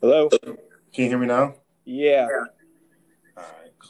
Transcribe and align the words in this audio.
Hello. 0.00 0.28
Can 0.28 0.56
you 0.92 1.08
hear 1.08 1.18
me 1.18 1.26
now? 1.26 1.54
Yeah. 1.84 2.28
All 2.30 2.38
right. 2.38 3.42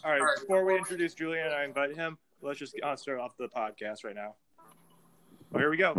All 0.04 0.10
right, 0.12 0.22
before 0.40 0.64
we 0.64 0.78
introduce 0.78 1.12
Julian 1.12 1.46
and 1.46 1.54
I 1.54 1.64
invite 1.64 1.94
him, 1.94 2.16
let's 2.40 2.58
just 2.58 2.74
uh, 2.82 2.96
start 2.96 3.20
off 3.20 3.36
the 3.38 3.48
podcast 3.48 4.04
right 4.04 4.14
now. 4.14 4.36
Oh, 5.54 5.58
here 5.58 5.68
we 5.68 5.76
go. 5.76 5.98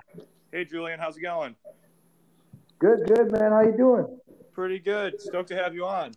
Hey, 0.52 0.66
Julian, 0.66 1.00
how's 1.00 1.16
it 1.18 1.22
going? 1.22 1.56
Good, 2.80 3.08
good, 3.08 3.32
man. 3.32 3.52
How 3.52 3.62
you 3.62 3.78
doing? 3.78 4.18
Pretty 4.52 4.80
good. 4.80 5.22
Stoked 5.22 5.50
to 5.50 5.56
have 5.56 5.76
you 5.76 5.86
on. 5.86 6.14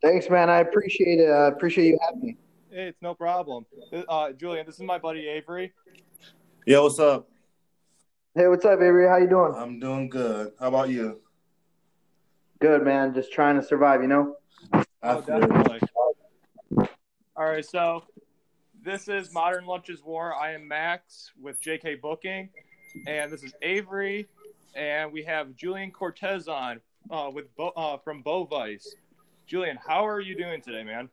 Thanks, 0.00 0.30
man. 0.30 0.48
I 0.48 0.60
appreciate 0.60 1.20
it. 1.20 1.28
I 1.28 1.48
appreciate 1.48 1.88
you 1.88 1.98
having 2.02 2.20
me. 2.22 2.36
Hey, 2.70 2.84
it's 2.88 3.02
no 3.02 3.14
problem. 3.14 3.66
Uh, 4.08 4.32
Julian, 4.32 4.64
this 4.64 4.76
is 4.76 4.82
my 4.82 4.96
buddy 4.96 5.28
Avery. 5.28 5.74
Yo, 6.66 6.84
what's 6.84 6.98
up? 6.98 7.28
Hey, 8.34 8.48
what's 8.48 8.64
up, 8.64 8.80
Avery? 8.80 9.06
How 9.06 9.18
you 9.18 9.28
doing? 9.28 9.52
I'm 9.54 9.78
doing 9.78 10.08
good. 10.08 10.52
How 10.58 10.68
about 10.68 10.88
you? 10.88 11.20
Good, 12.60 12.84
man. 12.84 13.14
Just 13.14 13.32
trying 13.32 13.60
to 13.60 13.62
survive, 13.62 14.02
you 14.02 14.08
know. 14.08 14.36
Oh, 15.02 15.20
definitely. 15.20 15.80
All 17.36 17.44
right, 17.44 17.64
so 17.64 18.04
this 18.82 19.08
is 19.08 19.32
Modern 19.34 19.66
Lunches 19.66 20.02
War. 20.02 20.34
I 20.34 20.52
am 20.52 20.68
Max 20.68 21.32
with 21.40 21.60
JK 21.60 22.00
Booking, 22.00 22.48
and 23.06 23.32
this 23.32 23.42
is 23.42 23.52
Avery, 23.62 24.28
and 24.74 25.12
we 25.12 25.24
have 25.24 25.54
Julian 25.56 25.90
Cortez 25.90 26.48
on 26.48 26.80
uh, 27.10 27.30
with 27.32 27.54
Bo- 27.56 27.72
uh, 27.76 27.98
from 27.98 28.22
Bovice. 28.22 28.86
Julian, 29.46 29.78
how 29.84 30.06
are 30.06 30.20
you 30.20 30.36
doing 30.36 30.62
today, 30.62 30.84
man? 30.84 31.08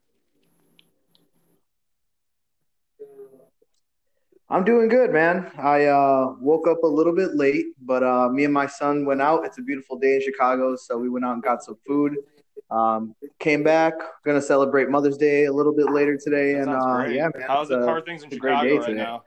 I'm 4.52 4.66
doing 4.66 4.90
good, 4.90 5.14
man. 5.14 5.50
I 5.58 5.86
uh, 5.86 6.36
woke 6.42 6.68
up 6.68 6.84
a 6.84 6.88
little 6.88 7.16
bit 7.16 7.36
late, 7.36 7.68
but 7.84 8.04
uh, 8.04 8.28
me 8.28 8.44
and 8.44 8.54
my 8.54 8.68
son 8.68 9.06
went 9.06 9.22
out. 9.22 9.46
It's 9.46 9.58
a 9.60 9.62
beautiful 9.62 9.98
day 9.98 10.16
in 10.16 10.22
Chicago, 10.22 10.76
so 10.76 10.98
we 10.98 11.10
went 11.10 11.24
out 11.24 11.36
and 11.36 11.42
got 11.42 11.64
some 11.64 11.78
food. 11.88 12.18
Um, 12.70 13.16
came 13.40 13.64
back, 13.64 13.94
gonna 14.26 14.42
celebrate 14.42 14.90
Mother's 14.90 15.18
Day 15.18 15.46
a 15.46 15.54
little 15.54 15.74
bit 15.74 15.90
later 15.90 16.18
today, 16.18 16.54
That 16.54 16.68
and 16.68 16.70
uh, 16.70 17.06
yeah, 17.10 17.30
man. 17.34 17.48
How's 17.48 17.70
the 17.70 17.86
how 17.86 18.02
things 18.02 18.24
in 18.24 18.30
Chicago 18.30 18.76
right 18.76 18.86
today. 18.86 19.02
now? 19.02 19.24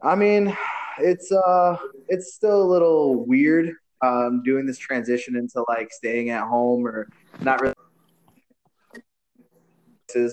I 0.00 0.14
mean, 0.14 0.56
it's 0.98 1.32
uh, 1.32 1.76
it's 2.08 2.34
still 2.34 2.62
a 2.62 2.68
little 2.70 3.26
weird 3.26 3.72
um, 4.00 4.42
doing 4.44 4.64
this 4.64 4.78
transition 4.78 5.34
into 5.34 5.64
like 5.66 5.90
staying 5.90 6.30
at 6.30 6.44
home 6.44 6.86
or 6.86 7.08
not 7.40 7.60
really. 7.60 7.73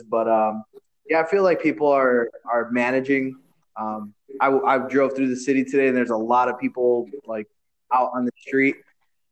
But 0.10 0.28
um, 0.28 0.64
yeah, 1.10 1.22
I 1.22 1.26
feel 1.26 1.44
like 1.44 1.62
people 1.62 1.88
are 1.88 2.30
are 2.52 2.70
managing. 2.72 3.36
Um, 3.76 4.14
I 4.40 4.48
I 4.50 4.78
drove 4.88 5.16
through 5.16 5.30
the 5.30 5.36
city 5.36 5.64
today, 5.64 5.88
and 5.88 5.96
there's 5.96 6.10
a 6.10 6.18
lot 6.18 6.50
of 6.50 6.60
people 6.60 7.08
like 7.26 7.48
out 7.92 8.12
on 8.14 8.26
the 8.26 8.32
street, 8.38 8.76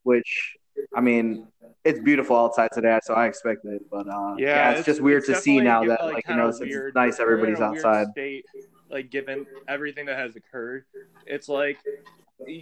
which 0.04 0.58
I 0.96 1.02
mean, 1.02 1.48
it's 1.84 2.00
beautiful 2.00 2.36
outside 2.36 2.70
today, 2.74 3.00
so 3.04 3.14
I 3.14 3.28
expect 3.28 3.66
it. 3.66 3.82
But 3.90 4.08
uh, 4.08 4.36
yeah, 4.38 4.72
it's, 4.72 4.86
just 4.86 5.02
weird 5.02 5.26
to 5.26 5.36
see 5.36 5.60
now 5.60 5.84
that 5.86 6.04
like 6.04 6.28
you 6.28 6.36
know, 6.36 6.50
it's, 6.50 6.60
it's 6.62 6.96
nice 6.96 7.20
everybody's 7.20 7.58
in 7.58 7.64
a 7.64 7.72
weird 7.72 7.86
outside. 7.86 8.08
State, 8.12 8.46
like 8.90 9.10
given 9.10 9.46
everything 9.68 10.06
that 10.06 10.18
has 10.18 10.36
occurred, 10.36 10.86
it's 11.26 11.50
like 11.50 11.78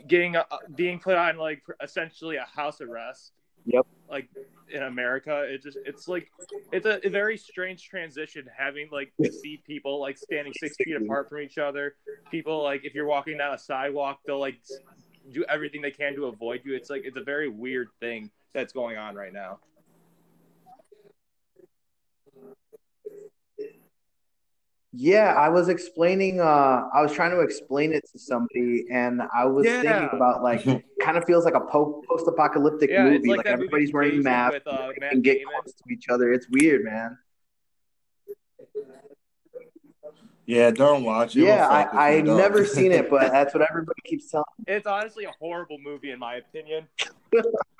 getting 0.08 0.35
uh, 0.35 0.43
being 0.75 0.99
put 0.99 1.15
on 1.15 1.38
like 1.38 1.63
essentially 1.81 2.38
a 2.38 2.45
house 2.45 2.81
arrest. 2.81 3.31
Yep. 3.67 3.85
Like 4.09 4.29
in 4.71 4.83
America, 4.83 5.43
it 5.43 5.61
just 5.61 5.77
it's 5.85 6.07
like 6.07 6.31
it's 6.71 6.85
a, 6.85 7.05
a 7.05 7.09
very 7.09 7.37
strange 7.37 7.83
transition 7.83 8.49
having 8.57 8.87
like 8.91 9.11
to 9.21 9.31
see 9.31 9.61
people 9.65 9.99
like 9.99 10.17
standing 10.17 10.53
six 10.59 10.75
feet 10.77 10.95
apart 10.95 11.29
from 11.29 11.41
each 11.41 11.57
other. 11.57 11.95
People 12.31 12.63
like 12.63 12.85
if 12.85 12.95
you're 12.95 13.05
walking 13.05 13.37
down 13.37 13.53
a 13.53 13.57
sidewalk, 13.57 14.19
they'll 14.25 14.39
like 14.39 14.59
do 15.33 15.43
everything 15.49 15.81
they 15.81 15.91
can 15.91 16.15
to 16.15 16.25
avoid 16.25 16.61
you. 16.63 16.75
It's 16.75 16.89
like 16.89 17.01
it's 17.05 17.17
a 17.17 17.23
very 17.23 17.49
weird 17.49 17.89
thing 17.99 18.31
that's 18.53 18.73
going 18.73 18.97
on 18.97 19.15
right 19.15 19.33
now. 19.33 19.59
Yeah, 24.93 25.33
I 25.33 25.49
was 25.49 25.70
explaining. 25.70 26.39
Uh, 26.39 26.83
I 26.93 27.02
was 27.02 27.11
trying 27.11 27.31
to 27.31 27.42
explain 27.42 27.93
it 27.93 28.03
to 28.14 28.20
somebody, 28.20 28.86
and 28.92 29.21
I 29.36 29.45
was 29.45 29.65
Yeah. 29.65 29.81
thinking 29.81 30.09
about 30.14 30.42
like, 30.43 30.64
kind 31.02 31.17
of 31.17 31.25
feels 31.25 31.45
like 31.45 31.53
a 31.55 31.59
po- 31.59 32.02
post-apocalyptic 32.09 32.89
Yeah, 32.89 33.03
movie. 33.03 33.27
like 33.27 33.37
Like, 33.37 33.45
that 33.45 33.52
movie 33.52 33.65
everybody's 33.65 33.93
wearing 33.93 34.23
masks 34.23 34.53
with, 34.53 34.67
uh, 34.67 34.93
Matt 34.99 35.14
and 35.14 35.23
get 35.23 35.39
Damon. 35.39 35.53
close 35.61 35.73
to 35.73 35.93
each 35.93 36.09
other. 36.09 36.31
It's 36.31 36.48
weird, 36.49 36.83
man. 36.86 37.17
Yeah, 40.45 40.71
don't 40.71 41.04
watch 41.04 41.36
it. 41.36 41.42
It 41.42 41.45
Yeah, 41.48 41.67
I, 41.67 42.14
I've 42.15 42.25
don't. 42.25 42.37
never 42.37 42.64
seen 42.64 42.93
it, 42.93 43.09
but 43.09 43.31
that's 43.33 43.54
what 43.54 43.67
everybody 43.69 43.99
keeps 44.05 44.31
telling. 44.31 44.45
It's 44.65 44.87
honestly 44.87 45.25
a 45.25 45.31
horrible 45.39 45.77
movie 45.77 46.11
in 46.11 46.19
my 46.19 46.36
opinion. 46.36 46.87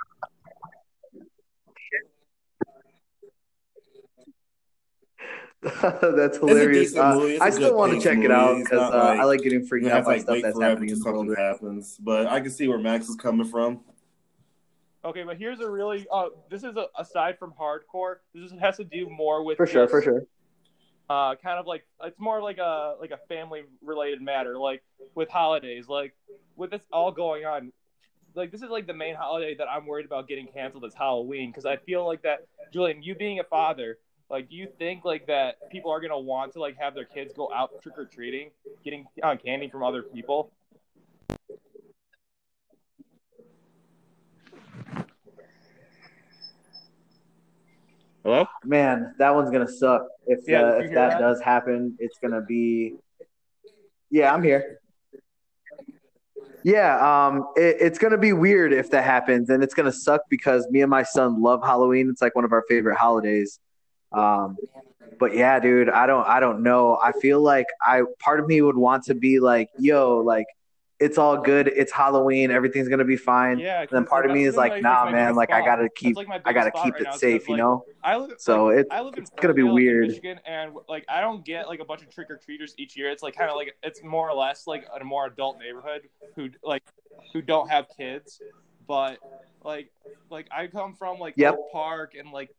that's 6.16 6.38
hilarious. 6.38 6.92
decent 6.92 7.06
Uh, 7.06 7.16
movie. 7.16 7.34
It's 7.34 7.42
a 7.42 7.46
I 7.46 7.50
still 7.50 7.76
want 7.76 7.92
to 7.92 7.96
paced 7.98 8.06
check 8.08 8.24
it 8.24 8.32
out 8.32 8.58
because 8.58 8.80
uh, 8.80 8.98
like- 8.98 9.20
I 9.20 9.24
like 9.24 9.42
getting 9.42 9.66
freaked 9.66 9.88
out 9.88 9.94
have 9.94 10.06
by 10.06 10.12
like 10.14 10.22
stuff 10.22 10.34
wait 10.34 10.44
that's 10.44 10.60
happening 10.60 10.90
in 10.90 10.96
the 10.96 11.02
something 11.02 11.26
world. 11.28 11.38
happens. 11.38 11.98
But 12.02 12.28
I 12.28 12.40
can 12.40 12.50
see 12.52 12.68
where 12.68 12.78
Max 12.80 13.10
is 13.10 13.16
coming 13.16 13.46
from. 13.48 13.82
Okay, 15.06 15.24
but 15.24 15.38
here's 15.38 15.60
a 15.60 15.70
really 15.70 16.06
uh 16.12 16.26
this 16.50 16.64
is 16.64 16.76
a, 16.76 16.88
aside 16.98 17.38
from 17.40 17.54
hardcore, 17.60 18.16
this 18.34 18.52
is, 18.52 18.60
has 18.60 18.78
to 18.78 18.84
do 18.84 19.10
more 19.10 19.44
with 19.44 19.58
For 19.58 19.66
sure, 19.68 19.88
for 19.88 20.02
sure. 20.02 20.24
uh 21.10 21.36
kind 21.36 21.60
of 21.60 21.66
like 21.66 21.86
it's 22.04 22.20
more 22.20 22.42
like 22.42 22.58
a 22.58 22.96
like 23.00 23.12
a 23.12 23.18
family 23.30 23.62
related 23.82 24.22
matter 24.22 24.58
like 24.58 24.84
with 25.16 25.30
holidays 25.30 25.88
like 25.88 26.14
with 26.58 26.72
this 26.72 26.82
all 26.92 27.12
going 27.12 27.46
on 27.46 27.72
like 28.36 28.52
this 28.52 28.62
is 28.62 28.70
like 28.70 28.86
the 28.88 28.94
main 28.94 29.16
holiday 29.16 29.56
that 29.56 29.68
I'm 29.70 29.86
worried 29.86 30.06
about 30.06 30.28
getting 30.28 30.48
canceled 30.48 30.84
is 30.84 30.94
Halloween 30.94 31.50
because 31.52 31.66
I 31.66 31.78
feel 31.78 32.06
like 32.06 32.24
that 32.24 32.46
Julian 32.74 33.02
you 33.02 33.16
being 33.16 33.40
a 33.40 33.44
father 33.46 33.98
like 34.30 34.50
do 34.50 34.56
you 34.56 34.68
think 34.78 35.06
like 35.06 35.28
that 35.28 35.56
people 35.72 35.92
are 35.92 36.02
gonna 36.02 36.20
want 36.20 36.54
to 36.54 36.60
like 36.60 36.78
have 36.78 36.94
their 36.94 37.06
kids 37.06 37.34
go 37.34 37.50
out 37.54 37.72
trick 37.82 37.98
or 37.98 38.06
treating 38.06 38.50
getting 38.84 39.08
uh, 39.24 39.36
candy 39.36 39.70
from 39.70 39.84
other 39.84 40.04
people 40.04 40.52
hello 48.24 48.46
Man, 48.66 49.16
that 49.20 49.34
one's 49.34 49.50
gonna 49.50 49.68
suck. 49.68 50.06
If 50.26 50.40
Yeah, 50.48 50.62
uh, 50.62 50.80
if 50.80 50.94
that, 50.94 51.12
that? 51.12 51.20
does 51.20 51.42
happen, 51.42 51.96
it's 52.00 52.18
gonna 52.22 52.42
be. 52.42 52.96
Yeah, 54.10 54.34
I'm 54.34 54.44
here. 54.44 54.80
Yeah, 56.64 57.28
um, 57.28 57.48
it, 57.56 57.78
it's 57.80 57.98
gonna 57.98 58.18
be 58.18 58.34
weird 58.34 58.74
if 58.74 58.92
that 58.92 59.06
happens, 59.06 59.50
and 59.50 59.64
it's 59.64 59.74
gonna 59.74 59.94
suck 59.94 60.22
because 60.30 60.68
me 60.70 60.82
and 60.82 60.90
my 60.90 61.04
son 61.04 61.42
love 61.42 61.64
Halloween. 61.64 62.10
It's 62.10 62.22
like 62.22 62.36
one 62.36 62.44
of 62.44 62.52
our 62.52 62.64
favorite 62.68 62.98
holidays. 62.98 63.60
Um, 64.18 64.58
but 65.20 65.36
yeah, 65.36 65.60
dude, 65.60 65.90
I 65.90 66.06
don't, 66.08 66.28
I 66.28 66.40
don't 66.40 66.64
know. 66.64 66.98
I 67.02 67.12
feel 67.12 67.42
like 67.42 67.68
I 67.82 68.02
part 68.20 68.40
of 68.40 68.48
me 68.48 68.62
would 68.62 68.78
want 68.78 69.04
to 69.06 69.16
be 69.16 69.40
like, 69.40 69.70
yo, 69.80 70.18
like 70.18 70.46
it's 71.00 71.18
all 71.20 71.38
good. 71.38 71.68
It's 71.68 71.92
Halloween. 71.92 72.50
Everything's 72.50 72.88
gonna 72.90 73.06
be 73.06 73.18
fine. 73.18 73.60
yeah 73.60 73.82
And 73.82 73.90
then 73.92 74.06
part 74.06 74.26
of 74.26 74.32
me 74.32 74.46
is 74.46 74.56
like, 74.56 74.82
nah, 74.82 75.10
man, 75.10 75.36
like 75.36 75.52
I 75.52 75.64
gotta 75.64 75.90
keep, 75.96 76.18
I 76.44 76.54
gotta 76.54 76.72
keep 76.72 76.96
it 77.00 77.14
safe, 77.14 77.48
you 77.48 77.58
know. 77.58 77.86
I 78.04 78.18
live, 78.18 78.32
So 78.40 78.66
like, 78.66 78.78
it- 78.80 78.88
I 78.90 79.02
live 79.02 79.14
in 79.16 79.22
it's 79.24 79.32
gonna 79.32 79.54
be 79.54 79.64
weird. 79.64 80.08
Michigan, 80.08 80.40
and 80.46 80.74
like 80.90 81.06
I 81.08 81.22
don't 81.22 81.46
get 81.46 81.68
like 81.68 81.80
a 81.82 81.86
bunch 81.86 82.02
of 82.02 82.10
trick 82.10 82.30
or 82.32 82.38
treaters 82.38 82.74
each 82.78 82.98
year. 82.98 83.12
It's 83.12 83.22
like 83.22 83.36
kind 83.36 83.50
of 83.50 83.56
like 83.56 83.76
it's 83.84 84.04
more 84.04 84.30
or 84.30 84.36
less 84.36 84.66
like 84.66 84.88
a 85.00 85.04
more 85.04 85.28
adult 85.28 85.60
neighborhood 85.60 86.10
who 86.36 86.50
like 86.64 86.84
who 87.34 87.42
don't 87.42 87.70
have 87.70 87.86
kids, 87.96 88.42
but 88.88 89.20
like 89.64 89.92
like 90.32 90.48
I 90.52 90.66
come 90.68 90.94
from 90.96 91.20
like 91.20 91.36
Yep. 91.38 91.54
Oak 91.54 91.72
Park 91.72 92.14
and 92.18 92.32
like 92.32 92.50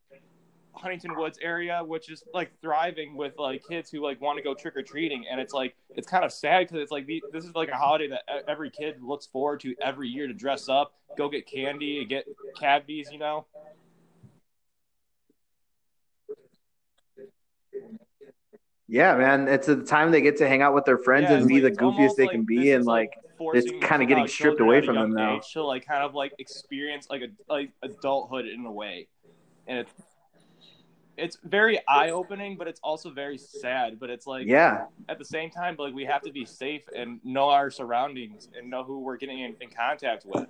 Huntington 0.78 1.16
Woods 1.16 1.38
area, 1.42 1.82
which 1.84 2.10
is 2.10 2.24
like 2.32 2.50
thriving 2.60 3.16
with 3.16 3.34
like 3.38 3.62
kids 3.66 3.90
who 3.90 4.02
like 4.02 4.20
want 4.20 4.36
to 4.38 4.42
go 4.42 4.54
trick 4.54 4.76
or 4.76 4.82
treating, 4.82 5.24
and 5.30 5.40
it's 5.40 5.52
like 5.52 5.76
it's 5.96 6.08
kind 6.08 6.24
of 6.24 6.32
sad 6.32 6.60
because 6.66 6.80
it's 6.82 6.92
like 6.92 7.06
the, 7.06 7.22
this 7.32 7.44
is 7.44 7.54
like 7.54 7.68
a 7.68 7.76
holiday 7.76 8.08
that 8.08 8.22
every 8.48 8.70
kid 8.70 8.96
looks 9.02 9.26
forward 9.26 9.60
to 9.60 9.74
every 9.82 10.08
year 10.08 10.26
to 10.26 10.34
dress 10.34 10.68
up, 10.68 10.94
go 11.16 11.28
get 11.28 11.46
candy, 11.46 12.04
get 12.04 12.26
cavities, 12.58 13.10
you 13.10 13.18
know. 13.18 13.46
Yeah, 18.90 19.16
man, 19.16 19.48
it's 19.48 19.66
the 19.66 19.76
time 19.84 20.10
they 20.12 20.22
get 20.22 20.38
to 20.38 20.48
hang 20.48 20.62
out 20.62 20.74
with 20.74 20.86
their 20.86 20.96
friends 20.96 21.28
Yeah, 21.30 21.36
and 21.36 21.46
be 21.48 21.60
like- 21.60 21.74
the 21.74 21.78
goofiest 21.78 22.16
they 22.16 22.24
like 22.24 22.32
can 22.32 22.44
be, 22.44 22.72
and 22.72 22.84
like 22.86 23.10
it's 23.52 23.70
kinda 23.70 24.04
uh, 24.04 24.04
getting 24.04 24.26
stripped 24.26 24.60
away 24.60 24.80
from 24.84 24.96
them 24.96 25.12
now. 25.12 25.40
to 25.52 25.62
like 25.62 25.86
kind 25.86 26.02
of 26.02 26.14
like 26.14 26.32
experience 26.38 27.06
like 27.10 27.22
a 27.22 27.28
like 27.52 27.70
adulthood 27.82 28.46
in 28.46 28.64
a 28.64 28.72
way, 28.72 29.08
and 29.66 29.78
it's 29.80 29.92
it's 31.18 31.36
very 31.44 31.80
eye 31.88 32.10
opening, 32.10 32.56
but 32.56 32.68
it's 32.68 32.80
also 32.82 33.10
very 33.10 33.38
sad. 33.38 33.98
But 33.98 34.10
it's 34.10 34.26
like 34.26 34.46
yeah, 34.46 34.86
at 35.08 35.18
the 35.18 35.24
same 35.24 35.50
time, 35.50 35.76
like 35.78 35.94
we 35.94 36.04
have 36.04 36.22
to 36.22 36.32
be 36.32 36.44
safe 36.44 36.82
and 36.94 37.20
know 37.24 37.50
our 37.50 37.70
surroundings 37.70 38.48
and 38.56 38.70
know 38.70 38.84
who 38.84 39.00
we're 39.00 39.16
getting 39.16 39.40
in, 39.40 39.56
in 39.60 39.70
contact 39.70 40.24
with. 40.26 40.46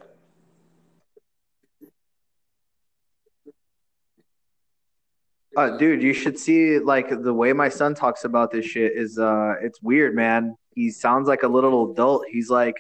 uh, 5.59 5.77
dude, 5.77 6.03
you 6.03 6.13
should 6.13 6.39
see 6.39 6.79
like 6.79 7.09
the 7.11 7.35
way 7.35 7.53
my 7.53 7.69
son 7.69 7.95
talks 7.95 8.25
about 8.25 8.53
this 8.53 8.65
shit 8.65 8.93
is 8.93 9.19
uh, 9.19 9.55
it's 9.61 9.83
weird, 9.83 10.15
man. 10.15 10.57
He 10.75 10.91
sounds 10.91 11.27
like 11.27 11.43
a 11.43 11.49
little 11.49 11.91
adult. 11.91 12.25
He's 12.31 12.49
like, 12.49 12.77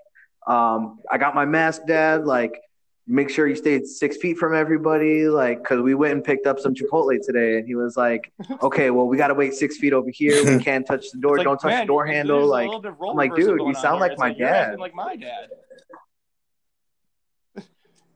Um, 0.46 1.00
I 1.10 1.18
got 1.18 1.34
my 1.34 1.44
mask, 1.44 1.82
Dad. 1.86 2.24
Like, 2.24 2.60
make 3.10 3.30
sure 3.30 3.48
you 3.48 3.56
stayed 3.56 3.86
six 3.86 4.16
feet 4.18 4.36
from 4.38 4.54
everybody. 4.54 5.28
Like, 5.28 5.62
because 5.62 5.80
we 5.80 5.94
went 5.94 6.12
and 6.12 6.22
picked 6.22 6.46
up 6.46 6.60
some 6.60 6.74
Chipotle 6.74 7.18
today, 7.24 7.58
and 7.58 7.66
he 7.66 7.74
was 7.74 7.96
like, 7.96 8.30
"Okay, 8.62 8.90
well, 8.90 9.06
we 9.08 9.16
got 9.16 9.28
to 9.28 9.34
wait 9.34 9.54
six 9.54 9.78
feet 9.78 9.92
over 9.92 10.10
here. 10.10 10.44
We 10.44 10.62
can't 10.64 10.86
touch 10.86 11.10
the 11.12 11.18
door. 11.18 11.38
Like, 11.38 11.44
Don't 11.44 11.58
touch 11.58 11.70
man, 11.70 11.80
the 11.80 11.86
door 11.86 12.06
handle." 12.06 12.46
Like, 12.46 12.66
little 12.66 12.82
bit 12.82 12.92
of 12.92 13.00
role 13.00 13.10
I'm 13.12 13.16
like, 13.16 13.34
dude, 13.34 13.60
you 13.60 13.74
sound 13.74 14.00
like 14.00 14.18
my 14.18 14.28
you're 14.28 14.48
dad. 14.48 14.78
like 14.78 14.94
my 14.94 15.16
dad. 15.16 15.48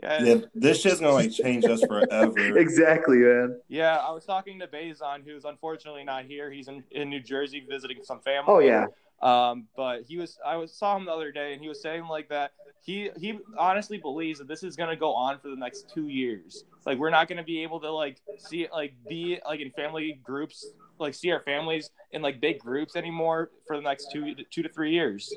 Yeah, 0.03 0.21
Yeah, 0.25 0.35
this 0.53 0.81
shit's 0.81 0.99
gonna 0.99 1.13
like 1.13 1.31
change 1.31 1.65
us 1.65 1.81
forever. 1.85 2.59
exactly, 2.59 3.19
man. 3.19 3.61
yeah. 3.69 3.99
I 3.99 4.11
was 4.11 4.25
talking 4.25 4.59
to 4.59 4.67
Bazon, 4.67 5.23
who's 5.25 5.45
unfortunately 5.45 6.03
not 6.03 6.25
here. 6.25 6.51
He's 6.51 6.67
in, 6.67 6.83
in 6.91 7.09
New 7.09 7.21
Jersey 7.21 7.65
visiting 7.71 7.99
some 8.03 8.19
family. 8.19 8.47
Oh 8.49 8.59
yeah, 8.59 8.87
Um, 9.23 9.69
but 9.77 10.03
he 10.03 10.19
was 10.19 10.39
I 10.45 10.57
was 10.57 10.73
saw 10.73 10.97
him 10.97 11.05
the 11.05 11.13
other 11.13 11.31
day 11.31 11.53
and 11.53 11.63
he 11.63 11.69
was 11.69 11.81
saying 11.81 12.07
like 12.07 12.29
that 12.31 12.53
he 12.83 13.11
he 13.17 13.39
honestly 13.57 13.99
believes 13.99 14.41
that 14.41 14.49
this 14.49 14.65
is 14.65 14.75
gonna 14.75 14.97
go 14.97 15.15
on 15.15 15.39
for 15.39 15.49
the 15.49 15.57
next 15.57 15.89
two 15.95 16.09
years. 16.09 16.65
Like 16.85 16.99
we're 16.99 17.11
not 17.11 17.29
gonna 17.29 17.45
be 17.45 17.63
able 17.63 17.79
to 17.81 17.91
like 17.91 18.19
see 18.39 18.67
like 18.73 18.95
be 19.09 19.39
like 19.47 19.61
in 19.61 19.71
family 19.71 20.21
groups 20.25 20.67
like 20.99 21.15
see 21.15 21.31
our 21.31 21.41
families 21.41 21.91
in 22.11 22.21
like 22.21 22.41
big 22.41 22.59
groups 22.59 22.97
anymore 22.97 23.51
for 23.67 23.77
the 23.77 23.83
next 23.83 24.11
two 24.13 24.35
two 24.51 24.63
to 24.63 24.69
three 24.69 24.93
years. 24.93 25.33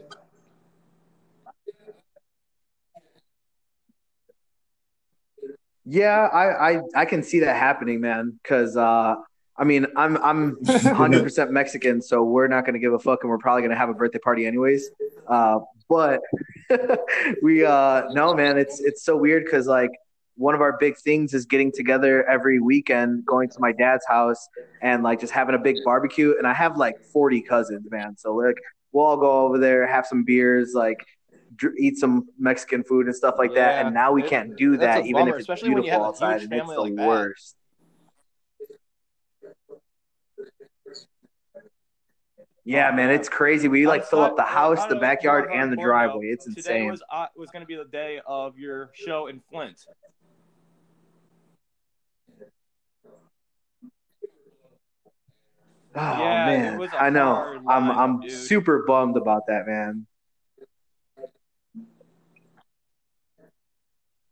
yeah. 5.85 6.27
I 6.33 6.71
I, 6.71 6.81
I 6.95 7.05
can 7.05 7.21
see 7.21 7.39
that 7.41 7.55
happening, 7.55 8.01
man. 8.01 8.39
Because 8.41 8.75
uh, 8.75 9.15
I 9.57 9.63
mean, 9.63 9.85
I'm 9.95 10.17
I'm 10.17 10.51
100 10.61 11.23
percent 11.23 11.51
Mexican, 11.51 12.01
so 12.01 12.23
we're 12.23 12.47
not 12.47 12.65
gonna 12.65 12.79
give 12.79 12.93
a 12.93 12.99
fuck, 12.99 13.19
and 13.23 13.29
we're 13.29 13.37
probably 13.37 13.61
gonna 13.61 13.75
have 13.77 13.89
a 13.89 13.93
birthday 13.93 14.19
party 14.19 14.45
anyways. 14.45 14.89
Uh, 15.27 15.59
but 15.89 16.21
we 17.41 17.65
uh, 17.65 18.03
no, 18.11 18.33
man. 18.33 18.57
It's 18.57 18.79
it's 18.81 19.03
so 19.03 19.15
weird 19.15 19.45
because 19.45 19.67
like 19.67 19.91
one 20.37 20.53
of 20.53 20.61
our 20.61 20.77
big 20.77 20.97
things 20.97 21.33
is 21.33 21.45
getting 21.45 21.71
together 21.71 22.27
every 22.29 22.59
weekend, 22.59 23.25
going 23.25 23.49
to 23.49 23.55
my 23.59 23.71
dad's 23.71 24.05
house 24.05 24.47
and 24.81 25.01
like 25.01 25.19
just 25.21 25.31
having 25.31 25.55
a 25.55 25.57
big 25.57 25.77
barbecue. 25.85 26.35
And 26.37 26.45
I 26.45 26.53
have 26.53 26.75
like 26.75 26.99
40 27.13 27.41
cousins, 27.41 27.87
man. 27.89 28.17
So 28.17 28.35
like 28.35 28.57
we'll 28.91 29.05
all 29.05 29.17
go 29.17 29.45
over 29.45 29.57
there, 29.57 29.87
have 29.87 30.05
some 30.05 30.25
beers, 30.25 30.73
like 30.73 31.05
dr- 31.55 31.75
eat 31.79 31.97
some 31.97 32.27
Mexican 32.37 32.83
food 32.83 33.05
and 33.05 33.15
stuff 33.15 33.35
like 33.37 33.53
that. 33.55 33.85
And 33.85 33.93
now 33.93 34.11
we 34.11 34.23
it- 34.23 34.29
can't 34.29 34.57
do 34.57 34.75
that, 34.77 35.05
even 35.05 35.13
bummer, 35.13 35.29
if 35.29 35.35
it's 35.35 35.43
especially 35.43 35.69
when 35.69 35.77
you 35.77 35.83
beautiful 35.83 36.05
outside. 36.07 36.41
And 36.41 36.51
it's 36.53 36.67
the 36.67 36.81
like 36.81 36.95
that. 36.95 37.07
Yeah, 42.67 42.89
man, 42.89 43.11
it's 43.11 43.29
crazy. 43.29 43.67
We 43.67 43.85
like 43.85 44.05
fill 44.05 44.21
up 44.21 44.35
the 44.35 44.41
house, 44.41 44.87
the 44.87 44.95
backyard, 44.95 45.49
and 45.53 45.71
the 45.71 45.77
driveway. 45.77 46.25
It's 46.29 46.45
Today 46.45 46.59
insane. 46.59 46.89
was 46.89 47.03
uh, 47.11 47.27
was 47.35 47.51
going 47.51 47.61
to 47.61 47.67
be 47.67 47.75
the 47.75 47.85
day 47.85 48.19
of 48.25 48.57
your 48.57 48.89
show 48.93 49.27
in 49.27 49.39
Flint. 49.49 49.85
Oh 55.97 56.19
Yeah, 56.19 56.45
man, 56.45 56.89
I 56.99 57.09
know. 57.09 57.63
I'm 57.69 57.89
I'm 57.89 58.19
dude. 58.19 58.29
super 58.29 58.83
bummed 58.85 59.15
about 59.15 59.43
that, 59.47 59.65
man. 59.65 60.05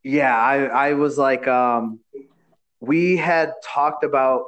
Yeah, 0.03 0.38
I 0.38 0.65
I 0.65 0.94
was 0.95 1.18
like, 1.18 1.47
um, 1.47 2.01
we 2.81 3.15
had 3.15 3.53
talked 3.63 4.03
about 4.03 4.44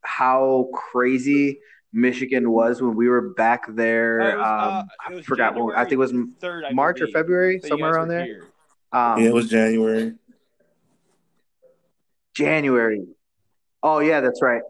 how 0.00 0.70
crazy 0.72 1.60
Michigan 1.94 2.50
was 2.50 2.82
when 2.82 2.96
we 2.96 3.08
were 3.08 3.30
back 3.30 3.64
there. 3.68 4.20
Uh, 4.20 4.36
was, 4.36 4.46
uh, 4.46 4.78
um, 4.80 4.84
it 4.84 5.12
I 5.12 5.14
was 5.14 5.24
forgot. 5.24 5.54
When, 5.54 5.74
I 5.74 5.84
think 5.84 5.92
it 5.92 5.96
was 5.96 6.12
3rd, 6.12 6.64
I 6.66 6.72
March 6.72 7.00
or 7.00 7.06
February, 7.06 7.60
somewhere 7.60 7.92
guys 7.92 7.96
around 7.96 8.08
there. 8.08 8.40
Um, 8.92 9.22
Yeah, 9.22 9.28
it 9.28 9.34
was 9.34 9.48
January. 9.48 10.14
January. 12.34 13.06
Oh 13.82 14.00
yeah, 14.00 14.20
that's 14.20 14.42
right. 14.42 14.62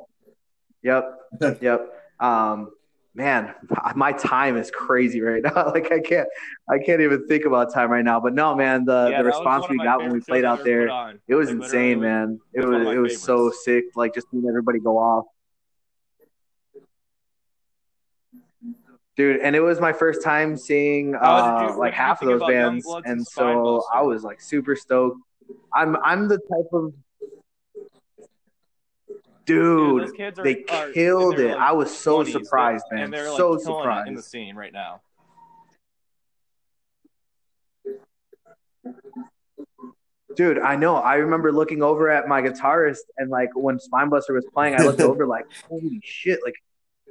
Yep. 0.83 1.19
Yep. 1.61 1.91
Um, 2.21 2.71
man, 3.15 3.55
my 3.97 4.13
time 4.13 4.57
is 4.57 4.71
crazy 4.71 5.21
right 5.21 5.43
now. 5.43 5.71
like 5.75 5.91
I 5.91 6.01
can't, 6.01 6.29
I 6.69 6.79
can't 6.79 7.01
even 7.01 7.27
think 7.27 7.45
about 7.45 7.73
time 7.73 7.91
right 7.91 8.05
now. 8.05 8.21
But 8.21 8.35
no, 8.35 8.55
man, 8.55 8.85
the 8.85 9.09
Yeah, 9.11 9.23
the 9.23 9.25
response 9.25 9.67
we 9.69 9.79
got 9.79 10.01
when 10.01 10.13
we 10.13 10.21
played 10.21 10.45
out 10.45 10.63
there, 10.63 10.87
it 11.27 11.35
was 11.35 11.49
Like, 11.49 11.57
insane, 11.57 12.01
man. 12.01 12.41
It 12.53 12.61
was 12.61 12.67
one 12.67 12.81
was 12.81 12.89
of 12.89 12.95
it 12.95 12.99
was 12.99 13.21
so 13.23 13.51
sick. 13.51 13.85
Like 13.97 14.15
just 14.15 14.31
seeing 14.31 14.47
everybody 14.47 14.79
go 14.79 14.99
off, 14.99 15.25
dude. 19.17 19.41
And 19.41 19.55
it 19.57 19.61
was 19.61 19.81
my 19.81 19.93
first 19.93 20.23
time 20.23 20.57
seeing 20.57 21.15
uh, 21.15 21.69
you- 21.73 21.79
like 21.79 21.95
half 21.95 22.23
of 22.23 22.29
those 22.29 22.41
bands, 22.49 22.87
and 22.87 23.05
and 23.07 23.27
so 23.27 23.83
I 23.93 24.03
was 24.03 24.23
like 24.25 24.41
super 24.41 24.77
stoked. 24.77 25.21
I'm 25.73 25.97
I'm 25.97 26.29
the 26.29 26.39
type 26.39 26.73
of 26.73 26.93
Dude, 29.47 30.07
dude. 30.17 30.39
are, 30.39 30.43
they 30.43 30.65
are 30.71 30.91
killed 30.93 31.39
it. 31.39 31.49
like, 31.51 31.59
I 31.59 31.73
was 31.73 31.95
so 31.95 32.25
20s, 32.25 32.33
surprised, 32.33 32.85
and 32.91 33.01
man. 33.01 33.11
they're 33.11 33.29
like 33.29 33.37
so 33.37 33.59
surprised 33.59 34.09
in 34.09 34.15
the 34.15 34.23
scene 34.23 34.57
right 34.57 34.73
now. 34.73 35.03
Dude, 40.37 40.59
I 40.59 40.75
know. 40.77 40.97
I 40.97 41.17
remember 41.17 41.53
looking 41.53 41.83
over 41.83 42.11
at 42.11 42.27
my 42.27 42.43
guitarist 42.43 43.01
and 43.19 43.31
like 43.31 43.51
when 43.55 43.79
Spinebuster 43.79 44.31
was 44.35 44.45
playing, 44.53 44.75
I 44.75 44.83
looked 44.83 45.01
over 45.03 45.27
like, 45.27 45.45
holy 45.69 46.01
shit, 46.03 46.41
like 46.45 46.55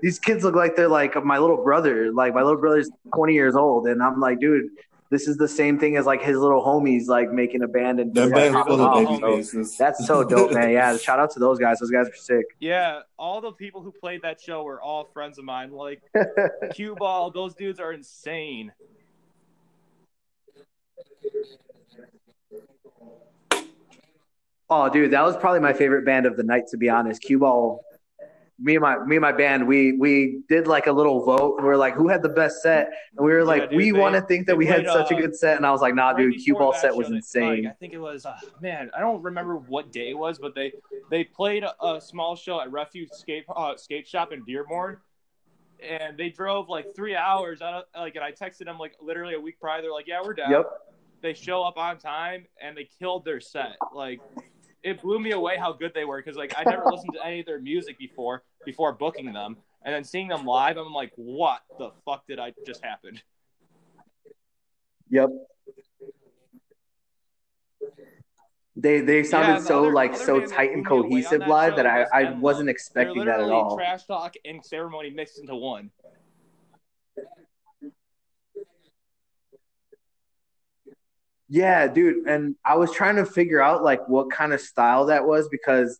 these 0.03 0.19
kids 0.19 0.43
look 0.43 0.53
like 0.53 0.75
they're 0.75 0.89
like 0.89 1.15
my 1.23 1.37
little 1.37 1.63
brother. 1.63 2.11
Like 2.11 2.33
my 2.33 2.41
little 2.41 2.59
brother's 2.59 2.91
20 3.15 3.33
years 3.33 3.55
old. 3.55 3.87
And 3.87 4.03
I'm 4.03 4.19
like, 4.19 4.37
dude, 4.37 4.65
this 5.09 5.29
is 5.29 5.37
the 5.37 5.47
same 5.47 5.79
thing 5.79 5.95
as 5.95 6.05
like 6.05 6.21
his 6.21 6.35
little 6.35 6.61
homies 6.61 7.07
like 7.07 7.31
making 7.31 7.63
a 7.63 7.69
band 7.69 8.01
and 8.01 8.13
That 8.13 8.25
like, 8.25 8.33
band's 8.33 8.53
popping 8.53 8.77
full 8.77 8.85
of 8.85 9.07
off. 9.07 9.21
baby 9.21 9.43
So 9.43 9.63
that's 9.79 10.05
so 10.05 10.23
dope, 10.29 10.51
man. 10.51 10.71
Yeah, 10.71 10.97
shout 10.97 11.19
out 11.19 11.31
to 11.31 11.39
those 11.39 11.57
guys. 11.57 11.79
Those 11.79 11.89
guys 11.89 12.09
are 12.09 12.15
sick. 12.15 12.45
Yeah, 12.59 12.99
all 13.17 13.39
the 13.39 13.53
people 13.53 13.81
who 13.81 13.93
played 13.93 14.23
that 14.23 14.41
show 14.41 14.63
were 14.63 14.81
all 14.81 15.05
friends 15.13 15.39
of 15.39 15.45
mine. 15.45 15.71
Like 15.71 16.01
Cue 16.73 16.95
Ball, 16.95 17.31
those 17.31 17.55
dudes 17.55 17.79
are 17.79 17.93
insane. 17.93 18.73
Oh, 24.69 24.89
dude, 24.89 25.11
that 25.11 25.23
was 25.23 25.37
probably 25.37 25.61
my 25.61 25.71
favorite 25.71 26.03
band 26.03 26.25
of 26.25 26.35
the 26.35 26.43
night, 26.43 26.63
to 26.71 26.77
be 26.77 26.89
honest. 26.89 27.21
Cue 27.21 27.39
Ball. 27.39 27.81
Me 28.59 28.75
and 28.75 28.81
my 28.81 28.97
me 28.99 29.15
and 29.15 29.21
my 29.21 29.31
band, 29.31 29.67
we 29.67 29.93
we 29.93 30.41
did 30.47 30.67
like 30.67 30.87
a 30.87 30.91
little 30.91 31.23
vote. 31.25 31.59
We're 31.61 31.75
like, 31.75 31.95
who 31.95 32.07
had 32.07 32.21
the 32.21 32.29
best 32.29 32.61
set? 32.61 32.91
And 33.17 33.25
we 33.25 33.33
were 33.33 33.43
like, 33.43 33.69
dude, 33.69 33.77
we 33.77 33.91
want 33.91 34.15
to 34.15 34.21
think 34.21 34.45
that 34.47 34.55
we 34.55 34.65
had 34.67 34.83
played, 34.85 34.93
such 34.93 35.11
a 35.11 35.15
uh, 35.15 35.19
good 35.19 35.35
set. 35.35 35.57
And 35.57 35.65
I 35.65 35.71
was 35.71 35.81
like, 35.81 35.95
nah, 35.95 36.13
dude, 36.13 36.35
Cue 36.37 36.53
Ball 36.53 36.73
set 36.73 36.95
was 36.95 37.09
insane. 37.09 37.63
like, 37.63 37.73
I 37.73 37.75
think 37.75 37.93
it 37.93 37.99
was 37.99 38.25
uh, 38.25 38.37
man. 38.61 38.91
I 38.95 38.99
don't 38.99 39.21
remember 39.23 39.57
what 39.57 39.91
day 39.91 40.11
it 40.11 40.17
was, 40.17 40.37
but 40.37 40.53
they 40.53 40.71
they 41.09 41.23
played 41.23 41.63
a, 41.63 41.85
a 41.85 41.99
small 41.99 42.35
show 42.35 42.61
at 42.61 42.71
Refuge 42.71 43.09
Skate 43.11 43.45
uh, 43.55 43.75
Skate 43.75 44.07
Shop 44.07 44.31
in 44.31 44.43
Dearborn, 44.43 44.97
and 45.81 46.17
they 46.17 46.29
drove 46.29 46.69
like 46.69 46.95
three 46.95 47.15
hours. 47.15 47.61
Out 47.61 47.73
of, 47.73 47.83
like, 47.95 48.15
and 48.15 48.23
I 48.23 48.31
texted 48.31 48.65
them 48.65 48.77
like 48.77 48.93
literally 49.01 49.33
a 49.33 49.39
week 49.39 49.59
prior. 49.59 49.81
They're 49.81 49.91
like, 49.91 50.07
"Yeah, 50.07 50.21
we're 50.23 50.35
down." 50.35 50.51
Yep. 50.51 50.69
They 51.23 51.33
show 51.33 51.63
up 51.63 51.77
on 51.77 51.97
time 51.97 52.45
and 52.61 52.75
they 52.75 52.83
killed 52.99 53.23
their 53.23 53.39
set. 53.39 53.77
Like, 53.95 54.19
it 54.83 55.01
blew 55.01 55.19
me 55.19 55.31
away 55.31 55.57
how 55.57 55.71
good 55.73 55.93
they 55.93 56.05
were 56.05 56.17
because 56.21 56.37
like 56.37 56.53
I 56.57 56.63
never 56.63 56.83
listened 56.91 57.13
to 57.13 57.25
any 57.25 57.39
of 57.39 57.45
their 57.45 57.59
music 57.59 57.97
before 57.97 58.43
before 58.65 58.93
booking 58.93 59.31
them, 59.33 59.57
and 59.83 59.93
then 59.93 60.03
seeing 60.03 60.27
them 60.27 60.45
live, 60.45 60.77
I'm 60.77 60.93
like, 60.93 61.11
"What 61.15 61.61
the 61.79 61.91
fuck 62.05 62.27
did 62.27 62.39
I 62.39 62.53
just 62.65 62.83
happen?" 62.83 63.19
Yep. 65.09 65.29
They 68.75 69.01
they 69.01 69.23
sounded 69.23 69.61
the 69.61 69.65
so 69.65 69.83
other- 69.83 69.93
like 69.93 70.13
other 70.15 70.23
so 70.25 70.45
tight 70.45 70.71
and 70.71 70.83
blew 70.83 71.03
me 71.03 71.07
away 71.07 71.07
on 71.07 71.09
cohesive 71.23 71.47
live 71.47 71.73
show 71.73 71.75
that 71.77 71.85
I, 71.87 72.03
I 72.21 72.31
wasn't 72.31 72.69
expecting 72.69 73.25
that 73.25 73.39
at 73.39 73.49
all. 73.49 73.77
trash 73.77 74.05
talk 74.05 74.33
and 74.45 74.65
ceremony 74.65 75.11
mixed 75.11 75.39
into 75.39 75.55
one. 75.55 75.91
Yeah, 81.53 81.87
dude. 81.87 82.25
And 82.25 82.55
I 82.65 82.77
was 82.77 82.91
trying 82.91 83.17
to 83.17 83.27
figure 83.27 83.61
out 83.61 83.83
like 83.83 84.09
what 84.09 84.31
kind 84.31 84.53
of 84.53 84.59
style 84.59 85.05
that 85.05 85.23
was 85.23 85.47
because 85.49 85.99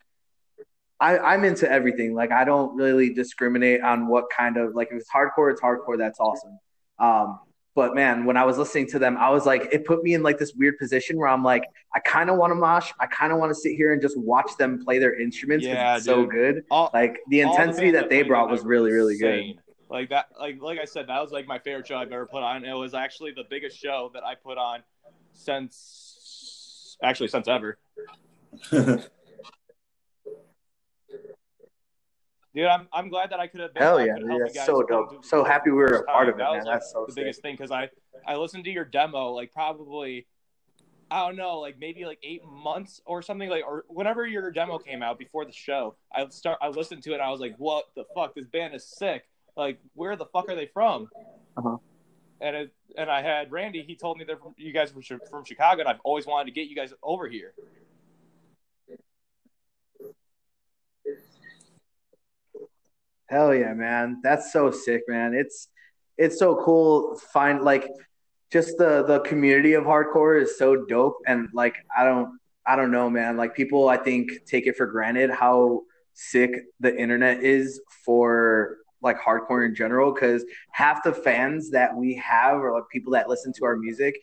I, 1.00 1.20
I'm 1.20 1.46
into 1.46 1.70
everything. 1.72 2.16
Like 2.16 2.32
I 2.32 2.44
don't 2.44 2.76
really 2.76 3.14
discriminate 3.14 3.82
on 3.84 4.08
what 4.08 4.26
kind 4.36 4.58
of 4.58 4.74
like 4.74 4.88
if 4.90 4.98
it's 4.98 5.10
hardcore, 5.12 5.52
it's 5.52 5.62
hardcore. 5.62 5.96
That's 5.96 6.20
awesome. 6.20 6.58
Um, 6.98 7.40
but 7.76 7.94
man, 7.94 8.26
when 8.26 8.36
I 8.36 8.46
was 8.46 8.58
listening 8.58 8.88
to 8.90 9.00
them, 9.00 9.16
I 9.16 9.30
was 9.30 9.46
like, 9.46 9.70
it 9.72 9.86
put 9.86 10.04
me 10.04 10.16
in 10.16 10.24
like 10.24 10.40
this 10.40 10.54
weird 10.56 10.80
position 10.80 11.18
where 11.18 11.28
I'm 11.28 11.44
like, 11.44 11.66
I 11.94 12.00
kind 12.00 12.32
of 12.32 12.38
want 12.38 12.50
to 12.50 12.56
mosh. 12.56 12.92
I 13.00 13.06
kind 13.06 13.32
of 13.32 13.38
want 13.38 13.52
to 13.52 13.56
sit 13.56 13.76
here 13.76 13.94
and 13.94 14.02
just 14.02 14.18
watch 14.18 14.58
them 14.58 14.84
play 14.84 14.98
their 14.98 15.22
instruments 15.22 15.68
because 15.68 15.78
Yeah, 15.78 15.96
it's 15.98 16.06
so 16.06 16.26
good. 16.26 16.64
All, 16.72 16.90
Like 16.96 17.20
the 17.30 17.44
all 17.44 17.54
the 17.54 17.62
intensity 17.62 17.92
that 17.92 18.10
they 18.10 18.24
brought 18.24 18.50
was 18.50 18.64
really, 18.64 18.92
really 18.92 19.20
good. 19.20 19.60
Like 19.88 20.10
that, 20.10 20.30
like 20.40 20.60
like 20.60 20.80
I 20.80 20.86
said, 20.86 21.06
that 21.10 21.22
was 21.22 21.32
like 21.32 21.46
my 21.46 21.60
favorite 21.60 21.86
show 21.86 21.98
I've 21.98 22.12
ever 22.12 22.26
put 22.26 22.42
on. 22.42 22.66
It 22.66 22.74
was 22.74 22.96
actually 22.96 23.34
the 23.34 23.46
biggest 23.48 23.78
show 23.78 24.10
that 24.16 24.24
I 24.24 24.34
put 24.34 24.58
on 24.58 24.82
since 25.34 26.98
actually 27.04 27.28
since 27.28 27.48
ever. 27.48 27.78
Dude, 32.56 32.68
I'm 32.68 32.88
I'm 32.94 33.10
glad 33.10 33.32
that 33.32 33.40
I 33.40 33.48
could 33.48 33.62
have 33.62 33.74
been. 33.74 33.82
Hell 33.82 34.06
yeah, 34.06 34.16
dude, 34.16 34.30
that's 34.54 34.66
so 34.66 34.84
dope. 34.84 35.26
So 35.26 35.44
happy 35.44 35.72
we 35.72 35.78
were 35.78 35.86
a 35.88 36.04
part 36.04 36.30
of 36.30 36.36
it, 36.36 36.38
That 36.38 36.44
man. 36.52 36.58
was, 36.58 36.66
like, 36.66 36.76
That's 36.76 36.92
so 36.92 37.06
the 37.08 37.14
sick. 37.14 37.24
biggest 37.24 37.42
thing 37.42 37.56
because 37.56 37.72
I 37.72 37.90
I 38.28 38.36
listened 38.36 38.66
to 38.66 38.70
your 38.72 38.86
demo 38.86 39.32
like 39.32 39.52
probably 39.52 40.28
I 41.10 41.26
don't 41.26 41.36
know 41.36 41.60
like 41.62 41.80
maybe 41.80 42.06
like 42.06 42.20
eight 42.22 42.42
months 42.46 43.02
or 43.08 43.24
something 43.24 43.50
like 43.50 43.64
or 43.66 43.86
whenever 43.88 44.28
your 44.28 44.52
demo 44.52 44.78
came 44.78 45.02
out 45.02 45.18
before 45.18 45.46
the 45.46 45.52
show. 45.52 45.96
I 46.14 46.28
start 46.30 46.60
I 46.62 46.68
listened 46.68 47.02
to 47.04 47.12
it. 47.12 47.16
and 47.16 47.24
I 47.24 47.32
was 47.32 47.40
like, 47.40 47.56
what 47.58 47.86
the 47.96 48.04
fuck? 48.14 48.36
This 48.36 48.46
band 48.46 48.76
is 48.76 48.86
sick. 48.86 49.24
Like, 49.58 49.80
where 49.96 50.16
the 50.16 50.26
fuck 50.26 50.48
are 50.50 50.56
they 50.56 50.68
from? 50.68 51.10
Uh-huh. 51.58 51.78
And 52.44 52.58
it, 52.58 52.74
and 52.98 53.10
I 53.10 53.22
had 53.22 53.54
Randy. 53.54 53.84
He 53.84 53.96
told 53.96 54.18
me 54.18 54.26
they're 54.26 54.36
from 54.36 54.54
you 54.58 54.74
guys 54.74 54.94
were 54.94 55.02
from 55.02 55.46
Chicago, 55.46 55.80
and 55.80 55.90
I've 55.90 56.02
always 56.04 56.28
wanted 56.28 56.48
to 56.48 56.52
get 56.52 56.68
you 56.68 56.76
guys 56.76 56.94
over 57.02 57.30
here. 57.30 57.54
Hell 63.30 63.56
yeah, 63.56 63.74
man. 63.74 64.20
That's 64.22 64.52
so 64.52 64.72
sick, 64.72 65.04
man. 65.08 65.34
It's 65.34 65.70
it's 66.18 66.38
so 66.38 66.62
cool 66.64 67.18
find 67.32 67.62
like 67.62 67.88
just 68.52 68.78
the 68.78 69.04
the 69.04 69.22
community 69.22 69.74
of 69.74 69.86
hardcore 69.86 70.40
is 70.40 70.58
so 70.58 70.86
dope 70.86 71.16
and 71.26 71.48
like 71.54 71.76
I 71.98 72.04
don't 72.04 72.38
I 72.66 72.76
don't 72.76 72.92
know, 72.92 73.10
man. 73.10 73.38
Like 73.38 73.56
people 73.56 73.88
I 73.88 73.98
think 73.98 74.46
take 74.46 74.68
it 74.68 74.76
for 74.76 74.86
granted 74.86 75.32
how 75.32 75.84
sick 76.14 76.52
the 76.82 76.96
internet 76.96 77.42
is 77.42 77.82
for 78.06 78.80
like 79.04 79.20
hardcore 79.20 79.66
in 79.66 79.76
general 79.76 80.14
cuz 80.14 80.46
half 80.72 81.04
the 81.04 81.14
fans 81.14 81.70
that 81.72 81.96
we 81.96 82.16
have 82.16 82.58
or 82.58 82.74
like 82.74 82.88
people 82.92 83.12
that 83.14 83.30
listen 83.30 83.52
to 83.54 83.66
our 83.66 83.76
music 83.76 84.20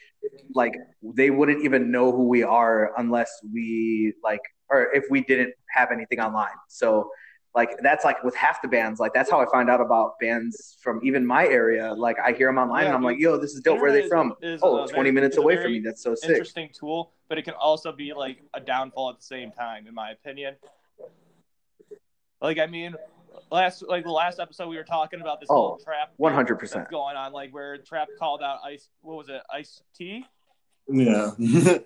like 0.54 0.75
they 1.02 1.30
wouldn't 1.30 1.62
even 1.64 1.90
know 1.90 2.10
who 2.10 2.26
we 2.28 2.42
are 2.42 2.92
unless 2.99 3.30
we 3.52 4.12
like 4.25 4.40
or 4.70 4.92
if 4.94 5.04
we 5.10 5.20
didn't 5.22 5.52
have 5.70 5.90
anything 5.92 6.20
online. 6.20 6.58
So 6.68 7.10
like 7.54 7.70
that's 7.82 8.04
like 8.04 8.22
with 8.22 8.37
half 8.37 8.62
the 8.62 8.68
bands 8.68 9.00
like 9.00 9.12
that's 9.12 9.28
how 9.28 9.40
i 9.40 9.46
find 9.50 9.68
out 9.68 9.80
about 9.80 10.12
bands 10.20 10.76
from 10.80 11.00
even 11.02 11.26
my 11.26 11.44
area. 11.46 11.92
Like 11.92 12.16
i 12.25 12.32
hear 12.32 12.46
them 12.49 12.58
online 12.58 12.87
and 12.87 12.94
i'm 12.94 13.02
like 13.02 13.18
yo 13.18 13.37
this 13.37 13.52
is 13.54 13.60
dope. 13.60 13.80
Where 13.80 13.90
are 13.90 13.92
they 13.92 14.08
from? 14.08 14.34
is- 14.40 14.54
is, 14.54 14.60
oh 14.62 14.78
uh, 14.78 14.87
20 14.87 14.94
very- 14.94 15.10
minutes 15.12 15.37
away 15.37 15.56
from 15.60 15.72
me. 15.72 15.80
That's 15.80 16.02
so 16.02 16.14
sick. 16.14 16.30
Interesting 16.30 16.70
tool, 16.72 17.12
but 17.28 17.38
it 17.38 17.42
can 17.42 17.54
also 17.54 17.90
be 17.92 18.12
like 18.12 18.38
a 18.54 18.60
downfall 18.60 19.10
at 19.10 19.16
the 19.16 19.25
same 19.25 19.50
time, 19.50 19.87
in 19.88 19.94
my 19.94 20.10
opinion. 20.12 20.54
Like 22.40 22.58
I 22.58 22.66
mean, 22.66 22.94
last 23.50 23.82
like 23.87 24.04
the 24.04 24.10
last 24.10 24.38
episode 24.40 24.68
we 24.68 24.76
were 24.76 24.84
talking 24.84 25.20
about 25.20 25.40
this 25.40 25.49
Oh, 25.50 25.54
whole 25.54 25.80
Trapt 25.84 26.16
100%. 26.20 26.90
going 26.90 27.16
on, 27.16 27.32
like 27.32 27.52
where 27.52 27.78
trap 27.78 28.08
called 28.18 28.42
out 28.42 28.58
ice. 28.64 28.88
What 29.02 29.16
was 29.16 29.28
it? 29.28 29.40
Ice 29.52 29.82
tea 29.96 30.25
Yeah. 30.88 31.30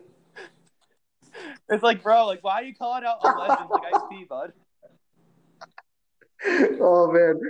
It's 1.68 1.82
like, 1.82 2.00
bro, 2.02 2.26
like 2.26 2.44
why 2.44 2.60
are 2.60 2.62
you 2.62 2.74
calling 2.76 3.04
out 3.04 3.16
a 3.24 3.26
legend 3.36 3.68
like 3.68 3.82
Ice-T 3.92 4.24
bud? 4.28 4.52
oh 6.80 7.10
man 7.10 7.40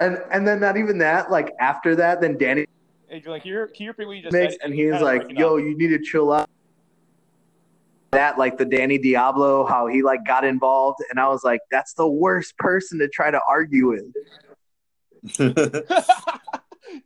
and 0.00 0.18
and 0.32 0.46
then 0.46 0.60
not 0.60 0.76
even 0.78 0.96
that 0.98 1.30
like 1.30 1.52
after 1.60 1.94
that 1.96 2.20
then 2.20 2.38
danny 2.38 2.64
And 3.10 3.22
you're 3.22 3.32
like, 3.32 3.42
can 3.42 3.50
you, 3.52 3.66
can 3.74 3.84
you 3.84 3.90
repeat 3.90 4.06
what 4.06 4.16
you 4.16 4.22
just 4.22 4.32
mix 4.32 4.54
said? 4.54 4.60
and 4.64 4.72
he 4.74 4.86
was 4.86 5.02
like 5.02 5.24
yo 5.30 5.56
up. 5.58 5.60
you 5.64 5.76
need 5.76 5.88
to 5.88 5.98
chill 5.98 6.32
out 6.32 6.48
that 8.10 8.38
like 8.38 8.56
the 8.56 8.64
danny 8.64 8.98
diablo 8.98 9.66
how 9.66 9.86
he 9.86 10.02
like 10.02 10.24
got 10.26 10.44
involved 10.44 10.98
and 11.10 11.20
i 11.20 11.28
was 11.28 11.44
like 11.44 11.60
that's 11.70 11.94
the 11.94 12.06
worst 12.06 12.56
person 12.56 12.98
to 12.98 13.08
try 13.08 13.30
to 13.30 13.40
argue 13.48 13.88
with 13.88 14.04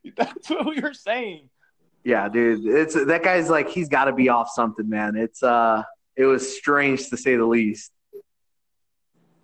That's 0.16 0.50
what 0.50 0.66
we 0.66 0.80
were 0.80 0.94
saying. 0.94 1.49
Yeah, 2.04 2.28
dude. 2.28 2.66
It's 2.66 2.94
that 2.94 3.23
guy's 3.23 3.49
like 3.49 3.68
he's 3.68 3.88
got 3.88 4.06
to 4.06 4.12
be 4.12 4.28
off 4.28 4.49
something, 4.52 4.88
man. 4.88 5.16
It's 5.16 5.42
uh 5.42 5.82
it 6.16 6.25
was 6.25 6.56
strange 6.56 7.09
to 7.11 7.16
say 7.16 7.37
the 7.37 7.44
least. 7.44 7.92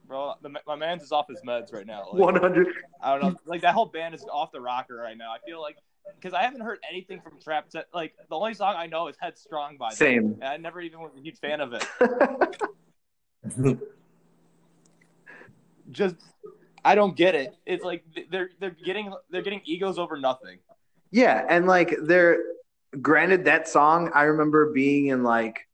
Bro, 0.07 0.35
the, 0.43 0.51
my 0.67 0.75
man's 0.75 1.03
is 1.03 1.13
off 1.13 1.27
his 1.29 1.41
meds 1.47 1.73
right 1.73 1.87
now. 1.87 2.07
Like, 2.11 2.21
100 2.21 2.67
I 3.03 3.19
don't 3.19 3.33
know. 3.33 3.39
Like 3.45 3.61
that 3.61 3.75
whole 3.75 3.87
band 3.87 4.15
is 4.15 4.25
off 4.33 4.51
the 4.53 4.61
rocker 4.61 4.97
right 4.97 5.17
now. 5.17 5.31
I 5.31 5.39
feel 5.47 5.61
like 5.61 5.77
because 6.17 6.35
I 6.35 6.43
haven't 6.43 6.61
heard 6.61 6.79
anything 6.89 7.21
from 7.21 7.35
Trapt. 7.39 7.73
Set, 7.73 7.87
like 7.93 8.15
the 8.29 8.37
only 8.37 8.55
song 8.55 8.75
I 8.77 8.87
know 8.87 9.09
is 9.09 9.17
"Headstrong" 9.21 9.77
by 9.77 9.91
them. 9.91 9.97
Same. 9.97 10.39
And 10.41 10.45
I 10.45 10.57
never 10.57 10.81
even 10.81 11.01
was 11.01 11.13
a 11.17 11.21
huge 11.21 11.39
fan 11.39 11.61
of 11.61 11.73
it. 11.73 11.87
Just 15.91 16.17
I 16.85 16.95
don't 16.95 17.17
get 17.17 17.35
it. 17.35 17.55
It's 17.67 17.85
like 17.85 18.05
they're 18.31 18.51
they're 18.61 18.77
getting 18.85 19.13
they're 19.31 19.43
getting 19.43 19.63
egos 19.65 19.99
over 19.99 20.19
nothing. 20.19 20.59
Yeah, 21.11 21.45
and 21.49 21.67
like 21.67 21.95
they're 22.03 22.39
granted 23.03 23.45
that 23.45 23.69
song 23.69 24.11
I 24.15 24.23
remember 24.25 24.73
being 24.73 25.09
in 25.09 25.23
like 25.23 25.69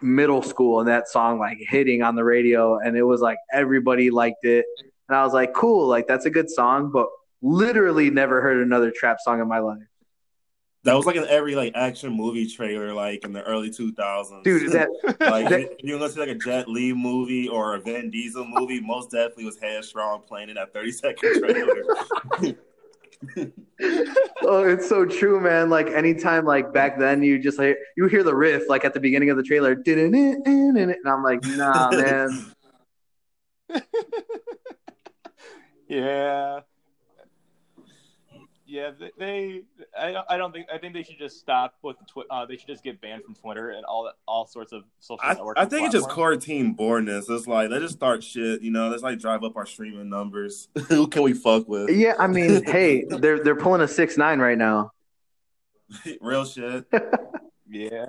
middle 0.00 0.42
school 0.42 0.80
and 0.80 0.88
that 0.88 1.08
song 1.08 1.38
like 1.38 1.58
hitting 1.60 2.02
on 2.02 2.14
the 2.14 2.24
radio 2.24 2.78
and 2.78 2.96
it 2.96 3.02
was 3.02 3.20
like 3.20 3.38
everybody 3.52 4.10
liked 4.10 4.44
it. 4.44 4.64
And 5.08 5.16
I 5.16 5.24
was 5.24 5.32
like, 5.32 5.54
cool, 5.54 5.86
like 5.86 6.06
that's 6.06 6.26
a 6.26 6.30
good 6.30 6.50
song, 6.50 6.90
but 6.92 7.08
literally 7.42 8.10
never 8.10 8.40
heard 8.40 8.58
another 8.64 8.90
Trapt 8.92 9.20
song 9.20 9.40
in 9.40 9.48
my 9.48 9.58
life. 9.60 9.78
that 10.84 10.94
was 10.94 11.06
like 11.06 11.16
in 11.16 11.24
every 11.28 11.54
like 11.54 11.72
action 11.74 12.12
movie 12.12 12.48
trailer, 12.48 12.92
like 12.94 13.24
in 13.24 13.32
the 13.32 13.42
early 13.42 13.70
two 13.70 13.92
thousands. 13.92 14.42
Dude, 14.44 14.72
that 14.72 14.88
like 15.20 15.48
that- 15.48 15.60
if 15.60 15.84
you're 15.84 15.98
gonna 15.98 16.10
see 16.10 16.20
like 16.20 16.28
a 16.30 16.34
Jet 16.34 16.68
Li 16.68 16.92
movie 16.92 17.48
or 17.48 17.74
a 17.74 17.80
Vin 17.80 18.10
Diesel 18.10 18.46
movie, 18.46 18.80
most 18.80 19.10
definitely 19.10 19.44
was 19.44 19.58
Headstrong 19.58 20.22
playing 20.26 20.48
in 20.50 20.54
that 20.56 20.72
30 20.72 20.92
second 20.92 21.34
trailer. 21.40 21.84
oh, 24.42 24.62
it's 24.62 24.88
so 24.88 25.04
true, 25.04 25.40
man. 25.40 25.68
Like 25.70 25.88
anytime, 25.88 26.44
like 26.44 26.72
back 26.72 26.98
then, 26.98 27.22
you 27.22 27.38
just 27.38 27.58
like 27.58 27.76
you 27.96 28.06
hear 28.06 28.22
the 28.22 28.34
riff 28.34 28.68
like 28.68 28.84
at 28.84 28.94
the 28.94 29.00
beginning 29.00 29.30
of 29.30 29.36
the 29.36 29.42
trailer, 29.42 29.72
and 29.72 30.94
I'm 31.06 31.22
like, 31.24 31.42
nah, 31.44 31.90
man. 31.90 32.54
Yeah. 35.88 36.60
Yeah, 38.70 38.90
they, 39.00 39.10
they 39.18 39.62
I 39.98 40.12
don't 40.12 40.26
I 40.28 40.36
don't 40.36 40.52
think 40.52 40.66
I 40.72 40.76
think 40.76 40.92
they 40.92 41.02
should 41.02 41.18
just 41.18 41.40
stop 41.40 41.76
with 41.80 41.98
the 41.98 42.04
twi- 42.04 42.24
uh, 42.30 42.44
they 42.44 42.58
should 42.58 42.66
just 42.66 42.84
get 42.84 43.00
banned 43.00 43.24
from 43.24 43.34
Twitter 43.34 43.70
and 43.70 43.82
all 43.86 44.12
all 44.26 44.46
sorts 44.46 44.74
of 44.74 44.82
social 45.00 45.26
I, 45.26 45.34
networking 45.34 45.54
I 45.56 45.64
think 45.64 45.86
it's 45.86 45.94
just 45.94 46.04
platforms. 46.04 46.14
core 46.14 46.36
team 46.36 46.74
boredness. 46.74 47.30
It's 47.30 47.46
like 47.46 47.70
let's 47.70 47.82
just 47.82 47.94
start 47.94 48.22
shit, 48.22 48.60
you 48.60 48.70
know. 48.70 48.90
Let's 48.90 49.02
like 49.02 49.20
drive 49.20 49.42
up 49.42 49.56
our 49.56 49.64
streaming 49.64 50.10
numbers. 50.10 50.68
Who 50.88 51.06
can 51.06 51.22
we 51.22 51.32
fuck 51.32 51.66
with? 51.66 51.88
Yeah, 51.88 52.12
I 52.18 52.26
mean, 52.26 52.62
hey, 52.66 53.04
they're 53.08 53.42
they're 53.42 53.56
pulling 53.56 53.80
a 53.80 53.88
six 53.88 54.18
nine 54.18 54.38
right 54.38 54.58
now. 54.58 54.92
Real 56.20 56.44
shit. 56.44 56.84
Yeah. 57.70 58.06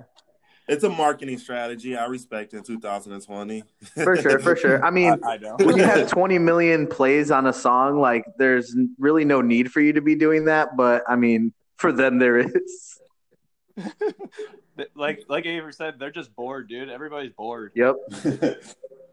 It's 0.70 0.84
a 0.84 0.90
marketing 0.90 1.40
strategy. 1.40 1.98
I 1.98 2.06
respect 2.06 2.54
in 2.54 2.62
2020. 2.64 3.64
For 3.96 4.16
sure, 4.16 4.38
for 4.38 4.56
sure. 4.56 4.86
I 4.86 4.92
mean, 4.92 5.20
I, 5.24 5.32
I 5.34 5.38
know. 5.38 5.56
when 5.58 5.78
you 5.78 5.84
have 5.84 6.08
20 6.10 6.38
million 6.38 6.86
plays 6.86 7.32
on 7.32 7.48
a 7.48 7.54
song, 7.54 8.00
like 8.00 8.24
there's 8.38 8.76
really 9.00 9.26
no 9.26 9.42
need 9.42 9.72
for 9.72 9.82
you 9.82 9.94
to 9.94 10.02
be 10.02 10.14
doing 10.14 10.46
that. 10.46 10.78
But 10.78 11.04
I 11.10 11.16
mean, 11.16 11.54
for 11.78 11.92
them, 11.92 12.20
there 12.20 12.38
is. 12.38 13.00
like 14.96 15.26
like 15.28 15.48
Avery 15.48 15.74
said, 15.74 15.98
they're 15.98 16.12
just 16.12 16.36
bored, 16.36 16.70
dude. 16.70 16.90
Everybody's 16.90 17.34
bored. 17.34 17.72
Yep. 17.76 17.96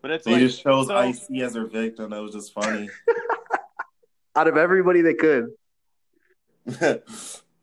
But 0.03 0.11
it's 0.11 0.25
they 0.25 0.33
like 0.33 0.41
just 0.41 0.63
chose 0.63 0.87
so- 0.87 0.97
Icy 0.97 1.41
as 1.41 1.55
their 1.55 1.67
victim. 1.67 2.11
That 2.11 2.23
was 2.23 2.33
just 2.33 2.53
funny. 2.53 2.89
Out 4.37 4.47
of 4.47 4.57
everybody 4.57 5.01
that 5.01 5.19
could. 5.19 5.49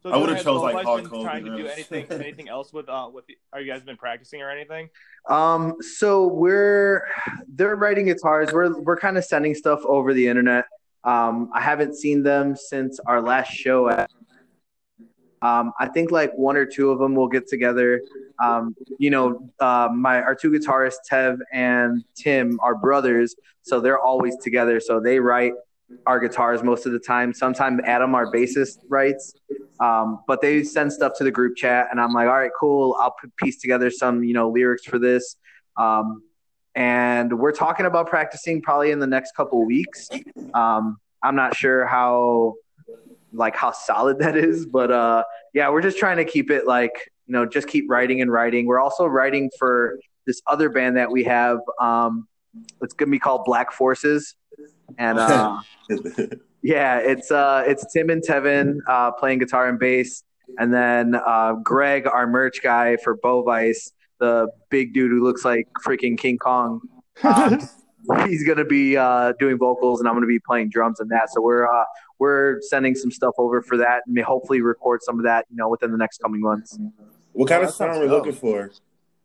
So 0.03 0.11
I 0.11 0.17
would've 0.17 0.35
has 0.35 0.43
chose, 0.43 0.61
like, 0.61 0.75
Life 0.75 0.85
Hulk 0.85 1.01
been 1.01 1.09
Hogan 1.09 1.25
trying 1.25 1.45
to 1.45 1.55
do 1.55 1.67
anything 1.67 2.05
anything 2.11 2.49
else 2.49 2.73
with 2.73 2.89
uh 2.89 3.09
with 3.11 3.25
the, 3.27 3.37
are 3.53 3.61
you 3.61 3.71
guys 3.71 3.83
been 3.83 3.97
practicing 3.97 4.41
or 4.41 4.51
anything? 4.51 4.89
Um, 5.29 5.75
so 5.81 6.27
we're 6.27 7.07
they're 7.47 7.77
writing 7.77 8.07
guitars. 8.07 8.51
We're 8.51 8.77
we're 8.81 8.97
kind 8.97 9.17
of 9.17 9.23
sending 9.23 9.55
stuff 9.55 9.81
over 9.85 10.13
the 10.13 10.27
internet. 10.27 10.65
Um, 11.05 11.49
I 11.53 11.61
haven't 11.61 11.95
seen 11.95 12.21
them 12.21 12.55
since 12.55 12.99
our 13.05 13.21
last 13.21 13.51
show. 13.51 13.89
At, 13.89 14.11
um, 15.41 15.71
I 15.79 15.87
think 15.87 16.11
like 16.11 16.33
one 16.33 16.57
or 16.57 16.65
two 16.65 16.91
of 16.91 16.99
them 16.99 17.15
will 17.15 17.29
get 17.29 17.47
together. 17.47 18.01
Um, 18.43 18.75
you 18.97 19.09
know, 19.09 19.49
uh, 19.61 19.89
my 19.93 20.21
our 20.21 20.35
two 20.35 20.51
guitarists, 20.51 20.97
Tev 21.09 21.39
and 21.53 22.03
Tim, 22.15 22.59
are 22.61 22.75
brothers, 22.75 23.35
so 23.61 23.79
they're 23.79 23.99
always 23.99 24.35
together. 24.37 24.81
So 24.81 24.99
they 24.99 25.19
write 25.19 25.53
our 26.05 26.19
guitars 26.19 26.63
most 26.63 26.85
of 26.85 26.91
the 26.91 26.99
time. 26.99 27.33
Sometimes 27.33 27.81
Adam, 27.85 28.15
our 28.15 28.31
bassist, 28.31 28.79
writes. 28.89 29.33
Um, 29.79 30.19
but 30.27 30.41
they 30.41 30.63
send 30.63 30.93
stuff 30.93 31.13
to 31.17 31.23
the 31.23 31.31
group 31.31 31.57
chat, 31.57 31.87
and 31.91 31.99
I'm 31.99 32.13
like, 32.13 32.27
all 32.27 32.37
right, 32.37 32.51
cool. 32.59 32.95
I'll 32.99 33.15
piece 33.37 33.59
together 33.59 33.89
some, 33.89 34.23
you 34.23 34.33
know, 34.33 34.49
lyrics 34.49 34.85
for 34.85 34.99
this. 34.99 35.35
Um, 35.77 36.23
and 36.75 37.37
we're 37.37 37.51
talking 37.51 37.85
about 37.85 38.07
practicing 38.07 38.61
probably 38.61 38.91
in 38.91 38.99
the 38.99 39.07
next 39.07 39.35
couple 39.35 39.65
weeks. 39.65 40.09
Um, 40.53 40.97
I'm 41.21 41.35
not 41.35 41.55
sure 41.55 41.85
how, 41.85 42.55
like, 43.31 43.55
how 43.55 43.71
solid 43.71 44.19
that 44.19 44.37
is, 44.37 44.65
but 44.65 44.91
uh, 44.91 45.23
yeah, 45.53 45.69
we're 45.69 45.81
just 45.81 45.97
trying 45.97 46.17
to 46.17 46.25
keep 46.25 46.49
it 46.49 46.65
like, 46.65 47.11
you 47.27 47.33
know, 47.33 47.45
just 47.45 47.67
keep 47.67 47.89
writing 47.89 48.21
and 48.21 48.31
writing. 48.31 48.65
We're 48.65 48.79
also 48.79 49.05
writing 49.05 49.49
for 49.57 49.99
this 50.25 50.41
other 50.47 50.69
band 50.69 50.97
that 50.97 51.11
we 51.11 51.23
have. 51.25 51.59
Um, 51.79 52.27
it's 52.81 52.93
gonna 52.93 53.11
be 53.11 53.19
called 53.19 53.45
Black 53.45 53.71
Forces, 53.71 54.35
and 54.97 55.19
uh, 55.19 55.61
yeah, 56.61 56.97
it's 56.97 57.31
uh, 57.31 57.63
it's 57.65 57.91
Tim 57.93 58.09
and 58.09 58.21
Tevin 58.21 58.77
uh, 58.87 59.11
playing 59.11 59.39
guitar 59.39 59.67
and 59.67 59.79
bass, 59.79 60.23
and 60.57 60.73
then 60.73 61.15
uh, 61.15 61.53
Greg, 61.63 62.07
our 62.07 62.27
merch 62.27 62.61
guy 62.63 62.97
for 62.97 63.17
Bovice, 63.17 63.91
the 64.19 64.47
big 64.69 64.93
dude 64.93 65.11
who 65.11 65.23
looks 65.23 65.43
like 65.43 65.67
freaking 65.85 66.17
King 66.17 66.37
Kong. 66.37 66.81
Uh, 67.21 67.57
he's 68.27 68.45
gonna 68.45 68.65
be 68.65 68.97
uh, 68.97 69.33
doing 69.39 69.57
vocals, 69.57 69.99
and 69.99 70.07
I'm 70.07 70.15
gonna 70.15 70.27
be 70.27 70.39
playing 70.39 70.69
drums 70.69 70.99
and 70.99 71.09
that. 71.11 71.29
So 71.31 71.41
we're 71.41 71.67
uh, 71.67 71.85
we're 72.19 72.61
sending 72.61 72.95
some 72.95 73.11
stuff 73.11 73.33
over 73.37 73.61
for 73.61 73.77
that, 73.77 74.03
and 74.05 74.15
may 74.15 74.21
hopefully 74.21 74.61
record 74.61 75.01
some 75.03 75.19
of 75.19 75.25
that, 75.25 75.45
you 75.49 75.57
know, 75.57 75.69
within 75.69 75.91
the 75.91 75.97
next 75.97 76.19
coming 76.19 76.41
months. 76.41 76.77
What 77.33 77.49
kind 77.49 77.63
of 77.63 77.69
that 77.69 77.75
sound 77.75 77.97
are 77.97 77.99
we 77.99 78.07
dope. 78.07 78.25
looking 78.25 78.39
for 78.39 78.71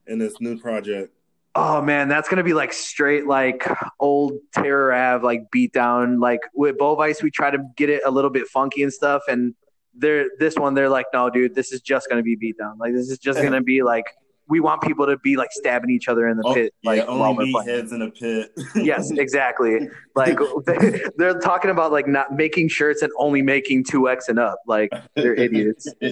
in 0.07 0.19
this 0.19 0.41
new 0.41 0.59
project? 0.59 1.13
Oh 1.61 1.83
man, 1.83 2.07
that's 2.07 2.29
gonna 2.29 2.45
be 2.45 2.55
like 2.55 2.73
straight 2.73 3.27
like 3.27 3.69
old 3.99 4.35
Terror 4.55 4.93
Ave 4.93 5.25
like 5.25 5.50
beatdown. 5.53 6.21
Like 6.21 6.38
with 6.55 6.79
Bovice, 6.79 7.21
we 7.21 7.33
try 7.33 7.50
to 7.50 7.59
get 7.77 7.91
it 7.91 8.03
a 8.07 8.12
little 8.12 8.31
bit 8.31 8.47
funky 8.47 8.85
and 8.85 8.93
stuff, 8.93 9.23
and 9.29 9.57
they're 9.93 10.27
this 10.38 10.55
one 10.55 10.75
they're 10.75 10.88
like, 10.88 11.07
no, 11.12 11.31
dude, 11.31 11.57
this 11.57 11.73
is 11.73 11.81
just 11.81 12.09
gonna 12.09 12.23
be 12.23 12.37
beatdown. 12.37 12.79
Like 12.79 12.95
this 12.95 13.11
is 13.11 13.19
just 13.19 13.43
gonna 13.43 13.61
be 13.61 13.83
like 13.83 14.05
we 14.49 14.61
want 14.61 14.81
people 14.83 15.07
to 15.07 15.19
be 15.19 15.37
like 15.37 15.50
stabbing 15.52 15.90
each 15.90 16.09
other 16.09 16.26
in 16.28 16.37
the 16.38 16.43
Oh, 16.47 16.55
pit, 16.55 16.73
yeah, 16.83 16.90
like 16.90 17.07
while 17.09 17.23
only 17.25 17.52
we're 17.52 17.62
playing. 17.62 17.69
heads 17.78 17.93
in 17.93 18.02
a 18.02 18.11
pit. 18.11 18.50
Yes, 18.75 19.11
exactly. 19.11 19.88
Like 20.14 20.38
they, 20.67 21.00
they're 21.17 21.38
talking 21.38 21.71
about 21.71 21.93
like 21.93 22.07
not 22.07 22.33
making 22.35 22.69
shirts 22.69 23.02
and 23.02 23.12
only 23.19 23.43
making 23.43 23.85
two 23.85 24.09
X 24.09 24.28
and 24.28 24.38
up. 24.38 24.59
Like 24.67 24.90
they're 25.14 25.35
idiots. 25.35 25.87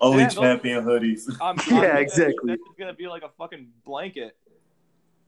only 0.00 0.22
Yeah, 0.22 0.28
they'll- 0.28 0.28
champion 0.30 0.84
hoodies. 0.84 1.22
I'm, 1.40 1.56
Yeah, 1.70 1.88
I'm- 1.88 1.96
exactly. 1.98 2.34
That's 2.48 2.60
gonna 2.78 2.94
be 2.94 3.06
like 3.08 3.22
a 3.22 3.30
fucking 3.38 3.68
blanket. 3.84 4.36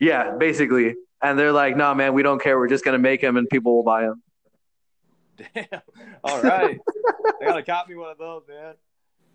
Yeah, 0.00 0.36
basically. 0.36 0.94
And 1.22 1.38
they're 1.38 1.52
like, 1.52 1.76
no, 1.76 1.94
man, 1.94 2.14
we 2.14 2.22
don't 2.22 2.40
care. 2.40 2.58
We're 2.58 2.68
just 2.68 2.84
gonna 2.84 2.98
make 2.98 3.20
them, 3.20 3.36
and 3.36 3.48
people 3.48 3.74
will 3.76 3.82
buy 3.82 4.02
them. 4.02 4.22
Damn. 5.54 5.66
All 6.24 6.40
right. 6.42 6.78
I 7.40 7.44
gotta 7.44 7.62
copy 7.62 7.94
one 7.94 8.10
of 8.10 8.18
those, 8.18 8.42
man. 8.48 8.74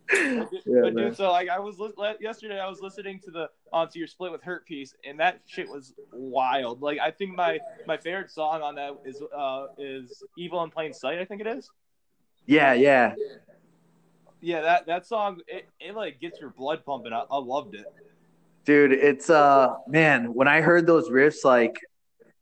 But, 0.10 0.52
dude, 0.52 0.62
Yeah, 0.66 0.82
but 0.84 0.96
dude, 0.96 1.16
so 1.16 1.32
like 1.32 1.50
I 1.50 1.60
was 1.60 1.80
li- 1.80 2.16
yesterday, 2.20 2.60
I 2.60 2.68
was 2.68 2.82
listening 2.82 3.20
to 3.26 3.32
the 3.32 3.50
onto 3.72 4.00
your 4.00 4.08
split 4.08 4.32
with 4.32 4.42
Hurt 4.44 4.66
Piece, 4.66 4.94
and 5.06 5.20
that 5.20 5.40
shit 5.46 5.68
was 5.68 5.94
wild. 6.12 6.82
Like 6.82 7.00
I 7.00 7.10
think 7.12 7.36
my 7.36 7.60
my 7.88 7.98
favorite 7.98 8.30
song 8.32 8.62
on 8.62 8.76
that 8.76 8.98
is 9.06 9.22
uh 9.36 9.68
is 9.78 10.24
Evil 10.38 10.64
in 10.64 10.70
Plain 10.70 10.94
Sight. 10.94 11.20
I 11.20 11.26
think 11.26 11.42
it 11.42 11.48
is. 11.48 11.70
Yeah, 12.46 12.74
yeah. 12.74 13.16
Yeah, 14.42 14.62
that 14.62 14.86
that 14.88 15.06
song 15.06 15.40
it, 15.48 15.68
it 15.80 15.96
like 15.96 16.20
gets 16.20 16.40
your 16.42 16.50
blood 16.50 16.84
pumping. 16.86 17.14
I, 17.14 17.24
I 17.32 17.38
loved 17.38 17.76
it. 17.76 17.86
dude 18.66 18.92
it's 18.92 19.30
uh 19.30 19.74
man 19.88 20.34
when 20.34 20.48
i 20.48 20.62
heard 20.62 20.86
those 20.88 21.10
riffs 21.10 21.44
like 21.44 21.76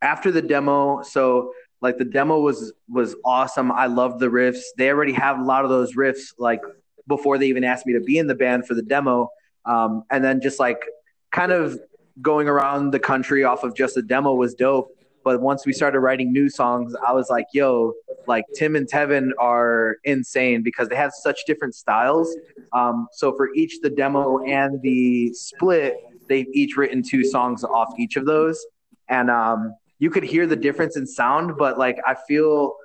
after 0.04 0.32
the 0.32 0.42
demo 0.42 1.02
so 1.02 1.52
like 1.82 1.98
the 1.98 2.06
demo 2.06 2.40
was 2.40 2.74
was 2.90 3.16
awesome 3.26 3.72
i 3.72 3.86
loved 3.88 4.20
the 4.20 4.28
riffs 4.28 4.62
they 4.78 4.90
already 4.90 5.14
have 5.14 5.40
a 5.40 5.44
lot 5.44 5.64
of 5.64 5.70
those 5.72 5.96
riffs 5.96 6.34
like 6.38 6.62
before 7.08 7.38
they 7.38 7.48
even 7.48 7.64
asked 7.64 7.86
me 7.86 7.94
to 7.94 8.00
be 8.00 8.18
in 8.18 8.28
the 8.28 8.36
band 8.36 8.68
for 8.68 8.74
the 8.74 8.82
demo. 8.82 9.30
Um 9.66 10.04
and 10.12 10.24
then 10.24 10.42
just 10.42 10.60
like 10.60 10.84
kind 11.32 11.52
of 11.52 11.80
going 12.22 12.48
around 12.48 12.92
the 12.92 13.00
country 13.00 13.44
off 13.44 13.64
of 13.64 13.76
just 13.76 13.96
the 13.96 14.02
demo 14.02 14.34
was 14.34 14.54
dope. 14.54 14.90
But 15.24 15.42
once 15.42 15.66
we 15.66 15.74
started 15.74 16.00
writing 16.00 16.34
new 16.34 16.50
songs 16.50 16.96
i 17.08 17.14
was 17.14 17.30
like 17.30 17.46
yo 17.54 17.94
like 18.28 18.46
tim 18.56 18.76
and 18.76 18.88
tevin 18.90 19.30
are 19.40 19.98
insane 20.04 20.64
because 20.64 20.90
they 20.90 20.96
have 20.96 21.12
such 21.14 21.46
different 21.46 21.76
styles. 21.76 22.36
Um, 22.74 23.08
so 23.12 23.36
for 23.36 23.54
each 23.56 23.80
the 23.82 23.90
demo 23.90 24.44
and 24.44 24.82
the 24.82 25.34
split, 25.34 25.98
they've 26.28 26.48
each 26.54 26.78
written 26.78 27.04
two 27.04 27.24
songs 27.24 27.64
off 27.64 27.94
each 28.00 28.16
of 28.16 28.26
those, 28.26 28.66
and 29.10 29.30
um, 29.30 29.76
you 30.00 30.10
could 30.10 30.24
hear 30.24 30.48
the 30.48 30.56
difference 30.56 30.98
in 30.98 31.06
sound. 31.06 31.58
But 31.58 31.78
like 31.78 32.00
I 32.06 32.16
feel 32.28 32.76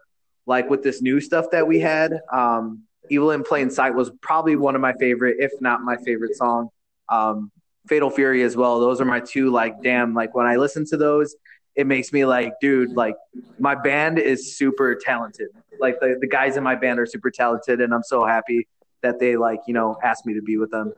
like 0.47 0.71
with 0.71 0.83
this 0.83 1.03
new 1.03 1.21
stuff 1.21 1.47
that 1.53 1.67
we 1.67 1.81
had, 1.81 2.21
um, 2.33 2.83
"Evil 3.11 3.31
in 3.31 3.43
Plain 3.43 3.71
Sight" 3.71 3.95
was 3.95 4.11
probably 4.21 4.57
one 4.57 4.75
of 4.75 4.81
my 4.81 4.93
favorite, 4.95 5.37
if 5.39 5.53
not 5.61 5.83
my 5.83 5.97
favorite 5.99 6.37
song. 6.37 6.69
Um, 7.09 7.51
"Fatal 7.89 8.11
Fury" 8.11 8.43
as 8.43 8.57
well. 8.57 8.81
Those 8.81 9.01
are 9.01 9.05
my 9.05 9.21
two. 9.21 9.51
Like 9.51 9.83
damn, 9.83 10.15
like 10.15 10.35
when 10.35 10.47
I 10.47 10.57
listen 10.57 10.85
to 10.87 10.97
those, 10.97 11.37
it 11.75 11.87
makes 11.87 12.13
me 12.13 12.25
like, 12.25 12.55
dude, 12.61 12.93
like 12.93 13.17
my 13.59 13.75
band 13.75 14.19
is 14.19 14.57
super 14.57 14.95
talented. 14.95 15.49
Like 15.79 16.01
the, 16.01 16.17
the 16.21 16.27
guys 16.27 16.57
in 16.57 16.65
my 16.65 16.75
band 16.75 16.99
are 16.99 17.07
super 17.07 17.31
talented, 17.31 17.81
and 17.81 17.93
I'm 17.95 18.03
so 18.03 18.25
happy 18.25 18.67
that 19.03 19.19
they 19.21 19.37
like 19.37 19.61
you 19.67 19.75
know 19.75 19.97
asked 20.03 20.27
me 20.27 20.35
to 20.35 20.43
be 20.43 20.57
with 20.57 20.71
them. 20.71 20.93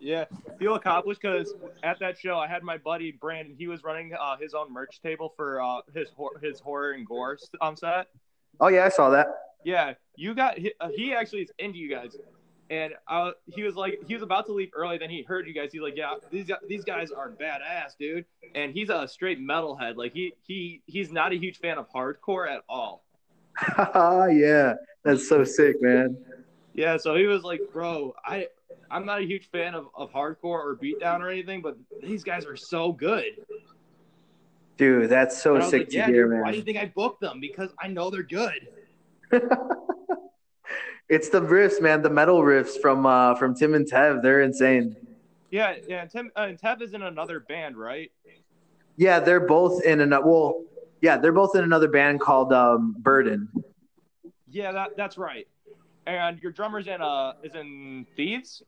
Yeah, 0.00 0.26
feel 0.58 0.74
accomplished 0.74 1.20
because 1.20 1.54
at 1.82 1.98
that 2.00 2.18
show 2.18 2.38
I 2.38 2.46
had 2.46 2.62
my 2.62 2.76
buddy 2.76 3.12
Brandon. 3.12 3.54
He 3.56 3.66
was 3.66 3.82
running 3.82 4.12
uh, 4.18 4.36
his 4.36 4.54
own 4.54 4.72
merch 4.72 5.00
table 5.00 5.32
for 5.36 5.60
uh, 5.60 5.80
his 5.94 6.08
hor- 6.10 6.38
his 6.42 6.60
horror 6.60 6.92
and 6.92 7.06
gore 7.06 7.38
on 7.60 7.76
set. 7.76 8.06
Oh 8.60 8.68
yeah, 8.68 8.84
I 8.84 8.88
saw 8.88 9.10
that. 9.10 9.28
Yeah, 9.64 9.94
you 10.16 10.34
got 10.34 10.58
he, 10.58 10.72
uh, 10.80 10.88
he 10.94 11.12
actually 11.12 11.42
is 11.42 11.52
into 11.58 11.78
you 11.78 11.90
guys, 11.90 12.16
and 12.70 12.92
uh, 13.08 13.32
he 13.46 13.62
was 13.62 13.74
like 13.74 14.00
he 14.06 14.14
was 14.14 14.22
about 14.22 14.46
to 14.46 14.52
leave 14.52 14.70
early. 14.74 14.98
Then 14.98 15.10
he 15.10 15.22
heard 15.22 15.46
you 15.46 15.54
guys. 15.54 15.70
He's 15.72 15.82
like, 15.82 15.96
yeah, 15.96 16.14
these 16.30 16.50
these 16.68 16.84
guys 16.84 17.10
are 17.10 17.30
badass, 17.30 17.96
dude. 17.98 18.24
And 18.54 18.72
he's 18.72 18.90
a 18.90 19.06
straight 19.08 19.40
metalhead. 19.40 19.96
Like 19.96 20.12
he 20.12 20.34
he 20.46 20.82
he's 20.86 21.10
not 21.10 21.32
a 21.32 21.36
huge 21.36 21.58
fan 21.58 21.78
of 21.78 21.90
hardcore 21.90 22.50
at 22.50 22.62
all. 22.68 23.04
yeah, 24.30 24.74
that's 25.02 25.28
so 25.28 25.44
sick, 25.44 25.82
man. 25.82 26.16
Yeah, 26.74 26.96
so 26.96 27.16
he 27.16 27.26
was 27.26 27.42
like, 27.42 27.60
bro, 27.72 28.14
I 28.24 28.48
I'm 28.90 29.04
not 29.04 29.20
a 29.20 29.24
huge 29.24 29.50
fan 29.50 29.74
of, 29.74 29.88
of 29.94 30.12
hardcore 30.12 30.44
or 30.44 30.78
beatdown 30.80 31.20
or 31.20 31.28
anything, 31.28 31.62
but 31.62 31.76
these 32.02 32.24
guys 32.24 32.46
are 32.46 32.56
so 32.56 32.92
good. 32.92 33.44
Dude, 34.76 35.10
that's 35.10 35.40
so 35.40 35.54
And 35.54 35.62
I 35.62 35.66
was 35.66 35.70
sick 35.70 35.80
like, 35.80 35.88
to 35.88 35.96
yeah, 35.96 36.06
hear, 36.06 36.28
dude, 36.28 36.40
why 36.40 36.52
do 36.52 36.56
you 36.56 36.62
think 36.62 36.78
I 36.78 36.86
booked 36.94 37.20
them? 37.20 37.40
Because 37.40 37.70
I 37.80 37.88
know 37.88 38.10
they're 38.10 38.22
good. 38.22 38.68
it's 41.08 41.28
the 41.28 41.40
riffs, 41.40 41.80
man. 41.80 42.02
The 42.02 42.10
metal 42.10 42.42
riffs 42.42 42.80
from 42.80 43.06
uh, 43.06 43.34
from 43.34 43.54
Tim 43.54 43.74
and 43.74 43.90
Tev. 43.90 44.22
They're 44.22 44.42
insane. 44.42 44.96
Yeah, 45.50 45.76
yeah. 45.86 46.02
And 46.02 46.10
Tim 46.10 46.30
uh, 46.36 46.46
and 46.48 46.58
Tev 46.58 46.82
is 46.82 46.94
in 46.94 47.02
another 47.02 47.40
band, 47.40 47.76
right? 47.76 48.10
Yeah, 48.96 49.20
they're 49.20 49.40
both 49.40 49.82
in 49.84 50.00
an 50.00 50.10
well. 50.10 50.64
Yeah, 51.00 51.16
they're 51.16 51.32
both 51.32 51.54
in 51.54 51.62
another 51.62 51.88
band 51.88 52.20
called 52.20 52.52
um, 52.52 52.96
Burden. 52.98 53.48
Yeah, 54.50 54.72
that 54.72 54.96
that's 54.96 55.16
right. 55.16 55.46
And 56.06 56.40
your 56.42 56.52
drummer's 56.52 56.86
in 56.86 57.00
uh 57.00 57.34
is 57.42 57.54
in 57.54 58.06
Thieves. 58.16 58.62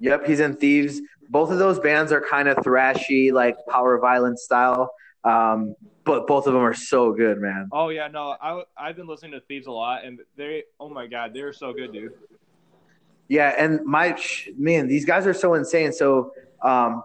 Yep, 0.00 0.26
he's 0.26 0.40
in 0.40 0.56
Thieves. 0.56 1.00
Both 1.28 1.50
of 1.50 1.58
those 1.58 1.78
bands 1.78 2.12
are 2.12 2.20
kind 2.20 2.48
of 2.48 2.56
thrashy, 2.58 3.32
like 3.32 3.56
power 3.68 3.98
violence 3.98 4.42
style. 4.42 4.92
Um, 5.24 5.74
but 6.08 6.26
both 6.26 6.46
of 6.46 6.54
them 6.54 6.62
are 6.62 6.74
so 6.74 7.12
good, 7.12 7.38
man. 7.38 7.68
Oh 7.70 7.90
yeah, 7.90 8.08
no, 8.08 8.34
I 8.40 8.62
I've 8.76 8.96
been 8.96 9.06
listening 9.06 9.32
to 9.32 9.40
Thieves 9.40 9.66
a 9.66 9.70
lot, 9.70 10.04
and 10.04 10.18
they 10.36 10.64
oh 10.80 10.88
my 10.88 11.06
god, 11.06 11.34
they're 11.34 11.52
so 11.52 11.72
good, 11.74 11.92
dude. 11.92 12.14
Yeah, 13.28 13.54
and 13.58 13.84
my 13.84 14.18
man, 14.56 14.88
these 14.88 15.04
guys 15.04 15.26
are 15.26 15.34
so 15.34 15.52
insane. 15.52 15.92
So, 15.92 16.32
um, 16.62 17.04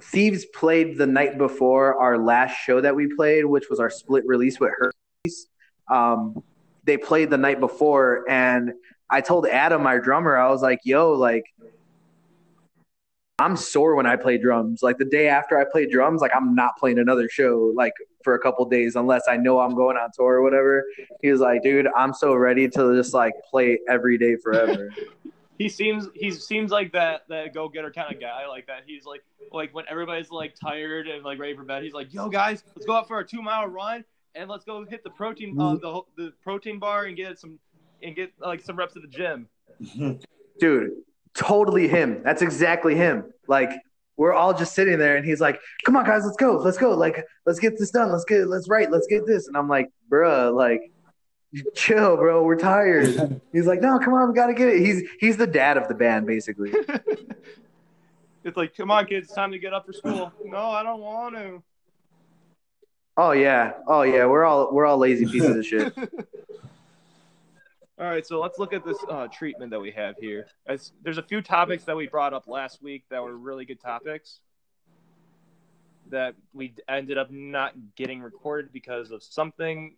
Thieves 0.00 0.44
played 0.46 0.96
the 0.96 1.06
night 1.06 1.36
before 1.36 1.96
our 1.96 2.16
last 2.16 2.54
show 2.64 2.80
that 2.80 2.94
we 2.94 3.12
played, 3.16 3.44
which 3.44 3.64
was 3.68 3.80
our 3.80 3.90
split 3.90 4.24
release 4.24 4.60
with 4.60 4.70
Hermes. 4.78 5.48
Um, 5.90 6.40
they 6.84 6.96
played 6.96 7.30
the 7.30 7.38
night 7.38 7.58
before, 7.58 8.24
and 8.30 8.72
I 9.10 9.20
told 9.20 9.48
Adam, 9.48 9.84
our 9.84 9.98
drummer, 9.98 10.36
I 10.36 10.48
was 10.48 10.62
like, 10.62 10.78
"Yo, 10.84 11.12
like, 11.12 11.52
I'm 13.38 13.56
sore 13.56 13.96
when 13.96 14.06
I 14.06 14.14
play 14.16 14.38
drums. 14.38 14.82
Like 14.82 14.98
the 14.98 15.04
day 15.04 15.28
after 15.28 15.58
I 15.58 15.64
play 15.64 15.86
drums, 15.86 16.20
like 16.20 16.30
I'm 16.34 16.54
not 16.54 16.76
playing 16.78 16.98
another 16.98 17.28
show 17.28 17.72
like 17.74 17.92
for 18.22 18.34
a 18.34 18.38
couple 18.38 18.64
days 18.66 18.94
unless 18.94 19.22
I 19.28 19.36
know 19.36 19.58
I'm 19.58 19.74
going 19.74 19.96
on 19.96 20.10
tour 20.14 20.34
or 20.34 20.42
whatever." 20.42 20.84
He 21.20 21.30
was 21.30 21.40
like, 21.40 21.62
"Dude, 21.62 21.88
I'm 21.96 22.14
so 22.14 22.34
ready 22.34 22.68
to 22.68 22.96
just 22.96 23.12
like 23.12 23.34
play 23.50 23.80
every 23.88 24.18
day 24.18 24.36
forever." 24.36 24.90
He 25.56 25.68
seems 25.68 26.08
he 26.16 26.32
seems 26.32 26.72
like 26.72 26.90
that 26.94 27.28
that 27.28 27.54
go 27.54 27.68
getter 27.68 27.92
kind 27.92 28.12
of 28.12 28.20
guy 28.20 28.44
like 28.48 28.66
that. 28.66 28.82
He's 28.86 29.04
like 29.04 29.22
like 29.52 29.72
when 29.72 29.84
everybody's 29.88 30.32
like 30.32 30.56
tired 30.56 31.06
and 31.06 31.22
like 31.22 31.38
ready 31.38 31.54
for 31.54 31.62
bed, 31.62 31.84
he's 31.84 31.92
like, 31.92 32.12
"Yo 32.12 32.28
guys, 32.28 32.64
let's 32.74 32.84
go 32.84 32.94
out 32.94 33.06
for 33.06 33.20
a 33.20 33.24
two 33.24 33.40
mile 33.40 33.68
run 33.68 34.04
and 34.34 34.50
let's 34.50 34.64
go 34.64 34.84
hit 34.84 35.04
the 35.04 35.10
protein 35.10 35.56
uh, 35.60 35.76
the 35.76 36.02
the 36.16 36.32
protein 36.42 36.80
bar 36.80 37.04
and 37.04 37.16
get 37.16 37.38
some 37.38 37.60
and 38.02 38.16
get 38.16 38.32
like 38.40 38.62
some 38.62 38.74
reps 38.74 38.96
at 38.96 39.02
the 39.02 39.08
gym." 39.08 39.48
dude 40.58 40.90
totally 41.34 41.88
him. 41.88 42.22
That's 42.22 42.42
exactly 42.42 42.94
him. 42.94 43.32
Like 43.46 43.70
we're 44.16 44.32
all 44.32 44.54
just 44.54 44.74
sitting 44.74 44.98
there 44.98 45.16
and 45.16 45.26
he's 45.26 45.40
like 45.40 45.60
come 45.84 45.96
on 45.96 46.04
guys 46.04 46.24
let's 46.24 46.36
go 46.36 46.56
let's 46.58 46.78
go. 46.78 46.90
Like 46.90 47.24
let's 47.46 47.58
get 47.58 47.78
this 47.78 47.90
done. 47.90 48.10
Let's 48.12 48.24
get 48.24 48.46
let's 48.46 48.68
write 48.68 48.90
let's 48.90 49.06
get 49.06 49.26
this. 49.26 49.48
And 49.48 49.56
i'm 49.56 49.68
like 49.68 49.90
bruh 50.10 50.54
like 50.54 50.92
chill 51.74 52.16
bro. 52.16 52.42
We're 52.42 52.58
tired. 52.58 53.40
He's 53.52 53.66
like 53.66 53.80
no 53.80 53.98
come 53.98 54.14
on 54.14 54.28
we 54.28 54.34
gotta 54.34 54.54
get 54.54 54.68
it. 54.68 54.80
He's 54.80 55.02
he's 55.20 55.36
the 55.36 55.46
dad 55.46 55.76
of 55.76 55.88
the 55.88 55.94
band 55.94 56.26
basically. 56.26 56.72
It's 58.44 58.58
like, 58.58 58.76
"Come 58.76 58.90
on, 58.90 59.06
kids, 59.06 59.28
it's 59.28 59.34
time 59.34 59.52
to 59.52 59.58
get 59.58 59.72
up 59.72 59.86
for 59.86 59.92
school." 59.94 60.30
no, 60.44 60.58
I 60.58 60.82
don't 60.82 61.00
want 61.00 61.34
to. 61.34 61.62
oh 63.16 63.32
yeah. 63.32 63.72
Oh 63.86 64.02
yeah. 64.02 64.26
We're 64.26 64.44
all 64.44 64.72
we're 64.72 64.84
all 64.84 64.98
lazy 64.98 65.24
pieces 65.24 65.56
of 65.56 65.64
shit 65.64 65.94
All 67.96 68.06
right, 68.06 68.26
so 68.26 68.40
let's 68.40 68.58
look 68.58 68.72
at 68.72 68.84
this 68.84 68.98
uh, 69.08 69.28
treatment 69.28 69.70
that 69.70 69.80
we 69.80 69.92
have 69.92 70.16
here. 70.20 70.48
As, 70.66 70.92
there's 71.02 71.18
a 71.18 71.22
few 71.22 71.40
topics 71.40 71.84
that 71.84 71.96
we 71.96 72.08
brought 72.08 72.34
up 72.34 72.48
last 72.48 72.82
week 72.82 73.04
that 73.10 73.22
were 73.22 73.36
really 73.36 73.64
good 73.64 73.80
topics 73.80 74.40
that 76.10 76.34
we 76.52 76.74
ended 76.88 77.18
up 77.18 77.30
not 77.30 77.72
getting 77.96 78.20
recorded 78.20 78.72
because 78.72 79.10
of 79.10 79.22
something. 79.22 79.94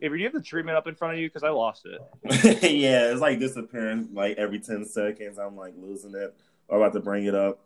Avery, 0.00 0.18
do 0.18 0.22
you 0.22 0.26
have 0.26 0.34
the 0.34 0.40
treatment 0.40 0.76
up 0.76 0.86
in 0.86 0.94
front 0.94 1.14
of 1.14 1.20
you? 1.20 1.28
Because 1.28 1.44
I 1.44 1.50
lost 1.50 1.86
it. 1.86 2.00
yeah, 2.72 3.12
it's 3.12 3.20
like 3.20 3.38
disappearing 3.38 4.08
like 4.12 4.36
every 4.38 4.58
10 4.58 4.86
seconds. 4.86 5.38
I'm 5.38 5.56
like 5.56 5.74
losing 5.76 6.14
it 6.14 6.34
or 6.68 6.78
about 6.78 6.94
to 6.94 7.00
bring 7.00 7.26
it 7.26 7.34
up. 7.34 7.60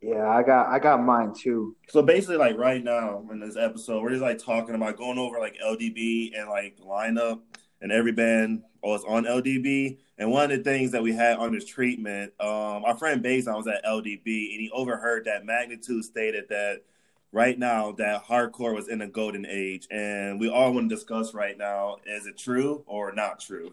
Yeah, 0.00 0.28
I 0.28 0.42
got 0.42 0.68
I 0.68 0.78
got 0.78 1.02
mine 1.02 1.34
too. 1.34 1.76
So 1.88 2.02
basically, 2.02 2.36
like 2.36 2.56
right 2.56 2.82
now 2.82 3.22
in 3.30 3.38
this 3.38 3.56
episode, 3.56 4.02
we're 4.02 4.10
just 4.10 4.22
like 4.22 4.38
talking 4.38 4.74
about 4.74 4.96
going 4.96 5.18
over 5.18 5.38
like 5.38 5.58
LDB 5.62 6.38
and 6.38 6.48
like 6.48 6.78
lineup 6.80 7.40
and 7.82 7.92
every 7.92 8.12
band 8.12 8.62
was 8.82 9.04
on 9.04 9.24
LDB. 9.24 9.98
And 10.16 10.30
one 10.30 10.50
of 10.50 10.56
the 10.56 10.64
things 10.64 10.92
that 10.92 11.02
we 11.02 11.12
had 11.12 11.38
on 11.38 11.52
this 11.52 11.66
treatment, 11.66 12.32
um, 12.40 12.84
our 12.84 12.96
friend 12.96 13.22
Basin 13.22 13.54
was 13.54 13.66
at 13.66 13.84
LDB 13.84 14.52
and 14.52 14.60
he 14.60 14.70
overheard 14.72 15.26
that 15.26 15.44
Magnitude 15.44 16.04
stated 16.04 16.46
that 16.48 16.82
right 17.32 17.58
now 17.58 17.92
that 17.92 18.24
hardcore 18.24 18.74
was 18.74 18.88
in 18.88 19.02
a 19.02 19.06
golden 19.06 19.44
age. 19.44 19.86
And 19.90 20.40
we 20.40 20.48
all 20.48 20.72
want 20.72 20.88
to 20.88 20.94
discuss 20.94 21.34
right 21.34 21.58
now 21.58 21.96
is 22.06 22.26
it 22.26 22.38
true 22.38 22.84
or 22.86 23.12
not 23.12 23.40
true? 23.40 23.72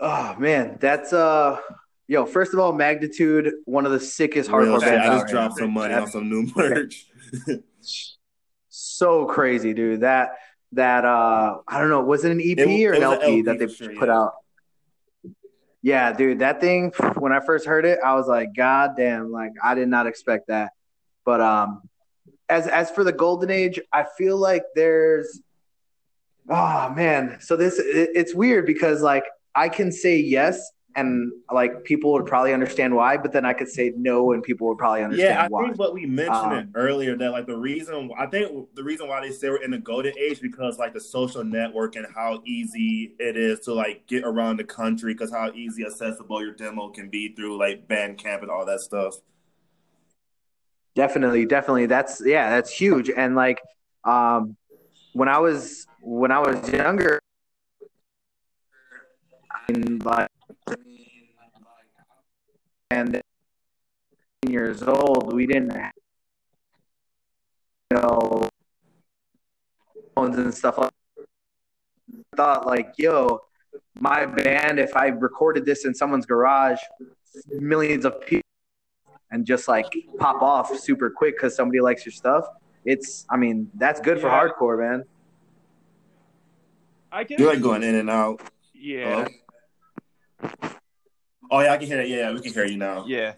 Oh 0.00 0.34
man, 0.36 0.78
that's 0.80 1.12
uh 1.12 1.60
yo, 2.08 2.26
first 2.26 2.52
of 2.52 2.60
all, 2.60 2.72
magnitude, 2.72 3.52
one 3.64 3.86
of 3.86 3.92
the 3.92 4.00
sickest 4.00 4.50
hardcore 4.50 4.80
bands. 4.80 5.06
I 5.08 5.18
just 5.18 5.28
dropped 5.28 5.58
some 5.58 5.72
money 5.72 5.94
on 5.94 6.08
some 6.08 6.28
new 6.28 6.48
merch. 6.56 7.06
So 8.68 9.26
crazy, 9.26 9.72
dude. 9.74 10.00
That 10.00 10.30
that 10.72 11.04
uh 11.04 11.58
I 11.68 11.80
don't 11.80 11.90
know, 11.90 12.02
was 12.02 12.24
it 12.24 12.32
an 12.32 12.40
EP 12.40 12.58
It- 12.58 12.86
or 12.86 12.92
an 12.92 12.94
it 12.94 12.96
an 12.98 13.02
LP, 13.04 13.22
LP 13.24 13.42
that 13.42 13.58
they 13.58 13.68
sure, 13.68 13.94
put 13.94 14.08
yeah. 14.08 14.18
out? 14.20 14.32
Yeah, 15.82 16.12
dude, 16.12 16.38
that 16.38 16.60
thing 16.60 16.92
when 17.18 17.32
I 17.32 17.40
first 17.40 17.66
heard 17.66 17.84
it, 17.84 17.98
I 18.04 18.14
was 18.14 18.26
like, 18.26 18.54
God 18.56 18.92
damn, 18.96 19.30
like 19.30 19.52
I 19.62 19.74
did 19.74 19.88
not 19.88 20.06
expect 20.06 20.48
that. 20.48 20.72
But 21.24 21.40
um 21.40 21.82
as 22.48 22.66
as 22.66 22.90
for 22.90 23.04
the 23.04 23.12
golden 23.12 23.50
age, 23.50 23.78
I 23.92 24.06
feel 24.18 24.36
like 24.36 24.64
there's 24.74 25.40
oh 26.48 26.90
man. 26.96 27.38
So 27.40 27.56
this 27.56 27.78
it, 27.78 28.10
it's 28.14 28.34
weird 28.34 28.66
because 28.66 29.02
like 29.02 29.24
I 29.54 29.68
can 29.68 29.92
say 29.92 30.16
yes 30.18 30.70
and 30.96 31.32
like 31.52 31.84
people 31.84 32.12
would 32.12 32.26
probably 32.26 32.52
understand 32.52 32.94
why, 32.94 33.16
but 33.16 33.32
then 33.32 33.44
I 33.44 33.52
could 33.52 33.68
say 33.68 33.92
no 33.96 34.32
and 34.32 34.42
people 34.42 34.68
would 34.68 34.78
probably 34.78 35.02
understand 35.02 35.30
Yeah, 35.30 35.42
I 35.44 35.48
why. 35.48 35.64
think 35.64 35.78
what 35.78 35.92
we 35.92 36.06
mentioned 36.06 36.52
Um, 36.52 36.68
earlier 36.74 37.16
that 37.16 37.30
like 37.32 37.46
the 37.46 37.56
reason 37.56 38.10
I 38.16 38.26
think 38.26 38.68
the 38.74 38.84
reason 38.84 39.08
why 39.08 39.20
they 39.20 39.32
say 39.32 39.48
we're 39.48 39.62
in 39.62 39.72
the 39.72 39.78
golden 39.78 40.16
age 40.18 40.40
because 40.40 40.78
like 40.78 40.94
the 40.94 41.00
social 41.00 41.42
network 41.44 41.96
and 41.96 42.06
how 42.14 42.42
easy 42.46 43.14
it 43.18 43.36
is 43.36 43.60
to 43.60 43.74
like 43.74 44.06
get 44.06 44.24
around 44.24 44.58
the 44.58 44.64
country 44.64 45.14
because 45.14 45.32
how 45.32 45.50
easy 45.52 45.84
accessible 45.84 46.40
your 46.42 46.54
demo 46.54 46.90
can 46.90 47.08
be 47.08 47.34
through 47.34 47.58
like 47.58 47.88
Bandcamp 47.88 48.42
and 48.42 48.50
all 48.50 48.64
that 48.66 48.80
stuff. 48.80 49.16
Definitely, 50.94 51.44
definitely. 51.46 51.86
That's 51.86 52.22
yeah, 52.24 52.50
that's 52.50 52.70
huge. 52.72 53.10
And 53.10 53.34
like 53.34 53.60
um 54.04 54.56
when 55.12 55.28
I 55.28 55.38
was 55.38 55.86
when 56.00 56.30
I 56.30 56.38
was 56.38 56.68
younger 56.72 57.20
and 59.68 60.04
like 60.04 60.28
and 62.90 63.20
years 64.48 64.82
old, 64.82 65.32
we 65.32 65.46
didn't 65.46 65.70
have, 65.70 65.92
you 67.90 67.98
know 67.98 68.48
phones 70.14 70.38
and 70.38 70.54
stuff 70.54 70.78
like 70.78 70.90
I 71.18 72.36
thought 72.36 72.66
like, 72.66 72.94
yo, 72.98 73.40
my 73.98 74.26
band, 74.26 74.78
if 74.78 74.96
I 74.96 75.08
recorded 75.08 75.64
this 75.64 75.84
in 75.84 75.94
someone's 75.94 76.26
garage, 76.26 76.80
millions 77.48 78.04
of 78.04 78.20
people 78.20 78.42
and 79.30 79.44
just 79.44 79.68
like 79.68 79.86
pop 80.18 80.42
off 80.42 80.76
super 80.78 81.10
quick 81.10 81.36
because 81.36 81.56
somebody 81.56 81.80
likes 81.80 82.04
your 82.04 82.12
stuff. 82.12 82.44
It's, 82.84 83.26
I 83.30 83.36
mean, 83.36 83.70
that's 83.74 84.00
good 84.00 84.20
for 84.20 84.28
hardcore, 84.28 84.78
man. 84.78 85.04
I 87.10 87.24
can. 87.24 87.38
You're 87.38 87.50
like 87.50 87.62
going 87.62 87.82
in 87.82 87.94
and 87.94 88.10
out. 88.10 88.40
yeah. 88.74 89.26
Oh. 89.28 89.43
Oh 91.50 91.60
yeah, 91.60 91.72
I 91.72 91.76
can 91.76 91.86
hear 91.86 92.00
it. 92.00 92.08
Yeah, 92.08 92.32
we 92.32 92.40
can 92.40 92.52
hear 92.52 92.64
you 92.64 92.76
now. 92.76 93.04
Yeah. 93.06 93.34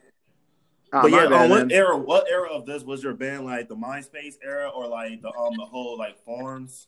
Ah, 0.93 1.03
But 1.03 1.11
yeah, 1.11 1.27
bad, 1.27 1.33
um, 1.33 1.51
what 1.51 1.59
man. 1.69 1.71
era? 1.73 1.97
What 1.97 2.27
era 2.31 2.49
of 2.51 2.65
this 2.65 2.83
was 2.85 3.03
your 3.03 3.15
band? 3.15 3.45
Like 3.45 3.69
the 3.69 3.75
MySpace 3.77 4.35
era, 4.43 4.69
or 4.69 4.87
like 4.87 5.21
the 5.23 5.29
um 5.29 5.53
the 5.57 5.65
whole 5.65 5.99
like 5.99 6.19
forums? 6.25 6.87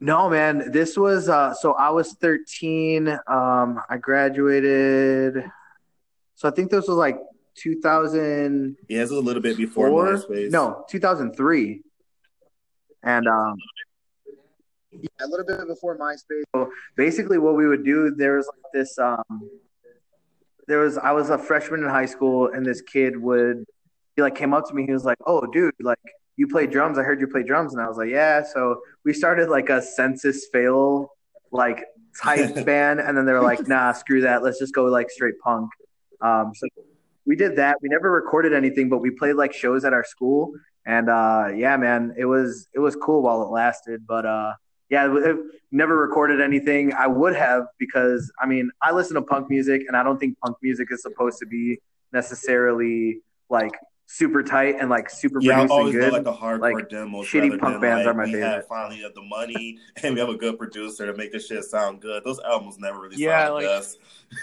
No, 0.00 0.30
man, 0.30 0.70
this 0.70 0.96
was 0.96 1.28
uh 1.28 1.52
so 1.54 1.72
I 1.74 1.90
was 1.90 2.12
13. 2.14 3.08
Um 3.26 3.80
I 3.88 3.96
graduated 3.98 5.44
so 6.34 6.48
I 6.48 6.52
think 6.52 6.70
this 6.70 6.88
was 6.88 6.96
like 6.96 7.18
2000. 7.56 8.76
Yeah, 8.88 9.00
this 9.00 9.10
was 9.10 9.18
a 9.18 9.22
little 9.22 9.42
bit 9.42 9.56
before 9.58 9.90
MySpace. 9.90 10.50
No, 10.50 10.84
2003. 10.88 11.82
And 13.02 13.26
um 13.28 13.56
yeah, 14.92 15.08
a 15.20 15.26
little 15.26 15.46
bit 15.46 15.66
before 15.66 15.98
MySpace. 15.98 16.42
So 16.54 16.70
basically 16.96 17.38
what 17.38 17.56
we 17.56 17.66
would 17.66 17.84
do 17.84 18.14
there 18.16 18.36
was 18.36 18.46
like 18.46 18.72
this 18.72 18.98
um 18.98 19.50
there 20.66 20.78
was 20.78 20.98
I 20.98 21.12
was 21.12 21.30
a 21.30 21.38
freshman 21.38 21.82
in 21.82 21.88
high 21.88 22.06
school 22.06 22.48
and 22.52 22.64
this 22.64 22.80
kid 22.80 23.16
would 23.16 23.64
he 24.16 24.22
like 24.22 24.34
came 24.34 24.54
up 24.54 24.68
to 24.68 24.74
me 24.74 24.86
he 24.86 24.92
was 24.92 25.04
like, 25.04 25.18
"Oh, 25.26 25.46
dude, 25.52 25.74
like 25.80 25.98
you 26.36 26.46
play 26.48 26.66
drums. 26.66 26.98
I 26.98 27.02
heard 27.02 27.20
you 27.20 27.26
play 27.26 27.42
drums." 27.42 27.72
And 27.74 27.82
I 27.82 27.88
was 27.88 27.96
like, 27.96 28.10
"Yeah." 28.10 28.42
So 28.42 28.80
we 29.04 29.12
started 29.12 29.48
like 29.48 29.68
a 29.68 29.82
Senses 29.82 30.48
Fail 30.52 31.12
like 31.52 31.84
type 32.20 32.64
band 32.66 33.00
and 33.00 33.16
then 33.16 33.26
they 33.26 33.32
were 33.32 33.42
like, 33.42 33.66
"Nah, 33.68 33.92
screw 33.92 34.20
that. 34.22 34.42
Let's 34.42 34.58
just 34.58 34.74
go 34.74 34.84
like 34.84 35.10
straight 35.10 35.38
punk." 35.40 35.70
Um 36.20 36.52
so 36.54 36.66
we 37.26 37.36
did 37.36 37.56
that. 37.56 37.76
We 37.82 37.88
never 37.88 38.10
recorded 38.10 38.52
anything, 38.52 38.88
but 38.88 38.98
we 38.98 39.10
played 39.10 39.34
like 39.34 39.52
shows 39.52 39.84
at 39.84 39.92
our 39.92 40.04
school 40.04 40.52
and 40.86 41.08
uh 41.08 41.48
yeah, 41.54 41.76
man, 41.76 42.14
it 42.16 42.24
was 42.24 42.68
it 42.74 42.78
was 42.78 42.96
cool 42.96 43.22
while 43.22 43.42
it 43.42 43.50
lasted, 43.50 44.06
but 44.06 44.26
uh 44.26 44.54
yeah, 44.90 45.06
it, 45.06 45.16
it 45.30 45.36
never 45.70 45.96
recorded 45.96 46.40
anything. 46.40 46.92
I 46.92 47.06
would 47.06 47.34
have 47.36 47.64
because 47.78 48.30
I 48.40 48.46
mean, 48.46 48.70
I 48.82 48.90
listen 48.92 49.14
to 49.14 49.22
punk 49.22 49.48
music 49.48 49.82
and 49.88 49.96
I 49.96 50.02
don't 50.02 50.18
think 50.18 50.38
punk 50.40 50.56
music 50.62 50.88
is 50.90 51.00
supposed 51.02 51.38
to 51.38 51.46
be 51.46 51.80
necessarily 52.12 53.20
like 53.48 53.72
super 54.06 54.42
tight 54.42 54.74
and 54.80 54.90
like 54.90 55.08
super 55.08 55.38
Yeah, 55.40 55.52
I 55.52 55.66
produced 55.66 55.70
and 55.72 55.80
always 55.80 55.94
go 55.94 56.00
good. 56.00 56.12
like 56.12 56.24
the 56.24 56.32
hardcore 56.32 56.74
Like, 56.74 56.88
demos. 56.88 57.26
shitty 57.28 57.58
punk 57.60 57.74
than, 57.74 57.80
bands 57.80 58.04
like, 58.06 58.14
are 58.14 58.18
my 58.18 58.24
we 58.24 58.32
favorite. 58.32 58.48
Have 58.48 58.66
finally 58.66 59.02
have 59.02 59.14
the 59.14 59.22
money, 59.22 59.78
and 60.02 60.14
we 60.14 60.20
have 60.20 60.28
a 60.28 60.36
good 60.36 60.58
producer 60.58 61.06
to 61.06 61.16
make 61.16 61.30
this 61.32 61.46
shit 61.46 61.62
sound 61.64 62.00
good. 62.00 62.24
Those 62.24 62.40
albums 62.40 62.76
never 62.78 63.00
really 63.00 63.16
Yeah, 63.16 63.44
sound 63.46 63.54
like- 63.54 63.64
the 63.66 63.68
best. 63.68 63.98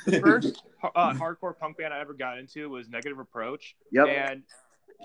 The 0.06 0.20
first 0.22 0.64
uh, 0.96 1.14
hardcore 1.14 1.58
punk 1.58 1.78
band 1.78 1.94
I 1.94 2.00
ever 2.00 2.14
got 2.14 2.38
into 2.40 2.70
was 2.70 2.88
Negative 2.90 3.20
Approach. 3.20 3.76
Yep. 3.92 4.08
And 4.08 4.44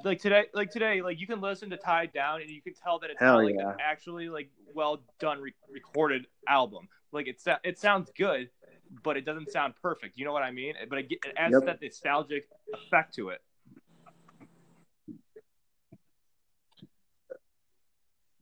like 0.05 0.20
today, 0.20 0.44
like 0.55 0.70
today, 0.70 1.02
like 1.02 1.20
you 1.20 1.26
can 1.26 1.40
listen 1.40 1.70
to 1.70 1.76
Tied 1.76 2.12
Down 2.12 2.40
and 2.40 2.50
you 2.50 2.62
can 2.62 2.74
tell 2.74 2.98
that 3.00 3.11
it's 3.11 3.20
Hell 3.20 3.38
not 3.38 3.44
like 3.44 3.55
yeah. 3.57 3.70
an 3.70 3.76
actually 3.81 4.28
like 4.28 4.50
well 4.74 5.02
done 5.18 5.40
re- 5.40 5.55
recorded 5.70 6.26
album. 6.48 6.88
Like 7.12 7.28
it's 7.28 7.46
it 7.62 7.78
sounds 7.78 8.11
good, 8.16 8.48
but 9.02 9.16
it 9.16 9.24
doesn't 9.24 9.50
sound 9.50 9.74
perfect. 9.81 10.16
You 10.16 10.24
know 10.24 10.33
what 10.33 10.42
I 10.42 10.50
mean? 10.50 10.74
But 10.88 10.98
it, 11.00 11.12
it 11.12 11.35
adds 11.37 11.52
Yep. 11.52 11.66
that 11.66 11.83
nostalgic 11.83 12.48
effect 12.72 13.14
to 13.16 13.31
it. 13.31 13.40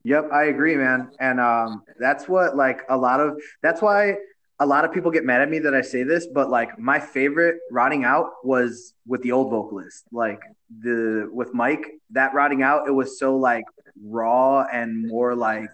Yep, 0.05 0.31
I 0.33 0.45
agree, 0.45 0.77
man. 0.77 1.11
And 1.21 1.41
um, 1.41 1.83
that's 1.99 2.27
what 2.29 2.57
like 2.57 2.83
a 2.89 2.97
lot 2.97 3.21
of 3.21 3.41
that's 3.63 3.83
why 3.83 4.15
a 4.61 4.66
lot 4.66 4.85
of 4.85 4.92
people 4.92 5.11
get 5.11 5.25
mad 5.25 5.40
at 5.40 5.49
me 5.49 5.59
that 5.61 5.75
I 5.75 5.81
say 5.81 6.03
this, 6.03 6.27
but 6.27 6.51
like 6.51 6.79
my 6.79 7.01
favorite 7.01 7.57
rotting 7.70 8.05
out 8.05 8.44
was 8.44 8.92
with 9.07 9.23
the 9.23 9.33
old 9.33 9.51
vocalist. 9.51 10.05
Like 10.12 10.40
the 10.81 11.29
with 11.33 11.55
Mike, 11.55 11.87
that 12.11 12.35
rotting 12.35 12.62
out, 12.62 12.87
it 12.87 12.90
was 12.92 13.18
so 13.18 13.37
like 13.37 13.64
raw 14.05 14.66
and 14.70 15.09
more 15.09 15.35
like 15.35 15.70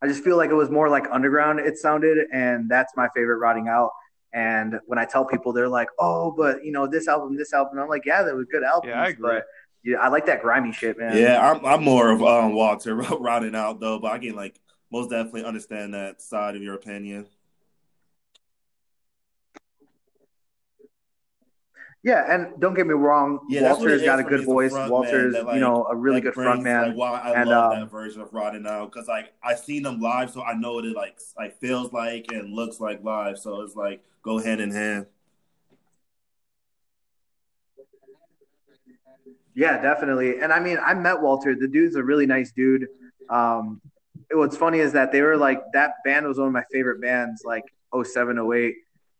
I 0.00 0.06
just 0.06 0.22
feel 0.22 0.36
like 0.36 0.50
it 0.50 0.54
was 0.54 0.70
more 0.70 0.88
like 0.88 1.06
underground 1.10 1.60
it 1.60 1.76
sounded, 1.78 2.26
and 2.32 2.68
that's 2.70 2.92
my 2.96 3.08
favorite 3.14 3.38
rotting 3.38 3.68
out. 3.68 3.90
And 4.32 4.80
when 4.86 4.98
I 4.98 5.04
tell 5.04 5.24
people, 5.24 5.52
they're 5.52 5.68
like, 5.68 5.88
"Oh, 5.98 6.30
but 6.30 6.64
you 6.64 6.72
know 6.72 6.86
this 6.86 7.08
album, 7.08 7.36
this 7.36 7.52
album," 7.52 7.78
I'm 7.78 7.88
like, 7.88 8.06
"Yeah, 8.06 8.22
that 8.22 8.34
was 8.34 8.46
good 8.50 8.62
albums." 8.62 8.90
Yeah, 8.90 9.02
I 9.02 9.08
agree. 9.08 9.30
But 9.30 9.44
yeah, 9.84 9.98
I 9.98 10.08
like 10.08 10.26
that 10.26 10.42
grimy 10.42 10.72
shit, 10.72 10.96
man. 10.96 11.16
Yeah, 11.16 11.52
I'm 11.52 11.64
I'm 11.66 11.84
more 11.84 12.10
of 12.10 12.22
um 12.22 12.52
Walter 12.54 12.94
rotting 13.20 13.54
out 13.54 13.80
though, 13.80 13.98
but 13.98 14.12
I 14.12 14.18
can 14.18 14.34
like 14.36 14.58
most 14.92 15.10
definitely 15.10 15.44
understand 15.44 15.94
that 15.94 16.22
side 16.22 16.56
of 16.56 16.62
your 16.62 16.74
opinion. 16.74 17.26
Yeah, 22.04 22.34
and 22.34 22.60
don't 22.60 22.74
get 22.74 22.86
me 22.88 22.94
wrong, 22.94 23.38
Yeah, 23.48 23.60
that's 23.62 23.78
what 23.78 23.90
it 23.92 23.92
Walter's 23.92 24.02
got 24.04 24.18
a 24.18 24.22
good 24.24 24.32
me, 24.32 24.40
is 24.40 24.46
the 24.46 24.52
voice. 24.52 24.72
front 24.72 24.90
Walter's, 24.90 25.34
that, 25.34 25.46
like, 25.46 25.54
you 25.54 25.60
know, 25.60 25.84
a 25.84 25.94
really 25.94 26.20
good 26.20 26.34
brings, 26.34 26.46
front 26.48 26.62
man. 26.64 26.88
Like, 26.88 26.96
why 26.96 27.20
I 27.20 27.40
And, 27.40 27.48
love 27.48 27.72
um, 27.74 27.80
that 27.80 27.90
version 27.92 28.20
of 28.20 28.34
Rotting 28.34 28.62
now 28.64 28.86
because 28.86 29.06
like 29.06 29.32
I've 29.42 29.60
seen 29.60 29.84
them 29.84 30.00
live, 30.00 30.30
so 30.32 30.42
I 30.42 30.54
know 30.54 30.74
what 30.74 30.84
it 30.84 30.96
like 30.96 31.20
like 31.38 31.60
feels 31.60 31.92
like 31.92 32.26
and 32.32 32.52
looks 32.52 32.80
like 32.80 33.04
live. 33.04 33.38
So 33.38 33.60
it's 33.60 33.76
like 33.76 34.02
go 34.24 34.38
hand 34.38 34.60
in 34.60 34.72
hand. 34.72 35.06
Yeah, 39.54 39.80
definitely. 39.82 40.40
And 40.40 40.52
I 40.52 40.60
mean, 40.60 40.78
I 40.84 40.94
met 40.94 41.20
Walter. 41.20 41.54
The 41.54 41.68
dude's 41.68 41.94
a 41.94 42.02
really 42.02 42.26
nice 42.26 42.52
dude. 42.52 42.86
Um, 43.28 43.80
what's 44.32 44.56
funny 44.56 44.78
is 44.80 44.92
that 44.94 45.12
they 45.12 45.20
were 45.20 45.36
like 45.36 45.60
that 45.72 45.92
band 46.04 46.26
was 46.26 46.38
one 46.38 46.46
of 46.48 46.52
my 46.52 46.64
favorite 46.72 47.00
bands, 47.00 47.42
like 47.44 47.64
07, 47.94 48.38
08. 48.38 48.74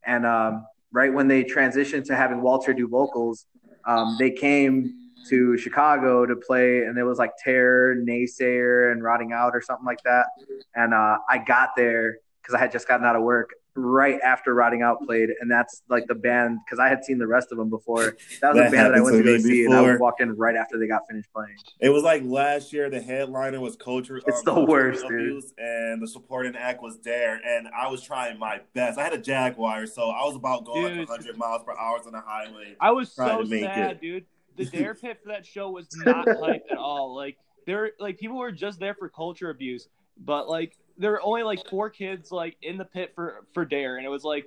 And 0.04 0.26
um, 0.26 0.66
right 0.92 1.12
when 1.12 1.28
they 1.28 1.44
transitioned 1.44 2.04
to 2.06 2.16
having 2.16 2.42
Walter 2.42 2.72
do 2.72 2.88
vocals, 2.88 3.46
um, 3.86 4.16
they 4.18 4.30
came 4.30 4.94
to 5.28 5.56
Chicago 5.56 6.26
to 6.26 6.36
play, 6.36 6.78
and 6.78 6.96
there 6.96 7.06
was 7.06 7.18
like 7.18 7.32
Terror, 7.42 7.96
Naysayer, 7.96 8.92
and 8.92 9.02
Rotting 9.02 9.32
Out 9.32 9.54
or 9.54 9.60
something 9.60 9.86
like 9.86 10.02
that. 10.04 10.26
And 10.74 10.92
uh, 10.92 11.18
I 11.28 11.38
got 11.38 11.70
there 11.76 12.18
because 12.40 12.54
I 12.54 12.58
had 12.58 12.72
just 12.72 12.88
gotten 12.88 13.06
out 13.06 13.16
of 13.16 13.22
work, 13.22 13.50
right 13.74 14.18
after 14.22 14.54
Rotting 14.54 14.82
Out 14.82 15.02
played, 15.04 15.30
and 15.40 15.50
that's 15.50 15.82
like 15.88 16.06
the 16.06 16.14
band 16.14 16.58
because 16.64 16.78
I 16.78 16.88
had 16.88 17.04
seen 17.04 17.18
the 17.18 17.26
rest 17.26 17.52
of 17.52 17.58
them 17.58 17.70
before. 17.70 18.16
That 18.40 18.54
was 18.54 18.56
That 18.56 18.68
a 18.68 18.70
band 18.70 18.72
that 18.72 18.94
I 18.94 19.00
went 19.00 19.16
to 19.16 19.22
to 19.22 19.28
go 19.28 19.32
me 19.36 19.38
see, 19.40 19.64
and 19.64 19.74
I 19.74 19.80
before. 19.82 19.98
walked 19.98 20.20
in 20.20 20.36
right 20.36 20.56
after 20.56 20.78
they 20.78 20.86
got 20.86 21.02
finished 21.08 21.32
playing. 21.32 21.56
It 21.80 21.88
was 21.90 22.02
like 22.02 22.22
last 22.24 22.72
year. 22.72 22.90
The 22.90 23.00
headliner 23.00 23.60
was 23.60 23.76
culture. 23.76 24.18
It's 24.18 24.38
um, 24.40 24.44
the 24.44 24.52
Culture 24.52 24.70
worst, 24.70 25.02
dude. 25.08 25.20
Abuse, 25.20 25.54
and 25.58 26.02
the 26.02 26.06
supporting 26.08 26.54
act 26.56 26.82
was 26.82 26.98
there. 27.00 27.40
And 27.44 27.68
I 27.68 27.88
was 27.88 28.02
trying 28.02 28.38
my 28.38 28.60
best. 28.74 28.98
I 28.98 29.04
had 29.04 29.14
a 29.14 29.18
Jaguar, 29.18 29.86
so 29.86 30.10
I 30.10 30.24
was 30.24 30.36
about 30.36 30.64
going 30.66 30.88
Dude. 30.96 31.08
like 31.08 31.20
100 31.20 31.38
miles 31.38 31.62
per 31.64 31.72
hour 31.72 31.98
on 32.04 32.12
the 32.12 32.20
highway. 32.20 32.76
I 32.80 32.90
was 32.92 33.14
Trying 33.14 33.38
so 33.38 33.42
to 33.44 33.48
make 33.48 33.62
sad, 33.64 33.90
it. 33.92 34.00
dude. 34.00 34.24
The 34.56 34.64
Dare 34.76 34.94
Pit 34.94 35.18
for 35.22 35.28
that 35.30 35.46
show 35.46 35.70
was 35.70 35.86
not 36.04 36.26
hype 36.28 36.64
at 36.70 36.76
all. 36.76 37.14
Like 37.16 37.38
there, 37.66 37.92
like 37.98 38.18
people 38.18 38.36
were 38.36 38.52
just 38.52 38.78
there 38.80 38.94
for 38.94 39.08
culture 39.08 39.48
abuse, 39.48 39.88
but 40.18 40.48
like 40.48 40.76
there 40.98 41.10
were 41.12 41.22
only 41.22 41.42
like 41.42 41.66
four 41.68 41.90
kids 41.90 42.30
like 42.32 42.56
in 42.62 42.76
the 42.78 42.84
pit 42.84 43.12
for 43.14 43.44
for 43.54 43.64
Dare, 43.64 43.96
and 43.96 44.06
it 44.06 44.08
was 44.10 44.24
like, 44.24 44.46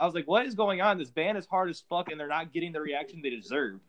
I 0.00 0.06
was 0.06 0.14
like, 0.14 0.26
what 0.28 0.46
is 0.46 0.54
going 0.54 0.80
on? 0.80 0.98
This 0.98 1.10
band 1.10 1.36
is 1.38 1.46
hard 1.46 1.70
as 1.70 1.82
fuck, 1.88 2.10
and 2.10 2.18
they're 2.18 2.28
not 2.28 2.52
getting 2.52 2.72
the 2.72 2.80
reaction 2.80 3.20
they 3.22 3.30
deserve. 3.30 3.80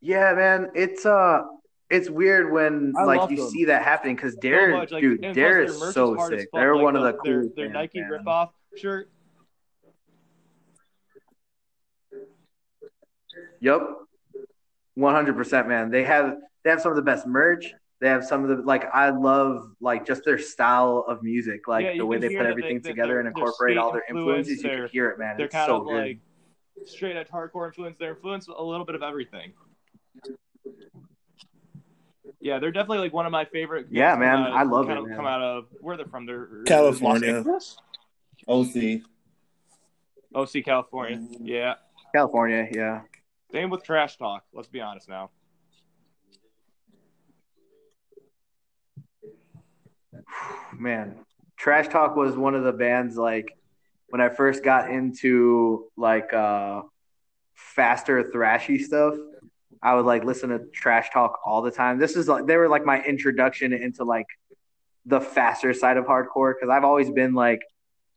Yeah, 0.00 0.34
man, 0.34 0.70
it's 0.74 1.04
uh, 1.04 1.42
it's 1.90 2.08
weird 2.08 2.52
when 2.52 2.92
I 2.96 3.04
like 3.04 3.30
you 3.30 3.38
them. 3.38 3.48
see 3.48 3.64
that 3.66 3.82
happening 3.82 4.14
because 4.14 4.34
So 4.34 4.40
Dare, 4.40 4.76
much, 4.76 4.92
like, 4.92 5.00
dude, 5.02 5.20
Dare 5.34 5.62
is 5.62 5.76
so 5.92 6.14
sick. 6.28 6.40
fuck, 6.40 6.48
They're 6.52 6.76
like, 6.76 6.84
one 6.84 6.96
of 6.96 7.02
the 7.02 7.18
their, 7.24 7.40
coolest 7.40 7.56
their 7.56 7.68
Nike 7.70 8.00
man. 8.00 8.10
ripoff 8.24 8.50
shirt. 8.76 9.10
Yep. 13.60 13.80
One 14.94 15.14
hundred 15.14 15.34
percent, 15.36 15.66
man. 15.68 15.90
They 15.90 16.04
have 16.04 16.36
they 16.66 16.70
have 16.72 16.80
some 16.80 16.90
of 16.90 16.96
the 16.96 17.02
best 17.02 17.28
merch. 17.28 17.72
They 18.00 18.08
have 18.08 18.24
some 18.24 18.42
of 18.42 18.48
the 18.48 18.56
like 18.64 18.86
I 18.92 19.10
love 19.10 19.70
like 19.80 20.04
just 20.04 20.24
their 20.24 20.36
style 20.36 21.04
of 21.06 21.22
music, 21.22 21.68
like 21.68 21.84
Yeah, 21.84 21.96
the 21.98 22.04
way 22.06 22.18
they 22.18 22.34
put 22.36 22.44
everything 22.44 22.80
they- 22.80 22.90
together 22.90 23.20
and 23.20 23.28
incorporate 23.28 23.78
all 23.78 23.90
skate 23.92 24.02
their 24.08 24.16
influences. 24.18 24.62
You 24.64 24.68
can 24.70 24.88
hear 24.88 25.10
it, 25.10 25.18
man. 25.20 25.36
They're 25.36 25.46
It's 25.46 25.54
kind 25.54 25.68
so 25.68 25.76
of 25.82 25.86
good. 25.86 26.06
like 26.08 26.18
straight 26.88 27.14
edge 27.16 27.28
hardcore 27.28 27.68
influence. 27.68 27.98
They're 27.98 28.10
influenced 28.16 28.48
a 28.48 28.62
little 28.62 28.84
bit 28.84 28.96
of 28.96 29.04
everything. 29.04 29.52
Yeah, 32.40 32.58
they're 32.58 32.72
definitely 32.72 32.98
like 32.98 33.12
one 33.12 33.26
of 33.26 33.32
my 33.32 33.44
favorite. 33.44 33.86
Yeah, 33.92 34.16
man, 34.16 34.42
of- 34.42 34.54
I 34.54 34.64
love 34.64 34.86
kind 34.86 34.98
it, 34.98 35.02
of 35.02 35.06
man. 35.08 35.16
Come 35.16 35.26
out 35.26 35.40
of 35.42 35.66
where 35.80 35.96
they're 35.96 36.06
from? 36.06 36.26
They're 36.26 36.64
California. 36.66 37.44
OC. 38.48 39.02
OC, 40.34 40.64
California. 40.64 41.20
Yeah. 41.40 41.74
California, 42.12 42.66
yeah. 42.72 43.02
Same 43.52 43.70
with 43.70 43.84
Trash 43.84 44.16
Talk. 44.16 44.42
Let's 44.52 44.68
be 44.68 44.80
honest 44.80 45.08
now. 45.08 45.30
man 50.78 51.16
trash 51.56 51.88
talk 51.88 52.16
was 52.16 52.36
one 52.36 52.54
of 52.54 52.64
the 52.64 52.72
bands 52.72 53.16
like 53.16 53.56
when 54.08 54.20
i 54.20 54.28
first 54.28 54.62
got 54.62 54.90
into 54.90 55.86
like 55.96 56.32
uh 56.32 56.82
faster 57.54 58.24
thrashy 58.24 58.80
stuff 58.80 59.14
i 59.82 59.94
would 59.94 60.04
like 60.04 60.24
listen 60.24 60.50
to 60.50 60.60
trash 60.72 61.10
talk 61.10 61.38
all 61.44 61.62
the 61.62 61.70
time. 61.70 61.98
This 61.98 62.16
is 62.16 62.28
like 62.28 62.46
they 62.46 62.56
were 62.56 62.68
like 62.68 62.84
my 62.84 63.02
introduction 63.02 63.72
into 63.72 64.04
like 64.04 64.26
the 65.04 65.20
faster 65.20 65.72
side 65.72 65.96
of 65.96 66.04
hardcore 66.06 66.54
because 66.54 66.68
i've 66.70 66.84
always 66.84 67.10
been 67.10 67.34
like 67.34 67.62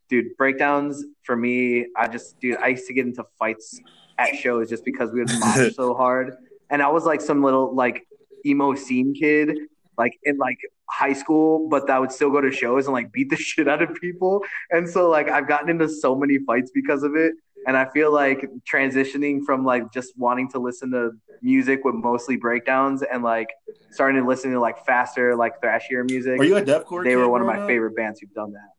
dude 0.10 0.36
breakdowns 0.38 1.04
for 1.24 1.36
me 1.36 1.86
i 1.96 2.08
just 2.08 2.40
dude 2.40 2.58
i 2.58 2.70
used 2.70 2.88
to 2.88 2.94
get 2.94 3.06
into 3.06 3.24
fights 3.38 3.80
at 4.18 4.36
shows 4.36 4.70
just 4.70 4.84
because 4.84 5.12
we 5.12 5.20
would 5.20 5.30
mosh 5.40 5.74
so 5.76 5.94
hard. 5.94 6.36
And 6.70 6.82
i 6.82 6.88
was 6.90 7.06
like 7.06 7.22
some 7.22 7.44
little 7.44 7.74
like 7.74 8.06
emo 8.46 8.74
scene 8.74 9.14
kid 9.14 9.58
like 9.98 10.18
in 10.24 10.38
like 10.38 10.58
high 10.90 11.14
school, 11.14 11.70
but 11.70 11.90
I 11.90 12.00
would 12.00 12.12
still 12.12 12.32
go 12.32 12.42
to 12.42 12.52
shows 12.52 12.86
and 12.86 12.94
like 12.94 13.12
beat 13.12 13.30
the 13.30 13.36
shit 13.50 13.68
out 13.68 13.82
of 13.82 13.96
people. 13.96 14.44
And 14.72 14.90
so 14.90 15.10
like 15.10 15.30
I've 15.30 15.48
gotten 15.48 15.70
into 15.70 15.88
so 15.88 16.16
many 16.16 16.40
fights 16.40 16.72
because 16.74 17.04
of 17.04 17.16
it. 17.16 17.34
And 17.68 17.76
I 17.76 17.90
feel 17.90 18.14
like 18.14 18.48
transitioning 18.72 19.44
from 19.46 19.66
like 19.66 19.92
just 19.92 20.18
wanting 20.18 20.50
to 20.52 20.60
listen 20.60 20.92
to 20.92 21.12
music 21.42 21.84
with 21.84 21.96
mostly 21.96 22.38
breakdowns 22.38 23.04
and 23.04 23.22
like 23.22 23.50
starting 23.92 24.22
to 24.22 24.28
listen 24.28 24.52
to 24.52 24.60
like 24.60 24.86
faster, 24.86 25.36
like 25.36 25.62
thrashier 25.62 26.10
music. 26.10 26.40
Are 26.40 26.44
you 26.44 26.58
a 26.58 26.62
deathcore? 26.62 27.04
they 27.04 27.16
were 27.16 27.30
one 27.30 27.42
of 27.42 27.48
my 27.48 27.60
up? 27.60 27.68
favorite 27.68 27.96
bands 27.96 28.22
who've 28.22 28.34
done 28.34 28.54
that. 28.54 28.70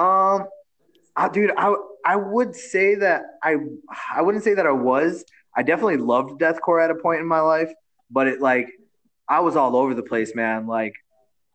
Um, 0.00 0.46
I, 1.16 1.28
dude, 1.30 1.52
I 1.56 1.74
I 2.04 2.16
would 2.16 2.54
say 2.54 2.94
that 2.96 3.22
I 3.42 3.56
I 4.14 4.22
wouldn't 4.22 4.44
say 4.44 4.54
that 4.54 4.66
I 4.66 4.72
was. 4.72 5.24
I 5.56 5.62
definitely 5.62 5.96
loved 5.96 6.40
deathcore 6.40 6.84
at 6.84 6.90
a 6.90 6.94
point 6.94 7.20
in 7.20 7.26
my 7.26 7.40
life, 7.40 7.72
but 8.10 8.28
it 8.28 8.40
like 8.40 8.68
I 9.28 9.40
was 9.40 9.56
all 9.56 9.74
over 9.74 9.94
the 9.94 10.02
place, 10.02 10.34
man. 10.34 10.66
Like 10.66 10.94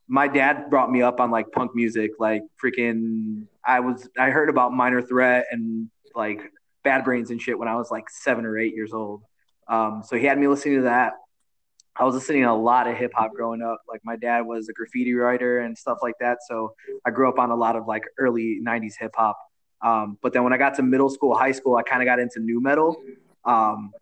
my 0.08 0.28
dad 0.28 0.70
brought 0.70 0.92
me 0.92 1.02
up 1.02 1.20
on 1.20 1.32
like 1.32 1.52
punk 1.52 1.76
music, 1.76 2.12
like 2.20 2.42
freaking. 2.62 3.46
I 3.64 3.80
was 3.80 4.10
I 4.18 4.32
heard 4.32 4.50
about 4.50 4.74
Minor 4.74 5.02
Threat 5.02 5.46
and 5.52 5.90
like 6.16 6.42
Bad 6.84 7.06
Brains 7.06 7.30
and 7.30 7.42
shit 7.42 7.58
when 7.58 7.68
I 7.68 7.76
was 7.76 7.92
like 7.92 8.10
seven 8.10 8.46
or 8.46 8.58
eight 8.58 8.74
years 8.74 8.92
old. 8.92 9.22
Um, 9.68 10.02
so 10.06 10.18
he 10.18 10.26
had 10.26 10.38
me 10.38 10.48
listening 10.48 10.78
to 10.78 10.82
that. 10.84 11.14
I 11.96 12.06
was 12.06 12.16
listening 12.16 12.42
to 12.44 12.50
a 12.50 12.54
lot 12.54 12.88
of 12.88 12.98
hip 12.98 13.12
hop 13.14 13.34
growing 13.34 13.62
up. 13.62 13.82
Like 13.88 14.02
my 14.04 14.16
dad 14.16 14.42
was 14.42 14.68
a 14.68 14.74
graffiti 14.74 15.14
writer 15.14 15.60
and 15.60 15.78
stuff 15.78 16.00
like 16.02 16.16
that. 16.20 16.40
So 16.48 16.74
I 17.06 17.12
grew 17.12 17.30
up 17.30 17.38
on 17.38 17.52
a 17.52 17.56
lot 17.56 17.76
of 17.76 17.86
like 17.86 18.04
early 18.18 18.60
'90s 18.66 18.94
hip 19.00 19.12
hop. 19.16 19.38
Um, 19.84 20.18
but 20.22 20.34
then 20.34 20.44
when 20.44 20.54
I 20.54 20.58
got 20.58 20.76
to 20.76 20.84
middle 20.84 21.10
school, 21.10 21.36
high 21.36 21.52
school, 21.52 21.76
I 21.76 21.84
kind 21.84 22.02
of 22.02 22.06
got 22.06 22.20
into 22.20 22.40
nu 22.40 22.60
metal. 22.60 22.98
Um, 23.46 23.94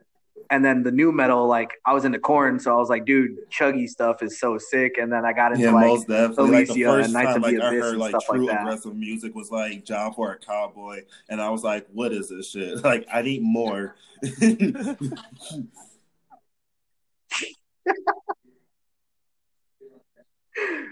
and 0.52 0.65
then 0.65 0.82
the 0.84 0.91
nu 0.91 1.12
metal, 1.12 1.47
like 1.47 1.73
I 1.86 1.93
was 1.93 2.06
into 2.06 2.19
Korn, 2.19 2.60
so 2.60 2.73
I 2.73 2.78
was 2.78 2.89
like, 2.89 3.06
dude, 3.06 3.38
chuggy 3.52 3.88
stuff 3.88 4.23
is 4.23 4.39
so 4.39 4.58
sick. 4.58 4.97
And 4.97 5.12
then 5.12 5.25
I 5.25 5.34
got 5.34 5.52
into 5.52 5.65
Yeah, 5.65 5.73
like 5.73 5.88
most 5.88 6.08
definitely. 6.08 6.52
Like 6.52 6.67
the 6.67 6.73
Alicia 6.73 6.86
first 6.86 7.06
and 7.06 7.13
Nights 7.13 7.34
time 7.34 7.41
like, 7.43 7.60
I 7.60 7.65
heard 7.75 7.97
like 7.97 8.10
stuff 8.10 8.23
like 8.30 8.38
true 8.38 8.49
aggressive 8.49 8.95
music 8.95 9.36
was 9.36 9.52
like 9.52 9.86
Job 9.86 10.15
for 10.15 10.32
a 10.32 10.38
Cowboy, 10.38 11.04
and 11.30 11.39
I 11.39 11.49
was 11.49 11.63
like, 11.63 11.88
"What 11.93 12.13
is 12.13 12.30
this 12.30 12.49
shit? 12.49 12.84
Like, 12.89 13.08
I 13.13 13.21
need 13.21 13.43
more." 13.43 13.95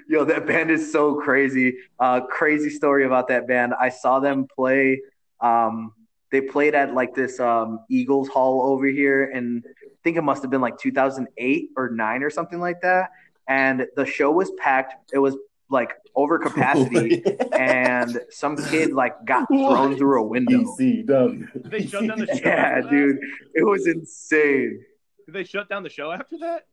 Yo, 0.09 0.23
that 0.23 0.45
band 0.45 0.71
is 0.71 0.91
so 0.91 1.15
crazy. 1.15 1.77
Uh, 1.99 2.21
crazy 2.21 2.69
story 2.69 3.05
about 3.05 3.27
that 3.27 3.47
band. 3.47 3.73
I 3.77 3.89
saw 3.89 4.19
them 4.19 4.47
play. 4.55 5.01
Um, 5.41 5.93
they 6.31 6.41
played 6.41 6.75
at 6.75 6.93
like 6.93 7.15
this 7.15 7.39
um, 7.39 7.79
Eagles 7.89 8.27
Hall 8.27 8.61
over 8.63 8.85
here, 8.85 9.31
and 9.31 9.63
I 9.65 9.87
think 10.03 10.17
it 10.17 10.23
must 10.23 10.41
have 10.41 10.51
been 10.51 10.61
like 10.61 10.77
2008 10.77 11.69
or 11.75 11.89
nine 11.89 12.23
or 12.23 12.29
something 12.29 12.59
like 12.59 12.81
that. 12.81 13.11
And 13.47 13.85
the 13.95 14.05
show 14.05 14.31
was 14.31 14.51
packed. 14.57 15.13
It 15.13 15.19
was 15.19 15.37
like 15.69 15.93
over 16.15 16.37
capacity, 16.37 17.23
and 17.53 18.19
some 18.29 18.57
kid 18.57 18.91
like 18.91 19.25
got 19.25 19.47
thrown 19.47 19.97
through 19.97 20.21
a 20.21 20.27
window. 20.27 20.63
ECW. 20.79 21.69
They 21.69 21.85
shut 21.85 22.07
down 22.07 22.19
the 22.19 22.27
show? 22.27 22.41
Yeah, 22.43 22.49
after 22.49 22.81
that? 22.81 22.89
dude, 22.89 23.19
it 23.53 23.63
was 23.63 23.87
insane. 23.87 24.83
Did 25.25 25.33
they 25.33 25.43
shut 25.43 25.69
down 25.69 25.83
the 25.83 25.89
show 25.89 26.11
after 26.11 26.37
that? 26.39 26.65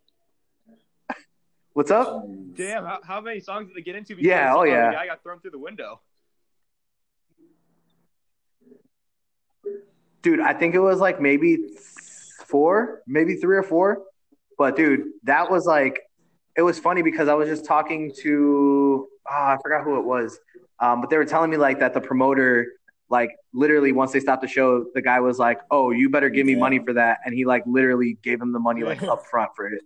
What's 1.74 1.90
up? 1.90 2.24
Damn, 2.54 2.84
how, 2.84 3.00
how 3.02 3.20
many 3.20 3.40
songs 3.40 3.66
did 3.66 3.76
they 3.76 3.82
get 3.82 3.96
into? 3.96 4.14
Yeah, 4.16 4.54
oh, 4.54 4.62
yeah. 4.62 4.94
I 4.96 5.06
got 5.06 5.24
thrown 5.24 5.40
through 5.40 5.50
the 5.50 5.58
window. 5.58 6.00
Dude 10.24 10.40
i 10.40 10.52
think 10.52 10.74
it 10.74 10.80
was 10.80 10.98
like 10.98 11.20
maybe 11.20 11.58
four 12.46 13.02
maybe 13.06 13.36
three 13.36 13.56
or 13.56 13.62
four 13.62 14.02
but 14.58 14.74
dude 14.74 15.04
that 15.22 15.48
was 15.50 15.66
like 15.66 16.00
it 16.56 16.62
was 16.62 16.78
funny 16.78 17.02
because 17.02 17.28
i 17.28 17.34
was 17.34 17.48
just 17.48 17.64
talking 17.64 18.10
to 18.22 19.06
ah, 19.30 19.52
i 19.54 19.56
forgot 19.62 19.84
who 19.84 19.98
it 19.98 20.04
was 20.04 20.40
um, 20.80 21.00
but 21.00 21.08
they 21.10 21.16
were 21.16 21.24
telling 21.24 21.50
me 21.50 21.56
like 21.56 21.78
that 21.78 21.94
the 21.94 22.00
promoter 22.00 22.66
like 23.10 23.30
literally 23.52 23.92
once 23.92 24.10
they 24.12 24.18
stopped 24.20 24.42
the 24.42 24.48
show 24.48 24.86
the 24.94 25.02
guy 25.02 25.20
was 25.20 25.38
like 25.38 25.60
oh 25.70 25.90
you 25.90 26.08
better 26.10 26.30
give 26.30 26.46
me 26.46 26.52
Yeah. 26.54 26.58
money 26.58 26.78
for 26.80 26.94
that 26.94 27.18
and 27.24 27.34
he 27.34 27.44
like 27.44 27.62
literally 27.66 28.18
gave 28.22 28.40
him 28.40 28.52
the 28.52 28.58
money 28.58 28.82
like 28.82 29.02
up 29.14 29.24
front 29.30 29.50
for 29.54 29.68
it 29.68 29.82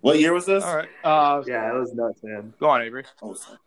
What 0.00 0.18
year 0.20 0.32
was 0.32 0.46
this? 0.46 0.62
All 0.64 0.76
right. 0.76 0.88
Uh, 1.02 1.42
yeah 1.46 1.70
it 1.74 1.74
was 1.78 1.92
nuts 1.94 2.20
man 2.22 2.52
Go 2.60 2.68
on, 2.68 2.82
Avery. 2.82 3.04
Oh, 3.22 3.34
sorry. 3.34 3.58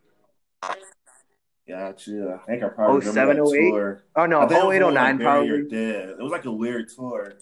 Gotcha. 1.68 2.40
I 2.42 2.46
think 2.46 2.62
I 2.64 2.68
probably 2.68 3.06
Oh, 3.06 3.10
remember 3.10 3.34
that 3.34 3.46
07, 3.48 3.64
08? 3.66 3.70
tour. 3.70 4.04
oh 4.16 4.26
no 4.26 4.40
I 4.40 4.48
think 4.48 4.60
it 4.62 4.66
was 4.66 4.74
08 4.76 4.82
one 4.84 4.94
09 4.94 5.04
like 5.04 5.18
Bury 5.18 5.46
Your 5.46 5.56
probably 5.58 5.70
Dead. 5.70 6.08
It 6.10 6.18
was 6.22 6.32
like 6.32 6.44
a 6.44 6.52
weird 6.52 6.88
tour. 6.88 7.34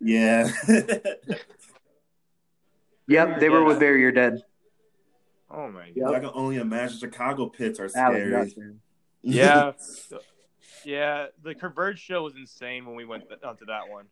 Yeah. 0.00 0.50
yep 3.08 3.40
they 3.40 3.48
were 3.48 3.64
with 3.64 3.78
bury 3.80 4.00
your 4.00 4.12
dead 4.12 4.42
Oh 5.54 5.68
my 5.70 5.86
god. 5.88 5.92
Yep. 5.96 6.08
I 6.10 6.20
can 6.20 6.30
only 6.34 6.56
imagine 6.56 6.98
Chicago 6.98 7.46
pits 7.48 7.78
are 7.78 7.88
that 7.90 8.12
was 8.12 8.50
scary. 8.52 8.74
Yeah. 9.22 9.72
Yeah, 10.84 11.26
the 11.44 11.54
Converge 11.54 12.00
show 12.00 12.24
was 12.24 12.34
insane 12.34 12.86
when 12.86 12.96
we 12.96 13.04
went 13.04 13.28
th- 13.28 13.42
onto 13.44 13.66
that 13.66 13.88
one. 13.88 14.06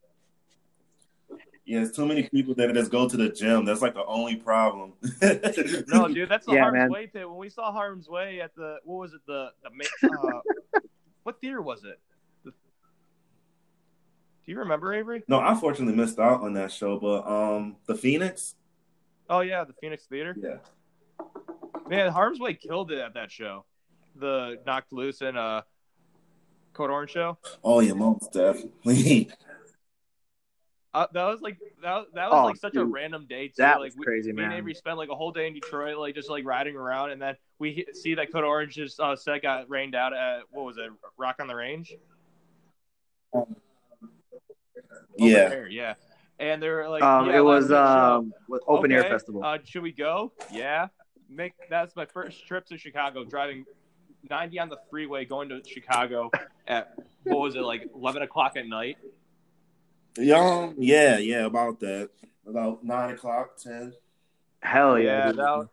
Yeah, 1.64 1.78
there's 1.78 1.92
too 1.92 2.06
many 2.06 2.24
people 2.28 2.54
that 2.54 2.72
just 2.74 2.90
go 2.90 3.08
to 3.08 3.16
the 3.16 3.28
gym. 3.28 3.64
That's 3.64 3.82
like 3.82 3.94
the 3.94 4.04
only 4.04 4.36
problem. 4.36 4.94
No, 5.88 6.08
dude, 6.08 6.28
that's 6.28 6.46
the 6.46 6.54
Yeah, 6.54 6.62
Harm's 6.62 6.78
man. 6.78 6.90
Way 6.90 7.06
pit. 7.06 7.28
When 7.28 7.38
we 7.38 7.48
saw 7.48 7.70
Harm's 7.72 8.08
Way 8.08 8.40
at 8.40 8.54
the 8.54 8.78
what 8.84 8.98
was 8.98 9.14
it 9.14 9.20
the 9.26 9.50
the 9.62 10.08
uh, 10.08 10.80
what 11.22 11.40
theater 11.40 11.62
was 11.62 11.84
it? 11.84 12.00
The, 12.44 12.50
Do 12.50 12.56
you 14.46 14.58
remember 14.58 14.94
Avery? 14.94 15.22
No, 15.28 15.38
I 15.38 15.54
fortunately 15.54 15.94
missed 15.94 16.18
out 16.18 16.40
on 16.40 16.54
that 16.54 16.72
show, 16.72 16.98
but 16.98 17.26
um, 17.26 17.76
the 17.86 17.94
Phoenix. 17.94 18.54
Oh 19.28 19.40
yeah, 19.40 19.64
the 19.64 19.74
Phoenix 19.80 20.06
Theater. 20.06 20.34
Yeah. 20.36 20.56
Man, 21.88 22.10
Harm's 22.10 22.40
Way 22.40 22.54
killed 22.54 22.90
it 22.90 22.98
at 22.98 23.14
that 23.14 23.30
show. 23.30 23.64
The 24.16 24.58
Knocked 24.66 24.92
Loose 24.92 25.20
and 25.20 25.36
uh, 25.36 25.62
Code 26.72 26.90
Orange 26.90 27.10
show. 27.10 27.38
Oh 27.62 27.80
yeah, 27.80 27.92
most 27.92 28.32
definitely. 28.32 29.28
Uh, 30.92 31.06
that 31.12 31.24
was 31.24 31.40
like 31.40 31.58
that. 31.82 32.06
That 32.14 32.30
was 32.30 32.40
Oh, 32.40 32.44
like 32.46 32.56
such 32.56 32.74
a 32.74 32.84
random 32.84 33.26
day 33.28 33.48
too. 33.48 33.54
That 33.58 33.80
like 33.80 33.94
was 33.96 34.04
crazy, 34.04 34.32
me 34.32 34.42
and 34.42 34.50
man. 34.50 34.58
Avery 34.58 34.74
spent 34.74 34.98
like 34.98 35.08
a 35.08 35.14
whole 35.14 35.30
day 35.30 35.46
in 35.46 35.54
Detroit, 35.54 35.98
like 35.98 36.16
just 36.16 36.28
like 36.28 36.44
riding 36.44 36.74
around, 36.74 37.12
and 37.12 37.22
then 37.22 37.36
we 37.60 37.86
see 37.92 38.14
that 38.14 38.32
Code 38.32 38.42
Orange's 38.42 38.98
uh, 38.98 39.14
set 39.14 39.42
got 39.42 39.70
rained 39.70 39.94
out 39.94 40.12
at 40.12 40.40
what 40.50 40.64
was 40.64 40.78
it, 40.78 40.90
Rock 41.16 41.36
on 41.40 41.46
the 41.46 41.54
Range? 41.54 41.94
Open 43.32 43.56
yeah. 45.16 45.36
air, 45.36 45.68
yeah. 45.68 45.94
And 46.40 46.62
they 46.62 46.68
were 46.68 46.88
like, 46.88 47.02
Um, 47.02 47.26
yeah, 47.26 47.36
it 47.36 47.44
was 47.44 47.70
um 47.70 48.32
with 48.48 48.62
open 48.66 48.90
air 48.90 49.04
festival. 49.04 49.44
Uh, 49.44 49.58
should 49.64 49.82
we 49.82 49.92
go? 49.92 50.32
Yeah. 50.52 50.88
Make 51.28 51.52
that's 51.68 51.94
my 51.94 52.06
first 52.06 52.46
trip 52.48 52.66
to 52.66 52.78
Chicago. 52.78 53.24
Driving 53.24 53.64
ninety 54.28 54.58
on 54.58 54.68
the 54.68 54.78
freeway, 54.90 55.24
going 55.24 55.48
to 55.50 55.62
Chicago 55.64 56.30
at 56.66 56.94
what 57.22 57.38
was 57.38 57.54
it 57.54 57.60
like 57.60 57.88
eleven 57.94 58.22
o'clock 58.22 58.56
at 58.56 58.66
night? 58.66 58.96
Young, 60.18 60.74
yeah, 60.78 61.18
yeah, 61.18 61.46
about 61.46 61.80
that. 61.80 62.10
About 62.46 62.84
nine 62.84 63.10
o'clock, 63.10 63.56
ten. 63.56 63.92
Hell 64.60 64.98
yeah, 64.98 65.28
dude. 65.28 65.36
that, 65.38 65.68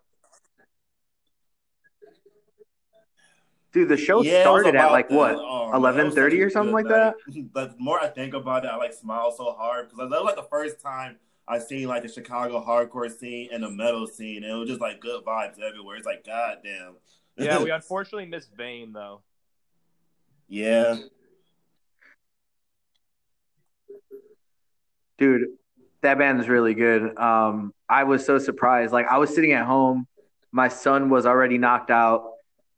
dude. 3.73 3.89
The 3.89 3.97
show 3.97 4.21
Yeah, 4.21 4.41
started 4.41 4.75
at 4.75 4.89
oh, 4.89 4.91
like 4.91 5.09
that. 5.09 5.15
what? 5.15 5.35
Oh, 5.35 5.71
man, 5.71 5.95
11:30 6.11 6.45
or 6.45 6.49
something 6.49 6.73
like 6.73 6.85
night. 6.85 7.13
But 7.53 7.77
the 7.77 7.83
more 7.83 7.99
I 7.99 8.07
think 8.07 8.33
about 8.33 8.63
it, 8.65 8.69
I 8.69 8.77
like 8.77 8.93
smile 8.93 9.31
so 9.31 9.53
hard 9.53 9.89
because 9.89 10.09
that 10.09 10.21
was 10.21 10.25
like 10.25 10.35
the 10.35 10.49
first 10.49 10.79
time 10.81 11.17
I 11.47 11.59
seen 11.59 11.87
like 11.87 12.03
the 12.03 12.09
Chicago 12.09 12.63
hardcore 12.63 13.09
scene 13.11 13.49
and 13.51 13.63
the 13.63 13.69
metal 13.69 14.07
scene, 14.07 14.43
and 14.43 14.53
it 14.53 14.55
was 14.55 14.69
just 14.69 14.81
like 14.81 14.99
good 14.99 15.23
vibes 15.25 15.59
everywhere. 15.59 15.95
It's 15.97 16.05
like, 16.05 16.25
goddamn. 16.25 16.95
yeah, 17.37 17.61
we 17.63 17.69
unfortunately 17.71 18.25
missed 18.27 18.51
Vane 18.55 18.93
though. 18.93 19.21
yeah, 20.47 20.97
dude 25.17 25.47
that 26.01 26.17
band 26.17 26.39
is 26.39 26.47
really 26.47 26.73
good. 26.73 27.17
Um 27.17 27.73
i 27.89 28.03
was 28.03 28.25
so 28.25 28.37
surprised. 28.37 28.93
Like 28.93 29.07
i 29.07 29.17
was 29.17 29.33
sitting 29.33 29.53
at 29.53 29.65
home. 29.65 30.07
My 30.51 30.67
son 30.67 31.09
was 31.09 31.25
already 31.25 31.57
knocked 31.57 31.91
out. 31.91 32.31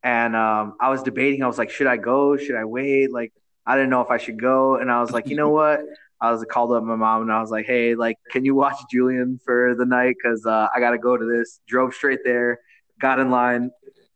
And 0.03 0.35
um 0.35 0.75
i 0.79 0.89
was 0.89 1.03
debating. 1.03 1.43
I 1.43 1.47
was 1.47 1.57
like 1.57 1.69
should 1.69 1.87
i 1.87 1.97
go? 1.97 2.37
Should 2.37 2.55
i 2.55 2.65
wait? 2.65 3.11
Like 3.11 3.33
i 3.65 3.75
didn't 3.75 3.89
know 3.89 4.01
if 4.01 4.09
i 4.09 4.17
should 4.17 4.39
go. 4.39 4.75
And 4.77 4.89
i 4.91 5.01
was 5.01 5.11
like 5.11 5.27
you 5.27 5.35
know 5.35 5.49
what? 5.49 5.81
I 6.21 6.31
was 6.31 6.43
called 6.49 6.71
up 6.73 6.83
my 6.83 6.95
mom 6.95 7.21
and 7.23 7.31
i 7.31 7.39
was 7.41 7.51
like 7.51 7.65
hey 7.65 7.95
like 7.95 8.17
can 8.31 8.43
you 8.43 8.55
watch 8.55 8.75
julian 8.91 9.39
for 9.43 9.75
the 9.75 9.85
night? 9.85 10.15
Because 10.21 10.45
uh, 10.45 10.67
i 10.73 10.79
gotta 10.79 10.97
go 10.97 11.17
to 11.17 11.25
this. 11.25 11.59
Drove 11.67 11.93
straight 11.93 12.19
there. 12.23 12.59
Got 12.99 13.19
in 13.19 13.29
line. 13.31 13.71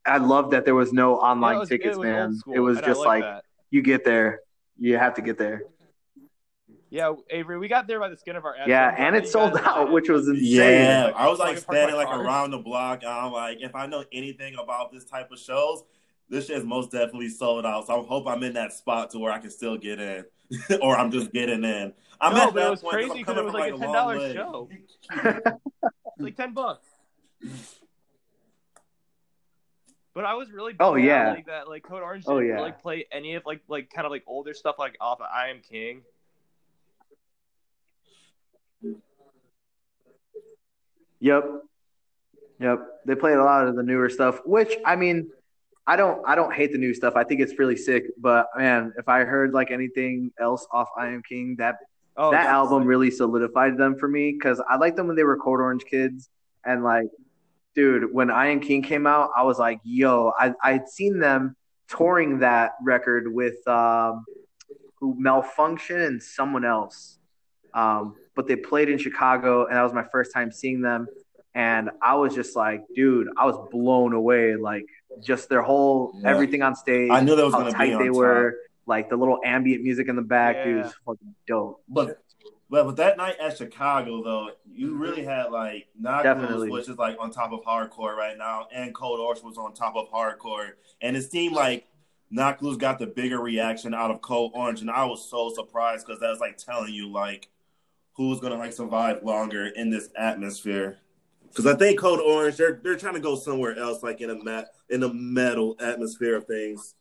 I 0.05 0.17
love 0.17 0.51
that 0.51 0.65
there 0.65 0.75
was 0.75 0.91
no 0.91 1.15
online 1.15 1.53
Yeah, 1.55 1.59
was- 1.59 1.69
tickets 1.69 1.97
it 1.97 2.01
man. 2.01 2.39
It 2.53 2.59
was 2.59 2.77
and 2.77 2.85
just 2.85 2.99
like 2.99 3.23
like 3.23 3.43
you 3.69 3.81
get 3.81 4.03
there. 4.05 4.39
You 4.77 4.97
have 4.97 5.13
to 5.15 5.21
get 5.21 5.37
there 5.37 5.63
Yeah, 6.93 7.13
Avery, 7.31 7.57
we 7.57 7.67
got 7.67 7.87
there 7.87 7.99
by 7.99 8.09
the 8.09 8.17
skin 8.17 8.35
of 8.35 8.45
our 8.45 8.55
ass. 8.55 8.67
yeah 8.67 8.93
and 8.99 9.15
it 9.15 9.27
sold 9.27 9.57
out 9.57 9.91
which 9.91 10.09
was 10.09 10.27
insane 10.27 10.43
yeah. 10.45 11.05
Like, 11.05 11.15
I 11.15 11.27
was 11.27 11.39
like 11.39 11.57
fucking 11.57 11.63
park 11.63 11.67
my 11.67 11.73
standing 11.79 11.95
like 11.95 12.07
car. 12.07 12.23
around 12.23 12.51
the 12.51 12.59
block. 12.59 13.01
And 13.01 13.11
I'm 13.11 13.31
like, 13.31 13.57
if 13.61 13.73
I 13.73 13.87
know 13.87 14.03
anything 14.13 14.53
about 14.61 14.91
this 14.91 15.03
type 15.03 15.31
of 15.31 15.39
shows, 15.39 15.83
this 16.29 16.45
shit 16.45 16.57
is 16.57 16.63
most 16.63 16.91
definitely 16.91 17.29
sold 17.29 17.65
out. 17.65 17.87
So 17.87 17.99
I 17.99 18.05
hope 18.05 18.27
I'm 18.27 18.43
in 18.43 18.53
that 18.53 18.73
spot 18.73 19.09
to 19.09 19.17
where 19.19 19.31
I 19.31 19.39
can 19.39 19.49
still 19.49 19.75
get 19.75 19.99
in, 19.99 20.23
or 20.83 20.95
I'm 20.95 21.09
just 21.09 21.33
getting 21.33 21.63
in. 21.63 21.93
I'm 22.21 22.35
No, 22.35 22.49
at 22.49 22.53
but 22.53 22.59
it 22.59 22.63
that 22.63 22.69
was 22.69 22.81
point 22.83 22.93
'cause 22.93 23.05
crazy 23.09 23.19
I'm 23.21 23.25
'cause 23.25 23.37
it 23.37 23.43
was 23.43 23.51
from, 23.53 23.59
like 23.59 23.71
a 23.71 23.75
a 23.75 23.79
$10 23.79 24.33
show. 24.33 24.69
It's 26.15 26.21
like 26.21 26.37
ten 26.37 26.53
bucks. 26.53 26.87
But 30.13 30.25
I 30.25 30.35
was 30.35 30.51
really 30.51 30.75
Oh, 30.79 30.93
yeah. 30.93 31.31
like 31.31 31.47
that 31.47 31.67
like 31.67 31.81
Code 31.81 32.03
Orange 32.03 32.25
Oh, 32.27 32.37
didn't 32.39 32.55
yeah. 32.55 32.61
like 32.61 32.79
play 32.83 33.07
any 33.11 33.33
of 33.33 33.47
like 33.47 33.61
like 33.67 33.89
kind 33.89 34.05
of 34.05 34.11
like 34.11 34.23
older 34.27 34.53
stuff 34.53 34.75
like 34.77 34.95
off 35.01 35.19
of 35.21 35.25
I 35.33 35.49
Am 35.49 35.59
King. 35.67 36.03
Yep. 41.19 41.45
Yep. 42.59 42.79
They 43.05 43.15
played 43.15 43.37
a 43.37 43.43
lot 43.43 43.67
of 43.67 43.75
the 43.75 43.83
newer 43.83 44.09
stuff, 44.09 44.39
which 44.45 44.73
I 44.85 44.95
mean, 44.95 45.29
I 45.85 45.95
don't 45.95 46.21
I 46.27 46.35
don't 46.35 46.53
hate 46.53 46.71
the 46.71 46.77
new 46.77 46.93
stuff. 46.93 47.15
I 47.15 47.23
think 47.23 47.41
it's 47.41 47.57
really 47.59 47.75
sick, 47.75 48.05
but 48.17 48.47
man, 48.57 48.93
if 48.97 49.07
I 49.07 49.23
heard 49.23 49.53
like 49.53 49.71
anything 49.71 50.31
else 50.39 50.67
off 50.71 50.89
I 50.97 51.07
Am 51.07 51.23
King, 51.23 51.55
that 51.59 51.77
Oh, 52.15 52.29
that 52.31 52.45
album 52.45 52.85
really 52.85 53.09
solidified 53.09 53.77
them 53.77 53.97
for 53.97 54.07
me 54.07 54.37
cuz 54.37 54.61
I 54.69 54.75
liked 54.77 54.97
them 54.97 55.07
when 55.07 55.15
they 55.15 55.23
were 55.23 55.37
Code 55.37 55.59
Orange 55.59 55.83
kids 55.85 56.29
and 56.65 56.83
like 56.83 57.07
dude, 57.73 58.13
when 58.13 58.29
I 58.29 58.47
Am 58.47 58.59
King 58.59 58.83
came 58.83 59.07
out, 59.07 59.31
I 59.35 59.43
was 59.43 59.59
like, 59.59 59.79
yo, 59.83 60.31
I 60.37 60.53
I'd 60.63 60.87
seen 60.87 61.19
them 61.19 61.55
touring 61.87 62.39
that 62.39 62.73
record 62.83 63.33
with 63.33 63.67
um 63.67 64.25
who 64.99 65.15
malfunction 65.17 65.99
and 66.01 66.21
someone 66.21 66.63
else. 66.65 67.19
Um, 67.73 68.15
but 68.35 68.47
they 68.47 68.55
played 68.55 68.89
in 68.89 68.97
Chicago, 68.97 69.65
and 69.65 69.75
that 69.75 69.83
was 69.83 69.93
my 69.93 70.03
first 70.11 70.33
time 70.33 70.51
seeing 70.51 70.81
them. 70.81 71.07
And 71.55 71.91
I 72.01 72.15
was 72.15 72.33
just 72.33 72.55
like, 72.55 72.83
dude, 72.95 73.27
I 73.37 73.45
was 73.45 73.55
blown 73.71 74.13
away. 74.13 74.55
Like, 74.55 74.85
just 75.21 75.49
their 75.49 75.61
whole 75.61 76.13
Yeah. 76.21 76.29
everything 76.31 76.61
on 76.63 76.75
stage, 76.75 77.11
I 77.11 77.19
knew 77.21 77.35
that 77.35 77.45
was 77.45 77.53
how 77.53 77.59
gonna 77.59 77.71
be 77.71 77.77
tight 77.77 77.99
they 77.99 78.07
top. 78.07 78.15
were, 78.15 78.55
like 78.87 79.09
the 79.09 79.15
little 79.15 79.39
ambient 79.45 79.83
music 79.83 80.07
in 80.09 80.15
the 80.15 80.21
back, 80.23 80.63
dude, 80.63 80.77
Yeah. 80.77 80.87
is 80.87 80.93
fucking 81.05 81.35
dope. 81.47 81.81
But 81.87 82.19
but 82.69 82.87
with 82.87 82.97
that 82.97 83.17
night 83.17 83.35
at 83.39 83.55
Chicago 83.55 84.23
though, 84.23 84.49
you 84.65 84.95
really 84.97 85.23
had 85.23 85.51
like 85.51 85.87
Knock 85.99 86.23
Definitely. 86.23 86.69
Loose, 86.71 86.87
which 86.87 86.89
is 86.89 86.97
like 86.97 87.15
on 87.19 87.29
top 87.29 87.51
of 87.53 87.61
hardcore 87.61 88.15
right 88.15 88.35
now, 88.35 88.67
and 88.73 88.93
Code 88.95 89.19
Orange 89.19 89.43
was 89.43 89.59
on 89.59 89.73
top 89.75 89.95
of 89.95 90.09
hardcore, 90.09 90.71
and 91.01 91.15
it 91.15 91.21
seemed 91.21 91.53
like 91.55 91.85
Knocked 92.31 92.63
Loose 92.63 92.77
got 92.77 92.97
the 92.97 93.05
bigger 93.05 93.39
reaction 93.39 93.93
out 93.93 94.09
of 94.09 94.21
Code 94.21 94.51
Orange, 94.55 94.81
and 94.81 94.89
I 94.89 95.05
was 95.05 95.29
so 95.29 95.51
surprised 95.53 96.07
because 96.07 96.19
that 96.21 96.29
was 96.31 96.39
like 96.39 96.57
telling 96.57 96.91
you 96.91 97.07
like 97.11 97.49
who's 98.13 98.39
gonna 98.39 98.57
like 98.57 98.73
survive 98.73 99.23
longer 99.23 99.67
in 99.67 99.89
this 99.89 100.09
atmosphere. 100.17 100.99
Because 101.47 101.67
I 101.67 101.75
think 101.75 101.99
Code 101.99 102.19
Orange, 102.19 102.57
they're 102.57 102.79
they're 102.83 102.97
trying 102.97 103.13
to 103.13 103.19
go 103.19 103.35
somewhere 103.35 103.77
else, 103.77 104.01
like 104.03 104.21
in 104.21 104.29
a 104.29 104.43
mat 104.43 104.69
in 104.89 105.03
a 105.03 105.13
metal 105.13 105.75
atmosphere 105.79 106.35
of 106.37 106.45
things. 106.45 106.95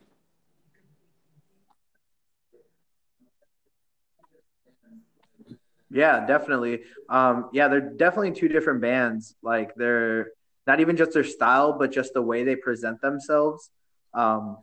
Yeah, 5.91 6.25
definitely. 6.27 6.83
Um, 7.09 7.51
yeah, 7.53 7.69
they're 7.69 7.81
definitely 7.81 8.33
two 8.33 8.49
different 8.49 8.81
bands. 8.81 9.37
Like 9.43 9.75
they're 9.75 10.29
not 10.67 10.81
even 10.81 10.97
just 10.97 11.13
their 11.13 11.25
style, 11.25 11.77
but 11.79 11.93
just 11.93 12.15
the 12.15 12.23
way 12.23 12.45
they 12.45 12.57
present 12.57 13.01
themselves. 13.01 13.71
Um, 14.15 14.59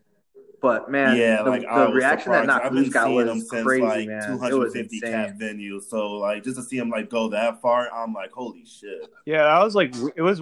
but 0.62 0.90
man, 0.92 1.18
yeah, 1.18 1.44
the, 1.44 1.50
like 1.50 1.62
the 1.62 1.68
was 1.68 1.94
reaction 1.94 2.32
that 2.32 2.42
surprised. 2.44 2.48
Knock 2.48 2.62
I've 2.66 2.74
been 2.74 2.90
got 2.90 3.06
seeing 3.06 3.26
them 3.26 3.38
was 3.40 3.50
since 3.50 3.64
crazy, 3.64 3.82
like 3.86 4.08
man. 4.08 4.32
It 4.32 4.40
was 4.40 4.50
250 4.50 4.96
insane. 4.98 5.12
cap 5.12 5.36
venues. 5.40 5.84
So 5.84 6.12
like 6.14 6.44
just 6.44 6.58
to 6.58 6.64
see 6.64 6.78
them 6.80 6.90
like 6.90 7.10
go 7.10 7.30
that 7.30 7.62
far, 7.62 7.90
I'm 7.94 8.14
like, 8.14 8.32
holy 8.32 8.66
shit. 8.66 9.08
Yeah, 9.26 9.44
I 9.44 9.64
was 9.64 9.76
like, 9.76 9.94
it 10.16 10.22
was, 10.22 10.42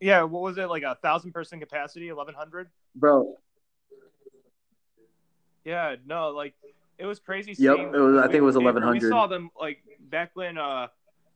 yeah. 0.00 0.22
What 0.22 0.42
was 0.42 0.58
it 0.58 0.68
like 0.68 0.82
a 0.82 0.96
thousand 1.02 1.32
person 1.32 1.60
capacity, 1.60 2.08
eleven 2.08 2.34
hundred? 2.34 2.68
Bro, 2.94 3.36
Yeah, 5.64 5.96
no, 6.06 6.30
like 6.30 6.54
it 6.98 7.06
was 7.06 7.18
crazy. 7.18 7.54
Yep, 7.58 7.78
it 7.78 7.90
was- 7.98 8.16
I 8.18 8.22
think 8.24 8.36
it 8.36 8.40
was 8.42 8.56
1100. 8.56 9.02
We 9.02 9.08
saw 9.08 9.26
them 9.26 9.50
like 9.60 9.82
back 10.00 10.30
when 10.34 10.58
uh, 10.58 10.88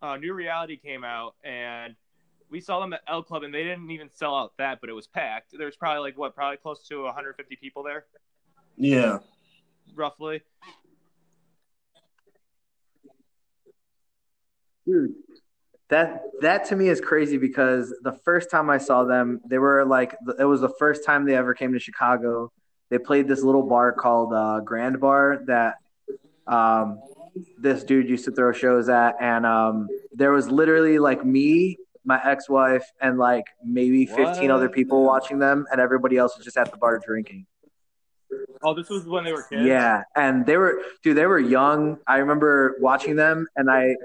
uh, 0.03 0.17
New 0.17 0.33
Reality 0.35 0.77
came 0.77 1.03
out, 1.05 1.35
and 1.43 1.97
we 2.51 2.61
saw 2.61 2.81
them 2.81 2.93
at 2.93 3.01
L 3.09 3.23
Club, 3.23 3.43
and 3.43 3.53
they 3.53 3.63
didn't 3.65 3.91
even 3.91 4.09
sell 4.11 4.35
out 4.35 4.53
that, 4.59 4.81
but 4.81 4.89
it 4.91 4.95
was 4.95 5.07
packed. 5.07 5.55
There 5.57 5.67
was 5.67 5.77
probably 5.77 6.01
like 6.01 6.19
what, 6.19 6.35
probably 6.35 6.57
close 6.57 6.87
to 6.89 7.03
150 7.05 7.57
people 7.57 7.83
there, 7.83 8.07
Yeah. 8.77 9.19
roughly. 9.95 10.43
dude, 14.87 15.15
that 15.91 16.23
that 16.41 16.65
to 16.67 16.77
me 16.77 16.89
is 16.89 16.99
crazy 17.01 17.37
because 17.37 17.95
the 18.03 18.13
first 18.13 18.51
time 18.51 18.71
I 18.71 18.79
saw 18.79 19.05
them, 19.05 19.41
they 19.47 19.59
were 19.59 19.85
like 19.85 20.17
it 20.39 20.45
was 20.45 20.61
the 20.63 20.73
first 20.79 21.05
time 21.05 21.27
they 21.27 21.35
ever 21.35 21.53
came 21.55 21.73
to 21.75 21.79
Chicago. 21.79 22.51
They 22.89 22.99
played 22.99 23.29
this 23.29 23.43
little 23.43 23.63
bar 23.65 23.93
called 23.93 24.33
uh, 24.33 24.61
Grand 24.61 24.99
Bar 24.99 25.43
that 25.47 25.75
um, 26.47 27.01
this 27.59 27.85
dude 27.85 28.09
used 28.09 28.25
to 28.25 28.31
throw 28.31 28.53
shows 28.53 28.89
at, 28.89 29.17
and 29.21 29.45
um, 29.45 29.89
there 30.15 30.33
was 30.33 30.51
literally 30.51 30.99
like 30.99 31.23
me, 31.25 31.77
my 32.05 32.21
ex-wife, 32.25 32.85
and 33.01 33.19
like 33.19 33.45
maybe 33.65 34.07
fifteen 34.07 34.49
What? 34.49 34.57
other 34.57 34.69
people 34.69 35.05
watching 35.05 35.39
them, 35.39 35.67
and 35.71 35.81
everybody 35.81 36.17
else 36.17 36.37
was 36.37 36.45
just 36.45 36.57
at 36.57 36.71
the 36.71 36.77
bar 36.77 36.99
drinking. 36.99 37.47
Oh, 38.63 38.75
this 38.75 38.89
was 38.89 39.07
when 39.07 39.25
they 39.25 39.33
were 39.33 39.43
kids. 39.43 39.65
Yeah, 39.65 40.03
and 40.15 40.45
they 40.45 40.57
were, 40.57 40.83
dude, 41.03 41.17
they 41.17 41.27
were 41.27 41.39
young. 41.39 41.99
I 42.07 42.19
remember 42.19 42.77
watching 42.81 43.17
them, 43.17 43.47
and 43.57 43.71
I, 43.71 43.97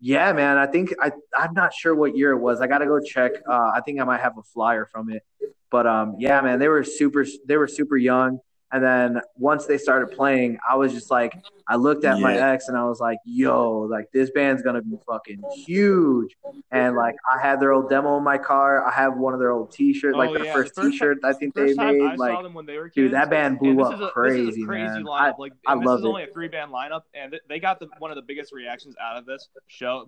yeah, 0.00 0.32
man, 0.32 0.56
I 0.56 0.66
think 0.66 0.94
I, 1.00 1.12
I'm 1.36 1.52
not 1.52 1.74
sure 1.74 1.94
what 1.94 2.16
year 2.16 2.32
it 2.32 2.38
was. 2.38 2.60
I 2.60 2.66
got 2.66 2.78
to 2.78 2.86
go 2.86 2.98
check. 3.00 3.32
Uh, 3.46 3.72
I 3.74 3.82
think 3.84 4.00
I 4.00 4.04
might 4.04 4.20
have 4.20 4.38
a 4.38 4.42
flyer 4.42 4.86
from 4.86 5.10
it, 5.10 5.22
but 5.70 5.86
um, 5.86 6.16
yeah, 6.18 6.40
man, 6.40 6.58
they 6.58 6.68
were 6.68 6.82
super, 6.82 7.26
they 7.46 7.56
were 7.58 7.68
super 7.68 7.98
young, 7.98 8.40
And 8.72 8.84
then 8.84 9.20
once 9.36 9.66
they 9.66 9.78
started 9.78 10.14
playing, 10.16 10.58
I 10.68 10.76
was 10.76 10.92
just 10.92 11.10
like, 11.10 11.34
I 11.66 11.76
looked 11.76 12.04
at 12.04 12.20
my 12.20 12.36
ex 12.36 12.68
and 12.68 12.76
I 12.76 12.84
was 12.84 13.00
like, 13.00 13.18
yo, 13.24 13.80
like 13.80 14.10
this 14.12 14.30
band's 14.30 14.62
gonna 14.62 14.82
be 14.82 14.96
fucking 15.06 15.42
huge. 15.54 16.36
And 16.70 16.96
like 16.96 17.16
I 17.32 17.40
had 17.40 17.60
their 17.60 17.72
old 17.72 17.88
demo 17.88 18.16
in 18.18 18.24
my 18.24 18.38
car. 18.38 18.86
I 18.86 18.92
have 18.92 19.16
one 19.16 19.34
of 19.34 19.40
their 19.40 19.50
old 19.50 19.72
T-shirts, 19.72 20.16
like 20.16 20.30
Oh, 20.30 20.34
their 20.34 20.44
yeah, 20.46 20.52
first, 20.52 20.74
the 20.74 20.82
first 20.82 20.92
T-shirt 20.92 21.18
I 21.24 21.32
think 21.32 21.54
they 21.54 21.74
time 21.74 21.98
made. 21.98 22.06
I 22.06 22.14
like, 22.14 22.34
saw 22.34 22.42
them 22.42 22.54
when 22.54 22.66
they 22.66 22.76
were 22.76 22.88
kids, 22.88 22.94
dude, 22.94 23.12
that 23.12 23.30
band 23.30 23.58
blew 23.58 23.80
up 23.82 24.00
a, 24.00 24.10
crazy, 24.10 24.46
this 24.46 24.56
is 24.56 24.62
a 24.62 24.66
crazy 24.66 24.86
man. 24.86 25.04
lineup. 25.04 25.38
like, 25.38 25.52
I 25.66 25.72
and 25.72 25.82
this 25.82 25.98
is 25.98 26.04
it. 26.04 26.08
only 26.08 26.22
a 26.24 26.26
three 26.28 26.48
band 26.48 26.72
lineup, 26.72 27.02
and 27.14 27.38
they 27.48 27.58
got 27.58 27.80
the, 27.80 27.88
one 27.98 28.10
of 28.10 28.16
the 28.16 28.22
biggest 28.22 28.52
reactions 28.52 28.94
out 29.00 29.16
of 29.16 29.26
this 29.26 29.48
show. 29.66 30.04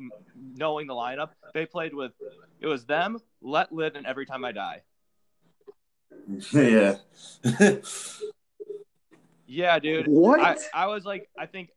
Knowing 0.56 0.86
the 0.86 0.94
lineup, 0.94 1.30
they 1.54 1.66
played 1.66 1.94
with 1.94 2.12
it 2.60 2.66
was 2.66 2.86
them, 2.86 3.18
Let 3.40 3.72
Live, 3.72 3.96
and 3.96 4.06
Every 4.06 4.26
Time 4.26 4.44
I 4.44 4.52
Die. 4.52 4.82
yeah. 6.52 6.96
Yeah, 9.53 9.78
dude. 9.78 10.09
what? 10.09 10.40
I, 10.40 10.84
I 10.84 10.86
was 10.86 11.05
like, 11.05 11.28
I 11.38 11.46
think 11.46 11.70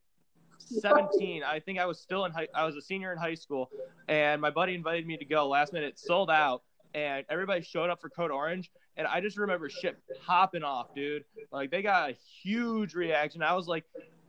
17. 0.59 1.43
I 1.43 1.59
think 1.59 1.77
I 1.79 1.85
was 1.85 1.99
still 1.99 2.25
in 2.25 2.31
high. 2.31 2.47
I 2.53 2.65
was 2.65 2.75
a 2.75 2.81
senior 2.81 3.11
in 3.11 3.17
high 3.17 3.35
school, 3.35 3.69
and 4.07 4.41
my 4.41 4.49
buddy 4.49 4.73
invited 4.73 5.05
me 5.05 5.17
to 5.17 5.25
go. 5.25 5.47
Last 5.47 5.73
minute, 5.73 5.99
sold 5.99 6.31
out, 6.31 6.63
and 6.93 7.25
everybody 7.29 7.61
showed 7.61 7.89
up 7.89 8.01
for 8.01 8.09
Code 8.09 8.31
Orange. 8.31 8.71
And 8.97 9.05
I 9.07 9.19
just 9.19 9.37
remember 9.37 9.69
shit 9.69 9.97
popping 10.25 10.63
off, 10.63 10.95
dude. 10.95 11.25
Like 11.51 11.69
they 11.69 11.81
got 11.81 12.11
a 12.11 12.13
huge 12.41 12.95
reaction. 12.95 13.43
I 13.43 13.53
was 13.53 13.67
like, 13.67 13.83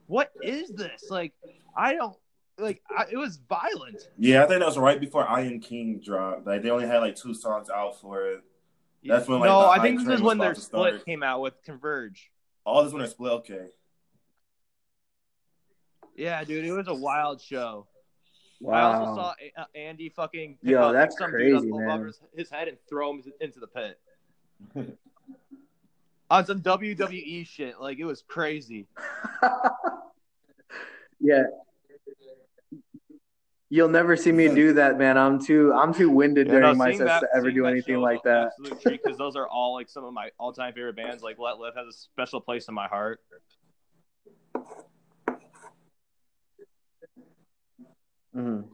"What 0.09 0.33
is 0.43 0.71
this?" 0.71 1.07
Like, 1.09 1.33
I 1.77 1.95
don't 1.95 2.17
like. 2.59 2.83
I, 2.91 3.05
it 3.11 3.17
was 3.17 3.39
violent. 3.49 4.09
yeah, 4.19 4.43
I 4.43 4.49
think 4.49 4.59
that 4.59 4.67
was 4.67 4.77
right 4.77 5.01
before 5.01 5.27
I 5.27 5.43
Am 5.43 5.61
King 5.61 6.01
dropped. 6.05 6.47
Like 6.47 6.63
they 6.63 6.71
only 6.71 6.87
had 6.87 6.99
like 6.99 7.15
two 7.15 7.33
songs 7.33 7.71
out 7.71 8.01
for 8.01 8.27
it. 8.27 8.43
That's 9.05 9.29
when, 9.29 9.39
like, 9.39 9.49
no, 9.49 9.61
the 9.61 9.69
I 9.69 9.81
think 9.81 10.01
this 10.01 10.17
is 10.17 10.21
when 10.21 10.39
their 10.39 10.51
about 10.51 10.61
split 10.61 10.95
start. 10.95 11.05
came 11.07 11.23
out 11.23 11.41
with 11.41 11.55
Converge. 11.65 12.33
All 12.67 12.83
this 12.83 12.93
when 12.93 12.99
they're 13.01 13.09
split. 13.09 13.33
Okay. 13.33 13.67
Yeah, 16.17 16.43
dude, 16.45 16.65
it 16.65 16.73
was 16.73 16.89
a 16.89 16.95
wild 16.95 17.41
show. 17.41 17.87
I 18.69 18.81
also 18.81 19.15
saw 19.15 19.35
A- 19.41 19.61
uh, 19.61 19.65
Andy 19.75 20.09
fucking 20.09 20.59
pick 20.63 20.71
Yo, 20.73 20.83
up, 20.83 20.93
that's 20.95 21.17
some 21.17 21.31
dude 21.31 21.61
crazy, 21.61 21.71
up 21.71 21.79
man. 21.79 22.07
his, 22.07 22.21
his 22.35 22.51
head 22.51 22.69
and 22.69 22.79
throw 22.89 23.11
him 23.11 23.23
into 23.41 23.61
the 23.61 23.67
pit 23.67 24.01
on 26.31 26.47
some 26.47 26.63
WWE 26.63 27.47
shit. 27.47 27.79
Like 27.79 27.99
it 27.99 28.07
was 28.07 28.23
crazy. 28.27 28.87
yeah. 31.21 31.45
You'll 33.69 33.89
never 33.89 34.17
see 34.17 34.31
me 34.31 34.47
do 34.55 34.75
that, 34.75 34.97
man. 34.97 35.19
I'm 35.19 35.45
too 35.45 35.73
I'm 35.73 35.93
too 35.93 36.09
winded 36.09 36.47
Yeah, 36.47 36.53
during 36.53 36.79
no, 36.79 36.85
my 36.85 36.93
sets 36.93 37.05
that- 37.11 37.21
to 37.21 37.29
ever 37.35 37.51
do 37.51 37.67
anything 37.67 38.01
like 38.01 38.23
that. 38.23 38.53
Because 38.85 39.19
those 39.19 39.35
are 39.35 39.49
all 39.49 39.75
like 39.75 39.89
some 39.89 40.05
of 40.05 40.13
my 40.13 40.31
all-time 40.39 40.73
favorite 40.73 40.95
bands. 40.97 41.23
Like 41.23 41.39
Let 41.39 41.59
Live 41.59 41.75
has 41.75 41.89
a 41.89 41.93
special 41.93 42.41
place 42.41 42.69
in 42.69 42.75
my 42.75 42.87
heart. 42.87 43.21
Mhm. 48.35 48.65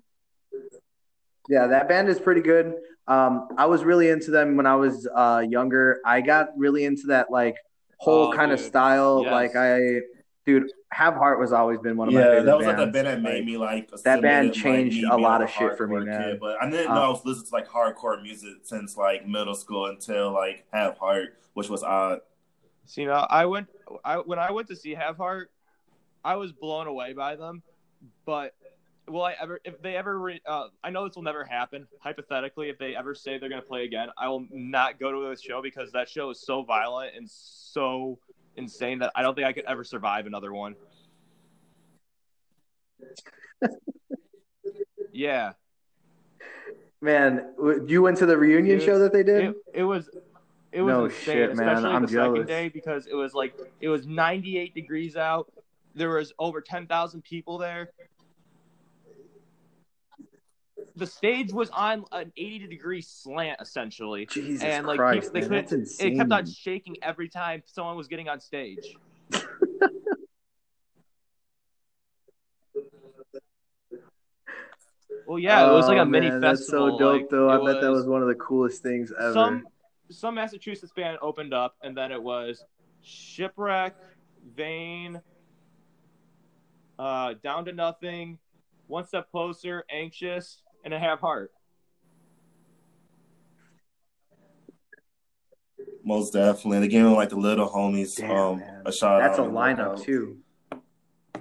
Yeah, 1.48 1.66
that 1.68 1.88
band 1.88 2.08
is 2.08 2.18
pretty 2.20 2.40
good. 2.40 2.74
Um, 3.06 3.48
I 3.56 3.66
was 3.66 3.84
really 3.84 4.08
into 4.10 4.30
them 4.30 4.56
when 4.56 4.66
I 4.66 4.76
was 4.76 5.08
uh, 5.14 5.44
younger. 5.48 6.00
I 6.04 6.20
got 6.20 6.48
really 6.56 6.84
into 6.84 7.08
that 7.08 7.30
like 7.30 7.56
whole 7.98 8.28
Oh, 8.28 8.32
kind 8.32 8.52
of 8.52 8.60
style. 8.60 9.22
Yes. 9.24 9.32
Like 9.32 9.56
I, 9.56 10.00
dude, 10.44 10.70
Have 10.90 11.14
Heart 11.14 11.38
was 11.40 11.52
always 11.52 11.78
been 11.80 11.96
one 11.96 12.08
of 12.08 12.14
my 12.14 12.20
favorite. 12.20 12.36
yeah, 12.38 12.42
that 12.44 12.56
was 12.56 12.66
bands. 12.66 12.78
like 12.78 12.86
the 12.88 12.92
band 12.92 13.06
that 13.06 13.22
made 13.22 13.36
Like, 13.38 13.44
me 13.46 13.56
like 13.56 13.90
a 13.92 13.96
that 14.02 14.22
band 14.22 14.54
submitted, 14.54 14.74
like, 14.74 14.90
changed 14.92 15.04
a 15.10 15.16
lot 15.16 15.40
a 15.40 15.44
of 15.44 15.50
shit 15.50 15.76
for 15.76 15.86
me, 15.86 16.04
man. 16.04 16.22
Kid, 16.32 16.40
but 16.40 16.56
I 16.62 16.70
didn't 16.70 16.88
know 16.94 17.02
Uh, 17.02 17.06
I 17.06 17.08
was 17.08 17.24
listening 17.24 17.46
to 17.46 17.54
like 17.54 17.68
hardcore 17.68 18.20
music 18.22 18.54
since 18.62 18.96
like 18.96 19.26
middle 19.26 19.54
school 19.54 19.86
until 19.86 20.32
like 20.32 20.64
Have 20.72 20.98
Heart, 20.98 21.38
which 21.54 21.68
was 21.68 21.82
odd. 21.82 22.20
So, 22.86 23.00
you 23.00 23.06
know, 23.06 23.26
I 23.30 23.46
went. 23.46 23.68
I 24.04 24.16
when 24.16 24.38
I 24.38 24.50
went 24.50 24.68
to 24.68 24.76
see 24.76 24.94
Have 24.94 25.16
Heart, 25.16 25.50
I 26.24 26.36
was 26.36 26.52
blown 26.52 26.86
away 26.88 27.12
by 27.12 27.36
them. 27.36 27.62
But 28.26 28.54
will 29.08 29.22
I 29.22 29.34
ever? 29.40 29.60
If 29.64 29.80
they 29.80 29.94
ever, 29.96 30.18
re, 30.18 30.40
uh, 30.44 30.66
I 30.82 30.90
know 30.90 31.06
this 31.06 31.14
will 31.14 31.22
never 31.22 31.44
happen. 31.44 31.86
Hypothetically, 32.00 32.68
if 32.68 32.78
they 32.78 32.96
ever 32.96 33.14
say 33.14 33.38
they're 33.38 33.48
going 33.48 33.62
to 33.62 33.66
play 33.66 33.84
again, 33.84 34.08
I 34.18 34.28
will 34.28 34.46
not 34.50 34.98
go 34.98 35.12
to 35.12 35.30
this 35.30 35.40
show 35.40 35.62
because 35.62 35.92
that 35.92 36.08
show 36.08 36.30
is 36.30 36.40
so 36.44 36.62
violent 36.64 37.14
and 37.16 37.30
so 37.30 38.18
insane 38.56 38.98
that 39.00 39.12
I 39.14 39.22
don't 39.22 39.34
think 39.34 39.46
I 39.46 39.52
could 39.52 39.64
ever 39.66 39.84
survive 39.84 40.26
another 40.26 40.52
one. 40.52 40.74
yeah, 45.12 45.52
man, 47.00 47.54
you 47.86 48.02
went 48.02 48.16
to 48.18 48.26
the 48.26 48.36
reunion 48.36 48.78
Dude, 48.78 48.86
show 48.86 48.98
that 48.98 49.12
they 49.12 49.22
did? 49.22 49.44
it, 49.44 49.56
it 49.74 49.82
was 49.84 50.08
it 50.72 50.80
was 50.82 50.92
No 50.92 51.04
insane, 51.04 51.24
shit, 51.24 51.56
man. 51.56 51.68
especially 51.68 51.90
I'm 51.94 52.02
the 52.02 52.08
second 52.08 52.34
jealous. 52.34 52.46
day 52.46 52.68
because 52.68 53.06
it 53.06 53.14
was 53.14 53.34
like 53.34 53.54
it 53.80 53.88
was 53.88 54.06
98 54.06 54.74
degrees 54.74 55.16
out. 55.16 55.52
There 55.94 56.08
was 56.10 56.32
over 56.38 56.62
10,000 56.62 57.22
people 57.22 57.58
there. 57.58 57.90
The 60.96 61.06
stage 61.06 61.52
was 61.52 61.70
on 61.70 62.04
an 62.12 62.32
80 62.36 62.66
degree 62.68 63.00
slant 63.00 63.60
essentially, 63.60 64.26
Jesus 64.26 64.62
and 64.62 64.86
like 64.86 64.98
Christ, 64.98 65.32
they 65.32 65.40
man, 65.40 65.48
couldn't. 65.48 65.62
that's 65.64 65.72
insane. 65.72 66.12
It 66.12 66.16
kept 66.16 66.32
on 66.32 66.46
shaking 66.46 66.96
every 67.02 67.28
time 67.28 67.62
someone 67.66 67.96
was 67.96 68.08
getting 68.08 68.28
on 68.28 68.40
stage. 68.40 68.96
Well, 75.26 75.38
yeah, 75.38 75.70
it 75.70 75.72
was 75.72 75.86
like 75.86 75.98
Oh, 75.98 76.02
a 76.02 76.06
mini 76.06 76.28
man, 76.30 76.40
festival. 76.40 76.86
That's 76.86 76.98
so 76.98 76.98
dope, 76.98 77.22
like, 77.22 77.30
though. 77.30 77.48
I 77.48 77.56
bet 77.64 77.80
that 77.80 77.90
was 77.90 78.06
one 78.06 78.22
of 78.22 78.28
the 78.28 78.34
coolest 78.34 78.82
things 78.82 79.12
ever. 79.18 79.32
some 79.32 79.66
some 80.10 80.34
Massachusetts 80.34 80.92
band 80.94 81.18
opened 81.22 81.54
up, 81.54 81.76
and 81.82 81.96
then 81.96 82.12
it 82.12 82.22
was 82.22 82.64
Shipwreck, 83.02 83.94
Vane, 84.54 85.22
uh, 86.98 87.34
Down 87.42 87.64
to 87.64 87.72
Nothing, 87.72 88.38
One 88.88 89.06
Step 89.06 89.30
Closer, 89.30 89.84
Anxious, 89.90 90.61
and 90.84 90.92
Have 90.94 91.20
Heart. 91.20 91.52
Most 96.04 96.32
definitely. 96.32 96.80
They 96.80 96.88
gave 96.88 97.04
him 97.04 97.14
like 97.14 97.28
the 97.28 97.36
little 97.36 97.68
homies 97.68 98.16
Damn, 98.16 98.30
um 98.30 98.58
man. 98.58 98.82
a 98.86 98.92
shout 98.92 99.22
That's 99.22 99.38
a 99.38 99.42
out. 99.42 99.48
and 99.48 99.56
lineup 99.56 99.88
workout. 99.90 100.02
too. 100.04 100.38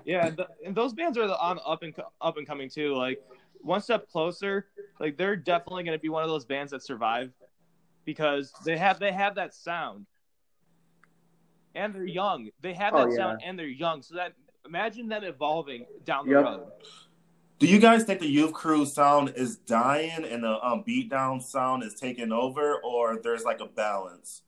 Yeah, 0.04 0.28
and, 0.28 0.38
th- 0.38 0.50
and 0.66 0.76
those 0.76 0.94
bands 0.94 1.18
are 1.18 1.28
the 1.28 1.38
on 1.39 1.60
up 1.66 1.84
and 1.84 1.94
up 2.22 2.38
and 2.38 2.46
coming 2.46 2.70
too. 2.70 2.96
Like 2.96 3.22
One 3.62 3.82
Step 3.82 4.08
Closer, 4.10 4.68
like 5.00 5.18
they're 5.18 5.36
definitely 5.36 5.84
going 5.84 5.98
to 5.98 6.02
be 6.02 6.10
one 6.10 6.24
of 6.24 6.30
those 6.30 6.46
bands 6.46 6.72
that 6.72 6.84
survive 6.84 7.32
because 8.06 8.54
they 8.66 8.78
have 8.78 9.00
they 9.00 9.12
have 9.12 9.36
that 9.36 9.54
sound, 9.56 10.06
and 11.76 11.94
they're 11.94 12.06
young. 12.06 12.50
They 12.62 12.74
have 12.74 12.94
Oh, 12.94 13.06
that 13.06 13.12
yeah. 13.12 13.18
sound, 13.18 13.42
and 13.44 13.58
they're 13.58 13.66
young. 13.68 14.02
So 14.04 14.16
that 14.16 14.34
imagine 14.66 15.08
them 15.08 15.24
evolving 15.24 15.86
down 16.06 16.28
the 16.28 16.34
Yep. 16.34 16.44
road. 16.44 16.68
Do 17.62 17.68
you 17.68 17.78
guys 17.78 18.05
think 18.05 18.22
the 18.22 18.28
youth 18.28 18.53
crew 18.53 18.88
sound 18.88 19.34
is 19.36 19.55
dying 19.55 20.26
and 20.26 20.43
the 20.43 20.66
um, 20.66 20.84
beatdown 20.84 21.43
sound 21.43 21.84
is 21.84 21.93
taking 21.93 22.32
over, 22.32 22.78
or 22.84 23.20
there's 23.22 23.43
like 23.43 23.59
a 23.59 23.68
balance? 23.68 24.41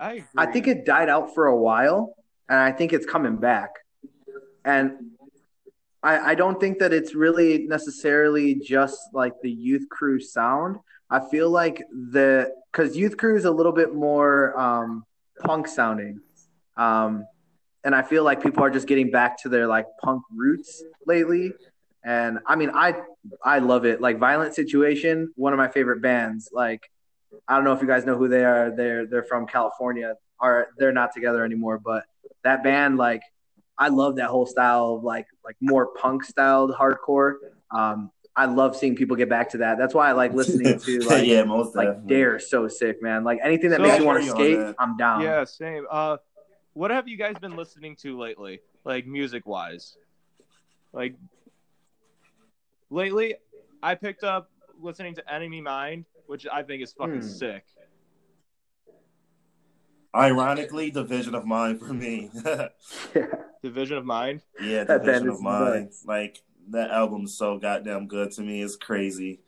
I 0.00 0.12
agree. 0.12 0.24
I 0.38 0.46
think 0.46 0.66
it 0.66 0.86
died 0.86 1.10
out 1.10 1.34
for 1.34 1.44
a 1.44 1.54
while, 1.54 2.14
and 2.48 2.58
I 2.58 2.72
think 2.72 2.94
it's 2.94 3.04
coming 3.04 3.36
back. 3.36 3.72
And 4.64 5.10
I, 6.02 6.30
I 6.30 6.34
don't 6.36 6.58
think 6.58 6.78
that 6.78 6.90
it's 6.90 7.14
really 7.14 7.66
necessarily 7.66 8.54
just 8.54 8.98
like 9.12 9.34
the 9.42 9.50
youth 9.50 9.90
crew 9.90 10.20
sound. 10.20 10.78
I 11.10 11.20
feel 11.28 11.50
like 11.50 11.82
the 11.90 12.50
because 12.72 12.96
youth 12.96 13.18
crew 13.18 13.36
is 13.36 13.44
a 13.44 13.50
little 13.50 13.72
bit 13.72 13.94
more 13.94 14.58
um, 14.58 15.04
punk 15.44 15.68
sounding, 15.68 16.22
um, 16.76 17.26
and 17.84 17.94
I 17.94 18.02
feel 18.02 18.24
like 18.24 18.42
people 18.42 18.64
are 18.64 18.70
just 18.70 18.86
getting 18.88 19.10
back 19.10 19.40
to 19.42 19.48
their 19.48 19.66
like 19.66 19.86
punk 20.02 20.22
roots 20.34 20.82
lately. 21.06 21.52
And 22.04 22.38
I 22.46 22.56
mean, 22.56 22.70
I 22.74 22.94
I 23.44 23.58
love 23.60 23.84
it. 23.84 24.00
Like 24.00 24.18
Violent 24.18 24.54
Situation, 24.54 25.32
one 25.36 25.52
of 25.52 25.56
my 25.56 25.68
favorite 25.68 26.02
bands. 26.02 26.50
Like 26.52 26.90
I 27.48 27.54
don't 27.56 27.64
know 27.64 27.72
if 27.72 27.80
you 27.80 27.86
guys 27.88 28.04
know 28.04 28.16
who 28.16 28.28
they 28.28 28.44
are. 28.44 28.70
They're 28.74 29.06
they're 29.06 29.24
from 29.24 29.46
California. 29.46 30.14
Are 30.38 30.68
they're 30.78 30.92
not 30.92 31.12
together 31.14 31.44
anymore, 31.44 31.78
but 31.78 32.04
that 32.44 32.62
band 32.62 32.96
like 32.98 33.22
I 33.78 33.88
love 33.88 34.16
that 34.16 34.28
whole 34.28 34.46
style 34.46 34.94
of 34.96 35.04
like 35.04 35.26
like 35.44 35.56
more 35.60 35.88
punk 35.94 36.24
styled 36.24 36.72
hardcore. 36.74 37.34
Um, 37.70 38.10
I 38.34 38.44
love 38.46 38.76
seeing 38.76 38.96
people 38.96 39.16
get 39.16 39.30
back 39.30 39.50
to 39.50 39.58
that. 39.58 39.78
That's 39.78 39.94
why 39.94 40.08
I 40.08 40.12
like 40.12 40.32
listening 40.34 40.78
to 40.86 40.98
like 41.00 41.26
yeah, 41.26 41.44
most 41.44 41.74
like 41.74 41.88
definitely. 41.88 42.14
Dare 42.14 42.38
so 42.38 42.68
sick, 42.68 43.02
man. 43.02 43.24
Like 43.24 43.38
anything 43.42 43.70
that 43.70 43.78
So- 43.78 43.82
makes 43.84 43.98
you 43.98 44.04
want 44.04 44.18
to 44.18 44.24
hear 44.24 44.48
you 44.48 44.58
on 44.58 44.64
skate. 44.66 44.76
I'm 44.78 44.96
down. 44.96 45.22
Yeah, 45.22 45.44
same. 45.44 45.86
Uh, 45.90 46.18
what 46.76 46.90
have 46.90 47.08
you 47.08 47.16
guys 47.16 47.36
been 47.40 47.56
listening 47.56 47.96
to 47.96 48.18
lately? 48.18 48.60
Like 48.84 49.06
music 49.06 49.46
wise, 49.46 49.96
like 50.92 51.14
lately, 52.90 53.36
I 53.82 53.94
picked 53.94 54.24
up 54.24 54.50
listening 54.78 55.14
to 55.14 55.32
Enemy 55.32 55.62
Mind, 55.62 56.04
which 56.26 56.46
I 56.46 56.62
think 56.62 56.82
is 56.82 56.92
fucking 56.92 57.22
hmm. 57.22 57.26
sick. 57.26 57.64
Ironically, 60.14 60.90
Division 60.90 61.34
of 61.34 61.46
Mind 61.46 61.80
for 61.80 61.94
me. 61.94 62.30
yeah. 62.44 62.68
Division 63.62 63.96
of 63.96 64.04
Mind. 64.04 64.42
Yeah, 64.60 64.84
Division 64.84 65.30
of 65.30 65.40
Mind. 65.40 65.92
Like 66.04 66.42
that 66.68 66.90
album's 66.90 67.38
so 67.38 67.58
goddamn 67.58 68.06
good 68.06 68.32
to 68.32 68.42
me. 68.42 68.62
It's 68.62 68.76
crazy. 68.76 69.40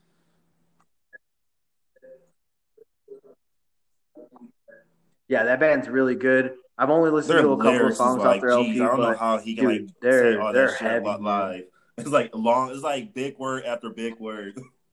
Yeah, 5.28 5.44
that 5.44 5.60
band's 5.60 5.88
really 5.88 6.14
good. 6.14 6.54
I've 6.78 6.90
only 6.90 7.10
listened 7.10 7.40
to 7.40 7.52
a 7.52 7.56
couple 7.56 7.86
of 7.88 7.96
songs 7.96 8.22
like, 8.22 8.36
off 8.36 8.40
their 8.40 8.50
geez, 8.62 8.80
LP, 8.80 8.80
I 8.80 8.86
don't 8.86 9.00
know 9.00 9.16
how 9.18 9.38
he 9.38 9.54
can 9.56 9.68
dude, 9.68 9.82
like 9.86 10.00
they're- 10.00 10.32
say 10.34 10.38
all 10.38 10.52
they're 10.52 10.66
that 10.68 10.78
shit 10.78 10.86
heavy, 10.86 11.04
man. 11.04 11.22
live. 11.22 11.64
It's 11.98 12.10
like 12.10 12.30
long. 12.32 12.70
It's 12.70 12.82
like 12.84 13.12
big 13.12 13.36
word 13.38 13.64
after 13.64 13.90
big 13.90 14.20
word. 14.20 14.60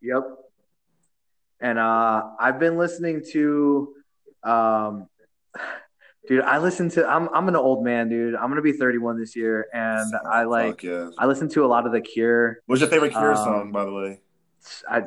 Yep. 0.00 0.22
And 1.60 1.78
uh 1.78 2.22
I've 2.40 2.58
been 2.58 2.76
listening 2.76 3.22
to 3.32 3.94
um 4.42 5.06
dude, 6.28 6.42
I 6.42 6.58
listen 6.58 6.88
to 6.90 7.06
I'm 7.06 7.28
I'm 7.34 7.48
an 7.48 7.56
old 7.56 7.84
man, 7.84 8.08
dude. 8.08 8.34
I'm 8.34 8.48
gonna 8.48 8.62
be 8.62 8.72
31 8.72 9.18
this 9.18 9.36
year 9.36 9.68
and 9.72 10.12
I 10.28 10.44
like 10.44 10.82
yeah. 10.82 11.10
I 11.18 11.26
listen 11.26 11.48
to 11.50 11.64
a 11.64 11.68
lot 11.68 11.86
of 11.86 11.92
the 11.92 12.00
cure. 12.00 12.60
What's 12.66 12.80
your 12.80 12.90
favorite 12.90 13.12
Cure 13.12 13.30
Um, 13.32 13.36
song, 13.36 13.72
by 13.72 13.84
the 13.84 13.92
way? 13.92 14.20
I 14.90 15.04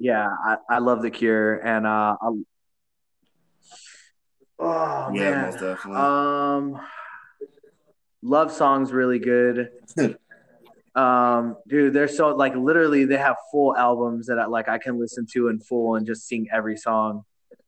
yeah, 0.00 0.28
I, 0.44 0.56
I 0.68 0.78
love 0.78 1.02
the 1.02 1.10
cure 1.10 1.56
and 1.58 1.86
uh 1.86 2.16
I, 2.20 2.28
Oh 4.58 5.10
yeah, 5.14 5.30
man. 5.30 5.42
most 5.42 5.60
definitely. 5.60 6.02
Um 6.02 6.80
Love 8.22 8.52
Song's 8.52 8.92
really 8.92 9.18
good. 9.18 9.70
um 10.94 11.56
dude, 11.68 11.92
they're 11.92 12.08
so 12.08 12.34
like 12.34 12.54
literally 12.56 13.04
they 13.04 13.16
have 13.16 13.36
full 13.52 13.76
albums 13.76 14.26
that 14.26 14.38
I 14.38 14.46
like 14.46 14.68
I 14.68 14.78
can 14.78 14.98
listen 14.98 15.26
to 15.32 15.48
in 15.48 15.60
full 15.60 15.94
and 15.94 16.06
just 16.06 16.26
sing 16.26 16.48
every 16.52 16.76
song. 16.76 17.24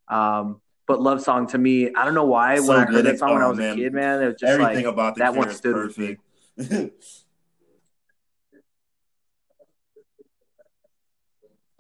Um 0.09 0.61
but 0.89 1.01
Love 1.01 1.23
Song 1.23 1.47
to 1.49 1.59
me, 1.59 1.95
I 1.95 2.05
don't 2.05 2.15
know 2.15 2.25
why 2.27 2.57
So 2.57 2.65
when 2.69 2.79
I 2.79 2.85
heard 2.87 3.05
that 3.05 3.19
song 3.19 3.35
when 3.35 3.43
I 3.43 3.47
Oh, 3.47 3.51
was 3.51 3.59
man. 3.59 3.73
a 3.73 3.77
kid, 3.77 3.93
man, 3.93 4.23
it 4.23 4.27
was 4.27 4.35
just 4.41 4.51
Everything 4.51 4.85
like 4.85 4.93
about 4.95 5.15
the 5.15 5.21
that 5.21 5.33
Cure 5.33 5.45
one 5.47 5.55
stood 5.55 5.75
perfect. 5.75 6.23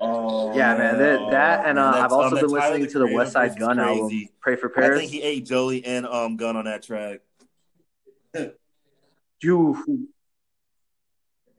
oh 0.02 0.54
Yeah, 0.56 0.76
man, 0.76 0.98
that, 0.98 1.30
that 1.30 1.66
and 1.66 1.78
uh, 1.78 1.92
I've 1.94 2.12
also 2.12 2.36
um, 2.36 2.42
been 2.42 2.50
listening 2.50 2.86
to 2.88 2.98
the 2.98 3.06
Westside 3.06 3.58
Gunn 3.58 3.78
album. 3.78 4.28
Pray 4.40 4.56
for 4.56 4.68
Paris." 4.68 4.96
I 4.96 5.00
think 5.00 5.10
he 5.12 5.22
ate 5.22 5.46
Joey 5.46 5.84
and 5.84 6.06
um 6.06 6.36
Gun 6.36 6.56
on 6.56 6.64
that 6.66 6.82
track. 6.82 7.20
You, 9.40 10.08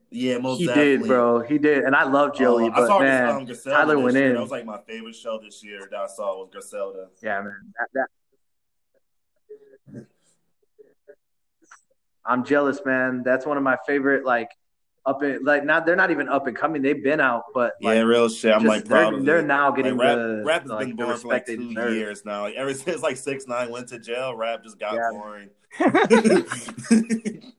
Yeah, 0.10 0.38
most 0.38 0.60
he 0.60 0.68
definitely. 0.68 1.00
did, 1.00 1.08
bro. 1.08 1.40
He 1.42 1.58
did, 1.58 1.84
and 1.84 1.96
I 1.96 2.04
love 2.04 2.32
Oh, 2.40 2.60
I 2.60 2.70
but 2.70 2.88
saw 2.88 3.00
man, 3.00 3.46
this, 3.46 3.66
um, 3.66 3.74
Tyler 3.74 4.00
went 4.00 4.16
year. 4.16 4.28
in. 4.30 4.36
That 4.36 4.42
was 4.42 4.52
like 4.52 4.66
my 4.66 4.80
favorite 4.88 5.16
show 5.16 5.40
this 5.40 5.64
year 5.64 5.80
that 5.92 6.00
I 6.00 6.08
saw 6.08 6.38
was 6.40 6.50
Griselda. 6.52 7.08
yeah, 7.22 7.42
man, 7.42 7.74
that, 7.78 8.08
that. 9.94 10.06
I'm 12.26 12.46
jealous, 12.46 12.80
man. 12.86 13.22
That's 13.26 13.46
one 13.46 13.58
of 13.58 13.64
my 13.64 13.78
favorite, 13.86 14.24
like 14.24 14.50
up 15.06 15.22
in 15.24 15.44
like 15.44 15.66
not 15.66 15.86
they're 15.86 15.96
not 15.96 16.12
even 16.12 16.30
up 16.30 16.48
and 16.48 16.56
coming. 16.56 16.82
They've 16.82 17.04
been 17.04 17.20
out, 17.20 17.44
but 17.54 17.74
like, 17.82 17.96
yeah, 17.96 18.02
real 18.02 18.30
shit. 18.30 18.54
I'm 18.54 18.62
just- 18.62 18.70
like 18.70 18.86
proud 18.86 19.12
they're, 19.14 19.20
of 19.20 19.26
they're 19.26 19.40
it. 19.40 19.46
now 19.46 19.72
getting 19.72 19.98
like, 19.98 20.06
rap, 20.08 20.18
the 20.18 20.44
rap 20.46 20.62
has 20.62 20.72
like, 20.72 20.88
been 20.88 20.96
born 20.96 21.18
for 21.18 21.28
like 21.28 21.46
two 21.46 21.62
years 21.64 22.24
now. 22.26 22.42
Like 22.44 22.56
ever 22.56 22.74
since 22.74 23.02
like 23.02 23.18
six 23.18 23.48
nine 23.48 23.70
went 23.70 23.90
to 23.90 24.00
jail, 24.00 24.36
rap 24.36 24.64
just 24.64 24.80
got 24.80 24.96
Yeah. 24.96 25.10
boring. 25.12 25.50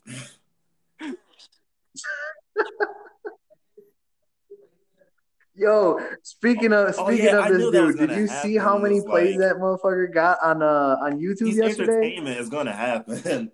Yo, 5.56 6.00
speaking 6.22 6.72
of 6.72 6.94
Oh, 6.98 7.06
speaking 7.06 7.26
yeah, 7.26 7.38
of 7.38 7.48
this 7.48 7.58
knew 7.58 7.70
that 7.70 7.84
was 7.86 7.94
dude, 7.96 8.08
did 8.10 8.18
you 8.18 8.26
see 8.26 8.56
how 8.56 8.76
many 8.76 9.00
plays 9.00 9.38
that 9.38 9.56
motherfucker 9.56 10.12
got 10.12 10.38
on 10.42 10.62
uh 10.62 10.96
on 11.00 11.20
YouTube 11.20 11.46
He's 11.46 11.58
yesterday? 11.58 11.92
entertainment 11.92 12.40
is 12.40 12.48
gonna 12.48 12.72
happen. 12.72 13.52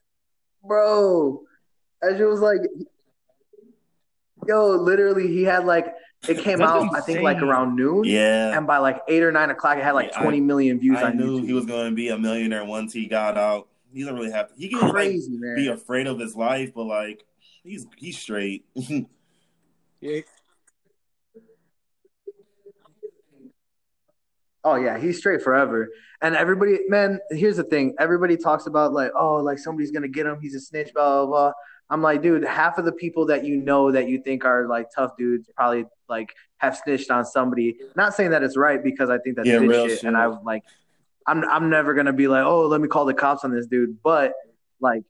Bro, 0.64 1.42
As 2.02 2.16
shit 2.18 2.26
was 2.28 2.40
like, 2.40 2.60
yo, 4.50 4.68
literally, 4.90 5.28
he 5.28 5.42
had 5.44 5.64
like 5.64 5.86
it 6.28 6.38
came 6.44 6.58
That's 6.58 6.70
out 6.70 6.94
I 6.94 7.00
think 7.00 7.22
like 7.22 7.40
around 7.42 7.76
noon, 7.76 8.04
yeah. 8.04 8.56
and 8.56 8.66
by 8.66 8.78
like 8.78 9.00
eight 9.08 9.22
or 9.22 9.32
nine 9.32 9.50
o'clock, 9.50 9.78
it 9.78 9.84
had 9.84 9.92
like 9.92 10.10
Yeah, 10.12 10.18
I- 10.20 10.22
twenty 10.22 10.40
million 10.40 10.78
views 10.78 10.98
I 10.98 11.04
on 11.10 11.16
knew 11.16 11.40
YouTube. 11.40 11.46
he 11.46 11.52
was 11.52 11.66
gonna 11.66 11.92
be 11.92 12.08
a 12.08 12.18
millionaire 12.18 12.64
once 12.64 12.92
he 12.92 13.06
got 13.06 13.38
out. 13.38 13.68
He 13.92 14.00
doesn't 14.00 14.14
really 14.14 14.30
have 14.30 14.50
he 14.56 14.68
can 14.68 14.80
like 14.80 14.92
crazy, 14.92 15.36
man. 15.38 15.56
be 15.56 15.68
afraid 15.68 16.06
of 16.06 16.18
his 16.18 16.36
life, 16.36 16.72
but 16.74 16.84
like 16.84 17.24
he's 17.64 17.86
he's 17.96 18.18
straight. 18.18 18.64
Yeah. 20.02 20.20
Oh 24.64 24.74
yeah, 24.76 24.98
he's 24.98 25.18
straight 25.18 25.42
forever. 25.42 25.88
And 26.22 26.34
everybody, 26.36 26.78
man, 26.88 27.18
here's 27.30 27.56
the 27.56 27.64
thing: 27.64 27.94
everybody 27.98 28.36
talks 28.36 28.66
about 28.66 28.92
like, 28.92 29.10
oh, 29.18 29.36
like 29.36 29.58
somebody's 29.58 29.90
gonna 29.90 30.08
get 30.08 30.26
him. 30.26 30.38
He's 30.40 30.54
a 30.54 30.60
snitch, 30.60 30.92
blah 30.94 31.24
blah 31.24 31.26
blah. 31.26 31.52
I'm 31.90 32.02
like, 32.02 32.22
dude, 32.22 32.44
half 32.44 32.78
of 32.78 32.84
the 32.84 32.92
people 32.92 33.26
that 33.26 33.44
you 33.44 33.56
know 33.56 33.90
that 33.90 34.08
you 34.08 34.22
think 34.22 34.44
are 34.44 34.66
like 34.68 34.86
tough 34.94 35.16
dudes 35.18 35.48
probably 35.56 35.86
like 36.08 36.32
have 36.58 36.76
snitched 36.76 37.10
on 37.10 37.24
somebody. 37.24 37.76
Not 37.96 38.14
saying 38.14 38.30
that 38.30 38.42
it's 38.42 38.56
right 38.56 38.82
because 38.82 39.10
I 39.10 39.18
think 39.18 39.36
that's 39.36 39.48
Yeah, 39.48 39.58
shit. 39.60 39.90
shit. 39.90 40.02
And 40.04 40.16
I'm 40.16 40.42
like, 40.44 40.62
I'm 41.26 41.44
I'm 41.44 41.68
never 41.68 41.94
gonna 41.94 42.12
be 42.12 42.28
like, 42.28 42.44
oh, 42.44 42.66
let 42.66 42.80
me 42.80 42.88
call 42.88 43.04
the 43.04 43.14
cops 43.14 43.44
on 43.44 43.50
this 43.52 43.66
dude. 43.66 44.00
But 44.02 44.32
like, 44.80 45.02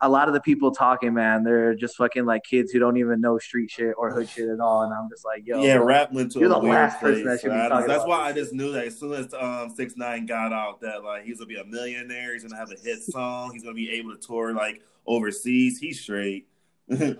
a 0.00 0.08
lot 0.08 0.26
of 0.28 0.34
the 0.34 0.40
people 0.40 0.72
talking, 0.72 1.14
man, 1.14 1.44
they're 1.44 1.74
just 1.76 1.96
fucking 1.96 2.26
like 2.26 2.42
kids 2.42 2.72
who 2.72 2.78
don't 2.80 2.96
even 2.96 3.20
know 3.20 3.38
street 3.38 3.70
shit 3.70 3.94
or 3.96 4.10
hood 4.12 4.28
shit 4.28 4.48
at 4.48 4.58
all. 4.60 4.82
And 4.82 4.92
I'm 4.92 5.08
just 5.08 5.24
like, 5.24 5.42
yo, 5.46 5.62
yeah, 5.62 5.74
rap 5.76 6.12
went 6.12 6.32
to 6.32 6.40
You're 6.40 6.48
a 6.50 6.54
the 6.54 6.58
last 6.58 6.98
place. 7.00 7.12
person 7.22 7.26
that 7.28 7.40
should 7.40 7.52
be 7.52 7.56
I- 7.56 7.68
talking 7.68 7.86
that's 7.88 8.04
why 8.04 8.32
this 8.32 8.38
I 8.38 8.42
just 8.42 8.52
knew 8.54 8.72
that 8.72 8.86
as 8.86 8.98
soon 8.98 9.12
as 9.14 9.32
um 9.34 9.70
six 9.74 9.94
nine 9.96 10.26
got 10.26 10.52
out 10.52 10.80
that 10.80 11.04
like 11.04 11.24
he's 11.24 11.38
gonna 11.38 11.46
be 11.46 11.56
a 11.56 11.64
millionaire, 11.64 12.32
he's 12.34 12.42
gonna 12.42 12.56
have 12.56 12.72
a 12.72 12.76
hit 12.82 13.02
song, 13.04 13.52
he's 13.52 13.62
gonna 13.62 13.74
be 13.74 13.90
able 13.92 14.16
to 14.16 14.18
tour 14.26 14.52
like 14.52 14.82
overseas. 15.06 15.78
He's 15.78 16.00
straight. 16.00 16.46
You're 16.88 17.16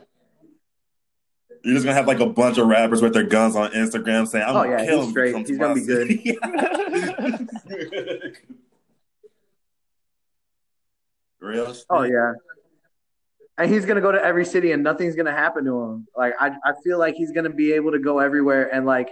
just 1.73 1.85
gonna 1.87 1.95
have 1.97 2.07
like 2.07 2.21
a 2.21 2.27
bunch 2.27 2.59
of 2.59 2.67
rappers 2.67 3.01
with 3.01 3.15
their 3.15 3.23
guns 3.25 3.57
on 3.57 3.71
Instagram 3.73 4.29
saying, 4.29 4.45
"I'm 4.47 4.51
Oh, 4.57 4.65
gonna 4.65 4.71
yeah, 4.83 4.85
kill 4.87 4.99
he's 4.99 5.07
him." 5.07 5.11
straight. 5.13 5.47
He's 5.49 5.59
gonna 5.59 5.75
be 5.75 5.85
good. 5.87 6.09
Real 11.41 11.73
shit. 11.75 11.85
Oh 11.91 12.03
yeah. 12.03 12.33
And 13.57 13.71
he's 13.73 13.85
gonna 13.87 14.01
go 14.01 14.11
to 14.13 14.23
every 14.23 14.45
city 14.45 14.73
and 14.73 14.83
nothing's 14.83 15.15
gonna 15.15 15.33
happen 15.33 15.65
to 15.65 15.81
him. 15.83 16.07
Like 16.17 16.35
I, 16.41 16.49
I 16.65 16.73
feel 16.83 16.99
like 16.99 17.15
he's 17.15 17.33
gonna 17.33 17.51
be 17.51 17.73
able 17.73 17.93
to 17.93 17.99
go 17.99 18.19
everywhere 18.19 18.73
and 18.75 18.85
like 18.87 19.11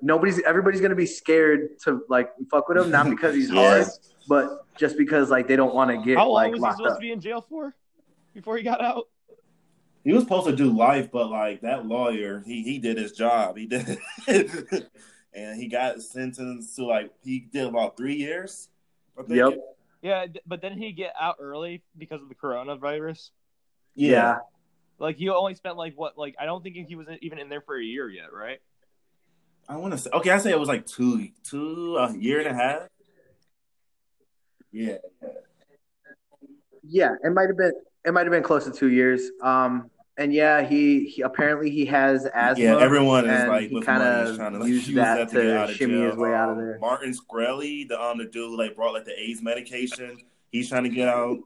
nobody's 0.00 0.40
everybody's 0.42 0.80
gonna 0.80 0.94
be 0.94 1.06
scared 1.06 1.78
to 1.84 2.02
like 2.08 2.30
fuck 2.50 2.68
with 2.68 2.78
him, 2.78 2.90
not 2.90 3.08
because 3.10 3.34
he's 3.34 3.50
Yeah. 3.52 3.68
hard, 3.82 3.86
but 4.28 4.66
just 4.76 4.96
because 4.98 5.30
like 5.30 5.48
they 5.48 5.56
don't 5.56 5.74
want 5.74 5.90
to 5.90 5.98
get 6.04 6.16
How 6.18 6.26
long 6.26 6.34
like 6.34 6.52
was 6.52 6.62
he 6.62 6.70
supposed 6.72 6.90
up. 6.92 6.96
to 6.98 7.00
be 7.00 7.12
in 7.12 7.20
jail 7.20 7.44
for 7.48 7.74
before 8.34 8.56
he 8.56 8.62
got 8.62 8.82
out? 8.82 9.08
He 10.04 10.12
was 10.12 10.24
supposed 10.24 10.46
to 10.46 10.56
do 10.56 10.76
life, 10.76 11.10
but 11.12 11.30
like 11.30 11.60
that 11.60 11.86
lawyer, 11.86 12.42
he 12.44 12.62
he 12.62 12.78
did 12.78 12.96
his 12.96 13.12
job. 13.12 13.56
He 13.56 13.66
did, 13.66 13.98
and 15.32 15.60
he 15.60 15.68
got 15.68 16.02
sentenced 16.02 16.74
to 16.76 16.84
like 16.84 17.12
he 17.22 17.40
did 17.40 17.66
about 17.66 17.96
three 17.96 18.16
years. 18.16 18.68
I 19.16 19.22
think. 19.22 19.36
Yep. 19.36 19.54
Yeah, 20.02 20.26
d- 20.26 20.40
but 20.44 20.60
then 20.60 20.76
he 20.76 20.90
get 20.92 21.12
out 21.18 21.36
early 21.38 21.84
because 21.96 22.20
of 22.20 22.28
the 22.28 22.34
coronavirus. 22.34 23.30
Yeah. 23.94 24.38
Like 24.98 25.16
he 25.16 25.28
only 25.28 25.54
spent 25.54 25.76
like 25.76 25.94
what? 25.94 26.18
Like 26.18 26.34
I 26.40 26.46
don't 26.46 26.62
think 26.62 26.74
he 26.74 26.96
was 26.96 27.06
even 27.20 27.38
in 27.38 27.48
there 27.48 27.60
for 27.60 27.78
a 27.78 27.84
year 27.84 28.08
yet, 28.10 28.32
right? 28.32 28.60
I 29.68 29.76
want 29.76 29.92
to 29.92 29.98
say. 29.98 30.10
Okay, 30.12 30.30
I 30.30 30.38
say 30.38 30.50
it 30.50 30.58
was 30.58 30.68
like 30.68 30.86
two, 30.86 31.28
two 31.44 31.96
a 31.96 32.16
year 32.16 32.40
and 32.40 32.48
a 32.48 32.54
half. 32.54 32.88
Yeah. 34.72 34.96
Yeah, 36.82 37.14
it 37.22 37.32
might 37.32 37.46
have 37.46 37.56
been 37.56 37.72
it 38.04 38.12
might 38.12 38.22
have 38.22 38.30
been 38.32 38.42
close 38.42 38.64
to 38.64 38.70
two 38.72 38.90
years. 38.90 39.30
Um 39.42 39.90
and 40.18 40.32
yeah, 40.34 40.60
he, 40.60 41.06
he 41.08 41.22
apparently 41.22 41.70
he 41.70 41.86
has 41.86 42.26
asthma. 42.34 42.62
Yeah, 42.64 42.78
everyone 42.78 43.28
is 43.28 43.48
like 43.48 43.70
he 43.70 43.80
kinda 43.80 44.34
trying 44.36 44.52
to 44.52 44.58
like, 44.58 44.68
used 44.68 44.88
use 44.88 44.96
that 44.96 45.16
that, 45.16 45.28
to, 45.30 45.36
to 45.36 45.42
get 45.42 45.56
out 45.56 45.70
of 45.70 45.76
shimmy 45.76 45.94
jail. 45.94 46.10
his 46.10 46.16
way 46.16 46.34
out 46.34 46.50
of 46.50 46.58
Um, 46.58 46.64
there. 46.64 46.78
Martin 46.80 47.14
Shkreli, 47.14 47.88
the 47.88 48.00
um 48.00 48.18
the 48.18 48.24
dude 48.24 48.50
who, 48.50 48.58
like 48.58 48.76
brought 48.76 48.92
like 48.92 49.06
the 49.06 49.18
AIDS 49.18 49.42
medication, 49.42 50.18
he's 50.50 50.68
trying 50.68 50.84
to 50.84 50.90
get 50.90 51.08
out. 51.08 51.38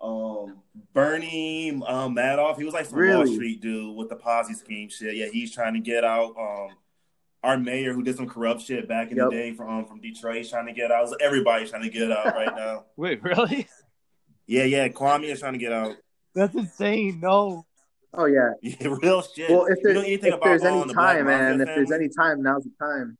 Um, 0.00 0.58
Bernie 0.92 1.70
um, 1.86 2.14
Madoff, 2.14 2.58
he 2.58 2.64
was 2.64 2.74
like 2.74 2.84
some 2.86 2.98
Wall 2.98 3.26
Street 3.26 3.62
dude 3.62 3.96
with 3.96 4.10
the 4.10 4.16
Ponzi 4.16 4.54
scheme 4.54 4.88
shit. 4.90 5.14
Yeah, 5.16 5.26
he's 5.32 5.52
trying 5.54 5.72
to 5.74 5.80
get 5.80 6.04
out. 6.04 6.34
Um, 6.38 6.76
our 7.42 7.56
mayor 7.58 7.92
who 7.94 8.02
did 8.02 8.16
some 8.16 8.28
corrupt 8.28 8.60
shit 8.62 8.86
back 8.88 9.10
in 9.10 9.16
Yep. 9.16 9.30
the 9.30 9.36
day 9.36 9.52
from 9.54 9.68
um, 9.68 9.84
from 9.86 10.00
Detroit, 10.00 10.36
he's 10.36 10.50
trying 10.50 10.66
to 10.66 10.72
get 10.72 10.90
out. 10.90 11.08
Everybody's 11.22 11.70
trying 11.70 11.82
to 11.82 11.88
get 11.90 12.12
out 12.12 12.26
right 12.34 12.52
now. 12.56 12.84
Wait, 12.96 13.22
really? 13.22 13.66
Yeah, 14.46 14.64
yeah, 14.64 14.88
Kwame 14.88 15.24
is 15.24 15.40
trying 15.40 15.54
to 15.54 15.58
get 15.58 15.72
out. 15.72 15.96
That's 16.34 16.54
insane. 16.54 17.20
No. 17.20 17.64
Oh 18.12 18.26
yeah. 18.26 18.50
Yeah, 18.62 18.96
real 19.02 19.22
shit. 19.22 19.50
Well, 19.50 19.66
if 19.66 19.78
You 19.78 19.84
there's, 19.84 19.94
know 19.96 20.02
anything 20.02 20.32
if 20.32 20.40
there's 20.40 20.62
um, 20.62 20.68
any 20.68 20.94
time, 20.94 21.24
Mafia 21.24 21.24
man, 21.24 21.60
if 21.60 21.66
there's 21.74 21.92
any 21.92 22.08
time, 22.08 22.42
now's 22.42 22.64
the 22.64 22.70
time. 22.80 23.18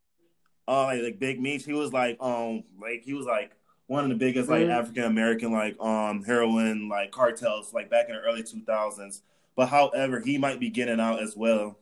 uh 0.68 0.84
like, 0.84 1.02
like 1.02 1.18
Big 1.18 1.40
Meech, 1.40 1.64
he 1.64 1.72
was 1.72 1.92
like 1.92 2.16
um 2.20 2.64
like 2.80 3.02
he 3.04 3.14
was 3.14 3.26
like 3.26 3.52
one 3.86 4.04
of 4.04 4.10
the 4.10 4.16
biggest 4.16 4.48
like 4.48 4.66
Mhm. 4.66 4.70
African 4.72 5.04
American 5.04 5.52
like 5.52 5.78
um 5.80 6.22
heroin 6.24 6.88
like 6.88 7.10
cartels 7.10 7.74
like 7.74 7.90
back 7.90 8.08
in 8.08 8.14
the 8.14 8.20
early 8.20 8.42
two 8.42 8.60
thousands. 8.62 9.22
But 9.56 9.66
however, 9.66 10.20
he 10.20 10.38
might 10.38 10.58
be 10.58 10.70
getting 10.70 11.00
out 11.00 11.22
as 11.22 11.36
well. 11.36 11.78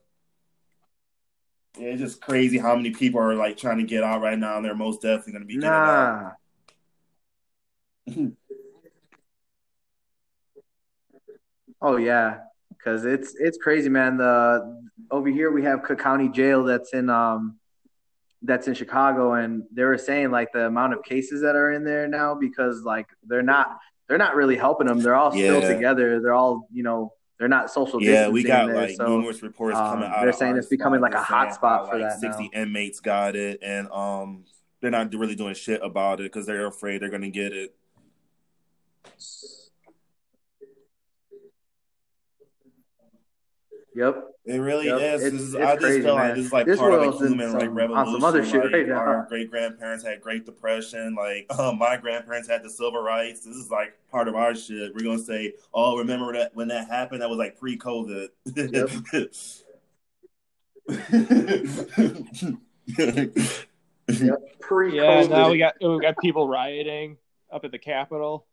Yeah, 1.79 1.89
it's 1.89 2.01
just 2.01 2.21
crazy 2.21 2.59
how 2.59 2.75
many 2.77 2.91
people 2.91 3.21
are 3.21 3.35
like 3.35 3.57
trying 3.57 3.79
to 3.79 3.85
get 3.85 4.03
out 4.05 4.21
right 4.21 4.39
now, 4.39 4.57
and 4.57 4.65
they're 4.65 4.75
most 4.75 5.01
definitely 5.01 5.33
going 5.33 5.43
to 5.43 5.47
be 5.49 5.59
getting 5.59 5.87
out. 5.87 6.35
Nah. 8.17 8.33
Oh 11.83 11.97
yeah, 11.97 12.39
because 12.71 13.05
it's 13.05 13.35
it's 13.39 13.59
crazy, 13.59 13.89
man. 13.89 14.17
The 14.17 14.81
over 15.11 15.29
here 15.29 15.51
we 15.51 15.63
have 15.65 15.83
Cook 15.83 15.99
County 15.99 16.29
Jail 16.29 16.65
that's 16.65 16.95
in 16.95 17.11
um 17.11 17.59
that's 18.43 18.69
in 18.69 18.75
Chicago, 18.75 19.35
and 19.35 19.65
they 19.73 19.85
were 19.85 19.99
saying 19.99 20.31
like 20.31 20.53
the 20.53 20.67
amount 20.67 20.95
of 20.95 21.03
cases 21.03 21.43
that 21.43 21.57
are 21.57 21.73
in 21.73 21.85
there 21.85 22.09
now 22.09 22.35
because 22.35 22.83
like 22.83 23.09
they're 23.27 23.43
not 23.43 23.79
they're 24.09 24.19
not 24.19 24.35
really 24.35 24.57
helping 24.57 24.87
them. 24.87 25.01
They're 25.01 25.15
all 25.15 25.33
still 25.33 25.61
together. 25.61 26.21
They're 26.21 26.35
all 26.35 26.69
you 26.73 26.83
know 26.83 27.13
they're 27.39 27.49
not 27.49 27.71
social 27.71 27.99
distancing. 27.99 28.25
Yeah, 28.25 28.29
we 28.29 28.43
got 28.43 28.67
there, 28.67 28.77
like 28.77 28.97
so 28.97 29.07
numerous 29.07 29.43
reports 29.43 29.77
um, 29.77 29.95
coming 29.95 30.09
out. 30.09 30.23
they're 30.23 30.33
saying 30.33 30.57
it's 30.57 30.69
becoming 30.69 31.01
like 31.01 31.15
a 31.15 31.23
hot 31.23 31.55
spot 31.55 31.89
for 31.89 31.99
like, 31.99 32.11
that 32.11 32.21
Sixty 32.21 32.51
now. 32.53 32.63
inmates 32.63 33.01
got 33.01 33.37
it, 33.37 33.61
and 33.63 33.89
um, 33.91 34.45
they're 34.81 34.91
not 34.91 35.13
really 35.15 35.35
doing 35.35 35.55
shit 35.55 35.81
about 35.83 36.21
it 36.21 36.25
because 36.25 36.47
they're 36.47 36.67
afraid 36.67 37.03
they're 37.03 37.11
gonna 37.11 37.31
get 37.31 37.53
it. 37.53 37.75
Yep. 43.95 44.25
It 44.45 44.59
really 44.59 44.87
Yep, 44.87 45.01
is. 45.01 45.23
it's- 45.23 45.33
This 45.33 45.41
is 45.43 45.55
it's 45.55 45.65
I 45.65 45.73
just 45.75 45.85
crazy, 45.85 46.03
feel 46.03 46.15
like 46.15 46.35
this 46.35 46.47
is 46.47 46.53
like 46.53 46.67
This 46.67 46.79
part 46.79 46.95
of 46.95 47.19
the 47.19 47.27
in 47.27 47.33
human 47.33 47.53
like 47.53 47.69
revolution. 47.73 48.13
some 48.15 48.25
other 48.25 48.45
shit 48.45 48.65
like, 48.65 48.73
right 48.73 48.89
now. 48.89 48.95
Our 48.97 49.27
great 49.29 49.51
grandparents 49.51 50.05
had 50.05 50.21
Great 50.21 50.45
Depression. 50.47 51.15
Like 51.15 51.47
uh, 51.51 51.73
my 51.79 51.97
grandparents 51.97 52.49
had 52.49 52.63
the 52.63 52.71
civil 52.71 53.03
rights. 53.03 53.45
This 53.45 53.57
is 53.57 53.71
like 53.71 53.95
part 54.11 54.29
of 54.29 54.35
our 54.35 54.55
shit. 54.55 54.95
We're 54.95 55.05
gonna 55.05 55.19
say, 55.19 55.53
oh, 55.75 55.99
remember 55.99 56.33
that 56.33 56.55
when 56.57 56.69
that 56.69 56.89
happened? 56.89 57.23
That 57.23 57.29
was 57.31 57.39
like 57.39 57.59
pre-COVID. 57.59 58.29
Yep. 58.57 58.91
Pre 64.61 64.97
Yeah, 64.97 65.23
now 65.27 65.51
we 65.51 65.59
got 65.59 65.75
we 65.81 66.01
got 66.01 66.17
people 66.19 66.49
rioting 66.49 67.17
up 67.53 67.65
at 67.65 67.71
the 67.71 67.79
Capitol. 67.79 68.47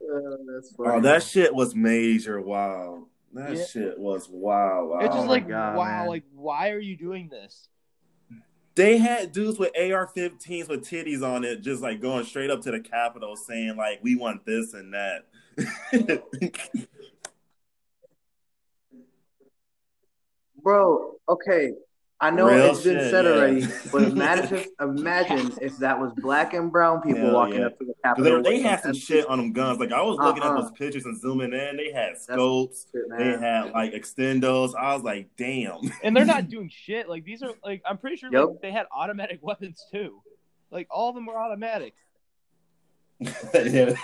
that's 0.00 0.74
funny. 0.74 0.90
Oh, 0.90 1.00
that 1.00 1.22
shit 1.22 1.54
was 1.54 1.74
major. 1.74 2.40
Wow, 2.40 3.06
that 3.32 3.56
Yeah. 3.56 3.64
shit 3.64 3.98
was 3.98 4.28
wow. 4.28 4.86
wow. 4.86 4.98
It's 5.00 5.14
just 5.14 5.18
oh 5.18 5.26
my 5.26 5.32
like 5.34 5.48
God, 5.48 5.76
wow, 5.76 5.84
man. 6.00 6.08
like 6.08 6.24
why 6.34 6.70
are 6.70 6.78
you 6.78 6.96
doing 6.96 7.28
this? 7.28 7.68
they 8.76 8.98
had 8.98 9.32
dudes 9.32 9.58
with 9.58 9.72
AR-15s 9.76 10.68
with 10.68 10.88
titties 10.88 11.22
on 11.22 11.44
it, 11.44 11.60
just 11.60 11.82
like 11.82 12.00
going 12.00 12.24
straight 12.24 12.50
up 12.50 12.62
to 12.62 12.70
the 12.70 12.80
Capitol, 12.80 13.36
saying 13.36 13.76
like, 13.76 13.98
"We 14.02 14.16
want 14.16 14.46
this 14.46 14.72
and 14.74 14.94
that." 14.94 15.26
Bro, 20.62 21.16
okay. 21.28 21.72
I 22.22 22.30
know 22.30 22.48
Real 22.48 22.72
it's 22.72 22.82
been 22.82 22.98
shit, 22.98 23.10
said 23.10 23.24
yeah. 23.24 23.30
already, 23.30 23.66
but 23.90 24.02
imagine 24.12 24.64
imagine 24.78 25.52
if 25.62 25.78
that 25.78 25.98
was 25.98 26.12
black 26.18 26.52
and 26.52 26.70
brown 26.70 27.00
people 27.00 27.22
Hell 27.22 27.32
walking 27.34 27.60
yeah. 27.60 27.66
up 27.66 27.78
to 27.78 27.86
the 27.86 27.94
Capitol. 28.04 28.42
they, 28.42 28.58
they 28.58 28.60
had 28.60 28.82
some 28.82 28.92
shit 28.92 29.26
on 29.26 29.38
them 29.38 29.52
guns. 29.54 29.80
Like 29.80 29.90
I 29.92 30.02
was 30.02 30.18
looking 30.18 30.42
Uh-uh. 30.42 30.56
at 30.58 30.60
those 30.60 30.70
pictures 30.72 31.06
and 31.06 31.18
zooming 31.18 31.54
in. 31.54 31.76
They 31.78 31.92
had 31.92 32.18
scopes. 32.20 32.86
shit, 32.92 33.02
They 33.16 33.38
had 33.38 33.70
like 33.72 33.94
extendos. 33.94 34.74
I 34.74 34.92
was 34.94 35.02
like, 35.02 35.30
damn. 35.38 35.78
And 36.02 36.14
they're 36.14 36.26
not 36.26 36.48
doing 36.50 36.68
shit. 36.68 37.08
Like 37.08 37.24
these 37.24 37.42
are 37.42 37.52
like 37.64 37.80
I'm 37.86 37.96
pretty 37.96 38.16
sure 38.16 38.30
Yep. 38.30 38.48
like, 38.48 38.60
they 38.60 38.70
had 38.72 38.86
automatic 38.94 39.38
weapons 39.42 39.86
too. 39.90 40.20
Like 40.70 40.88
all 40.90 41.08
of 41.08 41.14
them 41.14 41.24
were 41.24 41.38
automatic. 41.38 41.94
Yeah. 43.54 43.94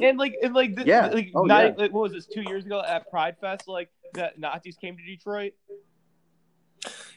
and 0.00 0.18
like 0.18 0.34
and 0.42 0.54
like 0.54 0.74
this, 0.76 0.86
Yeah. 0.86 1.06
like, 1.08 1.30
Oh, 1.34 1.44
not, 1.44 1.64
yeah. 1.64 1.72
like 1.76 1.92
what 1.92 2.02
was 2.02 2.12
this 2.12 2.26
two 2.26 2.42
years 2.42 2.64
ago 2.64 2.80
at 2.86 3.10
Pride 3.10 3.36
Fest? 3.40 3.66
Like 3.68 3.90
that 4.14 4.38
Nazis 4.38 4.76
came 4.76 4.96
to 4.96 5.02
Detroit. 5.04 5.54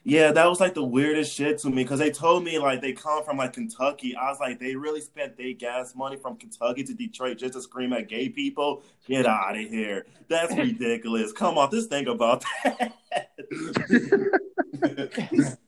Yeah, 0.07 0.31
that 0.33 0.47
was 0.47 0.59
like 0.59 0.75
the 0.75 0.83
weirdest 0.83 1.33
shit 1.33 1.57
to 1.59 1.69
me 1.71 1.81
because 1.81 1.97
they 1.97 2.11
told 2.11 2.43
me 2.43 2.59
like 2.59 2.79
they 2.79 2.93
come 2.93 3.23
from 3.23 3.37
like 3.37 3.53
Kentucky. 3.53 4.15
I 4.15 4.29
was 4.29 4.39
like, 4.39 4.59
they 4.59 4.75
really 4.75 5.01
spent 5.01 5.35
their 5.35 5.53
gas 5.53 5.95
money 5.95 6.15
from 6.15 6.37
Kentucky 6.37 6.83
to 6.83 6.93
Detroit 6.93 7.39
just 7.39 7.53
to 7.53 7.61
scream 7.61 7.91
at 7.91 8.07
gay 8.07 8.29
people. 8.29 8.83
Get 9.07 9.25
out 9.25 9.57
of 9.57 9.67
here! 9.67 10.05
That's 10.27 10.55
ridiculous. 10.57 11.31
Come 11.31 11.57
on, 11.57 11.71
just 11.71 11.89
think 11.89 12.07
about 12.07 12.45
that. 12.63 12.93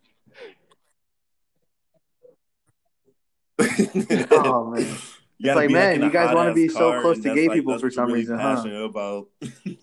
Oh 4.31 4.69
man. 4.69 4.87
You 5.39 5.45
gotta 5.45 5.59
like, 5.59 5.69
man, 5.69 5.95
in 5.97 6.01
you 6.01 6.09
guys 6.09 6.33
wanna 6.33 6.51
be 6.51 6.67
so 6.67 6.99
close 6.99 7.19
to 7.19 7.31
gay 7.31 7.47
like, 7.47 7.57
people 7.57 7.77
for 7.77 7.91
some 7.91 8.07
really 8.07 8.21
reason, 8.21 8.39
huh? 8.39 8.63
about. 8.83 9.27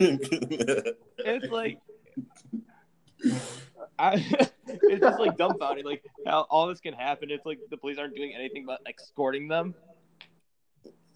It's 0.00 1.52
like 1.52 1.78
I, 3.98 4.14
it's 4.66 5.00
just 5.00 5.18
like 5.18 5.36
dumbfounding. 5.36 5.84
Like 5.84 6.04
how 6.26 6.46
all 6.50 6.66
this 6.68 6.80
can 6.80 6.94
happen. 6.94 7.30
It's 7.30 7.46
like 7.46 7.58
the 7.70 7.76
police 7.76 7.98
aren't 7.98 8.16
doing 8.16 8.34
anything 8.34 8.66
but 8.66 8.80
escorting 8.86 9.48
them. 9.48 9.74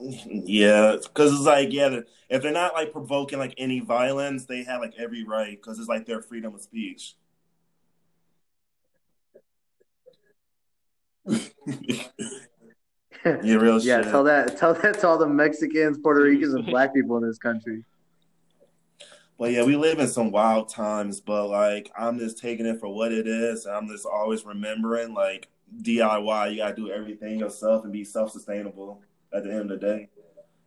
Yeah, 0.00 0.96
because 1.02 1.32
it's 1.32 1.42
like, 1.42 1.72
yeah, 1.72 2.00
if 2.28 2.42
they're 2.42 2.52
not 2.52 2.74
like 2.74 2.92
provoking 2.92 3.38
like 3.38 3.54
any 3.58 3.80
violence, 3.80 4.44
they 4.44 4.62
have 4.62 4.80
like 4.80 4.94
every 4.96 5.24
right 5.24 5.58
because 5.60 5.78
it's 5.78 5.88
like 5.88 6.06
their 6.06 6.22
freedom 6.22 6.54
of 6.54 6.62
speech. 6.62 7.16
yeah, 11.26 12.04
real 13.24 13.80
yeah, 13.80 14.02
shit. 14.02 14.10
tell 14.10 14.24
that 14.24 14.56
tell 14.56 14.72
that 14.74 15.00
to 15.00 15.08
all 15.08 15.18
the 15.18 15.26
Mexicans, 15.26 15.98
Puerto 15.98 16.22
Ricans, 16.22 16.54
and 16.54 16.64
black 16.70 16.94
people 16.94 17.16
in 17.16 17.26
this 17.26 17.38
country. 17.38 17.84
But 19.38 19.52
yeah, 19.52 19.62
we 19.62 19.76
live 19.76 20.00
in 20.00 20.08
some 20.08 20.32
wild 20.32 20.68
times, 20.68 21.20
but 21.20 21.46
like 21.46 21.92
I'm 21.96 22.18
just 22.18 22.38
taking 22.38 22.66
it 22.66 22.80
for 22.80 22.88
what 22.88 23.12
it 23.12 23.28
is. 23.28 23.66
I'm 23.66 23.88
just 23.88 24.04
always 24.04 24.44
remembering 24.44 25.14
like 25.14 25.48
DIY, 25.82 26.50
you 26.50 26.56
gotta 26.56 26.74
do 26.74 26.90
everything 26.90 27.38
yourself 27.38 27.84
and 27.84 27.92
be 27.92 28.04
self 28.04 28.32
sustainable 28.32 29.00
at 29.32 29.44
the 29.44 29.52
end 29.52 29.70
of 29.70 29.80
the 29.80 30.08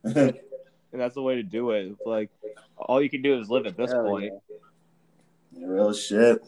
day. 0.04 0.38
And 0.94 1.00
that's 1.00 1.16
the 1.16 1.22
way 1.22 1.36
to 1.36 1.44
do 1.44 1.72
it. 1.72 1.86
It's 1.86 2.06
like 2.06 2.30
all 2.76 3.02
you 3.02 3.10
can 3.10 3.22
do 3.22 3.40
is 3.40 3.50
live 3.50 3.66
at 3.66 3.78
this 3.78 3.94
Hell 3.94 4.04
point. 4.04 4.34
Yeah, 5.54 5.66
Real 5.66 5.94
shit. 5.94 6.44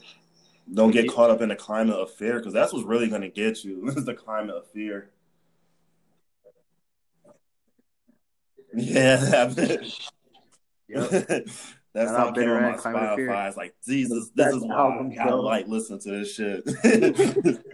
Don't 0.74 0.92
get 0.92 1.10
caught 1.10 1.30
up 1.30 1.40
in 1.40 1.48
the 1.48 1.56
climate 1.56 1.96
of 1.96 2.12
fear 2.12 2.40
because 2.40 2.52
that's 2.52 2.74
what's 2.74 2.86
really 2.86 3.08
gonna 3.08 3.30
get 3.30 3.64
you. 3.64 3.88
is 3.96 4.04
the 4.04 4.14
climate 4.14 4.56
of 4.56 4.68
fear. 4.72 5.10
Yeah, 8.76 9.16
that- 9.16 9.94
Yep. 10.90 11.48
That 11.94 12.08
Shout 12.08 12.16
song 12.16 12.28
out 12.30 12.36
came 12.36 12.50
on 12.50 12.62
my 12.64 12.76
Spotify. 12.76 13.48
It's 13.48 13.58
like 13.58 13.76
Jesus, 13.86 14.32
this 14.34 14.48
is 14.48 14.54
best 14.54 14.66
why 14.66 14.76
album, 14.76 15.14
I 15.20 15.26
bro. 15.26 15.42
like 15.42 15.68
listening 15.68 16.00
to 16.00 16.12
this 16.12 16.34
shit. 16.34 17.60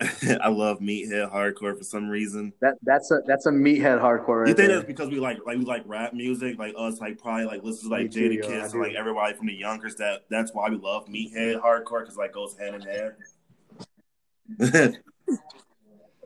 I 0.40 0.48
love 0.48 0.80
meathead 0.80 1.30
hardcore 1.30 1.76
for 1.76 1.84
some 1.84 2.08
reason. 2.08 2.54
That 2.62 2.74
that's 2.82 3.10
a 3.10 3.20
that's 3.26 3.44
a 3.46 3.50
meathead 3.50 4.00
hardcore 4.00 4.40
right 4.40 4.48
you 4.48 4.54
think 4.54 4.68
there. 4.68 4.76
that's 4.76 4.86
because 4.86 5.10
we 5.10 5.20
like 5.20 5.38
like 5.44 5.58
we 5.58 5.64
like 5.64 5.82
rap 5.86 6.14
music, 6.14 6.58
like 6.58 6.74
us, 6.76 7.00
like 7.00 7.18
probably 7.18 7.44
like 7.44 7.62
listen 7.62 7.90
to 7.90 7.96
like 7.96 8.10
Jadakiss 8.10 8.72
and 8.72 8.82
like 8.82 8.94
everybody 8.94 9.34
from 9.34 9.46
the 9.46 9.54
youngers. 9.54 9.96
That 9.96 10.24
that's 10.30 10.52
why 10.54 10.70
we 10.70 10.76
love 10.76 11.06
meathead 11.06 11.60
hardcore 11.60 12.00
because 12.00 12.16
like 12.16 12.32
goes 12.32 12.56
hand 12.58 12.76
in 12.76 12.82
hand. 14.58 14.98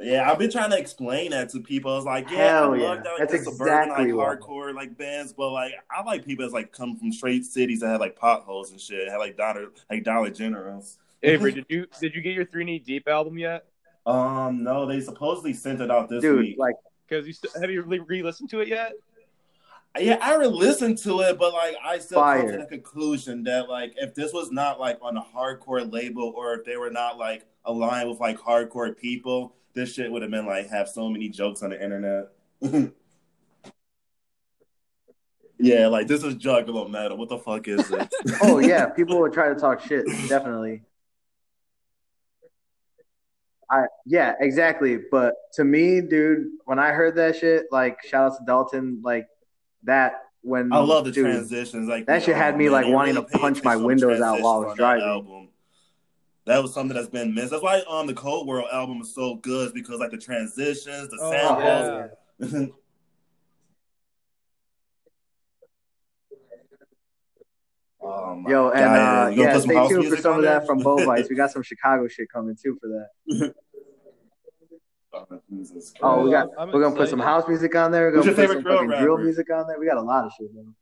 yeah, 0.05 0.31
I've 0.31 0.39
been 0.39 0.51
trying 0.51 0.71
to 0.71 0.79
explain 0.79 1.31
that 1.31 1.49
to 1.51 1.61
people. 1.61 1.97
It's 1.97 2.07
like, 2.07 2.31
yeah, 2.31 2.61
Hell 2.61 2.75
I 2.75 2.77
yeah. 2.77 2.89
love 2.89 3.05
that 3.05 3.11
like, 3.19 3.29
That's 3.29 3.45
the 3.45 3.51
suburban 3.51 3.91
exactly 3.91 4.13
like 4.13 4.41
hardcore 4.41 4.75
like 4.75 4.97
bands, 4.97 5.33
but 5.33 5.51
like 5.51 5.73
I 5.91 6.03
like 6.03 6.25
people 6.25 6.45
that's 6.45 6.55
like 6.55 6.73
come 6.73 6.97
from 6.97 7.13
straight 7.13 7.45
cities 7.45 7.81
that 7.81 7.89
have 7.89 8.01
like 8.01 8.17
potholes 8.17 8.71
and 8.71 8.81
shit, 8.81 9.09
have 9.09 9.21
like 9.21 9.37
dollar 9.37 9.69
like 9.91 10.05
Dollar 10.05 10.31
Generals. 10.31 10.99
Avery, 11.23 11.53
did 11.53 11.67
you 11.69 11.87
did 12.01 12.15
you 12.15 12.21
get 12.21 12.35
your 12.35 12.45
three 12.45 12.65
knee 12.65 12.79
deep 12.79 13.09
album 13.09 13.39
yet? 13.39 13.65
Um, 14.07 14.63
no, 14.63 14.85
they 14.87 15.01
supposedly 15.01 15.55
sent 15.55 15.81
it 15.81 15.91
out 15.91 16.09
this 16.09 16.23
Dude, 16.23 16.39
week. 16.41 16.57
like 16.59 16.77
Because 17.09 17.27
you 17.27 17.33
st- 17.33 17.57
have 17.61 17.71
you 17.71 17.83
re 17.83 18.23
listened 18.23 18.51
to 18.51 18.61
it 18.61 18.69
yet? 18.69 18.93
Yeah, 19.99 20.19
I 20.21 20.35
re-listened 20.35 20.99
to 20.99 21.21
it, 21.21 21.39
but 21.39 21.53
like 21.53 21.77
I 21.83 21.99
still 21.99 22.21
come 22.21 22.49
to 22.49 22.57
the 22.59 22.67
conclusion 22.67 23.45
that 23.45 23.69
like 23.69 23.95
if 23.97 24.13
this 24.15 24.33
was 24.33 24.51
not 24.51 24.81
like 24.81 24.99
on 25.01 25.17
a 25.17 25.23
hardcore 25.23 25.91
label 25.91 26.33
or 26.37 26.55
if 26.55 26.65
they 26.65 26.77
were 26.77 26.91
not 26.91 27.17
like 27.17 27.47
aligned 27.65 28.11
with 28.11 28.19
like 28.19 28.37
hardcore 28.39 28.97
people, 28.97 29.55
this 29.75 29.95
shit 29.95 30.11
would 30.11 30.23
have 30.23 30.31
been 30.31 30.47
like 30.47 30.69
have 30.71 30.89
so 30.89 31.09
many 31.09 31.29
jokes 31.29 31.63
on 31.63 31.71
the 31.71 31.83
internet. 31.83 32.29
yeah, 35.59 35.89
like 35.89 36.07
this 36.07 36.23
is 36.23 36.37
Juggalo 36.37 36.89
metal. 36.89 37.17
What 37.17 37.29
the 37.29 37.39
fuck 37.39 37.67
is 37.69 37.91
it? 37.91 38.15
oh 38.43 38.59
yeah, 38.59 38.87
people 38.87 39.21
would 39.21 39.33
try 39.33 39.49
to 39.49 39.55
talk 39.55 39.81
shit, 39.81 40.07
definitely. 40.29 40.83
I 43.71 43.87
yeah, 44.07 44.35
exactly. 44.41 44.99
But 45.11 45.35
to 45.55 45.65
me, 45.65 46.01
dude, 46.01 46.47
when 46.65 46.79
I 46.79 46.91
heard 46.93 47.17
that 47.17 47.37
shit, 47.37 47.67
like 47.71 47.99
shout 48.05 48.33
out 48.33 48.39
to 48.39 48.45
Dalton, 48.47 49.01
like 49.03 49.27
that 49.83 50.21
when 50.43 50.73
I 50.73 50.79
love 50.79 51.05
the 51.05 51.11
dude, 51.11 51.25
transitions. 51.25 51.89
Like 51.89 52.07
that 52.07 52.23
shit 52.23 52.37
had 52.37 52.57
me, 52.57 52.69
like, 52.69 52.87
wanting 52.87 53.15
to 53.15 53.23
punch 53.23 53.65
my 53.65 53.77
windows 53.77 54.21
out 54.21 54.41
while 54.41 54.63
I 54.63 54.67
was 54.67 54.77
driving. 54.77 55.51
Album. 56.47 56.55
That 56.57 56.63
was 56.63 56.75
something 56.75 56.95
that's 56.97 57.09
been 57.09 57.35
missed. 57.35 57.51
That's 57.51 57.63
why 57.63 57.83
um 57.89 58.07
the 58.07 58.15
Cold 58.15 58.47
World 58.47 58.69
album 58.73 59.01
is 59.03 59.15
so 59.15 59.37
good 59.37 59.75
because 59.75 59.99
like 60.01 60.11
the 60.11 60.19
transitions, 60.19 61.09
the 61.09 61.19
Oh, 61.21 61.31
samples. 61.31 62.11
yeah. 62.53 62.67
oh 68.03 68.35
my 68.37 68.51
Yo, 68.51 68.71
and 68.71 68.85
uh, 68.85 69.31
yeah, 69.35 69.59
stay 69.59 69.89
tuned 69.89 70.09
for 70.09 70.17
some 70.17 70.33
on 70.35 70.39
of 70.41 70.45
that 70.45 70.67
from 70.67 70.81
Bovice. 70.81 71.27
We 71.31 71.37
got 71.37 71.51
some 71.51 71.63
Chicago 71.63 72.07
shit 72.09 72.29
coming 72.31 72.57
too 72.61 72.79
for 72.81 72.89
that. 72.89 73.55
Oh, 75.17 75.41
Oh, 76.03 76.23
we 76.25 76.31
got 76.31 76.49
I'm- 76.49 76.51
I'm 76.59 76.73
we're 76.73 76.83
gonna 76.83 76.97
put 76.97 77.09
some 77.09 77.21
house 77.21 77.47
music 77.49 77.75
on 77.77 77.93
there. 77.93 78.07
We're 78.11 78.23
gonna 78.23 78.25
your 78.27 78.35
put 78.35 78.51
some 78.51 78.63
drill 78.63 78.77
fucking 78.79 79.01
drill 79.03 79.19
music 79.19 79.49
on 79.51 79.67
there. 79.69 79.79
We 79.79 79.87
got 79.87 79.97
a 79.97 80.03
lot 80.03 80.25
of 80.25 80.33
shit, 80.39 80.53
man. 80.55 80.75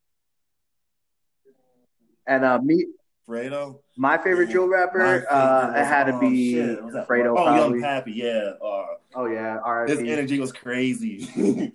And 2.27 2.45
uh, 2.45 2.59
me, 2.63 2.87
Fredo. 3.33 3.81
my 3.97 4.19
favorite 4.19 4.51
drill 4.51 4.69
My 4.69 4.77
rapper, 4.77 5.27
uh, 5.31 5.73
it 5.75 5.85
had 5.85 6.05
to 6.05 6.15
um, 6.15 6.21
be 6.21 6.55
shit, 6.55 6.81
Fredo. 6.81 7.33
Oh, 7.33 7.35
probably. 7.35 7.81
Young 7.81 7.83
Pappy, 7.83 8.13
yeah. 8.13 8.53
Uh, 8.65 8.87
Oh 9.15 9.27
yeah, 9.27 9.55
his 9.87 9.99
R.I.P. 9.99 10.11
energy 10.11 10.41
was 10.41 10.53
crazy. 10.53 11.29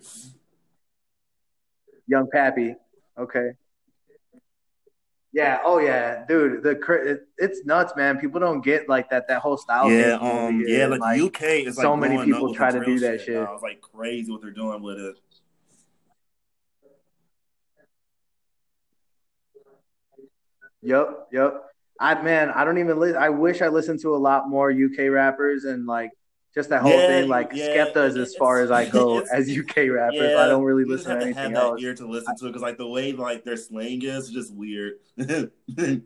Young 2.06 2.28
Pappy. 2.32 2.74
Okay. 3.16 3.50
Yeah. 5.32 5.60
Oh 5.62 5.78
yeah, 5.78 6.24
dude. 6.26 6.62
The 6.62 6.70
it, 7.04 7.28
it's 7.36 7.64
nuts, 7.64 7.92
man. 7.96 8.18
People 8.18 8.40
don't 8.40 8.64
get 8.64 8.88
like 8.88 9.10
that. 9.10 9.28
That 9.28 9.40
whole 9.40 9.56
style. 9.56 9.90
yeah, 9.90 10.14
um, 10.14 10.64
yeah, 10.66 10.86
And, 10.86 10.98
like, 10.98 11.20
UK 11.20 11.42
is 11.42 11.76
like 11.76 11.84
so 11.84 11.96
many 11.96 12.24
people 12.24 12.54
try 12.54 12.72
to 12.72 12.84
do 12.84 12.98
that 13.00 13.20
shit. 13.20 13.34
Now. 13.34 13.54
It's 13.54 13.62
like 13.62 13.80
crazy 13.80 14.32
what 14.32 14.40
they're 14.40 14.50
doing 14.50 14.82
with 14.82 14.98
it. 14.98 15.16
Yep. 20.82 21.28
Yep. 21.32 21.64
I 22.00 22.22
man, 22.22 22.50
I 22.50 22.64
don't 22.64 22.78
even. 22.78 23.00
Li- 23.00 23.16
I 23.16 23.28
wish 23.28 23.60
I 23.60 23.68
listened 23.68 24.00
to 24.02 24.14
a 24.14 24.18
lot 24.18 24.48
more 24.48 24.70
UK 24.70 25.10
rappers 25.10 25.64
and 25.64 25.86
like 25.86 26.10
just 26.54 26.70
that 26.70 26.82
whole 26.82 26.92
Yeah, 26.92 27.06
thing. 27.06 27.28
Like 27.28 27.52
yeah, 27.52 27.74
Skepta 27.74 28.06
is 28.06 28.16
as 28.16 28.36
far 28.36 28.60
as 28.60 28.70
I 28.70 28.84
go 28.84 29.20
as 29.32 29.48
UK 29.50 29.88
rappers. 29.90 30.32
Yeah, 30.32 30.38
I 30.44 30.46
don't 30.46 30.62
really 30.62 30.84
listen 30.84 31.10
to 31.10 31.16
have 31.16 31.20
to 31.20 31.34
have 31.34 31.44
anything 31.46 31.54
that 31.54 31.60
else. 31.60 31.82
ear 31.82 31.94
to 31.94 32.06
listen 32.06 32.36
to 32.36 32.44
because 32.46 32.62
like 32.62 32.78
the 32.78 32.86
way 32.86 33.12
like 33.12 33.44
their 33.44 33.56
slang 33.56 34.02
is 34.02 34.30
just 34.30 34.54
weird. 34.54 34.94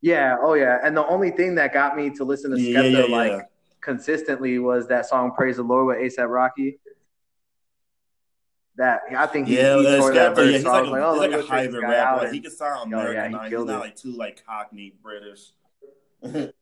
Yeah. 0.00 0.36
Oh 0.40 0.54
yeah. 0.54 0.78
And 0.82 0.96
the 0.96 1.06
only 1.06 1.30
thing 1.30 1.56
that 1.56 1.72
got 1.74 1.96
me 1.96 2.10
to 2.10 2.24
listen 2.24 2.52
to 2.52 2.60
yeah, 2.60 2.82
Skepta 2.82 3.08
yeah, 3.08 3.16
like 3.16 3.48
consistently 3.80 4.58
was 4.58 4.86
that 4.88 5.06
song 5.06 5.32
"Praise 5.36 5.56
the 5.56 5.62
Lord" 5.64 5.86
with 5.86 5.98
ASAP 5.98 6.28
Rocky. 6.28 6.78
That 8.78 9.02
I 9.16 9.26
think 9.26 9.48
he, 9.48 9.56
Yeah, 9.56 9.76
he 9.76 9.82
tore 9.98 10.14
that 10.14 10.36
verse. 10.36 10.46
yeah, 10.46 10.52
he's 10.52 10.62
so 10.62 10.70
like, 10.70 10.86
a, 10.86 10.90
like, 10.90 11.02
oh, 11.02 11.12
he's 11.12 11.20
like 11.20 11.30
a 11.30 11.32
go 11.32 11.40
check 11.40 11.42
this 11.48 11.48
hybrid 11.50 11.82
rapper. 11.82 12.24
Like 12.24 12.32
he 12.32 12.40
can 12.40 12.50
sound 12.52 12.94
Oh, 12.94 13.10
yeah, 13.10 13.28
he 13.28 13.34
he's 13.50 13.64
not 13.64 13.80
like 13.80 13.96
too 13.96 14.12
like 14.12 14.46
Cockney 14.46 14.94
British. 15.02 15.50
Cause 16.22 16.52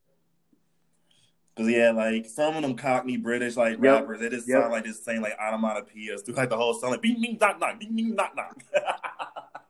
yeah, 1.69 1.91
like 1.91 2.25
some 2.25 2.57
of 2.57 2.63
them 2.63 2.75
Cockney 2.75 3.19
British 3.19 3.57
like 3.57 3.73
Yep, 3.73 3.81
rappers, 3.83 4.21
they 4.21 4.31
just 4.31 4.49
yep. 4.49 4.63
sound 4.63 4.73
like 4.73 4.87
just 4.87 5.05
saying 5.05 5.21
like 5.21 5.37
onomatopoeias 5.39 6.25
through 6.25 6.37
like 6.37 6.49
the 6.49 6.57
whole 6.57 6.73
song, 6.73 6.93
like 6.93 7.03
bing 7.03 7.21
bing 7.21 7.37
knock 7.39 7.61
knock, 7.61 7.79
bing 7.79 7.95
bing 7.95 8.15
knock 8.15 8.35
knock. 8.35 8.63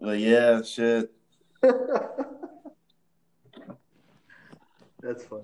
but 0.02 0.18
yeah, 0.18 0.64
shit. 0.64 1.12
That's 5.02 5.24
fun. 5.26 5.44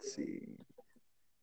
Let's 0.00 0.14
see. 0.14 0.40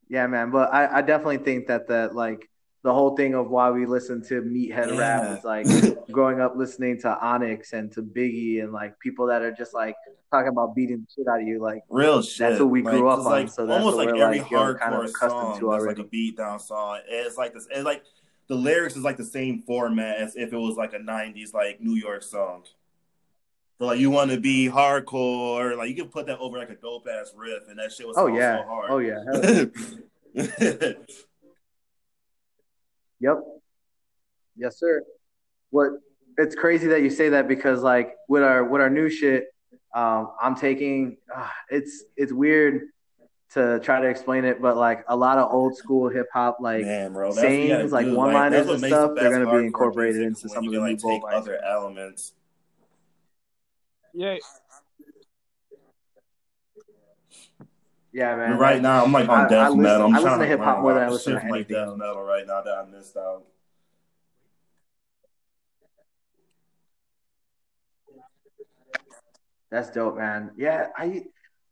Yeah, 0.10 0.28
man, 0.28 0.52
but 0.52 0.74
I, 0.74 0.98
I 0.98 1.02
definitely 1.02 1.40
think 1.40 1.68
that 1.68 1.88
that 1.90 2.16
like 2.16 2.50
the 2.84 2.94
whole 2.94 3.16
thing 3.18 3.34
of 3.36 3.50
why 3.50 3.70
we 3.72 3.86
listen 3.86 4.24
to 4.30 4.42
meathead 4.42 4.88
Yeah. 4.88 4.98
rap 4.98 5.38
is 5.38 5.44
like 5.44 5.66
growing 6.12 6.40
up 6.40 6.56
listening 6.56 7.00
to 7.02 7.20
Onyx 7.20 7.74
and 7.74 7.92
to 7.94 8.02
Biggie 8.02 8.64
and 8.64 8.72
like 8.72 8.98
people 9.00 9.28
that 9.28 9.42
are 9.42 9.52
just 9.52 9.74
like 9.74 9.96
talking 10.32 10.48
about 10.50 10.76
beating 10.76 11.02
the 11.02 11.08
shit 11.14 11.28
out 11.28 11.42
of 11.42 11.48
you. 11.48 11.60
Like 11.60 11.82
Real 11.90 12.22
shit. 12.22 12.40
That's 12.50 12.60
what 12.62 12.70
we 12.70 12.82
grew 12.82 13.10
up 13.10 13.18
'cause, 13.18 13.26
on, 13.26 13.32
Like, 13.32 13.50
so 13.50 13.66
that's 13.66 13.78
almost 13.78 13.98
what 13.98 14.06
like 14.08 14.16
we're, 14.16 14.24
every 14.24 14.40
like, 14.40 14.48
hardcore 14.48 14.80
kind 14.80 14.96
of 14.96 15.02
accustomed 15.06 15.32
song 15.32 15.60
to 15.60 15.72
already. 15.72 15.88
like 16.02 16.06
a 16.06 16.10
beat 16.10 16.38
down 16.38 16.60
song. 16.60 17.00
It's 17.10 17.38
like 17.38 17.54
this. 17.54 17.68
It's 17.70 17.84
like 17.84 18.04
the 18.48 18.56
lyrics 18.56 18.96
is 18.96 19.04
like 19.04 19.18
the 19.18 19.26
same 19.26 19.64
format 19.64 20.18
as 20.20 20.38
if 20.38 20.54
it 20.54 20.58
was 20.58 20.78
like 20.78 20.94
a 20.94 21.00
'90s 21.00 21.54
like 21.54 21.82
New 21.82 21.96
York 21.96 22.24
song. 22.24 22.64
Like 23.80 24.00
you 24.00 24.10
want 24.10 24.32
to 24.32 24.40
be 24.40 24.68
hardcore, 24.68 25.78
like 25.78 25.90
you 25.90 25.96
can 25.96 26.10
put 26.10 26.26
that 26.28 26.40
over 26.40 26.58
like 26.58 26.72
a 26.72 26.76
dope 26.76 27.08
ass 27.08 27.32
riff, 27.36 27.68
and 27.70 27.78
that 27.78 27.92
shit 27.92 28.08
was 28.08 28.18
Oh 28.18 28.26
yeah. 28.28 28.58
so 28.58 28.68
hard. 28.68 28.90
Oh 28.90 28.98
yeah. 28.98 29.24
Yep. 33.20 33.38
Yes, 34.60 34.80
sir. 34.80 35.04
What 35.70 35.92
it's 36.40 36.56
crazy 36.56 36.88
that 36.88 37.04
you 37.04 37.12
say 37.12 37.30
that 37.30 37.48
because 37.48 37.84
like 37.84 38.16
with 38.28 38.42
our 38.42 38.64
with 38.64 38.82
our 38.82 38.90
new 38.90 39.08
shit, 39.08 39.46
um, 39.94 40.32
I'm 40.42 40.56
taking 40.56 41.18
uh, 41.36 41.48
it's 41.70 42.06
it's 42.16 42.34
weird 42.34 42.88
to 43.52 43.80
try 43.82 44.02
to 44.02 44.08
explain 44.08 44.46
it, 44.46 44.60
but 44.60 44.76
like 44.76 45.06
a 45.08 45.16
lot 45.16 45.38
of 45.38 45.54
old 45.54 45.78
school 45.78 46.10
hip 46.10 46.26
hop 46.34 46.58
like 46.60 46.86
Man, 46.86 47.14
bro, 47.14 47.28
that's 47.28 47.44
what 47.44 47.52
you 47.52 47.70
sayings, 47.70 47.92
like 47.92 48.08
one 48.08 48.34
liners 48.34 48.68
and 48.68 48.80
stuff, 48.80 49.12
they're 49.16 49.30
gonna 49.30 49.60
be 49.60 49.66
incorporated 49.68 50.24
into 50.24 50.50
some 50.50 50.66
of 50.66 50.72
the 50.72 50.72
can, 50.72 50.72
new 50.72 50.80
like 50.80 51.00
take 51.00 51.22
other 51.32 51.64
elements. 51.64 52.34
Yeah, 54.18 54.38
Yeah, 58.12 58.36
man. 58.36 58.58
right 58.58 58.82
now, 58.82 59.04
I'm 59.04 59.12
like 59.12 59.30
on 59.30 59.46
I- 59.46 59.48
death 59.48 59.52
I 59.60 59.68
listen- 59.70 59.82
metal. 59.84 60.06
I'm 60.08 60.14
I 60.16 60.18
listen 60.18 60.28
trying 60.28 60.40
to 60.40 60.46
to 60.46 60.50
hip-hop 60.50 60.80
more 60.82 60.94
than 60.96 61.04
I 61.04 61.06
of 61.06 61.12
listen 61.12 61.40
to 61.40 61.48
like 61.50 61.68
death 61.68 61.96
metal 61.96 62.24
right 62.24 62.48
now 62.48 62.62
that 62.64 62.74
I 62.74 62.86
missed 62.90 63.16
out. 63.16 63.44
That's 69.70 69.90
dope, 69.92 70.18
man. 70.18 70.52
Yeah, 70.58 70.88
I 70.98 71.26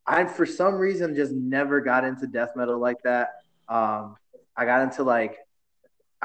I 0.06 0.26
for 0.26 0.46
some 0.46 0.76
reason 0.76 1.16
just 1.16 1.32
never 1.32 1.82
got 1.82 2.04
into 2.04 2.28
death 2.28 2.52
metal 2.56 2.78
like 2.78 3.02
that. 3.04 3.30
Um, 3.70 4.18
I 4.56 4.66
got 4.66 4.82
into 4.82 5.04
like 5.04 5.38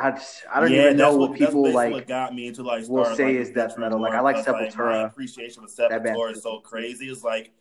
I 0.00 0.10
just, 0.12 0.44
I 0.52 0.60
don't 0.60 0.72
yeah, 0.72 0.84
even 0.86 0.96
know 0.96 1.16
what 1.16 1.30
what, 1.30 1.38
people 1.38 1.70
like. 1.72 1.92
what 1.92 2.06
got 2.06 2.34
me 2.34 2.46
into 2.46 2.62
like 2.62 2.88
will 2.88 3.04
say 3.04 3.24
like, 3.24 3.34
is 3.36 3.50
death 3.50 3.78
metal. 3.78 4.00
Like, 4.00 4.12
I 4.12 4.20
like 4.20 4.36
because, 4.36 4.52
Like, 4.52 4.76
my 4.76 4.94
Sepultura. 4.94 5.06
appreciation 5.06 5.62
band 5.62 5.72
Sepultura 5.92 6.32
is 6.32 6.42
so 6.42 6.60
crazy. 6.60 7.08
It's 7.08 7.22
like 7.22 7.52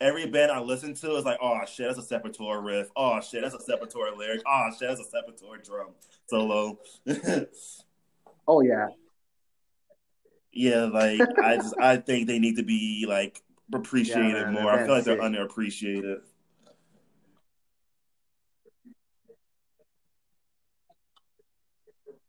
every 0.00 0.26
band 0.26 0.50
I 0.50 0.60
listen 0.60 0.94
to 0.94 1.16
is 1.16 1.24
like, 1.24 1.38
oh 1.40 1.60
shit, 1.66 1.94
that's 1.94 2.10
a 2.10 2.14
Sepultura 2.14 2.62
riff. 2.64 2.88
Oh 2.96 3.20
shit, 3.20 3.42
that's 3.42 3.54
a 3.54 3.58
Sepultura 3.58 4.16
lyric. 4.16 4.42
Oh 4.46 4.68
shit, 4.78 4.88
that's 4.88 5.00
a 5.00 5.04
Sepultura 5.04 5.64
drum 5.64 5.90
solo. 6.28 6.78
Oh 8.46 8.60
yeah, 8.60 8.88
yeah, 10.52 10.84
like 10.84 11.20
I 11.42 11.56
just 11.56 11.74
I 11.80 11.96
think 11.96 12.26
they 12.26 12.38
need 12.38 12.56
to 12.56 12.62
be 12.62 13.06
like 13.08 13.42
appreciated 13.72 14.34
Yeah, 14.34 14.50
man, 14.50 14.52
more. 14.52 14.70
I 14.72 14.84
feel 14.84 14.94
like 14.94 15.04
they're 15.04 15.16
band's 15.16 15.36
underappreciated. 15.38 16.18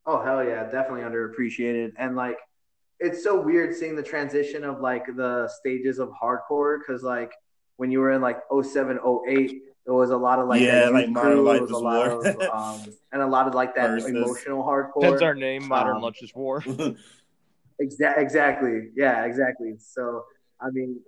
Oh 0.06 0.22
hell 0.24 0.43
yeah, 0.43 0.64
definitely 0.70 1.01
underappreciated. 1.01 1.93
And 1.97 2.16
like 2.16 2.38
it's 2.99 3.24
so 3.24 3.39
weird 3.41 3.76
seeing 3.76 3.95
the 3.95 4.03
transition 4.03 4.64
of 4.64 4.80
like 4.80 5.06
the 5.16 5.49
stages 5.60 5.99
of 5.99 6.10
hardcore 6.22 6.78
because 6.80 7.03
like 7.03 7.32
when 7.78 7.91
you 7.91 7.99
were 7.99 8.12
in 8.12 8.22
like 8.22 8.38
07, 8.64 8.99
08, 9.28 9.62
there 9.86 9.93
was 9.93 10.12
a 10.12 10.18
lot 10.18 10.39
of 10.39 10.47
like 10.47 10.62
Yeah, 10.62 10.89
like 10.89 11.06
youth 11.08 11.14
Modern 11.14 11.32
crew, 11.34 11.43
Life 11.45 11.58
it 11.58 11.62
was 11.62 11.72
a 11.72 11.76
is 11.76 11.82
War. 11.82 12.08
of 12.22 12.41
um 12.53 12.93
and 13.12 13.22
a 13.22 13.28
lot 13.28 13.47
of 13.47 13.53
like 13.53 13.76
that 13.76 13.89
Versus. 13.89 14.10
emotional 14.16 14.64
hardcore. 14.64 15.10
That's 15.12 15.22
our 15.22 15.36
name, 15.36 15.68
Modern 15.68 15.97
Um, 15.97 16.01
Lunch 16.01 16.22
is 16.22 16.34
War. 16.34 16.62
Exa- 17.82 18.18
exactly. 18.18 18.89
Yeah, 18.95 19.26
exactly. 19.26 19.74
So 19.80 20.24
I 20.62 20.70
mean 20.72 20.99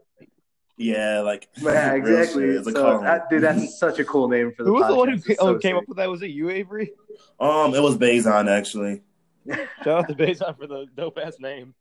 yeah, 0.78 1.20
like 1.22 1.50
yeah, 1.58 1.94
exactly. 1.94 2.44
shit. 2.44 2.56
It's 2.58 2.72
So 2.72 3.00
that, 3.02 3.30
dude, 3.30 3.44
that's 3.44 3.78
such 3.80 4.00
a 4.00 4.06
cool 4.06 4.28
name 4.30 4.52
for 4.56 4.64
the 4.64 4.70
Who 4.70 4.76
was 4.76 4.88
the 4.88 4.96
one 4.96 5.10
who 5.10 5.16
podcast. 5.18 5.26
ca- 5.38 5.44
so 5.46 5.58
came 5.60 5.76
up 5.76 5.88
with 5.88 5.98
that? 5.98 6.10
Was 6.10 6.22
it 6.22 6.30
you, 6.32 6.50
Avery? 6.50 6.94
um, 7.40 7.74
it 7.74 7.82
was 7.82 7.98
Bazon 7.98 8.48
actually. 8.50 9.02
Shout 9.84 9.88
out 9.88 10.08
to 10.10 10.16
Bazon 10.26 10.56
for 10.56 10.68
the 10.68 10.86
dope 10.96 11.18
ass 11.18 11.38
name. 11.40 11.74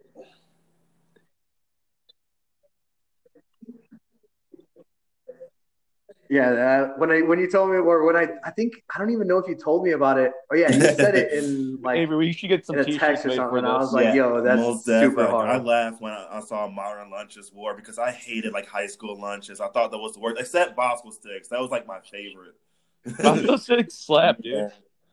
Yeah, 6.28 6.52
that, 6.52 6.98
when 6.98 7.10
I 7.10 7.22
when 7.22 7.38
you 7.38 7.50
told 7.50 7.70
me 7.70 7.76
or 7.76 8.04
when 8.04 8.16
I 8.16 8.28
I 8.44 8.50
think 8.50 8.74
I 8.94 8.98
don't 8.98 9.10
even 9.10 9.26
know 9.26 9.38
if 9.38 9.48
you 9.48 9.54
told 9.54 9.84
me 9.84 9.92
about 9.92 10.18
it. 10.18 10.32
Oh 10.50 10.56
yeah, 10.56 10.72
you 10.72 10.80
said 10.80 11.14
it 11.14 11.32
in 11.32 11.80
like 11.82 11.98
Avery, 11.98 12.16
we 12.16 12.32
should 12.32 12.48
get 12.48 12.66
some 12.66 12.76
in 12.76 12.80
a 12.80 12.84
t-shirts 12.84 13.00
text 13.00 13.26
or 13.26 13.30
something. 13.30 13.62
for 13.62 13.66
I 13.66 13.76
was 13.76 13.92
like, 13.92 14.04
Yeah, 14.04 14.14
yo, 14.14 14.42
that's 14.42 14.84
super 14.84 15.22
definitely. 15.22 15.46
I 15.46 15.58
laughed 15.58 16.00
when 16.00 16.12
I, 16.12 16.38
I 16.38 16.40
saw 16.40 16.68
Modern 16.68 17.10
Lunches 17.10 17.52
War 17.52 17.74
because 17.74 17.98
I 17.98 18.10
hated 18.10 18.52
like 18.52 18.66
high 18.66 18.86
school 18.86 19.20
lunches. 19.20 19.60
I 19.60 19.68
thought 19.68 19.90
that 19.90 19.98
was 19.98 20.14
the 20.14 20.20
worst, 20.20 20.40
except 20.40 20.76
Bosco 20.76 21.10
sticks. 21.10 21.48
That 21.48 21.60
was 21.60 21.70
like 21.70 21.86
my 21.86 22.00
favorite. 22.00 22.54
Buffalo 23.22 23.56
Six 23.56 23.94
slap, 23.94 24.42
dude. 24.42 24.72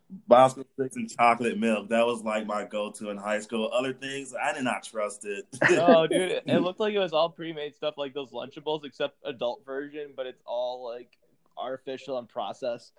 Yeah. 0.10 0.18
Bosco 0.28 0.64
sticks 0.74 0.95
and 0.95 1.10
chocolate 1.10 1.58
milk. 1.58 1.89
That 1.89 2.06
was 2.06 2.22
like 2.24 2.45
my 2.45 2.66
go-to 2.66 3.10
in 3.10 3.18
high 3.18 3.39
school. 3.39 3.70
Other 3.74 3.93
things, 3.93 4.34
I 4.34 4.54
did 4.54 4.64
not 4.64 4.84
trust 4.84 5.26
it. 5.26 5.45
Oh, 5.72 6.08
dude, 6.08 6.32
it, 6.32 6.43
it 6.45 6.60
looked 6.60 6.80
like 6.80 6.93
it 6.93 6.99
was 6.99 7.14
all 7.14 7.30
pre-made 7.30 7.76
stuff 7.76 7.95
like 7.97 8.14
those 8.14 8.32
Lunchables, 8.32 8.86
except 8.86 9.18
adult 9.26 9.66
version, 9.66 10.14
but 10.16 10.28
it's 10.28 10.43
all 10.45 10.86
like 10.86 11.18
artificial 11.58 12.18
and 12.18 12.30
processed. 12.30 12.93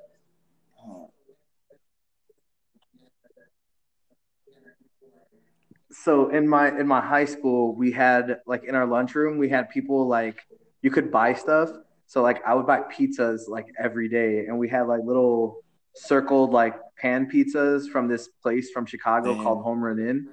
so 6.03 6.29
in 6.31 6.49
my 6.49 6.69
in 6.69 6.87
my 6.87 7.01
high 7.01 7.25
school, 7.25 7.75
we 7.75 7.93
had 7.93 8.41
like 8.47 8.65
in 8.65 8.75
our 8.75 8.87
lunchroom, 8.87 9.39
we 9.39 9.49
had 9.49 9.71
people 9.71 10.07
like 10.07 10.41
you 10.83 10.91
could 10.91 11.11
buy 11.11 11.35
stuff. 11.35 11.71
So 12.07 12.23
like 12.23 12.45
I 12.47 12.55
would 12.55 12.67
buy 12.67 12.81
pizzas 12.81 13.49
like 13.49 13.67
every 13.79 14.09
day, 14.09 14.47
and 14.47 14.59
we 14.59 14.69
had 14.69 14.83
like 14.83 15.01
little 15.05 15.63
circled 15.95 16.51
like 16.53 16.75
pan 16.97 17.31
pizzas 17.31 17.89
from 17.89 18.09
this 18.09 18.29
place 18.43 18.71
from 18.71 18.87
Chicago 18.87 19.35
Damn. 19.35 19.43
called 19.43 19.65
Home 19.65 19.83
Run 19.83 19.99
Inn, 19.99 20.29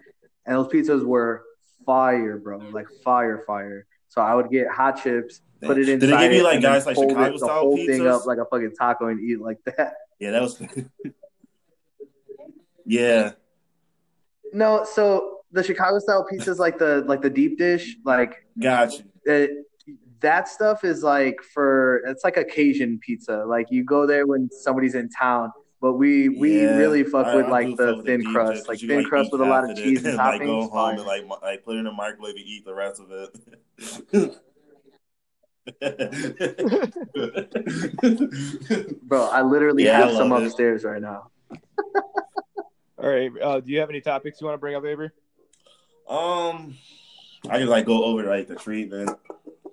and 0.45 0.55
those 0.55 0.67
pizzas 0.67 1.05
were 1.05 1.43
fire, 1.85 2.37
bro, 2.37 2.57
like 2.71 2.87
fire, 3.03 3.43
fire. 3.45 3.85
So 4.09 4.21
I 4.21 4.35
would 4.35 4.49
get 4.49 4.67
hot 4.67 5.01
chips 5.01 5.41
put 5.61 5.77
it 5.77 5.89
inside. 5.89 6.07
Did 6.07 6.17
they 6.17 6.23
give 6.23 6.33
you 6.33 6.43
like 6.43 6.61
guys 6.61 6.85
like 6.85 6.95
Chicago 6.95 7.23
it, 7.23 7.31
the 7.33 7.37
style 7.37 7.59
whole 7.59 7.77
thing 7.77 8.07
up 8.07 8.25
like 8.25 8.37
a 8.37 8.45
fucking 8.45 8.73
taco 8.77 9.07
and 9.07 9.21
eat 9.21 9.39
like 9.39 9.57
that? 9.65 9.93
Yeah, 10.19 10.31
that 10.31 10.41
was. 10.41 10.61
yeah, 12.85 13.31
No, 14.53 14.83
so 14.83 15.39
the 15.51 15.63
Chicago 15.63 15.99
style 15.99 16.25
pizzas, 16.31 16.57
like 16.57 16.77
the 16.77 17.03
like 17.07 17.21
the 17.21 17.29
deep 17.29 17.57
dish, 17.57 17.97
like 18.03 18.45
got 18.59 18.93
you. 18.93 19.05
it, 19.25 19.51
that 20.19 20.47
stuff 20.47 20.83
is 20.83 21.03
like 21.03 21.41
for 21.53 22.01
it's 22.07 22.23
like 22.23 22.37
occasion 22.37 22.99
pizza. 22.99 23.43
Like 23.45 23.71
you 23.71 23.83
go 23.83 24.05
there 24.05 24.27
when 24.27 24.49
somebody's 24.51 24.95
in 24.95 25.09
town. 25.09 25.51
But 25.81 25.93
we 25.93 26.29
we 26.29 26.61
Yeah, 26.61 26.77
really 26.77 27.03
fuck 27.03 27.25
I- 27.25 27.35
with 27.37 27.47
I 27.47 27.49
like 27.49 27.75
the 27.75 28.03
thin 28.05 28.19
deep 28.21 28.29
crust, 28.29 28.53
dish, 28.53 28.59
like 28.67 28.75
'cause 28.77 28.81
you, 28.83 28.87
thin 28.89 29.03
crust 29.03 29.31
with 29.31 29.41
a 29.41 29.45
lot 29.45 29.63
of 29.63 29.71
it 29.71 29.77
cheese 29.77 30.05
and 30.05 30.15
toppings. 30.17 30.39
like 30.39 30.41
go 30.41 30.67
home 30.69 30.89
and 30.99 31.05
like 31.05 31.23
like 31.41 31.65
put 31.65 31.75
it 31.75 31.79
in 31.79 31.85
the 31.85 31.91
microwave 31.91 32.35
and 32.35 32.45
eat 32.45 32.63
the 32.65 32.73
rest 32.75 33.01
of 33.01 33.11
it. 33.11 33.35
Bro, 39.03 39.25
I 39.29 39.41
literally 39.41 39.85
Yeah, 39.85 39.97
I 39.97 40.01
have 40.07 40.15
some 40.15 40.31
it. 40.31 40.43
upstairs 40.43 40.83
right 40.83 41.01
now. 41.01 41.29
All 42.97 43.09
right. 43.09 43.31
Uh, 43.41 43.59
do 43.59 43.71
you 43.71 43.79
have 43.79 43.89
any 43.89 44.01
topics 44.01 44.39
you 44.39 44.47
want 44.47 44.55
to 44.55 44.59
bring 44.59 44.75
up, 44.75 44.85
Avery? 44.85 45.11
um, 46.07 46.75
I 47.49 47.57
can 47.59 47.67
like 47.67 47.85
go 47.85 48.03
over 48.03 48.23
like 48.23 48.47
the 48.47 48.55
treatment. 48.55 49.09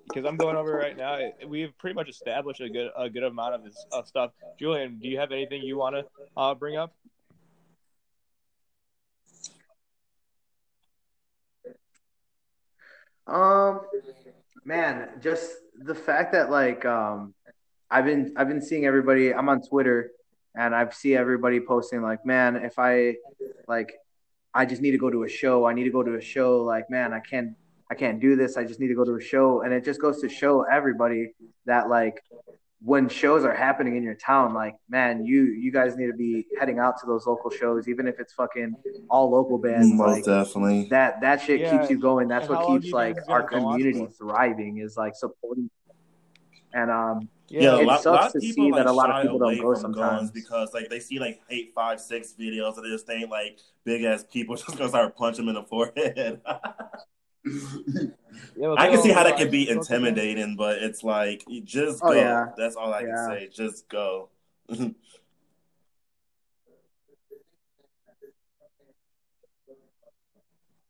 Because 0.09 0.25
I'm 0.25 0.37
going 0.37 0.55
over 0.55 0.73
right 0.73 0.97
now. 0.97 1.19
We've 1.47 1.77
pretty 1.77 1.93
much 1.93 2.09
established 2.09 2.61
a 2.61 2.69
good 2.69 2.89
a 2.97 3.09
good 3.09 3.23
amount 3.23 3.55
of 3.55 3.63
this 3.63 3.85
uh, 3.93 4.03
stuff. 4.03 4.31
Julian, 4.59 4.97
do 4.99 5.07
you 5.07 5.19
have 5.19 5.31
anything 5.31 5.61
you 5.61 5.77
want 5.77 5.95
to 5.95 6.05
uh, 6.35 6.55
bring 6.55 6.77
up? 6.77 6.93
Um, 13.27 13.81
man, 14.65 15.09
just 15.21 15.51
the 15.77 15.93
fact 15.93 16.33
that 16.33 16.49
like 16.49 16.83
um, 16.85 17.35
I've 17.91 18.05
been 18.05 18.33
I've 18.35 18.47
been 18.47 18.61
seeing 18.61 18.85
everybody. 18.85 19.33
I'm 19.33 19.47
on 19.47 19.61
Twitter, 19.61 20.11
and 20.55 20.73
I 20.75 20.89
see 20.89 21.15
everybody 21.15 21.59
posting 21.59 22.01
like, 22.01 22.25
man, 22.25 22.55
if 22.55 22.79
I 22.79 23.15
like, 23.67 23.93
I 24.53 24.65
just 24.65 24.81
need 24.81 24.91
to 24.91 24.97
go 24.97 25.11
to 25.11 25.23
a 25.23 25.29
show. 25.29 25.65
I 25.65 25.73
need 25.73 25.83
to 25.83 25.91
go 25.91 26.01
to 26.01 26.15
a 26.15 26.21
show. 26.21 26.63
Like, 26.63 26.89
man, 26.89 27.13
I 27.13 27.19
can't 27.19 27.55
I 27.91 27.95
can't 27.95 28.19
do 28.19 28.35
this. 28.35 28.55
I 28.57 28.63
just 28.63 28.79
need 28.79 28.89
to 28.89 28.95
go 28.95 29.03
to 29.05 29.15
a 29.15 29.21
show, 29.21 29.61
and 29.61 29.73
it 29.73 29.83
just 29.83 29.99
goes 29.99 30.21
to 30.21 30.29
show 30.29 30.63
everybody 30.63 31.33
that 31.65 31.89
like 31.89 32.21
when 32.81 33.09
shows 33.09 33.43
are 33.43 33.53
happening 33.53 33.97
in 33.97 34.03
your 34.03 34.15
town, 34.15 34.53
like 34.53 34.75
man, 34.89 35.25
you 35.25 35.45
you 35.45 35.71
guys 35.71 35.97
need 35.97 36.07
to 36.07 36.13
be 36.17 36.45
heading 36.59 36.79
out 36.79 36.99
to 37.01 37.07
those 37.07 37.25
local 37.27 37.49
shows, 37.49 37.87
even 37.87 38.07
if 38.07 38.19
it's 38.19 38.33
fucking 38.33 38.75
all 39.09 39.29
local 39.31 39.57
bands. 39.57 39.91
Most 39.91 39.99
Like, 39.99 40.25
definitely. 40.25 40.87
that 40.89 41.19
that 41.21 41.41
shit 41.41 41.61
Yeah, 41.61 41.77
keeps 41.79 41.89
you 41.89 41.97
going. 41.99 42.27
That's 42.27 42.47
and 42.47 42.51
what 42.57 42.59
how 42.63 42.67
long 42.67 42.79
do 42.79 42.83
keeps 42.83 42.93
like 42.93 43.17
our 43.27 43.43
community 43.43 44.07
thriving 44.17 44.77
is 44.77 44.95
like 44.95 45.15
supporting. 45.15 45.69
And 46.73 46.91
um, 46.91 47.27
Yeah, 47.49 47.75
a 47.75 47.81
it 47.81 47.85
lot, 47.85 48.03
sucks 48.03 48.05
lot 48.05 48.27
of 48.27 48.33
to 48.33 48.39
people 48.39 48.65
see 48.65 48.71
like 48.71 48.83
that 48.83 48.89
a 48.89 48.93
lot 48.93 49.09
of 49.09 49.21
people 49.23 49.39
don't 49.39 49.57
go 49.59 49.73
sometimes. 49.73 50.31
because 50.31 50.73
like 50.73 50.89
they 50.89 50.99
see 50.99 51.19
like 51.19 51.41
eight, 51.49 51.71
five, 51.75 51.99
six 51.99 52.33
videos 52.39 52.77
and 52.77 52.85
they 52.85 52.89
just 52.89 53.07
think 53.07 53.29
like 53.29 53.59
big 53.83 54.03
ass 54.03 54.23
people 54.31 54.55
just 54.55 54.77
gonna 54.77 54.87
start 54.89 55.17
punching 55.17 55.45
them 55.45 55.55
in 55.55 55.61
the 55.61 55.67
forehead. 55.67 56.41
Yeah, 57.45 58.75
I 58.77 58.87
can 58.89 59.01
see 59.01 59.09
how 59.11 59.23
that 59.23 59.37
could 59.37 59.51
be 59.51 59.69
intimidating, 59.69 60.55
but 60.55 60.79
it's 60.79 61.03
like 61.03 61.43
you 61.47 61.61
just 61.61 62.01
Oh, 62.03 62.09
go. 62.09 62.19
yeah. 62.21 62.47
That's 62.57 62.75
all 62.75 62.93
I 62.93 63.01
Yeah. 63.01 63.07
can 63.07 63.37
say. 63.37 63.49
Just 63.51 63.87
go. 63.89 64.29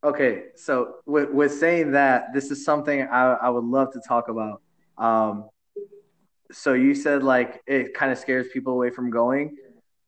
okay, 0.04 0.44
so 0.56 0.96
with 1.06 1.30
with 1.30 1.52
saying 1.52 1.92
that, 1.92 2.32
this 2.34 2.50
is 2.50 2.64
something 2.64 3.02
I 3.02 3.34
I 3.34 3.48
would 3.48 3.64
love 3.64 3.92
to 3.92 4.00
talk 4.06 4.28
about. 4.28 4.62
Um, 4.98 5.48
so 6.52 6.74
you 6.74 6.94
said 6.94 7.22
like 7.22 7.62
it 7.66 7.94
kind 7.94 8.10
of 8.12 8.18
scares 8.18 8.48
people 8.52 8.72
away 8.74 8.90
from 8.90 9.10
going. 9.10 9.56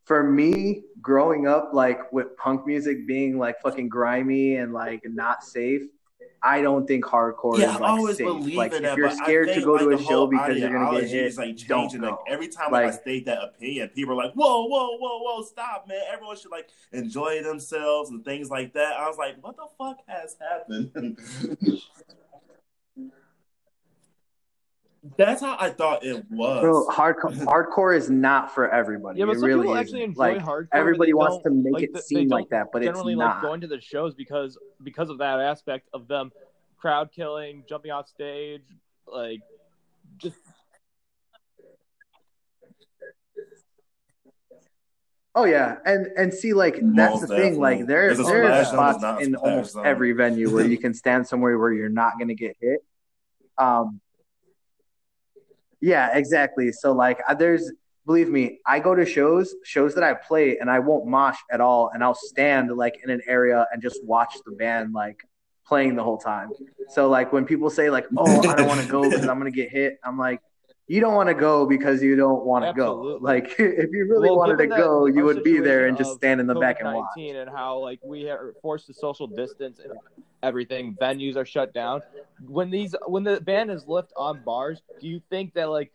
For 0.04 0.24
me, 0.24 0.82
growing 1.00 1.46
up 1.46 1.70
like 1.72 2.12
with 2.12 2.36
punk 2.36 2.66
music 2.66 3.06
being 3.06 3.38
like 3.38 3.60
fucking 3.62 3.88
grimy 3.88 4.56
and 4.56 4.72
like 4.72 5.02
not 5.04 5.44
safe, 5.44 5.82
I 6.44 6.60
don't 6.60 6.86
think 6.88 7.04
hardcore 7.04 7.58
yeah, 7.58 7.70
is 7.70 7.76
I 7.76 7.78
like 7.78 7.90
always 7.90 8.16
safe. 8.16 8.26
believe 8.26 8.56
like 8.56 8.72
in 8.72 8.78
if 8.78 8.82
that. 8.82 8.96
you're 8.98 9.08
but 9.08 9.20
I 9.20 9.24
scared 9.24 9.48
to 9.54 9.60
go 9.60 9.78
to 9.78 9.90
a 9.90 10.02
show 10.02 10.26
because 10.26 10.56
you're 10.58 10.72
gonna 10.72 11.00
get 11.00 11.08
hit, 11.10 11.26
is 11.26 11.38
like 11.38 11.56
don't 11.68 11.82
changing. 11.84 12.00
go. 12.00 12.10
Like 12.10 12.18
every 12.28 12.48
time 12.48 12.72
like, 12.72 12.84
Like- 12.86 12.94
I 12.94 12.96
state 12.96 13.26
that 13.26 13.42
opinion, 13.44 13.88
people 13.90 14.14
are 14.14 14.24
like, 14.24 14.32
"Whoa, 14.34 14.64
whoa, 14.66 14.96
whoa, 14.98 15.18
whoa, 15.22 15.42
stop, 15.42 15.86
man! 15.86 16.00
Everyone 16.12 16.36
should 16.36 16.50
like 16.50 16.68
enjoy 16.92 17.42
themselves 17.42 18.10
and 18.10 18.24
things 18.24 18.50
like 18.50 18.72
that." 18.74 18.94
I 18.98 19.06
was 19.08 19.18
like, 19.18 19.36
"What 19.40 19.56
the 19.56 19.66
fuck 19.78 19.98
has 20.08 20.36
happened?" 20.40 21.18
That's 25.16 25.40
how 25.40 25.56
I 25.58 25.70
thought 25.70 26.04
it 26.04 26.24
was. 26.30 26.60
Bro, 26.60 26.86
hardcore 26.86 27.34
hardcore 27.44 27.96
is 27.96 28.08
not 28.08 28.54
for 28.54 28.72
everybody. 28.72 29.18
Yeah, 29.18 29.26
but 29.26 29.32
it 29.36 29.40
some 29.40 29.48
really 29.48 29.62
people 29.62 29.74
isn't. 29.74 29.84
actually 29.84 30.02
enjoy 30.04 30.34
like 30.34 30.38
hardcore. 30.38 30.68
everybody 30.72 31.12
wants 31.12 31.42
to 31.42 31.50
make 31.50 31.72
like, 31.72 31.82
it 31.84 31.94
they 31.94 32.00
seem 32.00 32.28
like 32.28 32.48
that, 32.50 32.68
but 32.72 32.82
it's 32.82 32.88
generally 32.88 33.16
not. 33.16 33.36
like 33.36 33.42
going 33.42 33.60
to 33.62 33.66
the 33.66 33.80
shows 33.80 34.14
because 34.14 34.56
because 34.82 35.10
of 35.10 35.18
that 35.18 35.40
aspect 35.40 35.88
of 35.92 36.06
them 36.06 36.30
crowd 36.78 37.10
killing, 37.12 37.64
jumping 37.68 37.90
off 37.90 38.08
stage, 38.08 38.62
like 39.06 39.40
just 40.18 40.36
Oh 45.34 45.44
yeah, 45.44 45.76
and 45.86 46.08
and 46.16 46.32
see, 46.32 46.52
like 46.52 46.74
that's 46.74 47.20
Most 47.20 47.20
the 47.22 47.36
thing. 47.36 47.58
Like 47.58 47.78
definitely. 47.86 47.94
there 47.94 48.14
there 48.14 48.52
are 48.52 48.64
spots 48.64 48.96
it's 48.96 49.02
not 49.02 49.20
a 49.20 49.24
in 49.24 49.34
almost 49.34 49.72
zone. 49.72 49.86
every 49.86 50.12
venue 50.12 50.52
where 50.52 50.66
you 50.66 50.76
can 50.76 50.92
stand 51.02 51.26
somewhere 51.26 51.58
where 51.58 51.72
you're 51.72 51.88
not 51.88 52.18
going 52.18 52.28
to 52.28 52.34
get 52.34 52.56
hit. 52.60 52.84
Um, 53.56 54.00
yeah, 55.82 56.16
exactly. 56.16 56.72
So 56.72 56.92
like, 56.92 57.20
there's 57.38 57.70
believe 58.06 58.28
me, 58.28 58.60
I 58.66 58.80
go 58.80 58.94
to 58.94 59.04
shows, 59.04 59.54
shows 59.64 59.94
that 59.94 60.04
I 60.04 60.14
play, 60.14 60.58
and 60.58 60.70
I 60.70 60.78
won't 60.78 61.06
mosh 61.06 61.38
at 61.50 61.60
all, 61.60 61.90
and 61.92 62.02
I'll 62.02 62.14
stand 62.14 62.74
like 62.74 63.00
in 63.04 63.10
an 63.10 63.20
area 63.26 63.66
and 63.72 63.82
just 63.82 64.02
watch 64.04 64.34
the 64.46 64.52
band 64.52 64.94
like 64.94 65.22
playing 65.66 65.96
the 65.96 66.02
whole 66.02 66.18
time. 66.18 66.50
So 66.88 67.08
like 67.08 67.32
when 67.32 67.44
people 67.44 67.68
say 67.68 67.90
like, 67.90 68.06
"Oh, 68.16 68.46
I 68.46 68.56
don't 68.56 68.66
want 68.66 68.80
to 68.80 68.86
go 68.86 69.10
because 69.10 69.28
I'm 69.28 69.38
to 69.52 69.56
get 69.56 69.70
hit," 69.70 69.98
I'm 70.04 70.18
like. 70.18 70.40
You 70.92 71.00
don't 71.00 71.14
want 71.14 71.30
to 71.30 71.34
go 71.34 71.64
because 71.64 72.02
you 72.02 72.16
don't 72.16 72.44
want 72.44 72.66
to 72.66 72.72
go. 72.74 73.16
Like 73.18 73.54
if 73.58 73.90
you 73.92 74.06
really 74.06 74.28
Well, 74.28 74.36
wanted 74.36 74.58
to 74.58 74.66
go, 74.66 75.06
you 75.06 75.24
would 75.24 75.42
be 75.42 75.58
there 75.58 75.86
and 75.86 75.96
just 75.96 76.16
stand 76.16 76.38
in 76.38 76.46
the 76.46 76.54
back 76.54 76.80
and 76.80 76.94
watch. 76.94 77.06
COVID-19 77.16 77.40
and 77.40 77.50
how 77.50 77.78
like 77.78 77.98
we 78.04 78.28
are 78.28 78.52
forced 78.60 78.88
to 78.88 78.92
social 78.92 79.26
distance 79.26 79.78
and 79.78 79.94
everything, 80.42 80.94
venues 81.00 81.34
are 81.36 81.46
shut 81.46 81.72
down. 81.72 82.02
When 82.46 82.70
these 82.70 82.94
when 83.06 83.24
the 83.24 83.40
ban 83.40 83.70
is 83.70 83.88
lifted 83.88 84.12
on 84.18 84.42
bars, 84.44 84.82
do 85.00 85.08
you 85.08 85.22
think 85.30 85.54
that 85.54 85.70
like 85.70 85.92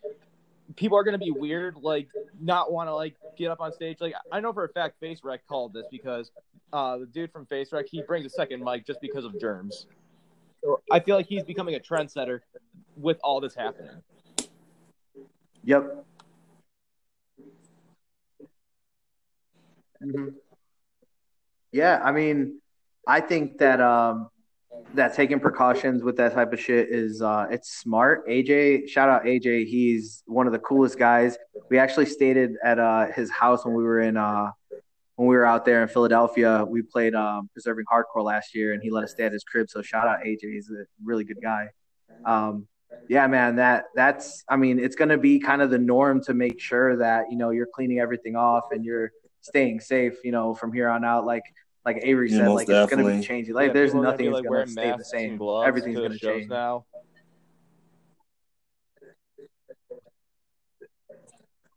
people 0.76 0.98
are 0.98 1.04
gonna 1.04 1.20
be 1.20 1.30
weird, 1.30 1.76
like 1.76 2.08
not 2.42 2.72
want 2.72 2.90
to 2.90 2.96
like 2.96 3.18
get 3.38 3.52
up 3.52 3.62
on 3.62 3.72
stage? 3.72 3.98
Like 4.02 4.16
I 4.32 4.40
know 4.40 4.52
for 4.52 4.64
a 4.64 4.70
fact 4.70 5.00
Face 5.00 5.20
Rec 5.24 5.46
called 5.46 5.74
this 5.74 5.86
because 5.92 6.32
uh, 6.74 6.98
the 6.98 7.06
dude 7.06 7.32
from 7.32 7.46
Face 7.46 7.72
Rec 7.72 7.86
he 7.88 8.02
brings 8.02 8.26
a 8.26 8.32
second 8.32 8.64
mic 8.64 8.88
just 8.88 9.00
because 9.00 9.26
of 9.26 9.40
germs. 9.40 9.86
So 10.64 10.82
I 10.90 11.02
feel 11.02 11.16
like 11.16 11.28
he's 11.28 11.44
becoming 11.44 11.76
a 11.76 11.80
trendsetter 11.80 12.40
with 12.96 13.20
all 13.24 13.40
this 13.40 13.54
happening. 13.54 14.02
Yep. 15.68 16.06
Mhm. 20.02 20.36
Yeah, 21.74 22.00
I 22.02 22.14
mean, 22.14 22.62
I 23.06 23.20
think 23.20 23.58
that 23.58 23.82
um 23.82 24.30
that 24.94 25.14
taking 25.14 25.42
precautions 25.42 26.04
with 26.04 26.16
that 26.18 26.34
type 26.34 26.54
of 26.54 26.60
shit 26.62 26.88
is 26.90 27.22
uh 27.22 27.48
it's 27.52 27.70
smart. 27.70 28.26
AJ, 28.30 28.88
shout 28.88 29.10
out 29.10 29.26
AJ, 29.26 29.66
he's 29.66 30.24
one 30.26 30.48
of 30.48 30.54
the 30.54 30.60
coolest 30.60 30.98
guys. 30.98 31.38
We 31.70 31.78
actually 31.80 32.06
stayed 32.06 32.38
at 32.64 32.80
uh 32.80 33.08
his 33.12 33.30
house 33.30 33.66
when 33.66 33.76
we 33.76 33.84
were 33.84 34.00
in 34.00 34.16
uh 34.16 34.52
when 35.18 35.28
we 35.28 35.36
were 35.36 35.46
out 35.46 35.66
there 35.66 35.82
in 35.82 35.90
Philadelphia. 35.90 36.64
We 36.64 36.82
played 36.82 37.14
um 37.14 37.50
Preserving 37.52 37.86
Hardcore 37.92 38.24
last 38.24 38.56
year 38.56 38.72
and 38.72 38.82
he 38.82 38.90
let 38.90 39.04
us 39.04 39.12
stay 39.12 39.26
at 39.26 39.34
his 39.34 39.44
crib. 39.44 39.70
So 39.70 39.82
shout 39.82 40.08
out 40.08 40.20
AJ, 40.26 40.44
he's 40.44 40.72
a 40.72 40.86
really 41.04 41.26
good 41.26 41.42
guy. 41.42 41.72
Um 42.24 42.70
yeah, 43.10 43.28
man, 43.28 43.56
that 43.58 43.86
that's 43.96 44.44
I 44.50 44.58
mean, 44.58 44.80
it's 44.80 44.96
gonna 44.96 45.18
be 45.18 45.40
kind 45.40 45.62
of 45.62 45.70
the 45.70 45.78
norm 45.78 46.22
to 46.24 46.34
make 46.34 46.60
sure 46.60 46.98
that, 46.98 47.26
you 47.32 47.38
know, 47.38 47.52
you're 47.52 47.68
cleaning 47.68 48.00
everything 48.00 48.36
off 48.36 48.66
and 48.72 48.84
you're 48.84 49.12
staying 49.42 49.80
safe, 49.80 50.16
you 50.24 50.32
know, 50.32 50.54
from 50.54 50.74
here 50.74 50.90
on 50.90 51.06
out. 51.06 51.26
Like 51.26 51.44
like 51.86 52.00
Avery 52.04 52.30
Yeah, 52.30 52.40
said, 52.40 52.48
most 52.48 52.68
like 52.68 52.70
it's 52.70 52.92
gonna 52.94 53.16
be 53.16 53.22
changing. 53.24 53.54
Like 53.56 53.68
Yeah, 53.68 53.74
there's 53.74 53.94
nothing 53.94 54.26
be, 54.26 54.28
is 54.28 54.34
like, 54.34 54.44
gonna 54.44 54.68
stay 54.68 54.94
the 54.98 55.06
same. 55.06 55.40
and 55.42 55.66
Everything's 55.66 56.00
gonna 56.00 56.18
change. 56.18 56.50
now. 56.50 56.86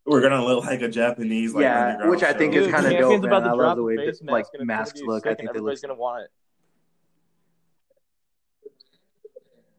We're 0.04 0.20
gonna 0.22 0.44
look 0.44 0.64
like 0.64 0.82
a 0.82 0.88
Japanese, 0.88 1.54
like 1.54 1.62
Yeah, 1.62 2.08
which 2.08 2.24
I 2.24 2.32
think 2.32 2.54
show. 2.54 2.60
is 2.60 2.74
kinda 2.74 2.98
dope, 2.98 3.22
man. 3.22 3.44
I 3.44 3.52
love 3.52 3.76
the 3.76 3.84
way 3.84 3.94
a 3.94 3.98
face 3.98 4.18
that, 4.18 4.26
like, 4.28 4.44
mask, 4.44 4.54
and 4.54 4.62
it's 4.62 4.66
masks 4.66 5.00
look. 5.04 5.26
I 5.26 5.34
think 5.34 5.40
they 5.40 5.46
everybody's 5.50 5.80
gonna 5.80 5.94
want 5.94 6.24
it. 6.24 6.30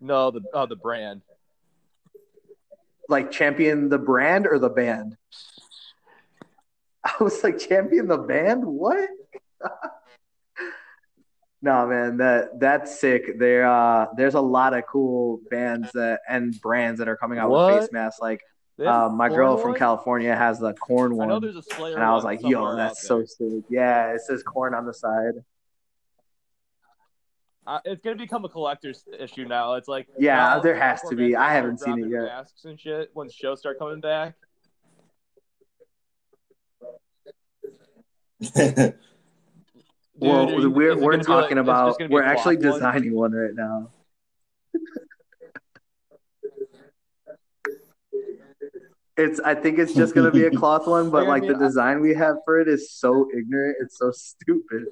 No, 0.01 0.31
the 0.31 0.41
oh, 0.53 0.65
the 0.65 0.75
brand. 0.75 1.21
Like 3.07 3.31
champion 3.31 3.87
the 3.87 3.99
brand 3.99 4.47
or 4.47 4.57
the 4.57 4.69
band? 4.69 5.15
I 7.03 7.23
was 7.23 7.43
like, 7.43 7.59
champion 7.59 8.07
the 8.07 8.17
band? 8.17 8.65
What? 8.65 9.09
No, 11.63 11.85
man, 11.85 12.17
that 12.17 12.59
that's 12.59 12.99
sick. 12.99 13.37
There, 13.37 13.67
uh, 13.67 14.07
there's 14.17 14.33
a 14.33 14.41
lot 14.41 14.73
of 14.73 14.83
cool 14.87 15.41
bands 15.51 15.91
that 15.91 16.21
and 16.27 16.59
brands 16.59 16.97
that 16.99 17.07
are 17.07 17.15
coming 17.15 17.37
out 17.37 17.51
What? 17.51 17.73
with 17.73 17.83
face 17.83 17.91
masks. 17.91 18.19
Like, 18.19 18.41
um, 18.83 19.15
my 19.15 19.29
girl 19.29 19.57
from 19.57 19.71
one? 19.71 19.79
California 19.79 20.35
has 20.35 20.57
the 20.57 20.73
Korn 20.73 21.13
I 21.13 21.25
know 21.25 21.33
one, 21.33 21.41
there's 21.41 21.55
a 21.55 21.61
Slayer 21.61 21.93
and 21.93 22.03
I 22.03 22.15
was 22.15 22.23
like, 22.23 22.41
"Yo, 22.41 22.75
that's 22.75 23.03
so 23.07 23.23
sick." 23.25 23.63
Yeah, 23.69 24.13
it 24.13 24.21
says 24.21 24.41
Korn 24.41 24.73
on 24.73 24.87
the 24.87 24.93
side. 24.93 25.33
Uh, 27.67 27.79
it's 27.85 28.01
gonna 28.03 28.15
become 28.15 28.43
a 28.43 28.49
collector's 28.49 29.03
issue 29.19 29.45
now. 29.45 29.75
It's 29.75 29.87
like 29.87 30.07
Yeah, 30.17 30.59
there 30.59 30.75
has 30.75 31.01
to 31.09 31.15
be. 31.15 31.35
I 31.35 31.53
haven't 31.53 31.79
seen 31.79 31.99
it 32.03 32.09
yet. 32.09 32.23
Masks 32.23 32.65
and 32.65 32.79
shit 32.79 33.11
when 33.13 33.29
shows 33.29 33.59
start 33.59 33.77
coming 33.77 34.01
back. 34.01 34.33
Dude, 38.55 38.95
well, 40.15 40.49
you- 40.51 40.69
we're 40.71 40.95
we're 40.97 41.11
gonna 41.11 41.17
like- 41.17 41.25
talking 41.43 41.57
about 41.59 41.89
just 41.89 41.99
gonna 41.99 42.09
be 42.09 42.13
we're 42.13 42.23
actually 42.23 42.57
cloth 42.57 42.71
one? 42.81 42.93
designing 42.93 43.13
one 43.15 43.31
right 43.33 43.53
now. 43.55 43.89
It's 49.17 49.39
I 49.41 49.55
think 49.55 49.77
it's 49.77 49.93
just 49.93 50.15
gonna 50.15 50.31
be 50.31 50.45
a 50.45 50.51
cloth 50.51 50.87
one, 50.87 51.09
but 51.09 51.27
Like, 51.33 51.45
the 51.45 51.53
design 51.53 52.01
we 52.01 52.13
have 52.15 52.37
for 52.45 52.59
it 52.59 52.67
is 52.67 52.91
so 52.91 53.27
ignorant. 53.37 53.77
It's 53.81 53.97
so 53.97 54.11
stupid. 54.11 54.85